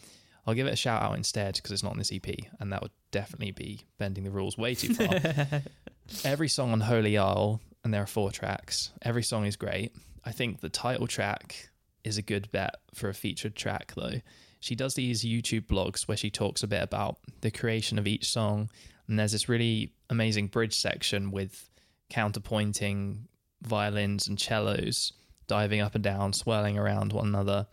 I'll 0.46 0.54
give 0.54 0.66
it 0.66 0.72
a 0.72 0.76
shout 0.76 1.02
out 1.02 1.16
instead 1.16 1.56
because 1.56 1.72
it's 1.72 1.82
not 1.82 1.92
on 1.92 1.98
this 1.98 2.12
EP, 2.12 2.26
and 2.60 2.72
that 2.72 2.82
would 2.82 2.92
definitely 3.10 3.50
be 3.50 3.82
bending 3.98 4.24
the 4.24 4.30
rules 4.30 4.56
way 4.56 4.74
too 4.74 4.94
far. 4.94 5.62
every 6.24 6.48
song 6.48 6.72
on 6.72 6.80
Holy 6.80 7.18
Isle, 7.18 7.60
and 7.82 7.92
there 7.92 8.02
are 8.02 8.06
four 8.06 8.30
tracks, 8.30 8.92
every 9.02 9.22
song 9.22 9.44
is 9.44 9.56
great. 9.56 9.92
I 10.24 10.32
think 10.32 10.60
the 10.60 10.68
title 10.68 11.06
track 11.06 11.70
is 12.04 12.16
a 12.16 12.22
good 12.22 12.50
bet 12.52 12.76
for 12.94 13.08
a 13.08 13.14
featured 13.14 13.56
track, 13.56 13.92
though. 13.96 14.20
She 14.60 14.74
does 14.74 14.94
these 14.94 15.24
YouTube 15.24 15.66
blogs 15.66 16.08
where 16.08 16.16
she 16.16 16.30
talks 16.30 16.62
a 16.62 16.68
bit 16.68 16.82
about 16.82 17.18
the 17.40 17.50
creation 17.50 17.98
of 17.98 18.06
each 18.06 18.28
song, 18.28 18.70
and 19.08 19.18
there's 19.18 19.32
this 19.32 19.48
really 19.48 19.92
amazing 20.10 20.48
bridge 20.48 20.78
section 20.78 21.30
with 21.30 21.68
counterpointing 22.10 23.18
violins 23.62 24.26
and 24.28 24.40
cellos 24.40 25.12
diving 25.46 25.80
up 25.80 25.94
and 25.94 26.04
down, 26.04 26.32
swirling 26.32 26.78
around 26.78 27.12
one 27.12 27.28
another. 27.28 27.66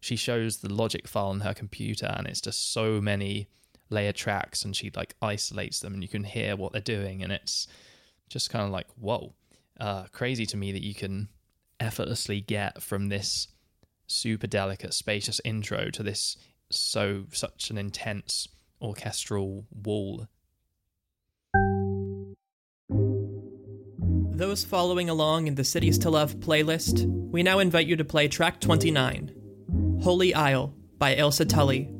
She 0.00 0.16
shows 0.16 0.58
the 0.58 0.72
logic 0.72 1.06
file 1.06 1.28
on 1.28 1.40
her 1.40 1.54
computer, 1.54 2.14
and 2.16 2.26
it's 2.26 2.40
just 2.40 2.72
so 2.72 3.00
many 3.00 3.48
layer 3.90 4.12
tracks, 4.12 4.64
and 4.64 4.74
she 4.74 4.90
like 4.94 5.14
isolates 5.20 5.80
them, 5.80 5.94
and 5.94 6.02
you 6.02 6.08
can 6.08 6.24
hear 6.24 6.56
what 6.56 6.72
they're 6.72 6.80
doing, 6.80 7.22
and 7.22 7.32
it's 7.32 7.66
just 8.28 8.50
kind 8.50 8.64
of 8.64 8.70
like 8.70 8.86
whoa, 8.98 9.34
uh, 9.80 10.04
crazy 10.12 10.46
to 10.46 10.56
me 10.56 10.72
that 10.72 10.84
you 10.84 10.94
can 10.94 11.28
effortlessly 11.80 12.40
get 12.40 12.82
from 12.82 13.08
this 13.08 13.48
super 14.06 14.46
delicate, 14.46 14.94
spacious 14.94 15.40
intro 15.44 15.90
to 15.90 16.02
this 16.02 16.36
so 16.70 17.24
such 17.32 17.70
an 17.70 17.78
intense 17.78 18.48
orchestral 18.80 19.66
wall. 19.70 20.28
Those 24.38 24.64
following 24.64 25.10
along 25.10 25.48
in 25.48 25.56
the 25.56 25.64
Cities 25.64 25.98
to 25.98 26.10
Love 26.10 26.36
playlist, 26.36 27.06
we 27.32 27.42
now 27.42 27.58
invite 27.58 27.88
you 27.88 27.96
to 27.96 28.04
play 28.04 28.28
track 28.28 28.60
29, 28.60 29.32
Holy 30.00 30.32
Isle 30.32 30.72
by 30.96 31.16
Ailsa 31.16 31.44
Tully. 31.44 31.92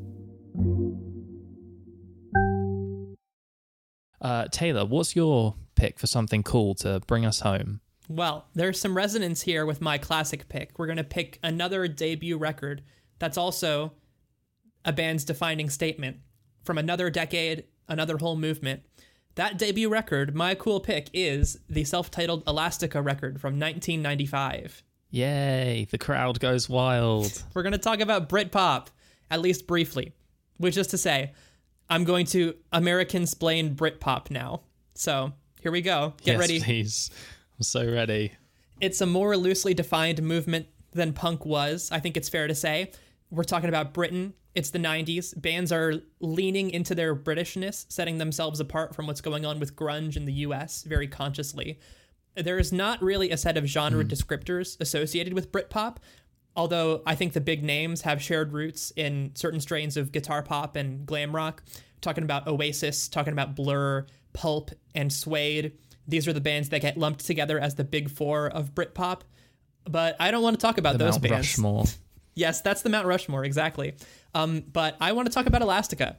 Uh, 4.20 4.46
Taylor, 4.52 4.86
what's 4.86 5.16
your 5.16 5.56
pick 5.74 5.98
for 5.98 6.06
something 6.06 6.44
cool 6.44 6.76
to 6.76 7.00
bring 7.08 7.26
us 7.26 7.40
home? 7.40 7.80
Well, 8.08 8.46
there's 8.54 8.80
some 8.80 8.96
resonance 8.96 9.42
here 9.42 9.66
with 9.66 9.80
my 9.80 9.98
classic 9.98 10.48
pick. 10.48 10.78
We're 10.78 10.86
going 10.86 10.98
to 10.98 11.02
pick 11.02 11.40
another 11.42 11.88
debut 11.88 12.38
record 12.38 12.84
that's 13.18 13.36
also 13.36 13.94
a 14.84 14.92
band's 14.92 15.24
defining 15.24 15.70
statement 15.70 16.18
from 16.62 16.78
another 16.78 17.10
decade, 17.10 17.64
another 17.88 18.16
whole 18.16 18.36
movement. 18.36 18.84
That 19.38 19.56
debut 19.56 19.88
record, 19.88 20.34
my 20.34 20.56
cool 20.56 20.80
pick, 20.80 21.10
is 21.12 21.60
the 21.70 21.84
self 21.84 22.10
titled 22.10 22.42
Elastica 22.48 23.00
record 23.00 23.40
from 23.40 23.52
1995. 23.52 24.82
Yay, 25.10 25.86
the 25.92 25.96
crowd 25.96 26.40
goes 26.40 26.68
wild. 26.68 27.44
We're 27.54 27.62
going 27.62 27.70
to 27.70 27.78
talk 27.78 28.00
about 28.00 28.28
Britpop, 28.28 28.88
at 29.30 29.40
least 29.40 29.68
briefly, 29.68 30.12
which 30.56 30.76
is 30.76 30.88
to 30.88 30.98
say, 30.98 31.34
I'm 31.88 32.02
going 32.02 32.26
to 32.26 32.56
American 32.72 33.26
splain 33.26 33.76
Britpop 33.76 34.32
now. 34.32 34.62
So 34.96 35.32
here 35.60 35.70
we 35.70 35.82
go. 35.82 36.14
Get 36.24 36.32
yes, 36.32 36.40
ready. 36.40 36.60
please. 36.60 37.08
I'm 37.56 37.62
so 37.62 37.88
ready. 37.88 38.32
it's 38.80 39.00
a 39.00 39.06
more 39.06 39.36
loosely 39.36 39.72
defined 39.72 40.20
movement 40.20 40.66
than 40.90 41.12
punk 41.12 41.46
was. 41.46 41.90
I 41.92 42.00
think 42.00 42.16
it's 42.16 42.28
fair 42.28 42.48
to 42.48 42.56
say. 42.56 42.90
We're 43.30 43.44
talking 43.44 43.68
about 43.68 43.92
Britain. 43.92 44.34
It's 44.54 44.70
the 44.70 44.78
90s. 44.78 45.40
Bands 45.40 45.70
are 45.70 45.94
leaning 46.20 46.70
into 46.70 46.94
their 46.94 47.14
Britishness, 47.14 47.86
setting 47.88 48.18
themselves 48.18 48.60
apart 48.60 48.94
from 48.94 49.06
what's 49.06 49.20
going 49.20 49.44
on 49.44 49.60
with 49.60 49.76
grunge 49.76 50.16
in 50.16 50.24
the 50.24 50.32
US 50.32 50.82
very 50.82 51.06
consciously. 51.06 51.78
there 52.34 52.58
is 52.58 52.72
not 52.72 53.02
really 53.02 53.30
a 53.30 53.36
set 53.36 53.56
of 53.56 53.66
genre 53.66 54.02
hmm. 54.02 54.08
descriptors 54.08 54.80
associated 54.80 55.34
with 55.34 55.50
Britpop, 55.50 55.96
although 56.54 57.02
I 57.04 57.14
think 57.14 57.32
the 57.32 57.40
big 57.40 57.62
names 57.64 58.02
have 58.02 58.22
shared 58.22 58.52
roots 58.52 58.92
in 58.96 59.32
certain 59.34 59.60
strains 59.60 59.96
of 59.96 60.12
guitar 60.12 60.42
pop 60.42 60.76
and 60.76 61.04
glam 61.04 61.34
rock. 61.34 61.62
Talking 62.00 62.22
about 62.22 62.46
Oasis, 62.46 63.08
talking 63.08 63.32
about 63.32 63.56
Blur, 63.56 64.06
Pulp, 64.32 64.70
and 64.94 65.12
Suede. 65.12 65.72
These 66.06 66.28
are 66.28 66.32
the 66.32 66.40
bands 66.40 66.68
that 66.68 66.80
get 66.80 66.96
lumped 66.96 67.26
together 67.26 67.58
as 67.58 67.74
the 67.74 67.84
big 67.84 68.08
four 68.08 68.46
of 68.46 68.74
Britpop. 68.74 69.22
But 69.84 70.16
I 70.20 70.30
don't 70.30 70.42
want 70.42 70.58
to 70.58 70.60
talk 70.60 70.78
about 70.78 70.92
The 70.92 71.04
those 71.04 71.14
Mount 71.14 71.22
bands. 71.22 71.36
Rushmore. 71.48 71.84
Yes, 72.38 72.60
that's 72.60 72.82
the 72.82 72.88
Mount 72.88 73.08
Rushmore, 73.08 73.44
exactly. 73.44 73.94
Um, 74.32 74.62
but 74.72 74.96
I 75.00 75.10
want 75.10 75.26
to 75.26 75.34
talk 75.34 75.46
about 75.46 75.60
Elastica. 75.60 76.18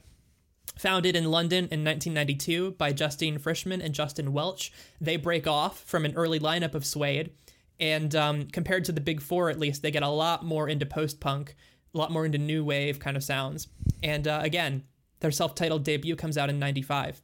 Founded 0.76 1.16
in 1.16 1.30
London 1.30 1.64
in 1.70 1.82
1992 1.82 2.72
by 2.72 2.92
Justine 2.92 3.38
Frischmann 3.38 3.82
and 3.82 3.94
Justin 3.94 4.34
Welch, 4.34 4.70
they 5.00 5.16
break 5.16 5.46
off 5.46 5.82
from 5.84 6.04
an 6.04 6.14
early 6.14 6.38
lineup 6.38 6.74
of 6.74 6.84
Suede. 6.84 7.30
And 7.78 8.14
um, 8.14 8.48
compared 8.48 8.84
to 8.84 8.92
the 8.92 9.00
big 9.00 9.22
four, 9.22 9.48
at 9.48 9.58
least, 9.58 9.80
they 9.80 9.90
get 9.90 10.02
a 10.02 10.08
lot 10.08 10.44
more 10.44 10.68
into 10.68 10.84
post 10.84 11.20
punk, 11.20 11.54
a 11.94 11.98
lot 11.98 12.12
more 12.12 12.26
into 12.26 12.36
new 12.36 12.62
wave 12.66 13.00
kind 13.00 13.16
of 13.16 13.24
sounds. 13.24 13.68
And 14.02 14.28
uh, 14.28 14.40
again, 14.42 14.84
their 15.20 15.30
self 15.30 15.54
titled 15.54 15.84
debut 15.84 16.16
comes 16.16 16.36
out 16.36 16.50
in 16.50 16.58
95. 16.58 17.22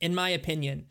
In 0.00 0.14
my 0.14 0.30
opinion, 0.30 0.86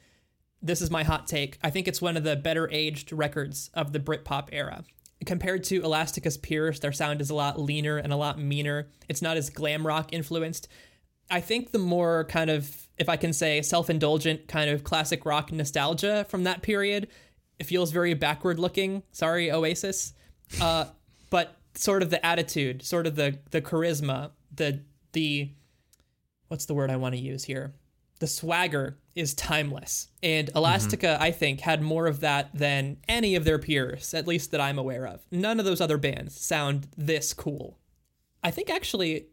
this 0.62 0.84
is 0.84 0.92
my 0.92 1.02
hot 1.02 1.26
take. 1.26 1.58
I 1.64 1.72
think 1.72 1.88
it's 1.88 2.02
one 2.02 2.16
of 2.16 2.24
the 2.24 2.36
better 2.36 2.70
aged 2.72 3.12
records 3.12 3.72
of 3.74 3.92
the 3.92 4.00
Britpop 4.00 4.50
era. 4.52 4.84
Compared 5.26 5.64
to 5.66 5.82
Elastica's 5.82 6.38
peers, 6.38 6.80
their 6.80 6.92
sound 6.92 7.22
is 7.22 7.30
a 7.30 7.36
lot 7.36 7.60
leaner 7.60 7.98
and 7.98 8.14
a 8.14 8.16
lot 8.16 8.40
meaner. 8.40 8.90
It's 9.10 9.22
not 9.22 9.38
as 9.38 9.50
glam 9.50 9.86
rock 9.86 10.14
influenced. 10.14 10.68
I 11.30 11.42
think 11.42 11.72
the 11.72 11.80
more 11.80 12.26
kind 12.26 12.50
of, 12.50 12.88
if 12.98 13.10
I 13.10 13.18
can 13.18 13.34
say, 13.34 13.62
self 13.62 13.90
indulgent 13.90 14.48
kind 14.48 14.70
of 14.70 14.84
classic 14.84 15.26
rock 15.26 15.52
nostalgia 15.52 16.26
from 16.30 16.44
that 16.44 16.62
period, 16.62 17.08
it 17.60 17.66
feels 17.66 17.92
very 17.92 18.14
backward 18.14 18.60
looking. 18.60 19.04
Sorry, 19.12 19.52
Oasis. 19.52 20.14
Uh, 20.62 20.86
but 21.30 21.58
sort 21.74 22.04
of 22.04 22.10
the 22.10 22.24
attitude, 22.26 22.84
sort 22.84 23.08
of 23.08 23.16
the 23.16 23.40
the 23.52 23.62
charisma, 23.62 24.32
the 24.54 24.82
the 25.14 25.52
what's 26.48 26.66
the 26.66 26.74
word 26.74 26.90
I 26.90 26.96
want 26.96 27.16
to 27.16 27.22
use 27.22 27.44
here? 27.44 27.74
The 28.20 28.28
swagger 28.28 28.98
is 29.16 29.34
timeless. 29.34 30.10
And 30.24 30.48
mm-hmm. 30.48 30.58
Elastica, 30.58 31.18
I 31.20 31.32
think, 31.32 31.62
had 31.62 31.82
more 31.82 32.08
of 32.08 32.20
that 32.22 32.50
than 32.54 32.98
any 33.08 33.36
of 33.36 33.44
their 33.44 33.60
peers, 33.60 34.14
at 34.14 34.28
least 34.28 34.52
that 34.52 34.62
I'm 34.62 34.78
aware 34.78 35.08
of. 35.08 35.26
None 35.32 35.60
of 35.60 35.66
those 35.66 35.82
other 35.82 35.98
bands 35.98 36.40
sound 36.40 36.88
this 36.96 37.34
cool. 37.34 37.80
I 38.44 38.52
think 38.52 38.70
actually, 38.70 39.28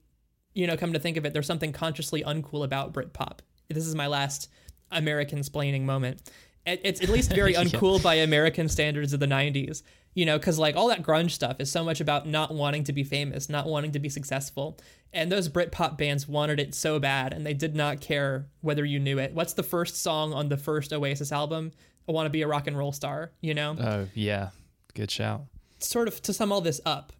you 0.54 0.66
know, 0.66 0.76
come 0.76 0.92
to 0.92 0.98
think 0.98 1.16
of 1.16 1.24
it, 1.26 1.32
there's 1.32 1.46
something 1.46 1.72
consciously 1.72 2.22
uncool 2.22 2.64
about 2.64 2.92
Britpop. 2.92 3.40
This 3.68 3.86
is 3.86 3.94
my 3.94 4.06
last 4.06 4.50
American 4.90 5.40
splaining 5.40 5.82
moment. 5.82 6.30
It- 6.66 6.80
It's 6.84 7.00
at 7.02 7.08
least 7.08 7.30
very 7.32 7.52
Yeah. 7.54 7.64
uncool 7.64 8.02
by 8.02 8.14
American 8.16 8.68
standards 8.68 9.12
of 9.12 9.20
the 9.20 9.26
90s, 9.26 9.82
you 10.14 10.24
know, 10.26 10.38
because 10.38 10.58
like 10.58 10.76
all 10.76 10.88
that 10.88 11.02
grunge 11.02 11.30
stuff 11.32 11.56
is 11.60 11.70
so 11.70 11.84
much 11.84 12.00
about 12.00 12.26
not 12.26 12.54
wanting 12.54 12.84
to 12.84 12.92
be 12.92 13.02
famous, 13.04 13.48
not 13.48 13.66
wanting 13.66 13.92
to 13.92 13.98
be 13.98 14.08
successful. 14.08 14.78
And 15.12 15.30
those 15.30 15.48
Britpop 15.48 15.96
bands 15.98 16.26
wanted 16.26 16.58
it 16.58 16.74
so 16.74 16.98
bad, 16.98 17.32
and 17.32 17.46
they 17.46 17.54
did 17.54 17.76
not 17.76 18.00
care 18.00 18.48
whether 18.62 18.84
you 18.84 18.98
knew 18.98 19.18
it. 19.18 19.32
What's 19.32 19.52
the 19.52 19.62
first 19.62 20.02
song 20.02 20.32
on 20.32 20.48
the 20.48 20.56
first 20.56 20.92
Oasis 20.92 21.30
album? 21.30 21.70
I 22.08 22.12
Want 22.12 22.26
to 22.26 22.30
Be 22.30 22.42
a 22.42 22.48
Rock 22.48 22.66
and 22.66 22.76
Roll 22.76 22.92
Star, 22.92 23.30
you 23.40 23.54
know? 23.54 23.76
Oh, 23.80 24.08
yeah. 24.14 24.50
Good 24.94 25.10
shout. 25.10 25.44
sort 25.78 26.08
of 26.08 26.20
to 26.22 26.32
sum 26.32 26.50
all 26.52 26.60
this 26.60 26.80
up, 26.86 27.12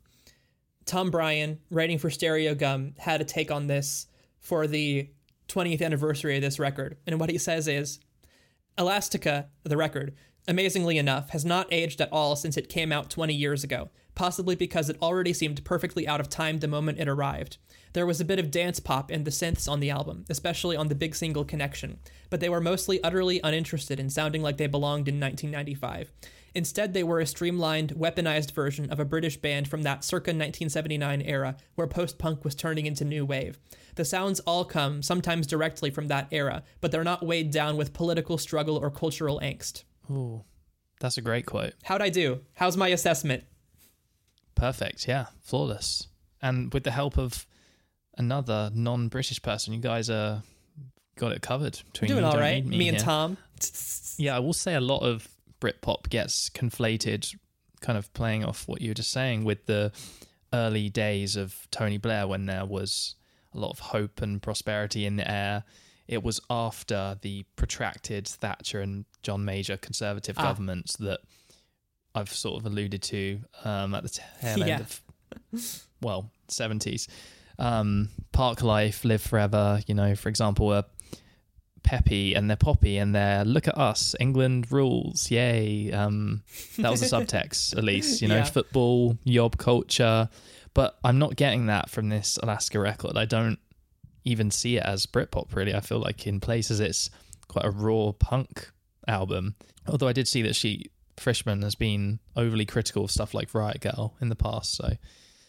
Tom 0.86 1.10
Breihan, 1.10 1.58
writing 1.70 1.98
for 1.98 2.08
Stereogum, 2.10 2.98
had 2.98 3.20
a 3.20 3.24
take 3.24 3.50
on 3.50 3.66
this 3.66 4.06
for 4.40 4.66
the 4.66 5.08
20th 5.48 5.82
anniversary 5.82 6.36
of 6.36 6.42
this 6.42 6.58
record. 6.58 6.96
And 7.06 7.18
what 7.20 7.30
he 7.30 7.38
says 7.38 7.68
is 7.68 8.00
Elastica, 8.76 9.48
the 9.62 9.76
record, 9.76 10.14
amazingly 10.48 10.98
enough, 10.98 11.30
has 11.30 11.44
not 11.44 11.72
aged 11.72 12.00
at 12.00 12.12
all 12.12 12.34
since 12.34 12.56
it 12.56 12.68
came 12.68 12.90
out 12.90 13.08
20 13.08 13.32
years 13.32 13.62
ago, 13.62 13.90
possibly 14.16 14.56
because 14.56 14.90
it 14.90 15.00
already 15.00 15.32
seemed 15.32 15.64
perfectly 15.64 16.08
out 16.08 16.20
of 16.20 16.28
time 16.28 16.58
the 16.58 16.66
moment 16.66 16.98
it 16.98 17.08
arrived. 17.08 17.58
There 17.92 18.06
was 18.06 18.20
a 18.20 18.24
bit 18.24 18.40
of 18.40 18.50
dance 18.50 18.80
pop 18.80 19.12
in 19.12 19.22
the 19.22 19.30
synths 19.30 19.70
on 19.70 19.78
the 19.78 19.90
album, 19.90 20.24
especially 20.28 20.76
on 20.76 20.88
the 20.88 20.96
big 20.96 21.14
single 21.14 21.44
Connection, 21.44 22.00
but 22.30 22.40
they 22.40 22.48
were 22.48 22.60
mostly 22.60 23.02
utterly 23.04 23.40
uninterested 23.44 24.00
in 24.00 24.10
sounding 24.10 24.42
like 24.42 24.56
they 24.56 24.66
belonged 24.66 25.06
in 25.06 25.20
1995. 25.20 26.10
Instead, 26.54 26.92
they 26.92 27.02
were 27.02 27.18
a 27.20 27.26
streamlined, 27.26 27.94
weaponized 27.94 28.52
version 28.52 28.90
of 28.90 29.00
a 29.00 29.04
British 29.04 29.36
band 29.36 29.66
from 29.66 29.82
that 29.82 30.04
circa 30.04 30.30
1979 30.30 31.20
era 31.22 31.56
where 31.74 31.86
post 31.86 32.18
punk 32.18 32.44
was 32.44 32.54
turning 32.54 32.86
into 32.86 33.04
new 33.04 33.24
wave. 33.24 33.58
The 33.96 34.04
sounds 34.04 34.40
all 34.40 34.64
come, 34.64 35.02
sometimes 35.02 35.46
directly 35.46 35.90
from 35.90 36.08
that 36.08 36.28
era, 36.30 36.62
but 36.80 36.92
they're 36.92 37.04
not 37.04 37.26
weighed 37.26 37.50
down 37.50 37.76
with 37.76 37.92
political 37.92 38.38
struggle 38.38 38.76
or 38.76 38.90
cultural 38.90 39.40
angst. 39.42 39.82
Ooh, 40.10 40.44
that's 41.00 41.18
a 41.18 41.22
great 41.22 41.46
quote. 41.46 41.74
How'd 41.82 42.02
I 42.02 42.08
do? 42.08 42.42
How's 42.54 42.76
my 42.76 42.88
assessment? 42.88 43.44
Perfect. 44.54 45.08
Yeah, 45.08 45.26
flawless. 45.42 46.06
And 46.40 46.72
with 46.72 46.84
the 46.84 46.90
help 46.92 47.18
of 47.18 47.46
another 48.16 48.70
non-British 48.72 49.42
person, 49.42 49.74
you 49.74 49.80
guys 49.80 50.08
are 50.08 50.42
got 51.16 51.32
it 51.32 51.42
covered. 51.42 51.80
Between 51.92 52.10
Doing 52.10 52.24
all 52.24 52.38
right. 52.38 52.64
Me, 52.64 52.88
and 52.88 52.96
here. 52.96 53.04
Tom. 53.04 53.36
Yeah, 54.16 54.36
I 54.36 54.40
will 54.40 54.52
say 54.52 54.74
a 54.74 54.80
lot 54.80 55.02
of 55.02 55.28
Britpop 55.64 56.10
gets 56.10 56.50
conflated, 56.50 57.34
kind 57.80 57.96
of 57.96 58.12
playing 58.12 58.44
off 58.44 58.68
what 58.68 58.82
you 58.82 58.90
were 58.90 58.94
just 58.94 59.10
saying 59.10 59.44
with 59.44 59.64
the 59.66 59.92
early 60.52 60.90
days 60.90 61.36
of 61.36 61.66
Tony 61.70 61.96
Blair 61.96 62.26
when 62.26 62.44
there 62.46 62.66
was 62.66 63.14
a 63.54 63.58
lot 63.58 63.70
of 63.70 63.78
hope 63.78 64.20
and 64.20 64.42
prosperity 64.42 65.06
in 65.06 65.16
the 65.16 65.30
air. 65.30 65.64
It 66.06 66.22
was 66.22 66.38
after 66.50 67.16
the 67.22 67.44
protracted 67.56 68.28
Thatcher 68.28 68.80
and 68.80 69.06
John 69.22 69.44
Major 69.44 69.76
conservative 69.78 70.36
Ah. 70.38 70.42
governments 70.42 70.96
that 70.98 71.20
I've 72.14 72.28
sort 72.32 72.60
of 72.60 72.66
alluded 72.66 73.02
to 73.04 73.40
um, 73.64 73.94
at 73.94 74.02
the 74.02 74.08
tail 74.42 74.62
end 74.62 74.68
Yeah. 74.68 74.80
of, 74.80 75.00
well, 76.02 76.30
70s. 76.48 77.08
Um, 77.58 78.10
Parklife, 78.32 79.04
Live 79.04 79.22
Forever, 79.22 79.80
you 79.86 79.94
know, 79.94 80.14
for 80.14 80.28
example, 80.28 80.72
are 80.74 80.84
peppy 81.84 82.34
and 82.34 82.48
they're 82.50 82.56
poppy 82.56 82.96
and 82.98 83.14
they're 83.14 83.44
look 83.44 83.68
at 83.68 83.78
us, 83.78 84.16
England 84.18 84.72
rules, 84.72 85.30
yay. 85.30 85.92
Um, 85.92 86.42
that 86.78 86.90
was 86.90 87.00
the 87.00 87.06
subtext, 87.16 87.76
at 87.78 87.84
least, 87.84 88.20
you 88.20 88.26
know, 88.28 88.36
Yeah. 88.38 88.44
football, 88.44 89.16
yob 89.24 89.56
culture. 89.58 90.28
But 90.74 90.98
I'm 91.04 91.18
not 91.20 91.36
getting 91.36 91.66
that 91.66 91.88
from 91.90 92.08
this 92.08 92.36
Elastica 92.42 92.80
record. 92.80 93.16
I 93.16 93.26
don't 93.26 93.60
even 94.24 94.50
see 94.50 94.76
it 94.76 94.82
as 94.82 95.06
Britpop, 95.06 95.54
really. 95.54 95.74
I 95.74 95.80
feel 95.80 96.00
like 96.00 96.26
in 96.26 96.40
places 96.40 96.80
it's 96.80 97.10
quite 97.46 97.64
a 97.64 97.70
raw 97.70 98.10
punk 98.18 98.70
album. 99.06 99.54
Although 99.86 100.08
I 100.08 100.12
did 100.12 100.26
see 100.26 100.42
that 100.42 100.56
she, 100.56 100.86
Frischmann, 101.16 101.62
has 101.62 101.74
been 101.76 102.18
overly 102.34 102.64
critical 102.66 103.04
of 103.04 103.10
stuff 103.12 103.34
like 103.34 103.54
Riot 103.54 103.80
Grrrl 103.82 104.12
in 104.20 104.30
the 104.30 104.34
past. 104.36 104.74
So 104.74 104.94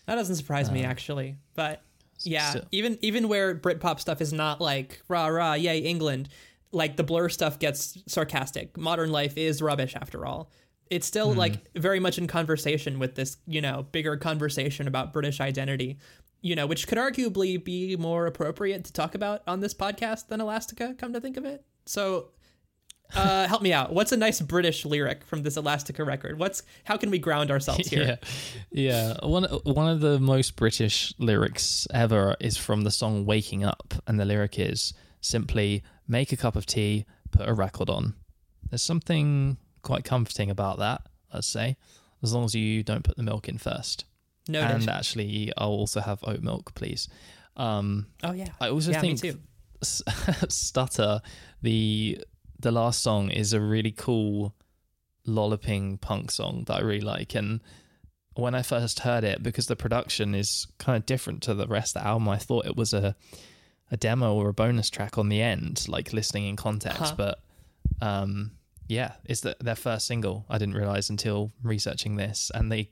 That 0.05 0.15
doesn't 0.15 0.35
surprise 0.35 0.69
me 0.69 0.83
actually, 0.83 1.37
but 1.55 1.81
yeah, 2.23 2.61
even 2.71 2.97
even 3.01 3.27
where 3.27 3.55
Britpop 3.55 3.99
stuff 3.99 4.21
is 4.21 4.31
not 4.31 4.61
like 4.61 5.01
rah 5.07 5.27
rah 5.27 5.53
yay 5.53 5.79
England, 5.79 6.29
like 6.71 6.97
the 6.97 7.03
Blur 7.03 7.29
stuff 7.29 7.59
gets 7.59 8.01
sarcastic. 8.07 8.77
Modern 8.77 9.11
life 9.11 9.37
is 9.37 9.61
rubbish 9.61 9.95
after 9.95 10.25
all. 10.25 10.51
It's 10.89 11.07
still 11.07 11.29
mm-hmm. 11.29 11.39
like 11.39 11.75
very 11.75 11.99
much 11.99 12.17
in 12.17 12.27
conversation 12.27 12.99
with 12.99 13.15
this, 13.15 13.37
you 13.47 13.61
know, 13.61 13.87
bigger 13.91 14.17
conversation 14.17 14.87
about 14.87 15.13
British 15.13 15.41
identity, 15.41 15.97
you 16.41 16.55
know, 16.55 16.67
which 16.67 16.87
could 16.87 16.97
arguably 16.97 17.63
be 17.63 17.95
more 17.95 18.27
appropriate 18.27 18.85
to 18.85 18.93
talk 18.93 19.15
about 19.15 19.41
on 19.47 19.59
this 19.61 19.73
podcast 19.73 20.27
than 20.27 20.41
Elastica. 20.41 20.93
Come 20.97 21.13
to 21.13 21.21
think 21.21 21.37
of 21.37 21.45
it, 21.45 21.63
so. 21.85 22.29
Uh, 23.13 23.47
help 23.47 23.61
me 23.61 23.73
out. 23.73 23.93
What's 23.93 24.11
a 24.11 24.17
nice 24.17 24.41
British 24.41 24.85
lyric 24.85 25.23
from 25.25 25.43
this 25.43 25.57
Elastica 25.57 26.03
record? 26.03 26.39
What's 26.39 26.63
how 26.83 26.97
can 26.97 27.11
we 27.11 27.19
ground 27.19 27.51
ourselves 27.51 27.87
here? 27.87 28.17
Yeah, 28.71 29.15
yeah. 29.21 29.27
One 29.27 29.43
one 29.43 29.87
of 29.87 30.01
the 30.01 30.19
most 30.19 30.55
British 30.55 31.13
lyrics 31.17 31.87
ever 31.93 32.35
is 32.39 32.57
from 32.57 32.81
the 32.81 32.91
song 32.91 33.25
"Waking 33.25 33.63
Up," 33.63 33.93
and 34.07 34.19
the 34.19 34.25
lyric 34.25 34.59
is 34.59 34.93
simply 35.21 35.83
"Make 36.07 36.31
a 36.31 36.37
cup 36.37 36.55
of 36.55 36.65
tea, 36.65 37.05
put 37.31 37.47
a 37.47 37.53
record 37.53 37.89
on." 37.89 38.15
There's 38.69 38.81
something 38.81 39.57
quite 39.81 40.03
comforting 40.03 40.49
about 40.49 40.79
that. 40.79 41.01
I'd 41.31 41.43
say, 41.43 41.77
as 42.23 42.33
long 42.33 42.45
as 42.45 42.55
you 42.55 42.83
don't 42.83 43.03
put 43.03 43.17
the 43.17 43.23
milk 43.23 43.47
in 43.47 43.57
first. 43.57 44.05
No. 44.47 44.61
And 44.61 44.87
actually, 44.89 45.51
I'll 45.57 45.69
also 45.69 46.01
have 46.01 46.19
oat 46.23 46.41
milk, 46.41 46.75
please. 46.75 47.07
Um, 47.57 48.07
oh 48.23 48.33
yeah. 48.33 48.49
I 48.59 48.69
also 48.69 48.91
yeah, 48.91 49.01
think. 49.01 49.21
Stutter, 50.49 51.21
the 51.61 52.23
the 52.59 52.71
last 52.71 53.01
song 53.01 53.29
is 53.29 53.53
a 53.53 53.61
really 53.61 53.91
cool 53.91 54.55
lolloping 55.25 55.97
punk 55.97 56.31
song 56.31 56.63
that 56.67 56.75
I 56.75 56.81
really 56.81 57.01
like. 57.01 57.35
And 57.35 57.61
when 58.35 58.55
I 58.55 58.61
first 58.61 58.99
heard 58.99 59.23
it, 59.23 59.41
because 59.41 59.67
the 59.67 59.75
production 59.75 60.35
is 60.35 60.67
kind 60.77 60.97
of 60.97 61.05
different 61.05 61.41
to 61.43 61.53
the 61.53 61.67
rest 61.67 61.95
of 61.95 62.03
the 62.03 62.07
album, 62.07 62.29
I 62.29 62.37
thought 62.37 62.65
it 62.65 62.75
was 62.75 62.93
a 62.93 63.15
a 63.91 63.97
demo 63.97 64.33
or 64.33 64.49
a 64.49 64.53
bonus 64.53 64.89
track 64.89 65.17
on 65.17 65.29
the 65.29 65.41
end, 65.41 65.85
like 65.87 66.11
listening 66.11 66.47
in 66.47 66.55
context. 66.55 66.99
Huh. 66.99 67.15
But 67.17 67.39
um, 68.01 68.51
yeah, 68.87 69.13
it's 69.25 69.41
the, 69.41 69.55
their 69.59 69.75
first 69.75 70.07
single. 70.07 70.45
I 70.49 70.57
didn't 70.57 70.75
realize 70.75 71.09
until 71.09 71.51
researching 71.63 72.15
this, 72.15 72.51
and 72.53 72.71
they 72.71 72.89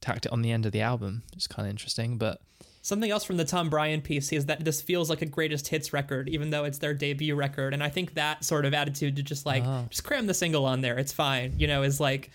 tacked 0.00 0.26
it 0.26 0.32
on 0.32 0.42
the 0.42 0.52
end 0.52 0.66
of 0.66 0.72
the 0.72 0.82
album. 0.82 1.22
It's 1.34 1.46
kind 1.46 1.66
of 1.66 1.70
interesting, 1.70 2.16
but 2.16 2.40
Something 2.82 3.10
else 3.10 3.24
from 3.24 3.36
the 3.36 3.44
Tom 3.44 3.70
Breihan 3.70 4.02
piece 4.02 4.32
is 4.32 4.46
that 4.46 4.64
this 4.64 4.80
feels 4.80 5.10
like 5.10 5.20
a 5.20 5.26
greatest 5.26 5.68
hits 5.68 5.92
record, 5.92 6.28
even 6.28 6.50
though 6.50 6.64
it's 6.64 6.78
their 6.78 6.94
debut 6.94 7.34
record. 7.34 7.74
And 7.74 7.82
I 7.82 7.90
think 7.90 8.14
that 8.14 8.42
sort 8.44 8.64
of 8.64 8.72
attitude 8.72 9.16
to 9.16 9.22
just 9.22 9.44
like 9.44 9.62
Ah. 9.64 9.84
just 9.90 10.04
cram 10.04 10.26
the 10.26 10.34
single 10.34 10.64
on 10.64 10.80
there, 10.80 10.98
it's 10.98 11.12
fine, 11.12 11.54
you 11.58 11.66
know, 11.66 11.82
is 11.82 12.00
like 12.00 12.30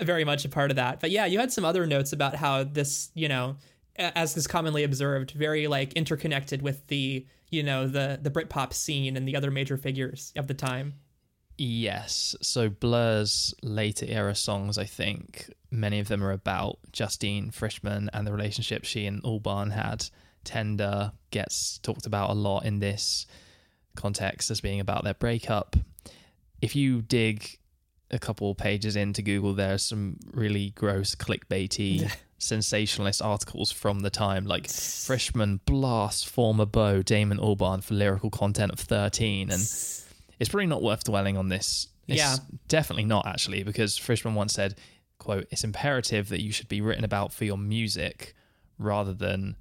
very 0.00 0.24
much 0.24 0.44
a 0.44 0.48
part 0.48 0.70
of 0.70 0.76
that. 0.76 1.00
But 1.00 1.10
yeah, 1.10 1.26
you 1.26 1.38
had 1.38 1.52
some 1.52 1.64
other 1.64 1.86
notes 1.86 2.12
about 2.12 2.34
how 2.34 2.64
this, 2.64 3.10
you 3.14 3.28
know, 3.28 3.56
as 3.96 4.36
is 4.36 4.46
commonly 4.46 4.84
observed, 4.84 5.32
very 5.32 5.66
like 5.66 5.92
interconnected 5.92 6.62
with 6.62 6.86
the, 6.88 7.26
you 7.50 7.62
know, 7.62 7.86
the 7.86 8.18
the 8.20 8.30
Britpop 8.30 8.72
scene 8.72 9.16
and 9.16 9.28
the 9.28 9.36
other 9.36 9.50
major 9.50 9.76
figures 9.76 10.32
of 10.36 10.46
the 10.46 10.54
time. 10.54 10.94
Yes. 11.56 12.34
So 12.42 12.68
Blur's 12.68 13.54
later 13.62 14.06
era 14.08 14.34
songs, 14.34 14.78
I 14.78 14.84
think 14.84 15.52
many 15.70 16.00
of 16.00 16.08
them 16.08 16.22
are 16.24 16.32
about 16.32 16.78
Justine 16.92 17.50
Frischmann 17.50 18.08
and 18.12 18.26
the 18.26 18.32
relationship 18.32 18.84
she 18.84 19.06
and 19.06 19.22
Albarn 19.22 19.72
had. 19.72 20.06
Tender 20.44 21.12
gets 21.30 21.78
talked 21.78 22.06
about 22.06 22.30
a 22.30 22.34
lot 22.34 22.64
in 22.64 22.78
this 22.80 23.26
context 23.96 24.50
as 24.50 24.60
being 24.60 24.80
about 24.80 25.04
their 25.04 25.14
breakup. 25.14 25.76
If 26.60 26.76
you 26.76 27.02
dig 27.02 27.58
a 28.10 28.18
couple 28.18 28.54
pages 28.54 28.96
into 28.96 29.22
Google, 29.22 29.54
there 29.54 29.74
are 29.74 29.78
some 29.78 30.18
really 30.32 30.70
gross 30.70 31.14
clickbaity 31.14 32.10
sensationalist 32.38 33.22
articles 33.22 33.72
from 33.72 34.00
the 34.00 34.10
time, 34.10 34.44
like 34.44 34.66
Frischmann 34.66 35.60
blasts 35.64 36.24
former 36.24 36.66
beau 36.66 37.02
Damon 37.02 37.38
Albarn 37.38 37.82
for 37.82 37.94
lyrical 37.94 38.30
content 38.30 38.72
of 38.72 38.80
13 38.80 39.50
and 39.50 39.60
it's 40.38 40.48
probably 40.50 40.66
not 40.66 40.82
worth 40.82 41.04
dwelling 41.04 41.36
on 41.36 41.48
this. 41.48 41.88
It's 42.06 42.18
Yeah. 42.18 42.36
definitely 42.68 43.04
not 43.04 43.26
actually, 43.26 43.62
because 43.62 43.98
Frischmann 43.98 44.34
once 44.34 44.52
said, 44.52 44.76
"quote 45.18 45.46
It's 45.50 45.64
imperative 45.64 46.28
that 46.28 46.42
you 46.42 46.52
should 46.52 46.68
be 46.68 46.80
written 46.80 47.04
about 47.04 47.32
for 47.32 47.44
your 47.44 47.58
music, 47.58 48.34
rather 48.78 49.14
than 49.14 49.56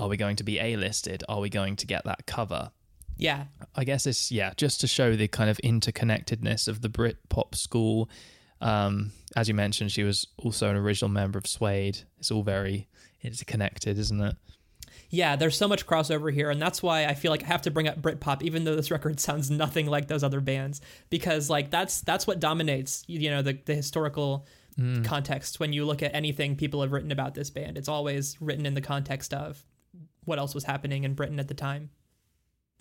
are 0.00 0.08
we 0.08 0.16
going 0.16 0.36
to 0.36 0.44
be 0.44 0.58
a-listed? 0.58 1.22
Are 1.28 1.40
we 1.40 1.48
going 1.48 1.76
to 1.76 1.86
get 1.86 2.04
that 2.04 2.26
cover?" 2.26 2.72
Yeah. 3.16 3.44
I 3.76 3.84
guess 3.84 4.06
it's 4.06 4.32
yeah, 4.32 4.52
just 4.56 4.80
to 4.80 4.88
show 4.88 5.14
the 5.14 5.28
kind 5.28 5.48
of 5.48 5.58
interconnectedness 5.62 6.66
of 6.66 6.80
the 6.80 6.88
Brit 6.88 7.28
pop 7.28 7.54
school. 7.54 8.10
Um, 8.60 9.12
as 9.36 9.46
you 9.46 9.54
mentioned, 9.54 9.92
she 9.92 10.02
was 10.02 10.26
also 10.38 10.68
an 10.70 10.76
original 10.76 11.10
member 11.10 11.38
of 11.38 11.46
Suede. 11.46 11.98
It's 12.18 12.30
all 12.30 12.42
very 12.42 12.88
interconnected, 13.22 13.98
isn't 13.98 14.20
it? 14.20 14.36
Yeah, 15.10 15.36
there's 15.36 15.56
so 15.56 15.68
much 15.68 15.86
crossover 15.86 16.32
here, 16.32 16.50
and 16.50 16.60
that's 16.60 16.82
why 16.82 17.06
I 17.06 17.14
feel 17.14 17.30
like 17.30 17.42
I 17.42 17.46
have 17.46 17.62
to 17.62 17.70
bring 17.70 17.88
up 17.88 18.00
Britpop, 18.00 18.42
even 18.42 18.64
though 18.64 18.76
this 18.76 18.90
record 18.90 19.20
sounds 19.20 19.50
nothing 19.50 19.86
like 19.86 20.08
those 20.08 20.24
other 20.24 20.40
bands, 20.40 20.80
because 21.10 21.48
like 21.50 21.70
that's 21.70 22.00
that's 22.00 22.26
what 22.26 22.40
dominates, 22.40 23.04
you 23.06 23.30
know, 23.30 23.42
the 23.42 23.58
the 23.64 23.74
historical 23.74 24.46
mm. 24.78 25.04
context 25.04 25.60
when 25.60 25.72
you 25.72 25.84
look 25.84 26.02
at 26.02 26.14
anything 26.14 26.56
people 26.56 26.82
have 26.82 26.92
written 26.92 27.12
about 27.12 27.34
this 27.34 27.50
band. 27.50 27.78
It's 27.78 27.88
always 27.88 28.36
written 28.40 28.66
in 28.66 28.74
the 28.74 28.80
context 28.80 29.32
of 29.32 29.64
what 30.24 30.38
else 30.38 30.54
was 30.54 30.64
happening 30.64 31.04
in 31.04 31.14
Britain 31.14 31.38
at 31.38 31.48
the 31.48 31.54
time. 31.54 31.90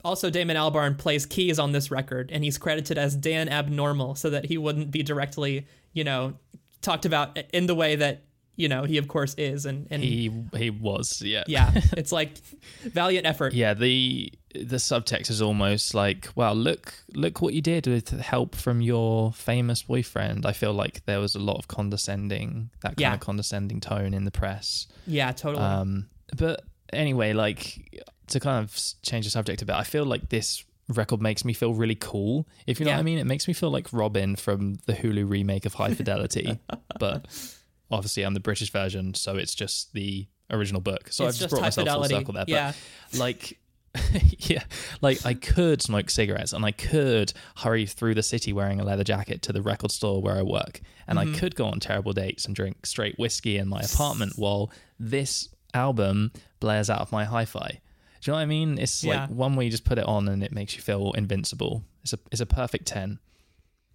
Also, 0.05 0.29
Damon 0.29 0.57
Albarn 0.57 0.97
plays 0.97 1.25
keys 1.25 1.59
on 1.59 1.71
this 1.71 1.89
record, 1.89 2.29
and 2.31 2.43
he's 2.43 2.57
credited 2.57 2.97
as 2.97 3.15
Dan 3.15 3.47
Abnormal, 3.47 4.15
so 4.15 4.29
that 4.29 4.45
he 4.45 4.57
wouldn't 4.57 4.91
be 4.91 5.01
directly, 5.01 5.65
you 5.93 6.03
know, 6.03 6.33
talked 6.81 7.05
about 7.05 7.39
in 7.53 7.67
the 7.67 7.75
way 7.75 7.95
that 7.95 8.25
you 8.55 8.67
know 8.69 8.83
he 8.83 8.97
of 8.97 9.07
course 9.07 9.33
is, 9.35 9.65
and 9.65 9.87
and 9.89 10.03
He 10.03 10.31
he 10.55 10.69
was 10.69 11.21
yeah 11.21 11.43
yeah, 11.47 11.71
it's 11.97 12.11
like 12.11 12.37
valiant 12.83 13.25
effort. 13.25 13.53
yeah 13.53 13.73
the 13.73 14.31
the 14.53 14.75
subtext 14.77 15.29
is 15.31 15.41
almost 15.41 15.95
like 15.95 16.27
well 16.35 16.53
look 16.53 16.93
look 17.15 17.41
what 17.41 17.53
you 17.55 17.61
did 17.61 17.87
with 17.87 18.09
help 18.19 18.55
from 18.55 18.81
your 18.81 19.33
famous 19.33 19.81
boyfriend 19.81 20.45
i 20.45 20.51
feel 20.53 20.73
like 20.73 21.03
there 21.07 21.19
was 21.19 21.33
a 21.33 21.39
lot 21.39 21.57
of 21.57 21.67
condescending 21.67 22.69
that 22.81 22.89
kind 22.89 22.99
Yeah. 22.99 23.13
of 23.15 23.19
condescending 23.19 23.79
tone 23.79 24.13
in 24.13 24.25
the 24.25 24.31
press 24.31 24.85
Yeah, 25.07 25.31
totally. 25.31 25.63
um 25.63 26.05
but 26.37 26.61
anyway 26.91 27.33
like 27.33 28.03
to 28.27 28.39
kind 28.39 28.63
of 28.63 28.79
change 29.01 29.25
the 29.25 29.31
subject 29.31 29.63
a 29.63 29.65
bit 29.65 29.75
i 29.75 29.83
feel 29.83 30.05
like 30.05 30.29
this 30.29 30.63
record 30.89 31.19
makes 31.21 31.43
me 31.43 31.53
feel 31.53 31.73
really 31.73 31.95
cool 31.95 32.47
if 32.67 32.79
you 32.79 32.85
know 32.85 32.91
Yeah. 32.91 32.97
what 32.97 33.01
i 33.01 33.03
mean 33.03 33.17
it 33.17 33.25
makes 33.25 33.47
me 33.47 33.53
feel 33.55 33.71
like 33.71 33.91
robin 33.91 34.35
from 34.35 34.75
the 34.85 34.93
hulu 34.93 35.27
remake 35.27 35.65
of 35.65 35.73
high 35.73 35.95
fidelity 35.95 36.59
but 36.99 37.25
obviously 37.93 38.23
i'm 38.23 38.33
the 38.33 38.39
british 38.39 38.71
version 38.71 39.13
so 39.13 39.35
it's 39.37 39.55
just 39.55 39.93
the 39.93 40.27
original 40.51 40.81
book 40.81 41.07
so 41.11 41.25
it's 41.25 41.35
i've 41.35 41.39
just 41.41 41.49
brought 41.51 41.61
myself 41.61 41.87
fidelity. 41.87 42.13
full 42.13 42.19
circle 42.21 42.33
there 42.33 42.45
but 42.45 42.49
yeah, 42.49 42.73
like 43.17 43.57
yeah 44.39 44.63
like 45.01 45.23
i 45.25 45.33
could 45.33 45.81
smoke 45.81 46.09
cigarettes 46.09 46.51
and 46.53 46.65
i 46.65 46.71
could 46.71 47.31
hurry 47.57 47.85
through 47.85 48.15
the 48.15 48.23
city 48.23 48.51
wearing 48.51 48.79
a 48.79 48.83
leather 48.83 49.03
jacket 49.03 49.41
to 49.43 49.53
the 49.53 49.61
record 49.61 49.91
store 49.91 50.21
where 50.21 50.35
i 50.37 50.41
work 50.41 50.81
and 51.07 51.17
Mm-hmm. 51.19 51.35
i 51.35 51.37
could 51.39 51.55
go 51.55 51.65
on 51.65 51.79
terrible 51.79 52.11
dates 52.13 52.45
and 52.45 52.55
drink 52.55 52.85
straight 52.85 53.17
whiskey 53.19 53.57
in 53.57 53.67
my 53.69 53.81
apartment 53.81 54.33
while 54.35 54.71
this 54.99 55.49
album 55.75 56.31
blares 56.59 56.89
out 56.89 57.01
of 57.01 57.11
my 57.11 57.23
hi-fi 57.25 57.67
do 57.69 57.77
you 58.23 58.31
know 58.31 58.37
what 58.37 58.41
i 58.41 58.45
mean 58.45 58.79
it's 58.79 59.03
Yeah. 59.03 59.21
like 59.21 59.29
one 59.29 59.55
way 59.55 59.65
you 59.65 59.71
just 59.71 59.85
put 59.85 59.97
it 59.99 60.05
on 60.05 60.27
and 60.27 60.43
it 60.43 60.51
makes 60.51 60.75
you 60.75 60.81
feel 60.81 61.11
invincible 61.13 61.83
it's 62.03 62.13
a 62.13 62.19
it's 62.31 62.41
a 62.41 62.45
perfect 62.47 62.85
10 62.87 63.19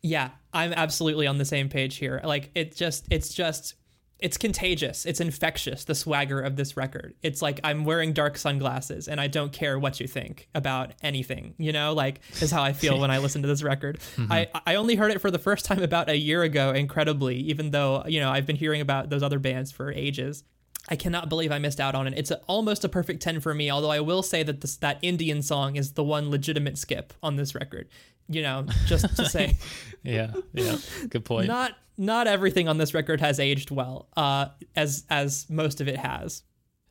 yeah. 0.00 0.30
I'm 0.52 0.72
absolutely 0.72 1.26
on 1.26 1.38
the 1.38 1.44
same 1.44 1.68
page 1.68 1.96
here. 1.96 2.20
Like 2.22 2.50
it 2.54 2.74
just, 2.76 3.06
it's 3.10 3.34
just, 3.34 3.74
it's 4.18 4.36
contagious. 4.36 5.06
It's 5.06 5.20
infectious. 5.20 5.84
The 5.84 5.94
swagger 5.94 6.40
of 6.40 6.56
this 6.56 6.76
record. 6.76 7.14
It's 7.22 7.40
like 7.40 7.60
I'm 7.62 7.84
wearing 7.84 8.12
dark 8.12 8.36
sunglasses, 8.36 9.08
and 9.08 9.20
I 9.20 9.28
don't 9.28 9.52
care 9.52 9.78
what 9.78 10.00
you 10.00 10.06
think 10.06 10.48
about 10.54 10.92
anything. 11.02 11.54
You 11.58 11.72
know, 11.72 11.92
like 11.92 12.20
is 12.40 12.50
how 12.50 12.62
I 12.62 12.72
feel 12.72 12.98
when 12.98 13.10
I 13.10 13.18
listen 13.18 13.42
to 13.42 13.48
this 13.48 13.62
record. 13.62 14.00
Mm-hmm. 14.16 14.32
I 14.32 14.48
I 14.66 14.74
only 14.74 14.96
heard 14.96 15.12
it 15.12 15.20
for 15.20 15.30
the 15.30 15.38
first 15.38 15.64
time 15.64 15.82
about 15.82 16.08
a 16.08 16.16
year 16.16 16.42
ago. 16.42 16.70
Incredibly, 16.70 17.36
even 17.36 17.70
though 17.70 18.04
you 18.06 18.20
know 18.20 18.30
I've 18.30 18.46
been 18.46 18.56
hearing 18.56 18.80
about 18.80 19.10
those 19.10 19.22
other 19.22 19.38
bands 19.38 19.72
for 19.72 19.92
ages. 19.92 20.44
I 20.90 20.96
cannot 20.96 21.28
believe 21.28 21.52
I 21.52 21.58
missed 21.58 21.80
out 21.80 21.94
on 21.94 22.06
it. 22.06 22.14
It's 22.16 22.30
a, 22.30 22.38
almost 22.46 22.82
a 22.82 22.88
perfect 22.88 23.20
10 23.20 23.40
for 23.40 23.52
me, 23.52 23.70
although 23.70 23.90
I 23.90 24.00
will 24.00 24.22
say 24.22 24.42
that 24.42 24.62
this, 24.62 24.76
that 24.76 24.98
Indian 25.02 25.42
song 25.42 25.76
is 25.76 25.92
the 25.92 26.02
one 26.02 26.30
legitimate 26.30 26.78
skip 26.78 27.12
on 27.22 27.36
this 27.36 27.54
record. 27.54 27.90
You 28.26 28.40
know, 28.40 28.66
just 28.86 29.14
to 29.16 29.26
say, 29.26 29.58
yeah 30.02 30.32
yeah 30.52 30.76
good 31.08 31.24
point 31.24 31.48
not 31.48 31.72
not 31.98 32.26
everything 32.26 32.68
on 32.68 32.78
this 32.78 32.94
record 32.94 33.20
has 33.20 33.38
aged 33.40 33.70
well, 33.70 34.08
uh, 34.16 34.46
as 34.76 35.04
as 35.10 35.46
most 35.50 35.80
of 35.82 35.88
it 35.88 35.98
has. 35.98 36.42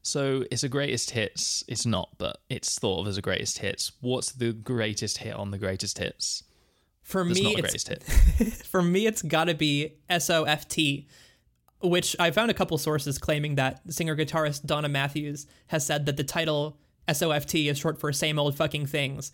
so 0.03 0.43
it's 0.51 0.63
a 0.63 0.69
greatest 0.69 1.11
hits 1.11 1.63
it's 1.67 1.85
not 1.85 2.09
but 2.17 2.37
it's 2.49 2.77
thought 2.77 3.01
of 3.01 3.07
as 3.07 3.17
a 3.17 3.21
greatest 3.21 3.57
hits 3.59 3.91
what's 4.01 4.31
the 4.33 4.53
greatest 4.53 5.17
hit 5.17 5.33
on 5.33 5.51
the 5.51 5.57
greatest 5.57 5.97
hits 5.97 6.43
For 7.01 7.23
That's 7.25 7.39
me, 7.39 7.51
it's 7.53 7.61
greatest 7.61 7.87
hit 7.87 8.03
for 8.65 8.81
me, 8.81 9.07
it's 9.07 9.21
got 9.21 9.45
to 9.45 9.53
be 9.53 9.93
SOFT, 10.09 11.07
which 11.81 12.15
I 12.19 12.31
found 12.31 12.51
a 12.51 12.53
couple 12.53 12.77
sources 12.77 13.17
claiming 13.17 13.55
that 13.55 13.81
singer 13.91 14.15
guitarist 14.15 14.65
Donna 14.65 14.89
Matthews 14.89 15.47
has 15.67 15.85
said 15.85 16.05
that 16.05 16.17
the 16.17 16.23
title 16.23 16.77
SOFT 17.11 17.55
is 17.55 17.77
short 17.77 17.99
for 17.99 18.11
same 18.11 18.37
old 18.39 18.55
fucking 18.55 18.87
things. 18.87 19.31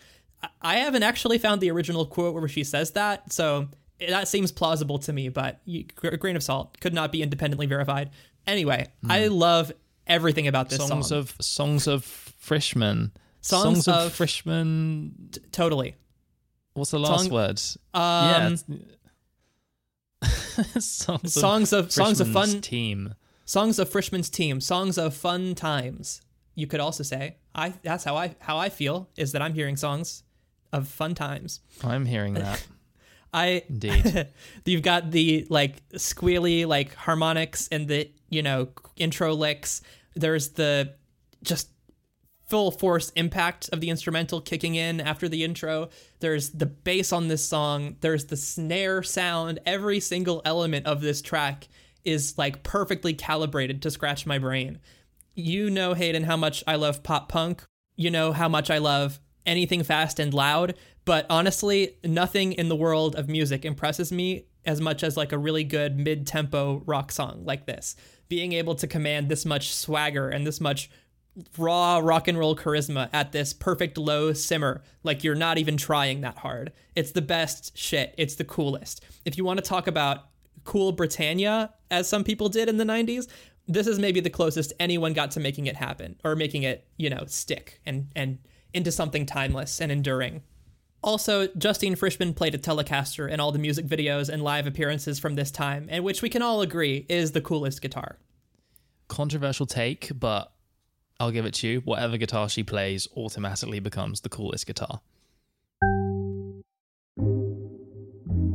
I 0.61 0.75
haven't 0.77 1.03
actually 1.03 1.37
found 1.39 1.61
the 1.61 1.71
original 1.71 2.05
quote 2.05 2.33
where 2.35 2.47
she 2.47 2.63
says 2.63 2.91
that, 2.91 3.31
so 3.33 3.69
that 3.99 4.27
seems 4.27 4.51
plausible 4.51 4.99
to 4.99 5.13
me, 5.13 5.29
but 5.29 5.61
you, 5.65 5.85
a 6.03 6.17
grain 6.17 6.35
of 6.35 6.43
salt 6.43 6.79
could 6.79 6.93
not 6.93 7.11
be 7.11 7.21
independently 7.21 7.65
verified. 7.65 8.09
Anyway, 8.45 8.87
I 9.07 9.27
love 9.27 9.71
everything 10.07 10.47
about 10.47 10.69
this 10.69 10.85
songs 10.85 11.09
song. 11.09 11.17
of 11.19 11.35
songs 11.39 11.87
of 11.87 12.03
Frischmann. 12.05 13.11
Songs 13.41 13.87
of, 13.87 13.93
of- 13.95 14.13
Frischmann. 14.13 15.37
totally. 15.51 15.95
What's 16.73 16.91
the 16.91 16.99
last 16.99 17.25
Song- 17.25 17.31
word? 17.31 17.61
Um, 17.93 18.57
yeah. 20.21 20.29
songs, 20.79 21.33
songs 21.33 21.73
of 21.73 21.91
songs 21.91 22.19
of 22.21 22.29
fun 22.31 22.61
team. 22.61 23.15
Songs 23.45 23.77
of 23.77 23.89
Frischmann's 23.89 24.29
team, 24.29 24.61
songs 24.61 24.97
of 24.97 25.13
fun 25.13 25.53
times. 25.55 26.21
You 26.55 26.65
could 26.67 26.79
also 26.79 27.03
say, 27.03 27.37
I 27.53 27.73
that's 27.83 28.03
how 28.03 28.15
I 28.15 28.35
how 28.39 28.57
I 28.57 28.69
feel 28.69 29.09
is 29.17 29.33
that 29.33 29.41
I'm 29.41 29.53
hearing 29.53 29.75
songs 29.75 30.23
of 30.71 30.87
fun 30.87 31.13
times. 31.15 31.59
I'm 31.83 32.05
hearing 32.05 32.33
that. 32.35 32.65
I 33.33 33.63
Indeed. 33.67 34.27
you've 34.65 34.83
got 34.83 35.11
the 35.11 35.47
like 35.49 35.87
squealy 35.93 36.65
like 36.65 36.93
harmonics 36.93 37.67
and 37.71 37.87
the 37.87 38.09
you 38.29 38.43
know 38.43 38.69
intro 38.95 39.33
licks. 39.33 39.81
There's 40.15 40.49
the 40.49 40.93
just 41.43 41.69
full 42.47 42.69
force 42.71 43.09
impact 43.15 43.69
of 43.73 43.81
the 43.81 43.89
instrumental 43.89 44.39
kicking 44.39 44.75
in 44.75 45.01
after 45.01 45.27
the 45.27 45.43
intro. 45.43 45.89
There's 46.19 46.51
the 46.51 46.67
bass 46.67 47.11
on 47.11 47.27
this 47.27 47.43
song. 47.43 47.95
There's 48.01 48.25
the 48.25 48.37
snare 48.37 49.01
sound. 49.01 49.59
Every 49.65 49.99
single 49.99 50.41
element 50.45 50.85
of 50.85 51.01
this 51.01 51.21
track 51.21 51.67
is 52.03 52.37
like 52.37 52.63
perfectly 52.63 53.13
calibrated 53.13 53.81
to 53.81 53.91
scratch 53.91 54.25
my 54.25 54.37
brain. 54.37 54.79
You 55.33 55.69
know, 55.69 55.95
Hayden, 55.95 56.25
how 56.25 56.37
much 56.37 56.63
I 56.67 56.75
love 56.75 57.01
pop 57.01 57.29
punk. 57.29 57.63
You 57.95 58.11
know 58.11 58.33
how 58.33 58.49
much 58.49 58.69
I 58.69 58.77
love 58.77 59.19
anything 59.45 59.83
fast 59.83 60.19
and 60.19 60.33
loud. 60.33 60.75
But 61.05 61.25
honestly, 61.29 61.97
nothing 62.03 62.53
in 62.53 62.69
the 62.69 62.75
world 62.75 63.15
of 63.15 63.27
music 63.27 63.65
impresses 63.65 64.11
me 64.11 64.45
as 64.65 64.79
much 64.79 65.03
as 65.03 65.17
like 65.17 65.31
a 65.31 65.37
really 65.37 65.63
good 65.63 65.97
mid 65.97 66.25
tempo 66.25 66.81
rock 66.85 67.11
song 67.11 67.43
like 67.45 67.65
this. 67.65 67.95
Being 68.29 68.53
able 68.53 68.75
to 68.75 68.87
command 68.87 69.29
this 69.29 69.45
much 69.45 69.73
swagger 69.73 70.29
and 70.29 70.47
this 70.47 70.61
much 70.61 70.89
raw 71.57 71.99
rock 72.01 72.27
and 72.27 72.37
roll 72.37 72.55
charisma 72.55 73.09
at 73.11 73.31
this 73.31 73.53
perfect 73.53 73.97
low 73.97 74.33
simmer 74.33 74.83
like 75.01 75.23
you're 75.23 75.33
not 75.33 75.57
even 75.57 75.75
trying 75.75 76.21
that 76.21 76.37
hard 76.37 76.71
it's 76.95 77.09
the 77.09 77.23
best 77.23 77.75
shit 77.75 78.13
it's 78.19 78.35
the 78.35 78.43
coolest 78.43 79.03
if 79.25 79.35
you 79.35 79.43
want 79.43 79.57
to 79.57 79.65
talk 79.65 79.87
about 79.87 80.27
cool 80.63 80.91
britannia 80.91 81.73
as 81.89 82.07
some 82.07 82.23
people 82.23 82.49
did 82.49 82.69
in 82.69 82.77
the 82.77 82.83
90s 82.83 83.27
this 83.67 83.87
is 83.87 83.99
maybe 83.99 84.19
the 84.19 84.29
closest 84.29 84.73
anyone 84.79 85.13
got 85.13 85.31
to 85.31 85.39
making 85.39 85.67
it 85.67 85.75
happen 85.75 86.15
or 86.23 86.35
making 86.35 86.63
it, 86.63 86.87
you 86.97 87.09
know, 87.09 87.23
stick 87.27 87.79
and 87.85 88.09
and 88.15 88.39
into 88.73 88.91
something 88.91 89.25
timeless 89.25 89.79
and 89.79 89.91
enduring. 89.91 90.41
Also, 91.03 91.47
Justine 91.57 91.95
Frischmann 91.95 92.33
played 92.33 92.55
a 92.55 92.57
Telecaster 92.57 93.29
in 93.29 93.41
all 93.41 93.51
the 93.51 93.59
music 93.59 93.85
videos 93.85 94.29
and 94.29 94.41
live 94.41 94.65
appearances 94.65 95.19
from 95.19 95.35
this 95.35 95.51
time, 95.51 95.87
and 95.89 96.03
which 96.03 96.21
we 96.21 96.29
can 96.29 96.41
all 96.41 96.61
agree 96.61 97.05
is 97.09 97.33
the 97.33 97.41
coolest 97.41 97.81
guitar. 97.81 98.19
Controversial 99.09 99.65
take, 99.65 100.11
but 100.17 100.53
I'll 101.19 101.31
give 101.31 101.45
it 101.45 101.55
to 101.55 101.67
you. 101.67 101.79
Whatever 101.81 102.15
guitar 102.17 102.47
she 102.47 102.63
plays 102.63 103.07
automatically 103.17 103.81
becomes 103.81 104.21
the 104.21 104.29
coolest 104.29 104.65
guitar. 104.65 105.01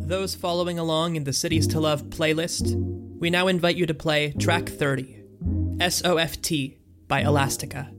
Those 0.06 0.34
following 0.34 0.78
along 0.78 1.16
in 1.16 1.24
the 1.24 1.34
Cities 1.34 1.66
to 1.68 1.80
Love 1.80 2.04
playlist, 2.04 2.74
we 3.18 3.28
now 3.28 3.46
invite 3.48 3.76
you 3.76 3.84
to 3.84 3.94
play 3.94 4.32
track 4.32 4.70
30, 4.70 5.22
SOFT 5.86 6.78
by 7.08 7.20
Elastica. 7.20 7.90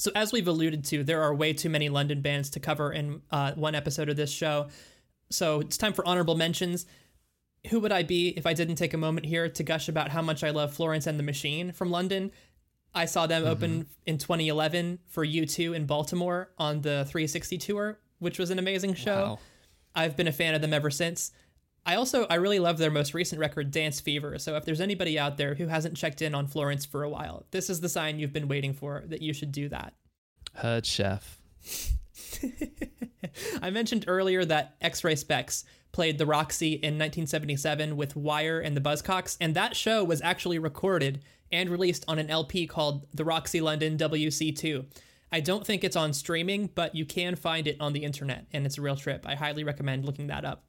So, 0.00 0.10
as 0.14 0.32
we've 0.32 0.48
alluded 0.48 0.84
to, 0.86 1.04
there 1.04 1.20
are 1.20 1.34
way 1.34 1.52
too 1.52 1.68
many 1.68 1.90
London 1.90 2.22
bands 2.22 2.48
to 2.50 2.60
cover 2.60 2.90
in 2.90 3.20
uh, 3.30 3.52
one 3.52 3.74
episode 3.74 4.08
of 4.08 4.16
this 4.16 4.32
show. 4.32 4.68
So, 5.28 5.60
it's 5.60 5.76
time 5.76 5.92
for 5.92 6.08
honorable 6.08 6.36
mentions. 6.36 6.86
Who 7.68 7.80
would 7.80 7.92
I 7.92 8.02
be 8.02 8.28
if 8.28 8.46
I 8.46 8.54
didn't 8.54 8.76
take 8.76 8.94
a 8.94 8.96
moment 8.96 9.26
here 9.26 9.50
to 9.50 9.62
gush 9.62 9.90
about 9.90 10.08
how 10.08 10.22
much 10.22 10.42
I 10.42 10.50
love 10.50 10.72
Florence 10.72 11.06
and 11.06 11.18
the 11.18 11.22
Machine 11.22 11.72
from 11.72 11.90
London? 11.90 12.30
I 12.94 13.04
saw 13.04 13.26
them 13.26 13.42
mm-hmm. 13.42 13.50
open 13.50 13.86
in 14.06 14.16
2011 14.16 15.00
for 15.06 15.24
U2 15.24 15.76
in 15.76 15.84
Baltimore 15.84 16.48
on 16.56 16.80
the 16.80 17.04
360 17.04 17.58
tour, 17.58 17.98
which 18.20 18.38
was 18.38 18.48
an 18.48 18.58
amazing 18.58 18.94
show. 18.94 19.22
Wow. 19.22 19.38
I've 19.94 20.16
been 20.16 20.28
a 20.28 20.32
fan 20.32 20.54
of 20.54 20.62
them 20.62 20.72
ever 20.72 20.90
since. 20.90 21.30
I 21.86 21.96
also 21.96 22.26
I 22.28 22.34
really 22.36 22.58
love 22.58 22.78
their 22.78 22.90
most 22.90 23.14
recent 23.14 23.40
record, 23.40 23.70
Dance 23.70 24.00
Fever. 24.00 24.38
So 24.38 24.56
if 24.56 24.64
there's 24.64 24.80
anybody 24.80 25.18
out 25.18 25.36
there 25.36 25.54
who 25.54 25.66
hasn't 25.66 25.96
checked 25.96 26.22
in 26.22 26.34
on 26.34 26.46
Florence 26.46 26.84
for 26.84 27.02
a 27.02 27.08
while, 27.08 27.46
this 27.50 27.70
is 27.70 27.80
the 27.80 27.88
sign 27.88 28.18
you've 28.18 28.32
been 28.32 28.48
waiting 28.48 28.74
for 28.74 29.02
that 29.06 29.22
you 29.22 29.32
should 29.32 29.52
do 29.52 29.68
that. 29.70 29.94
Heard 30.54 30.84
chef. 30.84 31.40
I 33.62 33.70
mentioned 33.70 34.04
earlier 34.08 34.44
that 34.44 34.76
X-Ray 34.80 35.14
Spex 35.14 35.64
played 35.92 36.18
the 36.18 36.26
Roxy 36.26 36.72
in 36.72 36.94
1977 36.94 37.96
with 37.96 38.16
Wire 38.16 38.60
and 38.60 38.76
the 38.76 38.80
Buzzcocks, 38.80 39.36
and 39.40 39.54
that 39.54 39.76
show 39.76 40.04
was 40.04 40.22
actually 40.22 40.58
recorded 40.58 41.22
and 41.52 41.68
released 41.68 42.04
on 42.06 42.18
an 42.18 42.30
LP 42.30 42.66
called 42.66 43.06
The 43.14 43.24
Roxy 43.24 43.60
London 43.60 43.96
WC2. 43.96 44.84
I 45.32 45.40
don't 45.40 45.66
think 45.66 45.84
it's 45.84 45.96
on 45.96 46.12
streaming, 46.12 46.70
but 46.74 46.94
you 46.94 47.04
can 47.04 47.36
find 47.36 47.66
it 47.66 47.76
on 47.80 47.92
the 47.92 48.04
internet, 48.04 48.46
and 48.52 48.66
it's 48.66 48.78
a 48.78 48.82
real 48.82 48.96
trip. 48.96 49.26
I 49.26 49.34
highly 49.34 49.64
recommend 49.64 50.04
looking 50.04 50.28
that 50.28 50.44
up. 50.44 50.64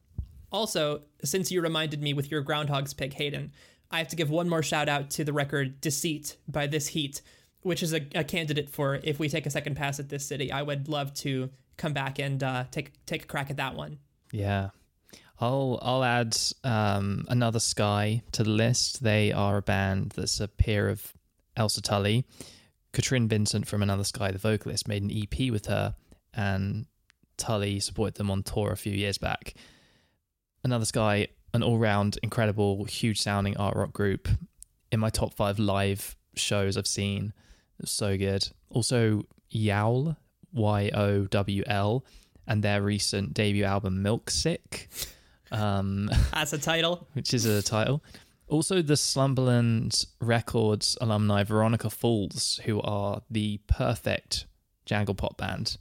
Also, 0.52 1.02
since 1.24 1.52
you 1.52 1.62
reminded 1.62 2.02
me 2.02 2.14
with 2.14 2.30
your 2.30 2.42
Groundhog's 2.42 2.94
Pig, 2.94 3.14
Hayden, 3.14 3.52
I 3.90 4.00
have 4.00 4.10
to 4.10 4.16
give 4.16 4.30
one 4.30 4.50
more 4.50 4.64
shout 4.64 4.90
out 4.90 5.10
to 5.12 5.24
the 5.24 5.34
record 5.34 5.82
Deceit 5.82 6.38
by 6.48 6.68
This 6.68 6.88
Heat, 6.88 7.22
which 7.62 7.84
is 7.84 7.94
a, 7.94 8.02
a 8.16 8.24
candidate 8.24 8.70
for 8.70 9.00
if 9.04 9.20
we 9.20 9.30
take 9.30 9.46
a 9.46 9.50
second 9.50 9.76
pass 9.76 10.00
at 10.00 10.10
this 10.10 10.26
city. 10.26 10.52
I 10.52 10.62
would 10.62 10.88
love 10.88 11.14
to 11.16 11.50
come 11.78 11.94
back 11.94 12.20
and 12.20 12.42
uh, 12.42 12.66
take 12.72 13.06
take 13.06 13.24
a 13.24 13.28
crack 13.28 13.50
at 13.50 13.58
that 13.58 13.76
one. 13.76 14.00
Yeah. 14.32 14.70
I'll 15.40 15.80
I'll 15.82 16.04
add 16.04 16.38
um, 16.64 17.26
another 17.28 17.60
Sky 17.60 18.22
to 18.34 18.44
the 18.44 18.50
list. 18.52 19.04
They 19.04 19.32
are 19.32 19.58
a 19.58 19.62
band 19.62 20.14
that's 20.16 20.40
a 20.40 20.48
peer 20.48 20.90
of 20.90 21.14
Ailsa 21.58 21.82
Tully. 21.82 22.26
Catrin 22.94 23.28
Vincent 23.28 23.68
from 23.68 23.82
Another 23.82 24.04
Sky, 24.04 24.32
the 24.32 24.38
vocalist, 24.38 24.88
made 24.88 25.02
an 25.02 25.12
EP 25.12 25.50
with 25.50 25.66
her, 25.68 25.96
and 26.34 26.86
Tully 27.38 27.80
supported 27.80 28.16
them 28.16 28.30
on 28.30 28.44
tour 28.44 28.72
a 28.72 28.78
few 28.78 28.94
years 28.94 29.18
back. 29.18 29.56
Another 30.64 30.86
Sky, 30.86 31.28
an 31.54 31.64
all 31.64 31.78
round 31.78 32.20
incredible, 32.24 32.86
huge 32.86 33.20
sounding 33.20 33.58
art 33.58 33.76
rock 33.76 33.94
group. 33.94 34.28
In 34.92 35.00
my 35.00 35.10
top 35.10 35.34
five 35.34 35.58
live 35.58 36.16
shows 36.36 36.78
I've 36.78 36.88
seen, 36.88 37.34
so 37.86 38.18
good. 38.18 38.48
Also, 38.70 39.24
Yowl, 39.50 40.18
Y 40.54 40.92
O 40.94 41.26
W 41.26 41.64
L, 41.66 42.06
and 42.48 42.64
their 42.64 42.82
recent 42.82 43.34
debut 43.34 43.64
album, 43.64 44.02
Milk 44.02 44.30
Sick. 44.30 44.90
Um, 45.52 46.10
That's 46.34 46.54
a 46.54 46.58
title. 46.58 47.08
Which 47.14 47.34
is 47.34 47.46
a 47.46 47.62
title. 47.62 48.04
Also, 48.48 48.82
the 48.82 48.98
Slumberland 48.98 50.06
Records 50.20 50.98
alumni 51.00 51.44
Veronica 51.44 51.90
Falls, 51.90 52.60
who 52.66 52.82
are 52.82 53.22
the 53.30 53.62
perfect 53.68 54.46
jangle 54.86 55.16
pop 55.16 55.38
band. 55.38 55.78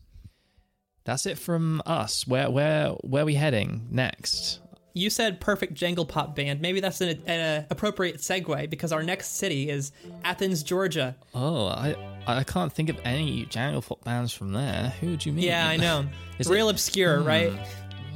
That's 1.05 1.27
it 1.27 1.39
from 1.39 1.83
us. 1.87 2.27
Where 2.27 2.51
where 2.51 2.91
where 3.03 3.23
are 3.23 3.27
we 3.27 3.35
heading 3.35 3.89
next? 3.91 4.61
You 5.01 5.09
said 5.09 5.41
perfect 5.41 5.75
jangle 5.75 6.05
pop 6.05 6.37
band. 6.37 6.61
Maybe 6.61 6.81
that's 6.81 7.01
an, 7.01 7.23
an 7.27 7.67
appropriate 7.71 8.19
segue 8.19 8.69
because 8.69 8.93
our 8.93 9.03
next 9.03 9.37
city 9.37 9.71
is 9.71 9.93
Athens, 10.25 10.63
Georgia. 10.63 11.17
Oh, 11.35 11.67
I 11.67 11.97
I 12.27 12.45
can't 12.45 12.71
think 12.71 12.91
of 12.91 12.99
any 13.03 13.47
jangle 13.47 13.81
pop 13.81 14.05
bands 14.05 14.33
from 14.33 14.53
there. 14.53 14.93
Who 15.01 15.17
do 15.17 15.31
you 15.31 15.35
mean? 15.35 15.47
Yeah, 15.47 15.67
I 15.67 15.79
know. 15.79 16.07
real 16.47 16.69
it? 16.69 16.73
obscure, 16.73 17.21
hmm. 17.21 17.27
right? 17.27 17.53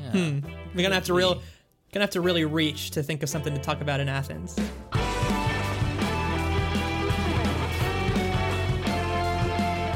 Yeah. 0.03 0.11
Hmm. 0.11 0.39
We're 0.75 0.83
gonna 0.83 0.95
have 0.95 1.07
to 1.07 1.15
real 1.15 1.41
Gonna 1.95 2.03
have 2.03 2.11
to 2.11 2.21
really 2.21 2.45
reach 2.45 2.91
to 2.91 3.05
think 3.05 3.23
of 3.23 3.29
something 3.29 3.55
to 3.55 3.61
talk 3.61 3.81
about 3.81 4.01
in 4.01 4.09
Athens. 4.09 4.59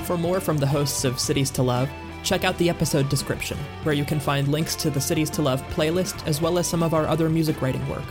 For 0.06 0.16
more 0.16 0.38
from 0.38 0.58
the 0.58 0.66
hosts 0.68 1.04
of 1.04 1.18
Cities 1.18 1.50
to 1.50 1.64
Love, 1.64 1.90
check 2.28 2.44
out 2.44 2.58
the 2.58 2.68
episode 2.68 3.08
description, 3.08 3.56
where 3.84 3.94
you 3.94 4.04
can 4.04 4.20
find 4.20 4.48
links 4.48 4.76
to 4.76 4.90
the 4.90 5.00
Cities 5.00 5.30
to 5.30 5.40
Love 5.40 5.62
playlist 5.68 6.26
as 6.26 6.42
well 6.42 6.58
as 6.58 6.66
some 6.66 6.82
of 6.82 6.92
our 6.92 7.06
other 7.06 7.30
music 7.30 7.62
writing 7.62 7.86
work. 7.88 8.04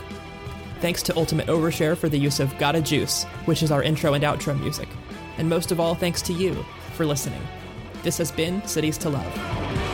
Thanks 0.80 1.02
to 1.04 1.16
Ultimate 1.16 1.46
Overshare 1.46 1.96
for 1.96 2.08
the 2.08 2.18
use 2.18 2.40
of 2.40 2.56
Gotta 2.58 2.80
Juice, 2.80 3.24
which 3.44 3.62
is 3.62 3.70
our 3.70 3.82
intro 3.82 4.14
and 4.14 4.24
outro 4.24 4.58
music. 4.58 4.88
And 5.38 5.48
most 5.48 5.70
of 5.70 5.78
all, 5.78 5.94
thanks 5.94 6.20
to 6.22 6.32
you 6.32 6.64
for 6.94 7.06
listening. 7.06 7.42
This 8.02 8.18
has 8.18 8.32
been 8.32 8.66
Cities 8.66 8.98
to 8.98 9.08
Love. 9.08 9.87